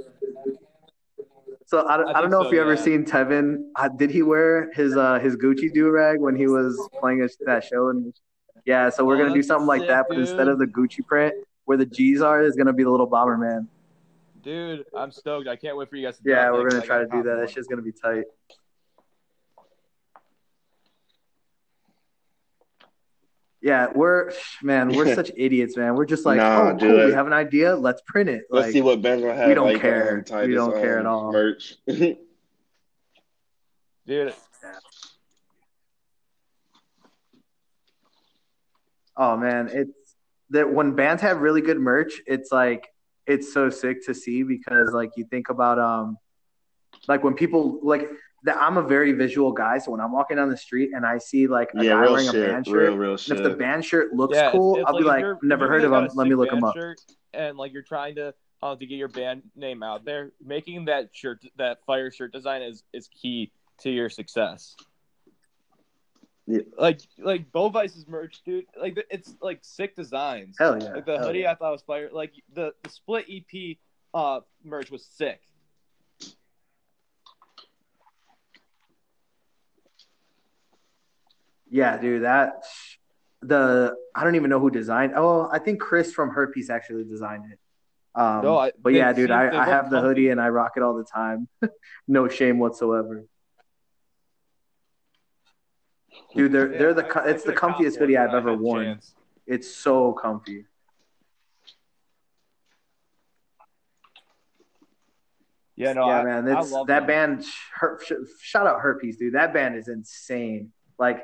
So 1.69 1.87
I, 1.87 1.97
don't- 1.97 2.07
I 2.07 2.17
I 2.17 2.21
don't 2.21 2.31
know 2.31 2.41
so, 2.41 2.47
if 2.47 2.53
you 2.53 2.59
ever 2.61 2.75
seen 2.75 3.05
Tevin. 3.05 3.57
Uh, 3.75 3.89
did 3.89 4.09
he 4.09 4.23
wear 4.23 4.71
his 4.73 4.97
uh 4.97 5.19
his 5.19 5.35
Gucci 5.35 5.71
do 5.71 5.91
rag 5.91 6.19
when 6.19 6.35
he 6.35 6.47
was 6.47 6.89
playing 6.99 7.21
at 7.21 7.29
that 7.45 7.63
show? 7.63 7.89
And 7.89 8.11
yeah, 8.65 8.89
so 8.89 9.05
we're 9.05 9.17
Oh, 9.17 9.19
gonna 9.19 9.35
do 9.35 9.43
something 9.43 9.67
like 9.67 9.85
that, 9.85 10.07
but 10.09 10.17
instead 10.17 10.47
of 10.47 10.57
the 10.57 10.65
Gucci 10.65 11.05
print, 11.05 11.35
where 11.65 11.77
the 11.77 11.85
G's 11.85 12.21
are, 12.21 12.41
is 12.41 12.55
gonna 12.55 12.73
be 12.73 12.83
the 12.83 12.89
little 12.89 13.07
Bomberman. 13.07 13.67
Dude, 14.41 14.83
I'm 14.97 15.11
stoked. 15.11 15.47
I 15.47 15.55
can't 15.57 15.77
wait 15.77 15.91
for 15.91 15.95
you 15.95 16.07
guys 16.07 16.17
to 16.17 16.23
Yeah, 16.25 16.49
we're 16.51 16.67
gonna 16.67 16.81
try 16.81 16.99
to 16.99 17.05
do 17.07 17.21
that. 17.21 17.35
That 17.35 17.51
shit's 17.51 17.67
gonna 17.67 17.83
be 17.83 17.91
tight. 17.91 18.23
Yeah, 23.61 23.87
we're 23.93 24.31
man, 24.63 24.89
we're 24.93 25.13
such 25.21 25.31
idiots, 25.35 25.75
man. 25.75 25.95
We're 25.95 26.05
just 26.05 26.25
like, 26.25 26.37
Nah, 26.37 26.69
oh, 26.69 26.77
dude. 26.77 26.91
cool, 26.91 27.05
we 27.07 27.11
have 27.11 27.27
an 27.27 27.33
idea, 27.33 27.75
let's 27.75 28.01
print 28.05 28.29
it. 28.29 28.43
Let's 28.49 28.67
Like, 28.67 28.73
see 28.73 28.81
what 28.81 29.01
bands 29.01 29.23
will 29.23 29.33
have. 29.33 29.47
we 29.47 29.53
don't 29.53 29.73
like, 29.73 29.81
care. 29.81 30.23
Um, 30.31 30.47
We 30.47 30.53
don't 30.55 30.73
care 30.73 30.99
at 30.99 31.05
all. 31.05 31.31
Merch. 31.31 31.75
Dude, 34.05 34.33
oh 39.17 39.37
man, 39.37 39.69
it's 39.71 40.15
that 40.49 40.71
when 40.73 40.95
bands 40.95 41.21
have 41.21 41.41
really 41.41 41.61
good 41.61 41.79
merch, 41.79 42.13
it's 42.25 42.51
like 42.51 42.87
it's 43.27 43.53
so 43.53 43.69
sick 43.69 44.03
to 44.07 44.13
see 44.15 44.41
because 44.43 44.91
like 44.93 45.11
you 45.15 45.25
think 45.29 45.49
about 45.49 45.77
um 45.77 46.17
like 47.07 47.23
when 47.23 47.35
people 47.35 47.79
like 47.83 48.09
that 48.43 48.57
I'm 48.57 48.77
a 48.77 48.83
very 48.83 49.11
visual 49.11 49.51
guy, 49.51 49.77
so 49.77 49.91
when 49.91 49.99
I'm 49.99 50.11
walking 50.11 50.37
down 50.37 50.49
the 50.49 50.57
street 50.57 50.91
and 50.93 51.05
I 51.05 51.17
see 51.17 51.47
like 51.47 51.71
a 51.75 51.83
yeah, 51.83 51.91
guy 51.91 52.01
real 52.01 52.13
wearing 52.13 52.29
a 52.29 52.33
band 52.33 52.67
shirt, 52.67 52.75
Real, 52.75 52.97
real 52.97 53.11
and 53.11 53.19
shit. 53.19 53.37
if 53.37 53.43
the 53.43 53.49
band 53.51 53.83
shirt 53.83 54.13
looks 54.13 54.35
yeah, 54.35 54.51
cool, 54.51 54.77
it's 54.77 54.85
I'll 54.87 54.97
be 54.97 55.03
like, 55.03 55.25
never 55.43 55.67
heard 55.67 55.83
of 55.83 55.91
got 55.91 56.03
him. 56.03 56.11
Let 56.15 56.27
me 56.27 56.35
look 56.35 56.49
him 56.51 56.61
band 56.61 56.65
up. 56.65 56.75
shirt 56.75 57.01
And 57.33 57.57
like 57.57 57.73
you're 57.73 57.81
trying 57.81 58.15
to 58.15 58.33
uh, 58.61 58.75
to 58.75 58.85
get 58.85 58.95
your 58.95 59.07
band 59.07 59.43
name 59.55 59.83
out 59.83 60.05
there, 60.05 60.31
making 60.43 60.85
that 60.85 61.09
shirt, 61.13 61.43
that 61.57 61.79
fire 61.85 62.11
shirt 62.11 62.31
design 62.31 62.61
is 62.61 62.83
is 62.93 63.09
key 63.09 63.51
to 63.81 63.89
your 63.89 64.09
success. 64.09 64.75
Yeah. 66.47 66.61
Like 66.77 67.01
like 67.19 67.51
Bovice's 67.51 68.07
merch, 68.07 68.41
dude. 68.43 68.65
Like 68.79 68.97
it's 69.11 69.35
like 69.41 69.59
sick 69.61 69.95
designs. 69.95 70.55
Hell 70.57 70.81
yeah. 70.81 70.93
Like 70.93 71.05
the 71.05 71.17
hell 71.17 71.27
hoodie, 71.27 71.39
yeah. 71.41 71.51
I 71.51 71.55
thought 71.55 71.71
was 71.71 71.83
fire. 71.83 72.09
Like 72.11 72.33
the, 72.53 72.73
the 72.83 72.89
split 72.89 73.25
EP 73.29 73.77
uh 74.13 74.39
merch 74.63 74.89
was 74.89 75.05
sick. 75.05 75.41
Yeah, 81.69 81.97
dude, 81.97 82.23
that 82.23 82.63
the 83.41 83.95
I 84.15 84.23
don't 84.23 84.35
even 84.35 84.49
know 84.49 84.59
who 84.59 84.69
designed. 84.71 85.13
Oh, 85.15 85.47
I 85.51 85.59
think 85.59 85.79
Chris 85.79 86.11
from 86.11 86.29
Herpes 86.31 86.69
actually 86.69 87.03
designed 87.05 87.51
it. 87.51 87.59
Um, 88.15 88.41
No, 88.43 88.57
I- 88.57 88.71
but 88.81 88.93
yeah, 88.93 89.13
dude, 89.13 89.31
I, 89.31 89.61
I 89.61 89.65
have 89.65 89.89
the 89.89 90.01
hoodie 90.01 90.29
and 90.29 90.41
I 90.41 90.49
rock 90.49 90.73
it 90.77 90.83
all 90.83 90.95
the 90.95 91.05
time. 91.05 91.47
no 92.07 92.27
shame 92.27 92.59
whatsoever. 92.59 93.25
Dude, 96.35 96.51
they're 96.51 96.67
they're 96.67 96.93
the 96.93 97.05
I- 97.05 97.29
it's 97.29 97.43
the 97.43 97.53
comfiest 97.53 97.97
hoodie 97.97 98.17
I've 98.17 98.33
ever 98.33 98.53
worn. 98.55 98.85
chance. 98.85 99.13
It's 99.47 99.73
so 99.73 100.13
comfy. 100.13 100.65
Yeah, 105.75 105.93
no, 105.93 106.07
yeah, 106.07 106.19
I, 106.19 106.23
man, 106.23 106.45
that 106.45 106.87
them. 106.87 107.07
band. 107.07 107.45
Her, 107.75 107.97
sh- 108.05 108.11
shout 108.41 108.67
out 108.67 108.81
Herpes, 108.81 109.15
dude. 109.15 109.33
That 109.35 109.53
band 109.53 109.77
is 109.77 109.87
insane. 109.87 110.73
Like, 110.97 111.21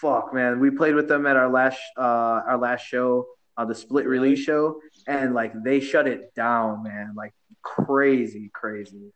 fuck, 0.00 0.34
man. 0.34 0.60
We 0.60 0.70
played 0.70 0.94
with 0.94 1.08
them 1.08 1.26
at 1.26 1.36
our 1.36 1.48
last 1.48 1.80
uh 1.96 2.42
our 2.46 2.58
last 2.58 2.86
show, 2.86 3.26
uh, 3.56 3.64
the 3.64 3.74
split 3.74 4.06
release 4.06 4.40
show, 4.40 4.80
and 5.06 5.34
like 5.34 5.52
they 5.64 5.80
shut 5.80 6.06
it 6.06 6.34
down, 6.34 6.82
man. 6.82 7.14
Like 7.16 7.34
crazy, 7.62 8.50
crazy. 8.52 9.12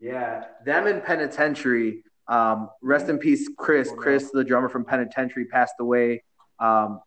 Yeah, 0.00 0.44
them 0.64 0.86
in 0.86 1.00
Penitentiary. 1.00 2.02
Um, 2.28 2.70
rest 2.80 3.08
in 3.08 3.18
peace, 3.18 3.48
Chris. 3.58 3.92
Chris, 3.96 4.30
the 4.30 4.44
drummer 4.44 4.68
from 4.68 4.84
Penitentiary, 4.84 5.46
passed 5.46 5.74
away 5.80 6.22
um 6.58 7.00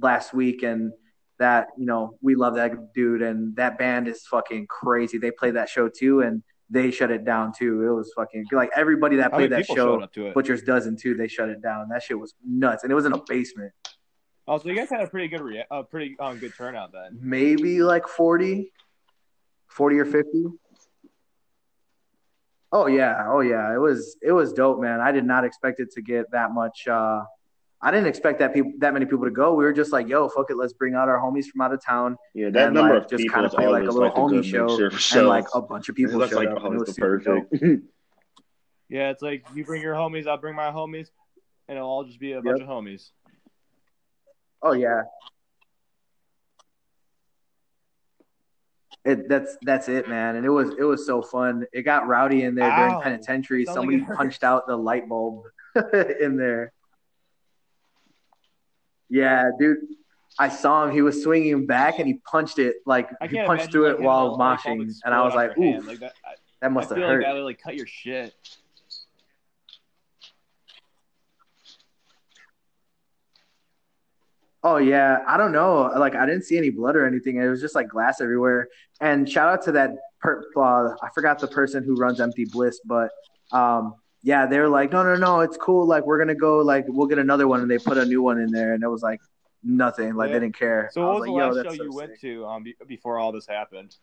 last 0.00 0.32
week, 0.32 0.62
and 0.62 0.92
that 1.38 1.68
you 1.76 1.86
know 1.86 2.16
we 2.20 2.34
love 2.34 2.54
that 2.56 2.92
dude, 2.94 3.22
and 3.22 3.56
that 3.56 3.78
band 3.78 4.08
is 4.08 4.26
fucking 4.26 4.66
crazy. 4.68 5.18
They 5.18 5.30
played 5.30 5.56
that 5.56 5.68
show 5.68 5.88
too, 5.88 6.20
and 6.20 6.42
they 6.70 6.90
shut 6.90 7.10
it 7.10 7.24
down 7.24 7.52
too. 7.52 7.86
It 7.86 7.92
was 7.92 8.12
fucking 8.14 8.46
like 8.52 8.70
everybody 8.76 9.16
that 9.16 9.32
played 9.32 9.50
that 9.52 9.66
show. 9.66 10.06
Butcher's 10.34 10.62
Dozen 10.62 10.96
too. 10.96 11.14
They 11.14 11.28
shut 11.28 11.48
it 11.48 11.60
down. 11.60 11.88
That 11.88 12.02
shit 12.02 12.18
was 12.18 12.34
nuts, 12.46 12.84
and 12.84 12.92
it 12.92 12.94
was 12.94 13.04
in 13.06 13.12
a 13.12 13.20
basement. 13.28 13.72
Oh, 14.46 14.58
so 14.58 14.68
you 14.68 14.74
guys 14.76 14.88
had 14.88 15.00
a 15.00 15.06
pretty 15.06 15.28
good, 15.28 15.42
rea- 15.42 15.66
uh, 15.70 15.82
pretty 15.82 16.16
um, 16.18 16.38
good 16.38 16.52
turnout 16.56 16.92
then. 16.92 17.18
Maybe 17.20 17.82
like 17.82 18.08
40, 18.08 18.72
40 19.68 19.98
or 19.98 20.04
fifty. 20.04 20.44
Oh 22.72 22.86
yeah, 22.86 23.24
oh 23.28 23.40
yeah. 23.40 23.74
It 23.74 23.78
was 23.78 24.16
it 24.22 24.32
was 24.32 24.52
dope, 24.52 24.80
man. 24.80 25.00
I 25.00 25.10
did 25.12 25.24
not 25.24 25.44
expect 25.44 25.80
it 25.80 25.90
to 25.92 26.02
get 26.02 26.30
that 26.30 26.52
much. 26.52 26.86
uh 26.86 27.22
I 27.82 27.90
didn't 27.90 28.08
expect 28.08 28.40
that 28.40 28.52
people 28.52 28.72
that 28.78 28.92
many 28.92 29.06
people 29.06 29.24
to 29.24 29.30
go. 29.30 29.54
We 29.54 29.64
were 29.64 29.72
just 29.72 29.90
like, 29.92 30.06
yo, 30.06 30.28
fuck 30.28 30.50
it, 30.50 30.56
let's 30.56 30.74
bring 30.74 30.94
out 30.94 31.08
our 31.08 31.18
homies 31.18 31.46
from 31.46 31.62
out 31.62 31.72
of 31.72 31.82
town 31.82 32.16
Yeah, 32.34 32.50
that 32.50 32.66
and, 32.66 32.74
number 32.74 32.94
like, 32.94 33.04
of 33.04 33.10
just 33.10 33.22
kinda 33.32 33.48
play, 33.48 33.66
like, 33.68 33.84
a 33.84 33.86
little 33.86 34.00
like, 34.02 34.14
homie 34.14 34.42
good 34.42 34.44
show, 34.44 34.66
mixture 34.78 35.18
and 35.18 35.28
like 35.28 35.46
a 35.54 35.62
bunch 35.62 35.88
of 35.88 35.94
people 35.94 36.18
That's 36.18 36.30
showed 36.32 36.44
like 36.44 36.48
up. 36.50 36.64
and 36.64 36.74
it 36.74 36.78
was 36.78 36.88
the 36.88 36.92
super 36.94 37.20
perfect. 37.20 37.84
Yeah, 38.90 39.10
it's 39.10 39.22
like 39.22 39.46
you 39.54 39.64
bring 39.64 39.80
your 39.82 39.94
homies, 39.94 40.26
I'll 40.26 40.36
bring 40.36 40.56
my 40.56 40.72
homies, 40.72 41.10
and 41.68 41.78
it'll 41.78 41.88
all 41.88 42.02
just 42.04 42.18
be 42.18 42.32
a 42.32 42.42
bunch 42.42 42.60
of 42.60 42.66
homies. 42.66 43.10
Oh 44.62 44.72
yeah. 44.72 45.02
It 49.04 49.28
that's 49.28 49.56
that's 49.62 49.88
it, 49.88 50.08
man. 50.08 50.36
And 50.36 50.44
it 50.44 50.50
was 50.50 50.70
it 50.76 50.82
was 50.82 51.06
so 51.06 51.22
fun. 51.22 51.64
It 51.72 51.82
got 51.82 52.06
rowdy 52.08 52.42
in 52.42 52.54
there 52.56 52.70
Ow. 52.70 52.76
during 52.88 53.00
penitentiary. 53.00 53.64
Sounds 53.64 53.76
like 53.76 53.82
Somebody 53.86 54.12
it 54.12 54.16
punched 54.16 54.44
out 54.44 54.66
the 54.66 54.76
light 54.76 55.08
bulb 55.08 55.44
in 56.20 56.36
there. 56.36 56.72
Yeah, 59.10 59.50
dude. 59.58 59.78
I 60.38 60.48
saw 60.48 60.84
him. 60.84 60.92
He 60.92 61.02
was 61.02 61.22
swinging 61.22 61.66
back, 61.66 61.98
and 61.98 62.06
he 62.06 62.14
punched 62.14 62.58
it 62.58 62.76
like 62.86 63.10
he 63.28 63.42
punched 63.42 63.72
through 63.72 63.88
like, 63.88 63.98
it 63.98 64.02
while 64.02 64.38
moshing, 64.38 64.88
and 65.04 65.14
I 65.14 65.22
was 65.22 65.34
like, 65.34 65.58
"Ooh, 65.58 65.80
like 65.80 65.98
that, 65.98 66.14
I, 66.24 66.34
that 66.60 66.72
must 66.72 66.90
I 66.90 66.94
have 66.94 66.98
feel 66.98 67.08
hurt." 67.08 67.22
like 67.22 67.26
that 67.26 67.34
would 67.34 67.44
like 67.44 67.60
cut 67.60 67.74
your 67.74 67.86
shit. 67.86 68.34
Oh 74.62 74.76
yeah, 74.76 75.24
I 75.26 75.36
don't 75.36 75.52
know. 75.52 75.90
Like 75.96 76.14
I 76.14 76.26
didn't 76.26 76.44
see 76.44 76.56
any 76.56 76.70
blood 76.70 76.94
or 76.94 77.06
anything. 77.06 77.36
It 77.36 77.48
was 77.48 77.60
just 77.60 77.74
like 77.74 77.88
glass 77.88 78.20
everywhere. 78.20 78.68
And 79.00 79.28
shout 79.28 79.48
out 79.48 79.62
to 79.64 79.72
that. 79.72 79.90
Per- 80.20 80.44
uh, 80.54 80.94
I 81.02 81.08
forgot 81.14 81.38
the 81.38 81.48
person 81.48 81.82
who 81.82 81.96
runs 81.96 82.20
Empty 82.20 82.44
Bliss, 82.44 82.78
but 82.84 83.10
um, 83.52 83.94
yeah, 84.22 84.46
they 84.46 84.58
were 84.58 84.68
like, 84.68 84.92
no, 84.92 85.02
no, 85.02 85.16
no, 85.16 85.40
it's 85.40 85.56
cool. 85.56 85.86
Like 85.86 86.04
we're 86.06 86.18
gonna 86.18 86.34
go. 86.34 86.58
Like 86.58 86.84
we'll 86.88 87.06
get 87.06 87.18
another 87.18 87.48
one, 87.48 87.60
and 87.60 87.70
they 87.70 87.78
put 87.78 87.96
a 87.98 88.04
new 88.04 88.22
one 88.22 88.38
in 88.38 88.50
there, 88.50 88.74
and 88.74 88.82
it 88.82 88.88
was 88.88 89.02
like 89.02 89.20
nothing. 89.62 90.14
Like 90.14 90.28
Yeah. 90.28 90.34
they 90.34 90.40
didn't 90.40 90.58
care. 90.58 90.90
So, 90.92 91.02
I 91.02 91.04
what 91.06 91.14
was 91.14 91.20
like, 91.20 91.26
the 91.28 91.32
last 91.32 91.54
that's 91.56 91.68
show 91.68 91.78
so 91.78 91.84
you 91.84 91.94
went 91.94 92.10
sick. 92.12 92.20
to 92.22 92.46
um, 92.46 92.64
before 92.86 93.18
all 93.18 93.32
this 93.32 93.46
happened? 93.46 93.96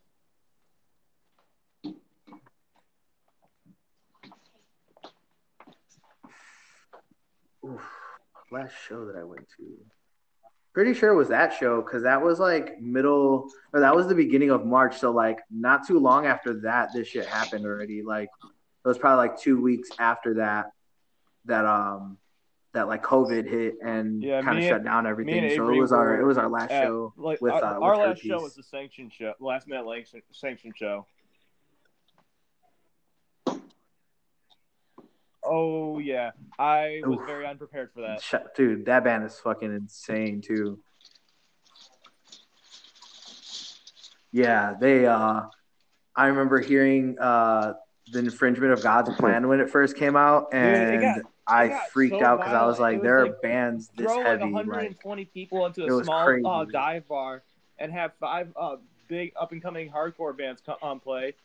Oof, 7.66 7.82
last 8.52 8.74
show 8.88 9.06
that 9.06 9.16
I 9.16 9.24
went 9.24 9.48
to. 9.58 9.64
Pretty 10.74 10.94
sure 10.94 11.12
it 11.12 11.16
was 11.16 11.30
that 11.30 11.54
show 11.54 11.82
because 11.82 12.04
that 12.04 12.22
was 12.22 12.40
like 12.40 12.80
middle 12.80 13.50
or 13.74 13.80
that 13.80 13.96
was 13.96 14.08
the 14.08 14.14
beginning 14.16 14.52
of 14.52 14.66
March. 14.66 14.98
So 14.98 15.12
like 15.12 15.40
not 15.52 15.88
too 15.88 16.00
long 16.00 16.28
after 16.28 16.62
that, 16.62 16.90
this 16.94 17.08
shit 17.08 17.26
happened 17.26 17.66
already. 17.66 18.04
Like 18.04 18.30
it 18.88 18.92
was 18.92 18.98
probably 18.98 19.28
like 19.28 19.38
two 19.38 19.62
weeks 19.62 19.90
after 20.00 20.36
that 20.36 20.68
that 21.44 21.66
um 21.66 22.18
that 22.74 22.88
like 22.88 23.04
COVID 23.04 23.46
hit 23.46 23.76
and 23.84 24.24
yeah, 24.24 24.42
kind 24.42 24.58
of 24.58 24.64
shut 24.64 24.82
down 24.86 25.06
everything. 25.06 25.50
So 25.58 25.68
it 25.68 25.78
was 25.78 25.92
our 25.92 26.22
it 26.22 26.26
was 26.26 26.38
our 26.38 26.48
last 26.48 26.72
at, 26.72 26.84
show 26.84 27.14
like, 27.18 27.42
with 27.42 27.52
our, 27.52 27.64
uh, 27.64 27.80
with 27.82 28.00
last 28.00 28.22
show 28.22 28.42
was 28.42 28.56
the 28.56 28.64
sanction 28.64 29.10
show, 29.10 29.34
last 29.42 29.68
minute 29.68 29.86
sanction, 30.08 30.22
sanction 30.32 30.72
show. 30.74 31.06
Oh 35.44 36.00
yeah, 36.00 36.32
I 36.58 37.02
was 37.04 37.20
Oof. 37.20 37.26
very 37.26 37.46
unprepared 37.46 37.92
for 37.94 38.02
that. 38.02 38.54
Dude, 38.56 38.86
that 38.86 39.04
band 39.04 39.26
is 39.26 39.38
fucking 39.38 39.74
insane 39.74 40.40
too. 40.40 40.80
Yeah, 44.32 44.76
they. 44.80 45.06
uh 45.06 45.42
I 46.16 46.28
remember 46.28 46.60
hearing 46.62 47.18
uh 47.20 47.74
the 48.10 48.20
infringement 48.20 48.72
of 48.72 48.82
God's 48.82 49.10
plan 49.18 49.48
when 49.48 49.60
it 49.60 49.70
first 49.70 49.98
came 49.98 50.16
out 50.16 50.52
Dude, 50.52 50.60
and 50.62 51.02
got- 51.02 51.32
I 51.48 51.80
freaked 51.92 52.20
so 52.20 52.26
out 52.26 52.40
because 52.40 52.54
I 52.54 52.66
was 52.66 52.80
like, 52.80 52.98
was 52.98 53.04
there 53.04 53.24
like, 53.24 53.32
are 53.32 53.40
bands 53.42 53.90
this 53.96 54.06
Throw 54.06 54.18
like 54.18 54.26
heavy. 54.26 54.52
120 54.52 55.22
Like, 55.22 55.34
people 55.34 55.66
into 55.66 55.86
a 55.86 56.04
small 56.04 56.46
uh, 56.48 56.66
dive 56.66 57.08
bar 57.08 57.44
and 57.78 57.92
have 57.92 58.12
five 58.20 58.50
uh, 58.56 58.76
big 59.08 59.32
up 59.40 59.54
and 59.54 59.62
coming 59.62 59.90
hardcore 59.90 60.38
bands 60.38 60.62
co- 60.66 60.78
on 60.82 61.00
play. 61.00 61.36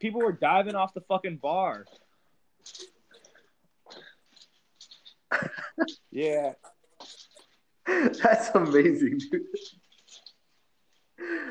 People 0.00 0.20
were 0.20 0.32
diving 0.32 0.74
off 0.74 0.94
the 0.94 1.00
fucking 1.02 1.36
bar. 1.36 1.86
yeah, 6.10 6.52
that's 7.86 8.50
amazing, 8.54 9.18
dude. 9.30 9.42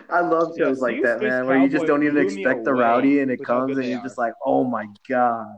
I 0.10 0.22
love 0.22 0.54
Yeah, 0.56 0.66
shows 0.66 0.82
like 0.82 1.02
that, 1.02 1.22
man, 1.22 1.46
where 1.46 1.58
you 1.58 1.70
just 1.70 1.88
don't 1.88 2.04
even 2.04 2.18
expect 2.18 2.66
the 2.66 2.74
rowdy 2.74 3.20
and 3.20 3.32
it 3.32 3.44
comes 3.44 3.78
and 3.78 3.88
you're 3.88 4.00
are. 4.00 4.04
just 4.04 4.18
like, 4.18 4.34
oh 4.46 4.64
my 4.64 4.88
god. 5.10 5.56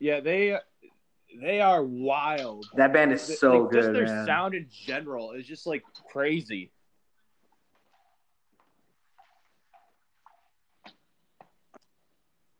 yeah, 0.00 0.20
they 0.20 0.58
they 1.40 1.60
are 1.60 1.82
wild. 1.82 2.66
That 2.76 2.92
band 2.92 3.12
is 3.12 3.38
so 3.38 3.62
like, 3.64 3.72
Just 3.72 3.92
their 3.92 4.06
man. 4.06 4.26
sound 4.26 4.54
in 4.54 4.66
general 4.70 5.32
is 5.32 5.46
just 5.46 5.66
like 5.66 5.82
crazy. 6.10 6.70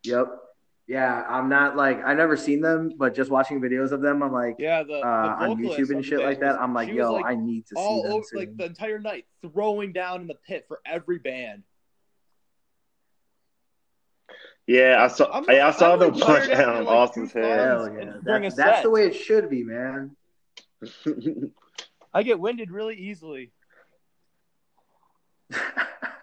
Yep. 0.05 0.42
Yeah, 0.89 1.25
I'm 1.29 1.49
not 1.49 1.77
like 1.77 2.03
I 2.05 2.13
never 2.13 2.37
seen 2.37 2.61
them, 2.61 2.93
but 2.97 3.15
just 3.15 3.31
watching 3.31 3.61
videos 3.61 3.93
of 3.93 4.01
them, 4.03 4.23
I'm 4.23 4.33
like 4.33 4.57
Yeah, 4.59 4.83
the, 4.83 4.89
the 4.95 5.07
uh, 5.07 5.37
on 5.41 5.57
YouTube 5.63 5.91
and 5.91 6.05
shit 6.05 6.21
like 6.21 6.41
that. 6.41 6.55
was- 6.55 6.59
I'm 6.61 6.75
like, 6.75 6.89
yo, 6.93 7.13
like, 7.15 7.25
I 7.25 7.35
need 7.35 7.67
to 7.69 7.77
see 7.77 8.03
them 8.03 8.13
over 8.13 8.25
soon. 8.25 8.39
like 8.41 8.57
the 8.57 8.65
entire 8.67 8.99
night 8.99 9.27
throwing 9.43 9.93
down 9.93 10.23
in 10.23 10.27
the 10.27 10.35
pit 10.35 10.65
for 10.67 10.81
every 10.85 11.19
band. 11.19 11.63
Yeah, 14.67 15.03
I 15.03 15.09
saw. 15.09 15.25
I'm- 15.27 15.45
yeah, 15.49 15.69
I 15.69 15.71
saw 15.71 15.93
I'm, 15.95 15.99
them 16.01 16.13
like, 16.15 16.23
punch 16.23 16.47
tired 16.47 16.59
after, 16.59 16.71
um, 16.71 16.85
like, 16.85 16.95
Austin's 16.95 17.33
head. 17.33 17.45
Yeah, 17.45 17.85
and 17.85 18.25
during 18.25 18.43
that's, 18.43 18.57
that's 18.57 18.77
set. 18.79 18.83
the 18.83 18.91
way 18.91 19.07
it 19.07 19.15
should 19.15 19.49
be, 19.51 19.65
man. 19.65 20.17
I 22.15 22.23
get 22.23 22.39
winded 22.41 22.71
really 22.71 22.97
easily. 22.97 23.53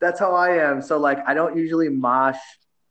that's 0.00 0.18
how 0.20 0.34
I 0.34 0.56
am. 0.70 0.80
So 0.82 0.98
like, 0.98 1.18
I 1.26 1.34
don't 1.34 1.56
usually 1.56 1.88
mosh. 1.88 2.38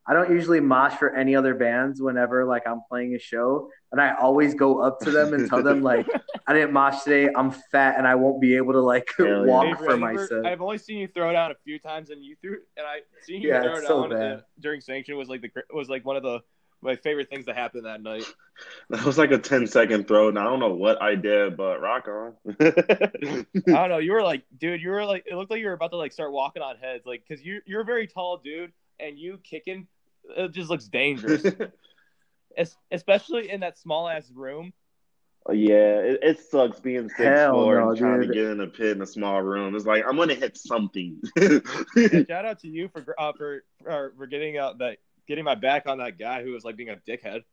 I 0.07 0.13
don't 0.13 0.31
usually 0.31 0.59
mosh 0.59 0.93
for 0.93 1.15
any 1.15 1.35
other 1.35 1.53
bands 1.53 2.01
whenever 2.01 2.43
like 2.45 2.63
I'm 2.67 2.81
playing 2.89 3.13
a 3.13 3.19
show, 3.19 3.69
and 3.91 4.01
I 4.01 4.15
always 4.19 4.55
go 4.55 4.79
up 4.81 4.99
to 5.01 5.11
them 5.11 5.33
and 5.35 5.47
tell 5.47 5.61
them 5.61 5.83
like, 5.83 6.07
I 6.47 6.53
didn't 6.53 6.73
mosh 6.73 7.03
today. 7.03 7.29
I'm 7.35 7.51
fat 7.51 7.95
and 7.97 8.07
I 8.07 8.15
won't 8.15 8.41
be 8.41 8.55
able 8.55 8.73
to 8.73 8.79
like 8.81 9.07
Hell 9.15 9.27
yeah. 9.27 9.41
walk 9.45 9.65
Avery, 9.67 9.85
for 9.85 9.93
I've 9.93 9.99
myself. 9.99 10.45
I've 10.47 10.61
only 10.61 10.79
seen 10.79 10.97
you 10.97 11.07
throw 11.07 11.29
it 11.29 11.35
out 11.35 11.51
a 11.51 11.55
few 11.63 11.77
times, 11.77 12.09
and 12.09 12.23
you 12.23 12.35
threw, 12.41 12.53
it 12.53 12.59
and 12.77 12.87
I 12.87 13.01
seeing 13.21 13.43
you 13.43 13.49
Yeah, 13.49 13.61
throw 13.61 13.75
it's 13.77 13.87
so 13.87 14.01
down 14.01 14.09
bad. 14.09 14.31
uh, 14.31 14.41
during 14.59 14.81
sanction 14.81 15.15
was 15.15 15.29
like 15.29 15.41
the 15.41 15.49
gr- 15.49 15.59
was 15.73 15.89
like 15.89 16.03
one 16.05 16.15
of 16.15 16.23
the 16.23 16.39
my 16.81 16.95
favorite 16.95 17.29
things 17.29 17.45
that 17.45 17.55
happened 17.55 17.85
that 17.85 18.01
night. 18.01 18.25
That 18.89 19.05
was 19.05 19.17
like 19.17 19.31
a 19.31 19.37
10 19.37 19.67
second 19.67 20.05
throw, 20.05 20.27
and 20.27 20.37
I 20.37 20.43
don't 20.43 20.59
know 20.59 20.73
what 20.73 21.01
I 21.01 21.15
did, 21.15 21.55
but 21.55 21.79
rock 21.79 22.09
on. 22.09 22.33
I 22.59 23.45
don't 23.55 23.89
know. 23.89 23.99
You 23.99 24.11
were 24.11 24.21
like, 24.21 24.43
dude, 24.57 24.81
you 24.81 24.89
were 24.89 25.05
like, 25.05 25.23
it 25.27 25.35
looked 25.35 25.49
like 25.49 25.61
you 25.61 25.67
were 25.67 25.71
about 25.73 25.91
to 25.91 25.97
like 25.97 26.11
start 26.11 26.33
walking 26.33 26.61
on 26.61 26.75
heads, 26.75 27.05
like, 27.05 27.23
cause 27.25 27.39
you 27.41 27.61
you're 27.65 27.81
a 27.81 27.85
very 27.85 28.05
tall 28.05 28.35
dude, 28.43 28.73
and 28.99 29.17
you 29.17 29.39
kicking, 29.45 29.87
it 30.35 30.51
just 30.51 30.69
looks 30.69 30.89
dangerous, 30.89 31.41
Es- 32.57 32.75
especially 32.91 33.49
in 33.49 33.61
that 33.61 33.77
small 33.77 34.09
ass 34.09 34.29
room. 34.35 34.73
yeah, 35.53 35.99
it, 35.99 36.19
it 36.21 36.39
sucks 36.41 36.81
being 36.81 37.07
six 37.07 37.39
Hell 37.39 37.53
four 37.53 37.79
no, 37.79 37.89
and 37.91 37.97
trying 37.97 38.19
dude. 38.19 38.27
to 38.27 38.33
get 38.33 38.45
in 38.47 38.59
a 38.59 38.67
pit 38.67 38.97
in 38.97 39.01
a 39.01 39.07
small 39.07 39.41
room. 39.41 39.73
It's 39.75 39.85
like 39.85 40.03
I'm 40.05 40.17
gonna 40.17 40.35
hit 40.35 40.57
something. 40.57 41.21
Yeah, 41.95 42.23
shout 42.27 42.45
out 42.45 42.59
to 42.59 42.67
you 42.67 42.89
for 42.89 43.15
uh, 43.17 43.31
for 43.37 43.63
for, 43.83 44.13
for 44.17 44.27
getting 44.27 44.57
out 44.57 44.79
that 44.79 44.97
getting 45.29 45.45
my 45.45 45.55
back 45.55 45.87
on 45.87 45.99
that 45.99 46.17
guy 46.19 46.43
who 46.43 46.51
was 46.51 46.65
like 46.65 46.75
being 46.75 46.89
a 46.89 46.97
dickhead. 47.07 47.43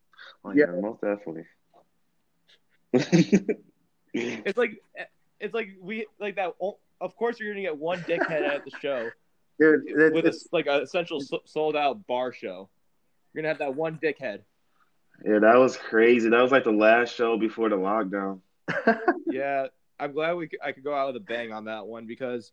Oh, 0.43 0.51
yeah, 0.51 0.65
most 0.81 0.99
definitely. 1.01 1.45
It's 4.13 4.57
like 4.57 4.81
it's 5.39 5.53
like 5.53 5.69
we 5.79 6.07
like 6.19 6.37
that. 6.37 6.53
Of 6.99 7.15
course, 7.15 7.39
you're 7.39 7.51
gonna 7.51 7.61
get 7.61 7.77
one 7.77 7.99
dickhead 7.99 8.41
at 8.41 8.65
the 8.65 8.71
show 8.81 9.11
Dude, 9.59 9.87
it- 9.87 10.13
with 10.13 10.25
a, 10.25 10.29
it's, 10.29 10.47
like 10.51 10.65
a 10.65 10.81
essential 10.81 11.21
sold 11.45 11.75
out 11.75 12.07
bar 12.07 12.33
show. 12.33 12.67
You're 13.33 13.43
gonna 13.43 13.49
have 13.49 13.59
that 13.59 13.75
one 13.75 13.99
dickhead. 14.01 14.39
yeah, 15.23 15.37
that 15.39 15.57
was 15.57 15.77
crazy. 15.77 16.29
That 16.29 16.41
was 16.41 16.51
like 16.51 16.63
the 16.63 16.71
last 16.71 17.13
show 17.13 17.37
before 17.37 17.69
the 17.69 17.75
lockdown. 17.75 18.39
yeah, 19.27 19.67
I'm 19.99 20.13
glad 20.13 20.33
we 20.33 20.47
could, 20.47 20.59
I 20.63 20.71
could 20.71 20.83
go 20.83 20.95
out 20.95 21.13
with 21.13 21.17
a 21.17 21.25
bang 21.25 21.51
on 21.53 21.65
that 21.65 21.85
one 21.85 22.07
because, 22.07 22.51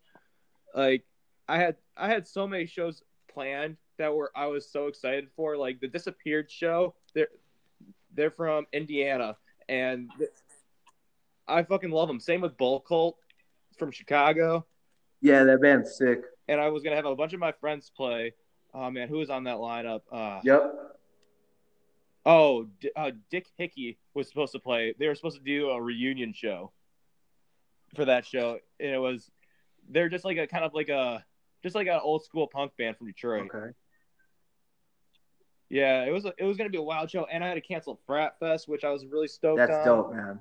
like, 0.75 1.05
I 1.49 1.57
had 1.57 1.77
I 1.97 2.09
had 2.09 2.29
so 2.29 2.47
many 2.47 2.67
shows 2.67 3.03
planned 3.33 3.79
that 3.99 4.15
were 4.15 4.31
I 4.35 4.47
was 4.47 4.69
so 4.69 4.87
excited 4.87 5.29
for. 5.37 5.57
Like 5.57 5.81
the 5.81 5.89
Disappeared 5.89 6.51
show, 6.51 6.95
they're 7.15 7.29
they're 8.15 8.31
from 8.31 8.67
Indiana, 8.73 9.37
and 9.69 10.11
I 11.49 11.63
fucking 11.63 11.91
love 11.91 12.09
them. 12.09 12.21
Same 12.21 12.41
with 12.41 12.57
Bull 12.57 12.81
Cult 12.81 13.17
from 13.79 13.91
Chicago, 13.91 14.65
yeah, 15.21 15.43
that 15.45 15.61
band's 15.61 15.97
sick. 15.97 16.23
and 16.49 16.61
I 16.61 16.69
was 16.69 16.83
gonna 16.83 16.97
have 16.97 17.07
a 17.07 17.17
bunch 17.17 17.33
of 17.33 17.41
my 17.41 17.53
friends 17.53 17.91
play. 17.97 18.33
Oh 18.73 18.91
man, 18.91 19.09
who 19.09 19.19
was 19.19 19.31
on 19.31 19.45
that 19.45 19.57
lineup? 19.57 20.03
Uh, 20.11 20.41
Yep. 20.45 20.75
Oh, 22.27 22.65
D- 22.81 22.91
uh, 22.97 23.11
Dick 23.31 23.47
Hickey 23.59 23.99
was 24.15 24.29
supposed 24.29 24.53
to 24.53 24.59
play. 24.59 24.95
They 24.99 25.09
were 25.09 25.15
supposed 25.15 25.37
to 25.37 25.43
do 25.45 25.69
a 25.71 25.81
reunion 25.81 26.33
show 26.33 26.73
for 27.95 28.07
that 28.07 28.25
show, 28.27 28.59
and 28.81 28.91
it 28.91 28.99
was 28.99 29.31
they're 29.91 30.09
just 30.09 30.25
like 30.25 30.39
a 30.39 30.47
kind 30.47 30.65
of 30.65 30.73
like 30.73 30.89
a 30.89 31.25
just 31.63 31.75
like 31.75 31.87
an 31.87 32.01
old 32.03 32.25
school 32.25 32.47
punk 32.47 32.73
band 32.79 32.97
from 32.97 33.09
Detroit. 33.09 33.51
Okay. 33.55 33.73
Yeah, 35.71 36.05
it 36.05 36.13
was 36.13 36.27
it 36.39 36.45
was 36.45 36.57
gonna 36.57 36.71
be 36.71 36.79
a 36.79 36.83
wild 36.83 37.11
show, 37.11 37.25
and 37.25 37.43
I 37.43 37.49
had 37.49 37.55
to 37.55 37.61
cancel 37.61 37.99
Frat 38.07 38.39
Fest, 38.39 38.69
which 38.69 38.85
I 38.85 38.91
was 38.91 39.05
really 39.07 39.29
stoked 39.29 39.59
That's 39.59 39.73
on. 39.73 39.85
dope, 39.85 40.13
man. 40.15 40.41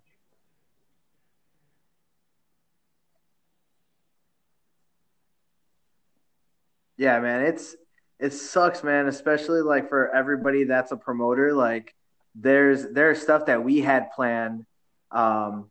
Yeah, 6.98 7.20
man, 7.20 7.42
it's 7.46 7.76
it 8.20 8.32
sucks, 8.32 8.84
man, 8.84 9.08
especially 9.08 9.62
like 9.62 9.90
for 9.90 10.14
everybody 10.14 10.66
that's 10.66 10.92
a 10.92 10.98
promoter. 10.98 11.54
Like 11.54 11.94
there's 12.36 12.88
there's 12.92 13.22
stuff 13.22 13.46
that 13.48 13.64
we 13.64 13.80
had 13.80 14.12
planned 14.12 14.66
um 15.12 15.70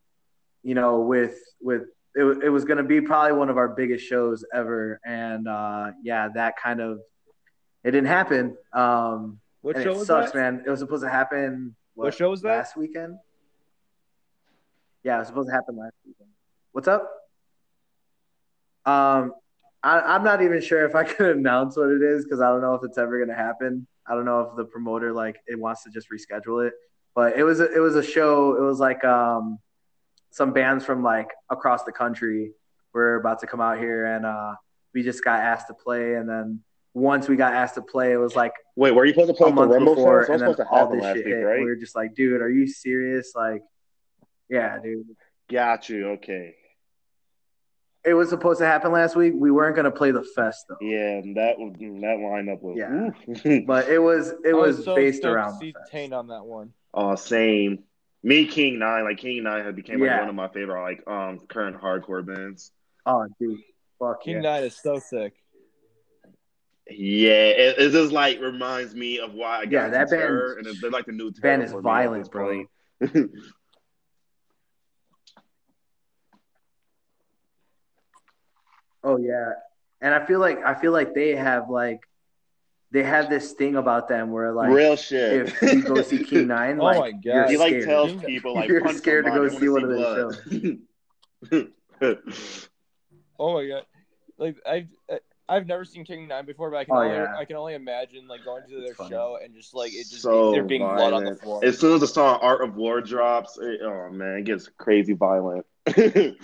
you 0.63 0.75
know 0.75 1.01
with 1.01 1.37
with 1.61 1.83
it, 2.15 2.25
it 2.45 2.49
was 2.51 2.65
going 2.65 2.77
to 2.77 2.85
be 2.85 3.01
probably 3.01 3.33
one 3.33 3.49
of 3.49 3.57
our 3.57 3.69
biggest 3.69 4.07
shows 4.07 4.45
ever 4.55 5.01
and 5.05 5.49
uh 5.49 5.91
yeah, 6.03 6.29
that 6.35 6.57
kind 6.57 6.81
of 6.81 7.01
it 7.85 7.91
didn't 7.91 8.07
happen. 8.07 8.57
Um 8.73 9.41
What 9.63 9.77
and 9.77 9.85
show 9.85 9.93
it 9.93 9.99
was 9.99 10.07
sucks, 10.07 10.33
that? 10.33 10.39
man. 10.39 10.63
It 10.67 10.71
was 10.71 10.81
supposed 10.81 11.03
to 11.05 11.09
happen 11.09 11.75
What 11.95 12.15
show 12.15 12.31
was 12.31 12.43
that? 12.43 12.49
last 12.49 12.77
weekend? 12.77 13.17
Yeah, 15.05 15.17
it 15.17 15.19
was 15.21 15.29
supposed 15.29 15.49
to 15.49 15.55
happen 15.55 15.77
last 15.77 15.95
weekend. 16.07 16.29
What's 16.73 16.89
up? 16.89 17.03
Um, 18.85 19.33
I, 19.83 20.01
I'm 20.01 20.25
not 20.25 20.43
even 20.43 20.61
sure 20.61 20.85
if 20.85 20.95
I 20.95 21.05
can 21.13 21.27
announce 21.27 21.77
what 21.77 21.91
it 21.91 22.03
is 22.03 22.25
because 22.25 22.41
I 22.41 22.49
don't 22.49 22.61
know 22.61 22.75
if 22.75 22.83
it's 22.85 22.99
ever 22.99 23.19
gonna 23.25 23.37
happen. 23.37 23.87
I 24.07 24.15
don't 24.15 24.25
know 24.25 24.41
if 24.41 24.57
the 24.57 24.65
promoter 24.65 25.13
like 25.13 25.37
it 25.47 25.59
wants 25.59 25.85
to 25.85 25.91
just 25.91 26.09
reschedule 26.11 26.67
it. 26.67 26.75
But 27.15 27.37
it 27.37 27.45
was 27.45 27.61
a, 27.61 27.71
it 27.73 27.79
was 27.79 27.95
a 27.95 28.03
show. 28.03 28.57
It 28.57 28.63
was 28.63 28.81
like 28.81 29.05
um 29.05 29.59
some 30.31 30.53
bands 30.53 30.85
from 30.85 31.03
like 31.03 31.29
across 31.51 31.85
the 31.85 31.93
country 31.93 32.53
were 32.93 33.17
about 33.17 33.41
to 33.41 33.47
come 33.47 33.61
out 33.61 33.79
here, 33.79 34.07
and 34.07 34.25
uh, 34.27 34.55
we 34.95 35.03
just 35.03 35.23
got 35.23 35.41
asked 35.41 35.69
to 35.69 35.75
play. 35.75 36.15
And 36.15 36.29
then 36.29 36.61
once 36.95 37.29
we 37.29 37.37
got 37.37 37.55
asked 37.55 37.75
to 37.77 37.83
play, 37.83 38.13
it 38.13 38.17
was 38.19 38.35
like 38.37 38.53
Wait, 38.77 38.93
were 38.93 39.05
you 39.05 39.13
supposed 39.13 39.31
to 39.31 39.35
play 39.35 39.49
a 39.49 39.51
the 39.51 39.55
month 39.57 39.73
Rumble 39.73 39.95
before, 39.95 40.23
and 40.31 40.41
then 40.41 40.55
to 40.57 40.67
all 40.69 40.89
this 40.91 41.03
shit 41.05 41.17
week, 41.17 41.27
hit. 41.27 41.35
right? 41.35 41.59
We 41.61 41.67
were 41.67 41.77
just 41.77 41.95
like, 41.97 42.15
dude, 42.15 42.41
are 42.43 42.51
you 42.51 42.67
serious? 42.67 43.33
Like, 43.35 43.63
yeah, 44.49 44.79
dude. 44.79 45.07
Got 45.51 45.89
you. 45.89 46.11
Okay. 46.13 46.55
It 48.05 48.15
was 48.15 48.31
supposed 48.31 48.59
to 48.59 48.67
happen 48.67 48.91
last 48.91 49.15
week. 49.15 49.33
We 49.37 49.51
weren't 49.53 49.77
gonna 49.77 49.91
play 49.93 50.11
the 50.11 50.25
fest 50.25 50.65
though, 50.69 50.77
Yeah, 50.81 51.19
and 51.19 51.37
that 51.37 51.57
was 51.59 51.73
that 51.79 52.19
lineup 52.19 52.61
was. 52.61 52.77
Yeah. 52.77 53.61
But 53.67 53.89
it 53.89 53.99
was 54.01 54.31
it 54.45 54.51
I 54.51 54.53
was, 54.55 54.85
so 54.85 54.97
based 54.97 55.19
stoked 55.19 55.31
to 55.31 55.35
around 55.37 55.59
see 55.61 55.73
the 55.73 55.79
fest. 55.79 55.93
Taint 55.93 56.13
on 56.13 56.27
that 56.29 56.45
one. 56.45 56.73
Oh, 56.93 57.15
same. 57.15 57.85
Me, 58.25 58.47
King 58.47 58.79
Nine, 58.81 59.05
like 59.05 59.19
King 59.19 59.43
Nine, 59.45 59.65
had 59.65 59.77
became 59.77 60.01
like 60.01 60.09
Yeah. 60.09 60.21
one 60.21 60.29
of 60.29 60.35
my 60.35 60.49
favorite 60.49 60.83
like 60.83 61.03
um 61.07 61.39
current 61.49 61.81
hardcore 61.81 62.27
bands. 62.27 62.73
Oh, 63.07 63.27
dude, 63.41 63.61
fuck 64.01 64.23
King 64.25 64.37
yeah. 64.37 64.41
Nine 64.43 64.65
is 64.65 64.77
so 64.77 64.99
sick. 64.99 65.35
Yeah, 66.91 67.31
it, 67.31 67.79
it 67.79 67.91
just 67.93 68.13
like 68.13 68.41
reminds 68.41 68.95
me 68.95 69.19
of 69.21 69.33
why 69.35 69.59
I 69.61 69.65
got 69.67 69.71
Yeah, 69.71 69.89
that 69.89 70.01
into 70.03 70.11
band- 70.17 70.21
Terror, 70.21 70.57
and 70.59 70.81
they're 70.81 70.91
like 70.91 71.07
the 71.07 71.13
new 71.13 71.31
band 71.31 71.63
Terror 71.63 71.63
is 71.65 71.71
for 71.71 71.77
me 71.77 71.79
at 71.79 71.83
violent, 71.83 72.23
this 72.23 72.29
bro. 72.29 72.65
Oh 79.05 79.17
yeah, 79.17 79.53
and 80.01 80.15
I 80.15 80.25
feel 80.27 80.39
like 80.39 80.65
I 80.65 80.75
feel 80.75 80.93
like 80.93 81.15
they 81.15 81.35
have 81.35 81.69
like 81.69 82.01
they 82.93 83.03
have 83.03 83.29
this 83.29 83.53
thing 83.53 83.77
about 83.77 84.09
them 84.09 84.31
where 84.31 84.53
like 84.53 84.71
Real 84.71 84.97
shit. 84.97 85.53
if 85.63 85.63
you 85.63 85.83
go 85.83 86.03
see 86.03 86.19
King 86.25 86.47
Nine, 86.47 86.79
Oh 86.79 86.85
like 86.85 86.99
my 86.99 87.13
you're 87.25 87.43
God. 87.45 87.51
he 87.51 87.57
like 87.57 87.71
scared. 87.71 87.85
tells 87.85 88.13
people 88.25 88.55
like 88.57 88.69
You're 88.69 88.89
scared 88.93 89.25
to 89.25 89.31
go 89.33 89.49
see 89.49 89.69
one 89.69 89.83
wanna 89.83 89.95
of 89.95 90.79
blood. 91.51 91.69
Oh 93.39 93.55
my 93.55 93.67
god! 93.67 93.85
Like 94.39 94.57
I've 94.65 94.87
I've 95.53 95.67
never 95.67 95.85
seen 95.85 96.03
King 96.07 96.27
Nine 96.29 96.47
before, 96.47 96.71
but 96.71 96.79
I 96.79 96.85
can 96.85 96.97
Oh, 96.97 97.01
only 97.03 97.15
yeah. 97.15 97.37
I 97.37 97.45
can 97.45 97.57
only 97.57 97.75
imagine 97.75 98.27
like 98.27 98.43
going 98.43 98.63
to 98.69 98.81
their 98.81 98.95
show 98.95 99.39
and 99.43 99.55
just 99.55 99.75
like 99.75 99.93
it 99.93 100.09
just 100.09 100.23
so 100.23 100.51
there 100.53 100.65
being 100.65 100.81
blood 100.81 101.13
on 101.13 101.25
the 101.25 101.37
floor. 101.37 101.61
As 101.63 101.79
soon 101.79 101.93
as 101.95 102.01
the 102.01 102.07
song 102.07 102.39
"Art 102.41 102.63
of 102.63 102.75
War" 102.77 103.03
drops, 103.03 103.59
it, 103.61 103.81
oh 103.83 104.09
man, 104.11 104.39
it 104.39 104.45
gets 104.45 104.71
crazy 104.79 105.13
violent. 105.13 105.67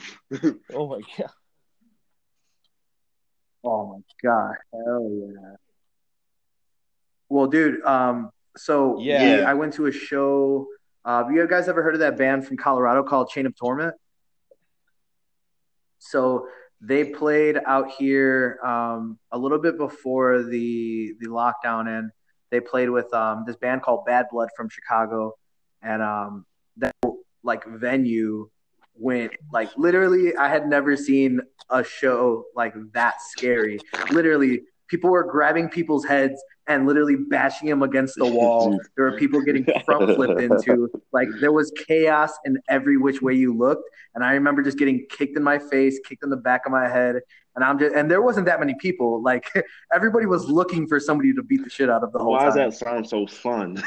Oh 0.71 0.89
my 0.89 1.01
god! 1.17 1.31
Oh 3.65 3.87
my 3.87 4.01
god, 4.23 4.55
hell 4.73 5.11
yeah. 5.11 5.55
Well, 7.31 7.47
dude, 7.47 7.83
um, 7.85 8.31
so 8.59 9.01
Yeah. 9.01 9.23
we- 9.39 9.43
I 9.43 9.55
went 9.55 9.73
to 9.75 9.87
a 9.87 9.93
show. 9.93 10.67
Uh, 11.05 11.25
have 11.25 11.33
you 11.33 11.47
guys 11.49 11.67
ever 11.69 11.83
heard 11.83 11.95
of 11.95 12.01
that 12.01 12.19
band 12.19 12.47
from 12.47 12.59
Colorado 12.59 13.03
called 13.03 13.31
Chain 13.31 13.47
of 13.47 13.57
Torment? 13.57 13.95
So 15.99 16.47
they 16.81 17.05
played 17.05 17.59
out 17.67 17.91
here 17.91 18.59
um, 18.65 19.19
a 19.33 19.39
little 19.39 19.59
bit 19.59 19.77
before 19.77 20.43
the 20.43 21.15
the 21.21 21.27
lockdown, 21.27 21.89
and 21.89 22.11
they 22.51 22.61
played 22.61 22.91
with 22.91 23.13
um, 23.13 23.45
this 23.47 23.57
band 23.57 23.83
called 23.83 24.05
Bad 24.05 24.27
Blood 24.31 24.49
from 24.57 24.69
Chicago, 24.69 25.35
and 25.83 26.03
um, 26.03 26.47
that 26.77 26.95
like 27.43 27.65
venue 27.67 28.49
went 28.95 29.33
like 29.53 29.71
literally. 29.77 30.37
I 30.37 30.49
had 30.49 30.69
never 30.69 30.97
seen 30.97 31.41
a 31.71 31.83
show 31.83 32.45
like 32.55 32.75
that 32.93 33.21
scary. 33.23 33.81
Literally, 34.11 34.63
people 34.89 35.11
were 35.11 35.25
grabbing 35.25 35.69
people's 35.69 36.05
heads 36.05 36.43
and 36.67 36.87
literally 36.87 37.17
bashing 37.17 37.69
them 37.69 37.83
against 37.83 38.17
the 38.17 38.27
wall. 38.27 38.79
There 38.97 39.11
were 39.11 39.19
people 39.19 39.41
getting 39.41 39.65
front 39.85 40.15
flipped 40.15 40.41
into. 40.41 40.91
Like 41.13 41.29
there 41.41 41.53
was 41.53 41.73
chaos 41.87 42.33
in 42.45 42.59
every 42.69 42.97
which 42.97 43.23
way 43.23 43.35
you 43.35 43.57
looked. 43.57 43.89
And 44.15 44.25
I 44.25 44.33
remember 44.33 44.63
just 44.63 44.79
getting 44.79 45.07
kicked 45.09 45.37
in 45.37 45.43
my 45.43 45.59
face, 45.59 45.99
kicked 46.05 46.25
in 46.25 46.31
the 46.31 46.37
back 46.37 46.67
of 46.67 46.73
my 46.73 46.89
head. 46.89 47.21
And 47.55 47.65
I'm 47.65 47.79
just 47.79 47.95
and 47.95 48.11
there 48.11 48.23
wasn't 48.23 48.47
that 48.47 48.61
many 48.61 48.75
people. 48.81 49.23
Like 49.23 49.51
everybody 49.95 50.27
was 50.27 50.49
looking 50.49 50.87
for 50.87 51.01
somebody 51.01 51.33
to 51.35 51.43
beat 51.43 51.65
the 51.65 51.71
shit 51.71 51.89
out 51.89 52.03
of 52.03 52.13
the 52.13 52.19
whole 52.19 52.33
Why 52.33 52.45
does 52.45 52.55
that 52.55 52.75
sound 52.75 53.09
so 53.09 53.27
fun? 53.27 53.75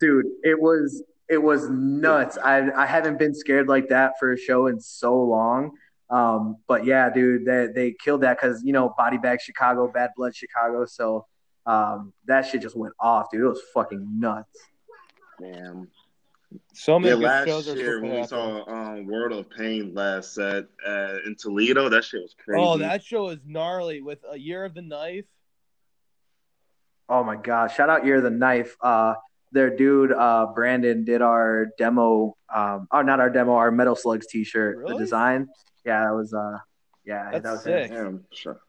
Dude, 0.00 0.26
it 0.42 0.60
was 0.60 1.02
it 1.28 1.38
was 1.38 1.68
nuts. 1.68 2.38
I 2.38 2.70
I 2.72 2.86
haven't 2.86 3.18
been 3.18 3.34
scared 3.34 3.68
like 3.68 3.88
that 3.88 4.12
for 4.18 4.32
a 4.32 4.38
show 4.38 4.66
in 4.68 4.80
so 4.80 5.18
long. 5.18 5.72
Um, 6.08 6.58
but 6.68 6.84
yeah, 6.84 7.10
dude, 7.10 7.44
they 7.44 7.68
they 7.74 7.92
killed 7.92 8.22
that 8.22 8.38
because 8.40 8.62
you 8.62 8.72
know 8.72 8.94
Body 8.96 9.18
Bag 9.18 9.40
Chicago, 9.40 9.88
Bad 9.88 10.10
Blood 10.16 10.34
Chicago. 10.34 10.84
So 10.86 11.26
um, 11.66 12.12
that 12.26 12.42
shit 12.46 12.62
just 12.62 12.76
went 12.76 12.94
off, 13.00 13.26
dude. 13.30 13.42
It 13.42 13.48
was 13.48 13.62
fucking 13.74 14.20
nuts. 14.20 14.58
Damn. 15.40 15.88
So 16.72 16.98
many 16.98 17.16
good 17.16 17.24
last 17.24 17.48
shows 17.48 17.66
year 17.74 18.00
when 18.00 18.10
we 18.10 18.16
happen. 18.18 18.28
saw 18.28 18.70
um, 18.70 19.06
World 19.06 19.32
of 19.32 19.50
Pain 19.50 19.94
last 19.94 20.34
set 20.34 20.64
uh, 20.86 21.16
in 21.26 21.34
Toledo, 21.38 21.88
that 21.88 22.04
shit 22.04 22.22
was 22.22 22.34
crazy. 22.38 22.62
Oh, 22.64 22.78
that 22.78 23.04
show 23.04 23.28
is 23.30 23.40
gnarly 23.44 24.00
with 24.00 24.20
a 24.30 24.38
year 24.38 24.64
of 24.64 24.74
the 24.74 24.82
knife. 24.82 25.24
Oh 27.08 27.22
my 27.22 27.36
god! 27.36 27.68
Shout 27.68 27.88
out 27.88 28.04
Year 28.04 28.16
of 28.16 28.24
the 28.24 28.30
Knife. 28.30 28.76
Uh, 28.80 29.14
their 29.56 29.74
dude 29.74 30.12
uh, 30.12 30.46
Brandon 30.54 31.04
did 31.04 31.22
our 31.22 31.66
demo. 31.78 32.36
Um, 32.54 32.86
or 32.92 33.02
not 33.02 33.18
our 33.18 33.30
demo, 33.30 33.54
our 33.54 33.72
Metal 33.72 33.96
Slugs 33.96 34.26
T-shirt. 34.28 34.76
Really? 34.78 34.92
The 34.92 34.98
design. 35.00 35.48
Yeah, 35.84 36.04
that 36.04 36.14
was. 36.14 36.32
Uh, 36.32 36.58
yeah, 37.04 37.30
That's 37.32 37.44
that 37.44 37.52
was 37.52 37.62
sick. 37.62 37.90
Damn, 37.90 38.24
sure. 38.32 38.60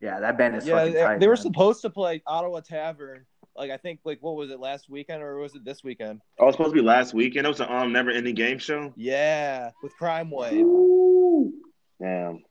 Yeah, 0.00 0.20
that 0.20 0.36
band 0.36 0.56
is 0.56 0.66
Yeah, 0.66 0.78
fucking 0.78 0.92
they, 0.94 1.00
tight. 1.02 1.20
they 1.20 1.26
were 1.28 1.34
man. 1.34 1.42
supposed 1.42 1.82
to 1.82 1.90
play 1.90 2.22
Ottawa 2.26 2.60
Tavern. 2.60 3.24
Like 3.56 3.70
I 3.70 3.76
think, 3.76 4.00
like 4.04 4.18
what 4.20 4.34
was 4.36 4.50
it 4.50 4.58
last 4.60 4.90
weekend 4.90 5.22
or 5.22 5.36
was 5.38 5.54
it 5.54 5.64
this 5.64 5.82
weekend? 5.84 6.20
Oh, 6.38 6.44
it 6.44 6.46
was 6.46 6.54
supposed 6.56 6.74
to 6.74 6.80
be 6.80 6.86
last 6.86 7.14
weekend. 7.14 7.46
It 7.46 7.48
was 7.50 7.60
an 7.60 7.68
um, 7.70 7.92
never 7.92 8.10
ending 8.10 8.34
game 8.34 8.58
show. 8.58 8.92
Yeah, 8.96 9.70
with 9.82 9.96
Crime 9.96 10.30
Wave. 10.30 10.60
Ooh. 10.60 11.52
Damn. 12.00 12.42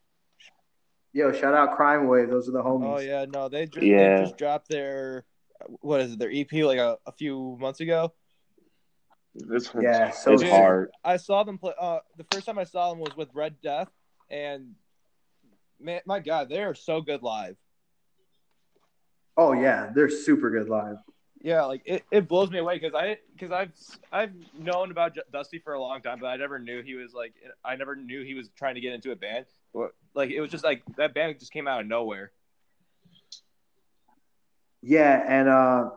Yo, 1.12 1.32
shout 1.34 1.54
out 1.54 1.76
Crime 1.76 2.08
Wave. 2.08 2.30
Those 2.30 2.48
are 2.48 2.54
the 2.54 2.64
homies. 2.64 2.98
Oh 2.98 3.00
yeah, 3.00 3.26
no, 3.32 3.50
they 3.50 3.66
just 3.68 3.86
Yeah. 3.86 4.16
they 4.18 4.24
just 4.24 4.38
dropped 4.38 4.70
their 4.70 5.26
what 5.82 6.02
is 6.02 6.14
it? 6.14 6.20
Their 6.20 6.32
EP 6.32 6.52
like 6.52 6.80
a, 6.80 6.98
a 7.06 7.12
few 7.12 7.58
months 7.60 7.80
ago. 7.80 8.14
This 9.36 9.72
Yeah, 9.80 10.12
so 10.12 10.34
it's 10.34 10.44
hard. 10.44 10.92
I 11.04 11.18
saw 11.18 11.44
them 11.44 11.58
play. 11.58 11.74
Uh, 11.80 12.00
the 12.18 12.26
first 12.32 12.46
time 12.46 12.60
I 12.60 12.66
saw 12.66 12.90
them 12.90 13.00
was 13.00 13.16
with 13.18 13.30
Red 13.34 13.56
Death, 13.62 13.90
and 14.30 14.76
man, 15.80 16.02
my 16.06 16.20
God, 16.20 16.50
they 16.50 16.62
are 16.62 16.76
so 16.76 17.02
good 17.02 17.24
live. 17.24 17.58
Oh 19.36 19.54
yeah, 19.54 19.92
they're 19.94 20.10
super 20.10 20.52
good 20.52 20.70
live. 20.70 20.98
Yeah, 21.42 21.64
like 21.64 21.82
it, 21.86 22.04
it 22.12 22.28
blows 22.28 22.52
me 22.52 22.60
away 22.60 22.80
because 22.80 22.94
I 22.94 23.18
because 23.34 23.52
I've 23.52 23.72
I've 24.12 24.32
known 24.58 24.92
about 24.92 25.18
Dusty 25.32 25.60
for 25.60 25.74
a 25.74 25.82
long 25.82 26.02
time, 26.02 26.20
but 26.22 26.28
I 26.28 26.38
never 26.38 26.60
knew 26.60 26.84
he 26.84 26.94
was 26.94 27.14
like 27.14 27.34
I 27.66 27.76
never 27.76 27.96
knew 27.96 28.24
he 28.24 28.36
was 28.36 28.50
trying 28.56 28.76
to 28.76 28.82
get 28.82 28.94
into 28.94 29.12
a 29.12 29.16
band. 29.16 29.46
Like 30.14 30.30
it 30.30 30.40
was 30.40 30.52
just 30.52 30.64
like 30.64 30.84
that 30.98 31.14
band 31.14 31.40
just 31.40 31.52
came 31.52 31.68
out 31.68 31.82
of 31.82 31.88
nowhere. 31.88 32.32
Yeah, 34.86 35.24
and 35.26 35.48
uh, 35.48 35.90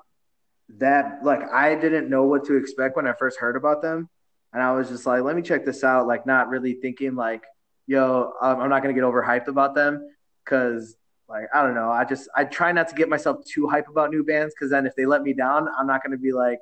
that 0.78 1.24
like 1.24 1.42
I 1.52 1.74
didn't 1.74 2.08
know 2.08 2.22
what 2.24 2.44
to 2.46 2.56
expect 2.56 2.96
when 2.96 3.06
I 3.06 3.12
first 3.18 3.38
heard 3.40 3.56
about 3.56 3.82
them, 3.82 4.08
and 4.52 4.62
I 4.62 4.72
was 4.72 4.88
just 4.88 5.04
like, 5.06 5.22
let 5.22 5.34
me 5.34 5.42
check 5.42 5.64
this 5.64 5.82
out. 5.82 6.06
Like, 6.06 6.24
not 6.24 6.48
really 6.48 6.74
thinking 6.74 7.16
like, 7.16 7.42
yo, 7.88 8.32
I'm 8.40 8.68
not 8.68 8.82
gonna 8.82 8.94
get 8.94 9.02
overhyped 9.02 9.48
about 9.48 9.74
them 9.74 10.08
because 10.44 10.96
like 11.28 11.46
I 11.52 11.62
don't 11.62 11.74
know. 11.74 11.90
I 11.90 12.04
just 12.04 12.28
I 12.36 12.44
try 12.44 12.70
not 12.70 12.86
to 12.88 12.94
get 12.94 13.08
myself 13.08 13.44
too 13.44 13.66
hype 13.68 13.88
about 13.88 14.10
new 14.10 14.22
bands 14.22 14.54
because 14.54 14.70
then 14.70 14.86
if 14.86 14.94
they 14.94 15.04
let 15.04 15.22
me 15.22 15.32
down, 15.32 15.66
I'm 15.76 15.88
not 15.88 16.04
gonna 16.04 16.16
be 16.16 16.32
like, 16.32 16.60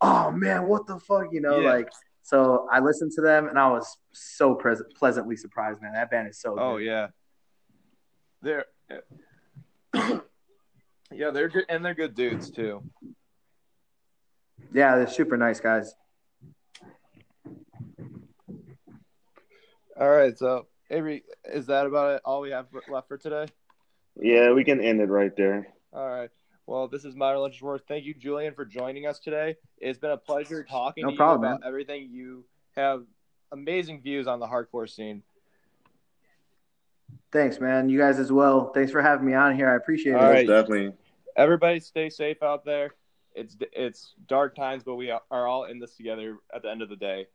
oh 0.00 0.32
man, 0.32 0.66
what 0.66 0.88
the 0.88 0.98
fuck, 0.98 1.26
you 1.32 1.40
know, 1.40 1.60
Yeah. 1.60 1.70
like. 1.70 1.88
So 2.22 2.68
I 2.70 2.80
listened 2.80 3.12
to 3.16 3.22
them 3.22 3.48
and 3.48 3.58
I 3.58 3.68
was 3.70 3.96
so 4.12 4.54
pres- 4.54 4.82
pleasantly 4.96 5.36
surprised, 5.36 5.80
man. 5.80 5.92
That 5.94 6.10
band 6.10 6.28
is 6.28 6.38
so 6.40 6.56
Oh 6.58 6.76
good. 6.76 6.84
yeah, 6.84 7.06
they're 8.42 8.66
yeah 11.12 11.30
they're 11.30 11.48
good 11.48 11.64
and 11.68 11.84
they're 11.84 11.94
good 11.94 12.14
dudes 12.14 12.50
too. 12.50 12.82
yeah, 14.72 14.96
they're 14.96 15.08
super 15.08 15.36
nice 15.36 15.60
guys. 15.60 15.94
All 19.98 20.08
right, 20.08 20.36
so 20.38 20.66
Avery, 20.90 21.24
is 21.44 21.66
that 21.66 21.86
about 21.86 22.16
it? 22.16 22.22
All 22.24 22.40
we 22.40 22.50
have 22.50 22.66
left 22.88 23.08
for 23.08 23.18
today? 23.18 23.46
Yeah, 24.18 24.52
we 24.52 24.64
can 24.64 24.80
end 24.80 25.00
it 25.00 25.08
right 25.08 25.34
there. 25.36 25.68
All 25.92 26.08
right. 26.08 26.30
Well, 26.66 26.88
this 26.88 27.04
is 27.04 27.14
Modern 27.16 27.40
Lunch 27.40 27.60
Worth. 27.60 27.82
Thank 27.88 28.04
you, 28.04 28.14
Julian, 28.14 28.54
for 28.54 28.64
joining 28.64 29.06
us 29.06 29.18
today. 29.18 29.56
It's 29.78 29.98
been 29.98 30.12
a 30.12 30.16
pleasure 30.16 30.64
talking 30.64 31.04
No 31.04 31.10
to 31.10 31.16
problem, 31.16 31.50
you 31.50 31.56
about 31.56 31.66
everything. 31.66 32.08
You 32.10 32.44
have 32.76 33.04
amazing 33.52 34.02
views 34.02 34.26
on 34.26 34.40
the 34.40 34.46
hardcore 34.46 34.88
scene. 34.88 35.22
Thanks, 37.32 37.60
man. 37.60 37.88
You 37.88 37.98
guys 37.98 38.18
as 38.18 38.32
well. 38.32 38.72
Thanks 38.72 38.92
for 38.92 39.02
having 39.02 39.26
me 39.26 39.34
on 39.34 39.54
here. 39.54 39.68
I 39.70 39.76
appreciate 39.76 40.14
All 40.14 40.24
it. 40.24 40.30
Right. 40.30 40.46
definitely. 40.46 40.92
Everybody, 41.40 41.80
stay 41.80 42.10
safe 42.10 42.42
out 42.42 42.66
there. 42.66 42.90
It's 43.34 43.56
it's 43.72 44.12
dark 44.28 44.54
times, 44.54 44.82
but 44.84 44.96
we 44.96 45.10
are 45.10 45.46
all 45.48 45.64
in 45.64 45.78
this 45.78 45.96
together 45.96 46.36
at 46.54 46.60
the 46.60 46.70
end 46.70 46.82
of 46.82 46.90
the 46.90 46.96
day. 46.96 47.28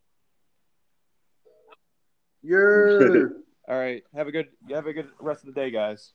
You're. 2.44 3.32
All 3.68 3.80
right. 3.80 4.04
Have 4.14 4.28
a 4.28 4.32
good 4.32 4.50
have 4.70 4.86
a 4.86 4.94
good 4.94 5.10
rest 5.20 5.42
of 5.42 5.52
the 5.52 5.60
day, 5.60 5.72
guys. 5.72 6.14